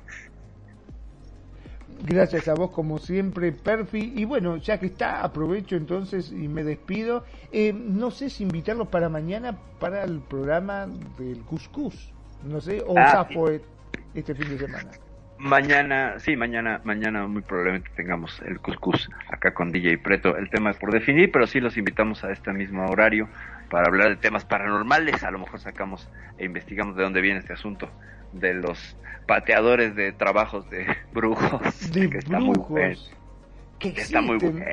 Gracias 2.03 2.47
a 2.47 2.53
vos 2.53 2.71
como 2.71 2.97
siempre, 2.99 3.51
Perfi. 3.51 4.13
Y 4.15 4.25
bueno, 4.25 4.57
ya 4.57 4.79
que 4.79 4.87
está, 4.87 5.21
aprovecho 5.21 5.75
entonces 5.75 6.31
y 6.31 6.47
me 6.47 6.63
despido. 6.63 7.23
Eh, 7.51 7.73
no 7.73 8.11
sé 8.11 8.29
si 8.29 8.43
invitarlos 8.43 8.87
para 8.89 9.09
mañana 9.09 9.57
para 9.79 10.03
el 10.03 10.19
programa 10.19 10.87
del 11.17 11.39
Cuscús. 11.41 12.11
No 12.43 12.61
sé, 12.61 12.83
o 12.85 12.97
Ah, 12.97 13.11
Zafo 13.11 13.49
este 14.13 14.35
fin 14.35 14.49
de 14.49 14.59
semana. 14.59 14.91
Mañana, 15.37 16.17
sí, 16.17 16.37
mañana, 16.37 16.79
mañana 16.85 17.27
muy 17.27 17.41
probablemente 17.41 17.89
tengamos 17.95 18.41
el 18.45 18.59
cuscús 18.61 19.09
acá 19.29 19.53
con 19.53 19.71
DJ 19.71 19.97
Preto. 19.97 20.37
El 20.37 20.49
tema 20.49 20.71
es 20.71 20.77
por 20.77 20.93
definir, 20.93 21.29
pero 21.31 21.45
sí 21.45 21.59
los 21.59 21.75
invitamos 21.75 22.23
a 22.23 22.31
este 22.31 22.53
mismo 22.53 22.85
horario 22.85 23.27
para 23.69 23.87
hablar 23.87 24.09
de 24.09 24.15
temas 24.15 24.45
paranormales. 24.45 25.23
A 25.23 25.31
lo 25.31 25.39
mejor 25.39 25.59
sacamos 25.59 26.07
e 26.37 26.45
investigamos 26.45 26.95
de 26.95 27.03
dónde 27.03 27.19
viene 27.19 27.39
este 27.39 27.51
asunto 27.53 27.89
de 28.39 28.53
los 28.53 28.95
pateadores 29.27 29.95
de 29.95 30.11
trabajos 30.13 30.69
de 30.69 30.85
brujos. 31.13 31.91
De 31.91 32.09
que 32.09 32.17
está 32.19 32.39
muy 32.39 32.57
bueno. 32.57 32.95
que 33.79 33.93
Que 33.93 34.01
está 34.01 34.21
muy 34.21 34.37
bueno. 34.37 34.65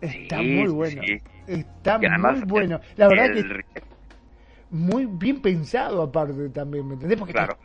Está 0.00 0.38
Sí, 0.38 0.44
muy 0.44 0.68
bueno. 0.68 1.02
sí. 1.06 1.18
Está 1.46 1.98
muy 1.98 2.40
bueno. 2.42 2.80
La 2.96 3.08
verdad 3.08 3.26
el- 3.36 3.64
que 3.74 3.82
muy 4.70 5.06
bien 5.06 5.42
pensado 5.42 6.00
aparte 6.02 6.48
también, 6.50 6.86
¿me 6.86 6.94
entendés? 6.94 7.18
Porque 7.18 7.32
Claro. 7.32 7.56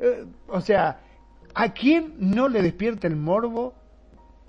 eh, 0.00 0.24
o 0.48 0.60
sea, 0.60 1.00
¿a 1.54 1.72
quién 1.72 2.14
no 2.18 2.48
le 2.48 2.62
despierta 2.62 3.06
el 3.06 3.16
morbo 3.16 3.74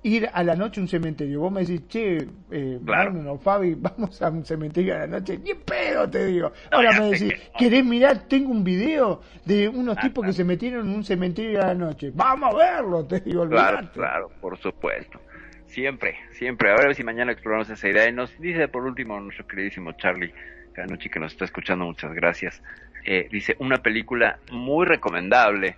ir 0.02 0.28
a 0.32 0.42
la 0.44 0.54
noche 0.54 0.80
a 0.80 0.82
un 0.82 0.88
cementerio? 0.88 1.40
Vos 1.40 1.52
me 1.52 1.60
decís, 1.60 1.82
che, 1.88 2.28
eh, 2.50 2.78
Claro. 2.84 3.12
Magnum 3.12 3.26
o 3.32 3.38
Fabi, 3.38 3.74
vamos 3.78 4.20
a 4.22 4.30
un 4.30 4.44
cementerio 4.44 4.94
a 4.94 4.98
la 5.00 5.06
noche. 5.06 5.38
Ni 5.38 5.54
pedo 5.54 6.08
te 6.08 6.26
digo. 6.26 6.52
Ahora 6.70 6.92
me 7.00 7.10
decís, 7.10 7.32
que 7.34 7.38
no. 7.52 7.58
¿querés 7.58 7.84
mirar? 7.84 8.18
Tengo 8.28 8.50
un 8.50 8.62
video 8.64 9.20
de 9.44 9.68
unos 9.68 9.96
Ah, 9.98 10.02
tipos 10.02 10.24
que 10.24 10.32
se 10.32 10.44
metieron 10.44 10.88
en 10.88 10.94
un 10.94 11.04
cementerio 11.04 11.62
a 11.62 11.66
la 11.68 11.74
noche. 11.74 12.10
Vamos 12.14 12.54
a 12.54 12.56
verlo, 12.58 13.04
te 13.04 13.20
digo, 13.20 13.48
Claro, 13.48 13.78
olvidate. 13.78 13.98
claro, 13.98 14.30
por 14.40 14.56
supuesto. 14.58 15.20
Siempre, 15.66 16.16
siempre. 16.32 16.70
A 16.70 16.76
ver 16.76 16.94
si 16.94 17.04
mañana 17.04 17.32
exploramos 17.32 17.68
esa 17.68 17.88
idea. 17.88 18.08
Y 18.08 18.12
nos 18.12 18.38
dice 18.40 18.68
por 18.68 18.84
último 18.84 19.20
nuestro 19.20 19.46
queridísimo 19.46 19.92
Charlie 19.92 20.32
Canucci, 20.72 21.10
que 21.10 21.18
nos 21.20 21.32
está 21.32 21.44
escuchando, 21.44 21.84
muchas 21.84 22.14
gracias. 22.14 22.62
Eh, 23.04 23.28
dice, 23.30 23.54
una 23.58 23.78
película 23.78 24.38
muy 24.50 24.86
recomendable 24.86 25.76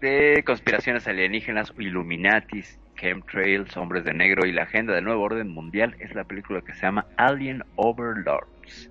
de 0.00 0.42
conspiraciones 0.44 1.06
alienígenas, 1.06 1.72
Illuminatis, 1.78 2.78
chemtrails, 3.02 3.76
hombres 3.76 4.04
de 4.04 4.14
negro 4.14 4.46
y 4.46 4.52
la 4.52 4.62
agenda 4.62 4.94
del 4.94 5.04
nuevo 5.04 5.24
orden 5.24 5.48
mundial 5.48 5.96
es 5.98 6.14
la 6.14 6.22
película 6.22 6.60
que 6.60 6.72
se 6.72 6.82
llama 6.82 7.06
Alien 7.16 7.64
Overlords. 7.74 8.88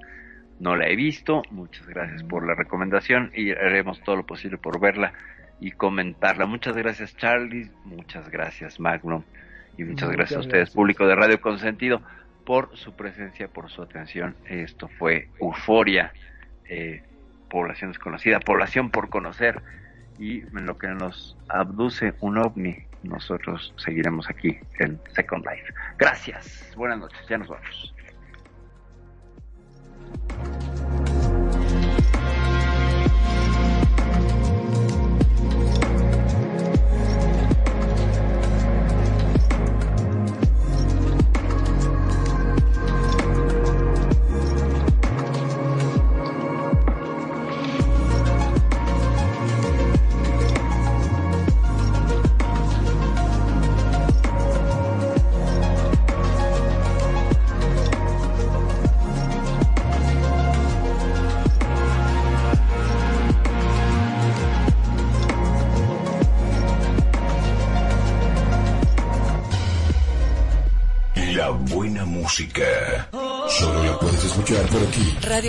No 0.59 0.75
la 0.75 0.87
he 0.89 0.95
visto, 0.97 1.41
muchas 1.49 1.87
gracias 1.87 2.21
por 2.23 2.45
la 2.45 2.53
recomendación 2.53 3.31
y 3.33 3.51
haremos 3.51 4.01
todo 4.01 4.17
lo 4.17 4.25
posible 4.25 4.57
por 4.57 4.81
verla 4.81 5.13
y 5.61 5.71
comentarla. 5.71 6.45
Muchas 6.45 6.75
gracias 6.75 7.15
Charlie, 7.15 7.71
muchas 7.85 8.29
gracias 8.29 8.79
Magnum 8.81 9.23
y 9.77 9.83
muchas, 9.85 10.09
Muchas 10.09 10.11
gracias 10.11 10.37
a 10.37 10.41
ustedes, 10.41 10.57
gracias. 10.57 10.75
público 10.75 11.07
de 11.07 11.15
Radio 11.15 11.39
Consentido, 11.39 12.01
por 12.45 12.75
su 12.75 12.93
presencia, 12.93 13.47
por 13.47 13.69
su 13.69 13.81
atención. 13.81 14.35
Esto 14.45 14.89
fue 14.99 15.29
Euforia, 15.39 16.11
eh, 16.67 17.01
población 17.49 17.91
desconocida, 17.91 18.39
población 18.41 18.89
por 18.89 19.09
conocer 19.09 19.61
y 20.19 20.41
en 20.41 20.65
lo 20.65 20.77
que 20.77 20.89
nos 20.89 21.37
abduce 21.47 22.13
un 22.19 22.37
ovni, 22.37 22.90
nosotros 23.03 23.73
seguiremos 23.77 24.29
aquí 24.29 24.57
en 24.79 24.99
Second 25.13 25.45
Life. 25.45 25.73
Gracias, 25.97 26.73
buenas 26.75 26.99
noches, 26.99 27.19
ya 27.27 27.37
nos 27.37 27.47
vamos. 27.47 27.93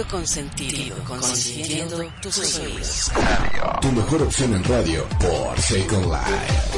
Radio 0.03 0.19
Consentido, 0.19 0.97
consintiendo 1.05 2.12
tus 2.20 2.59
oídos. 2.59 3.12
Tu 3.81 3.93
mejor 3.93 4.23
opción 4.23 4.55
en 4.55 4.65
radio 4.65 5.07
por 5.20 5.61
Second 5.61 6.07
Life. 6.07 6.72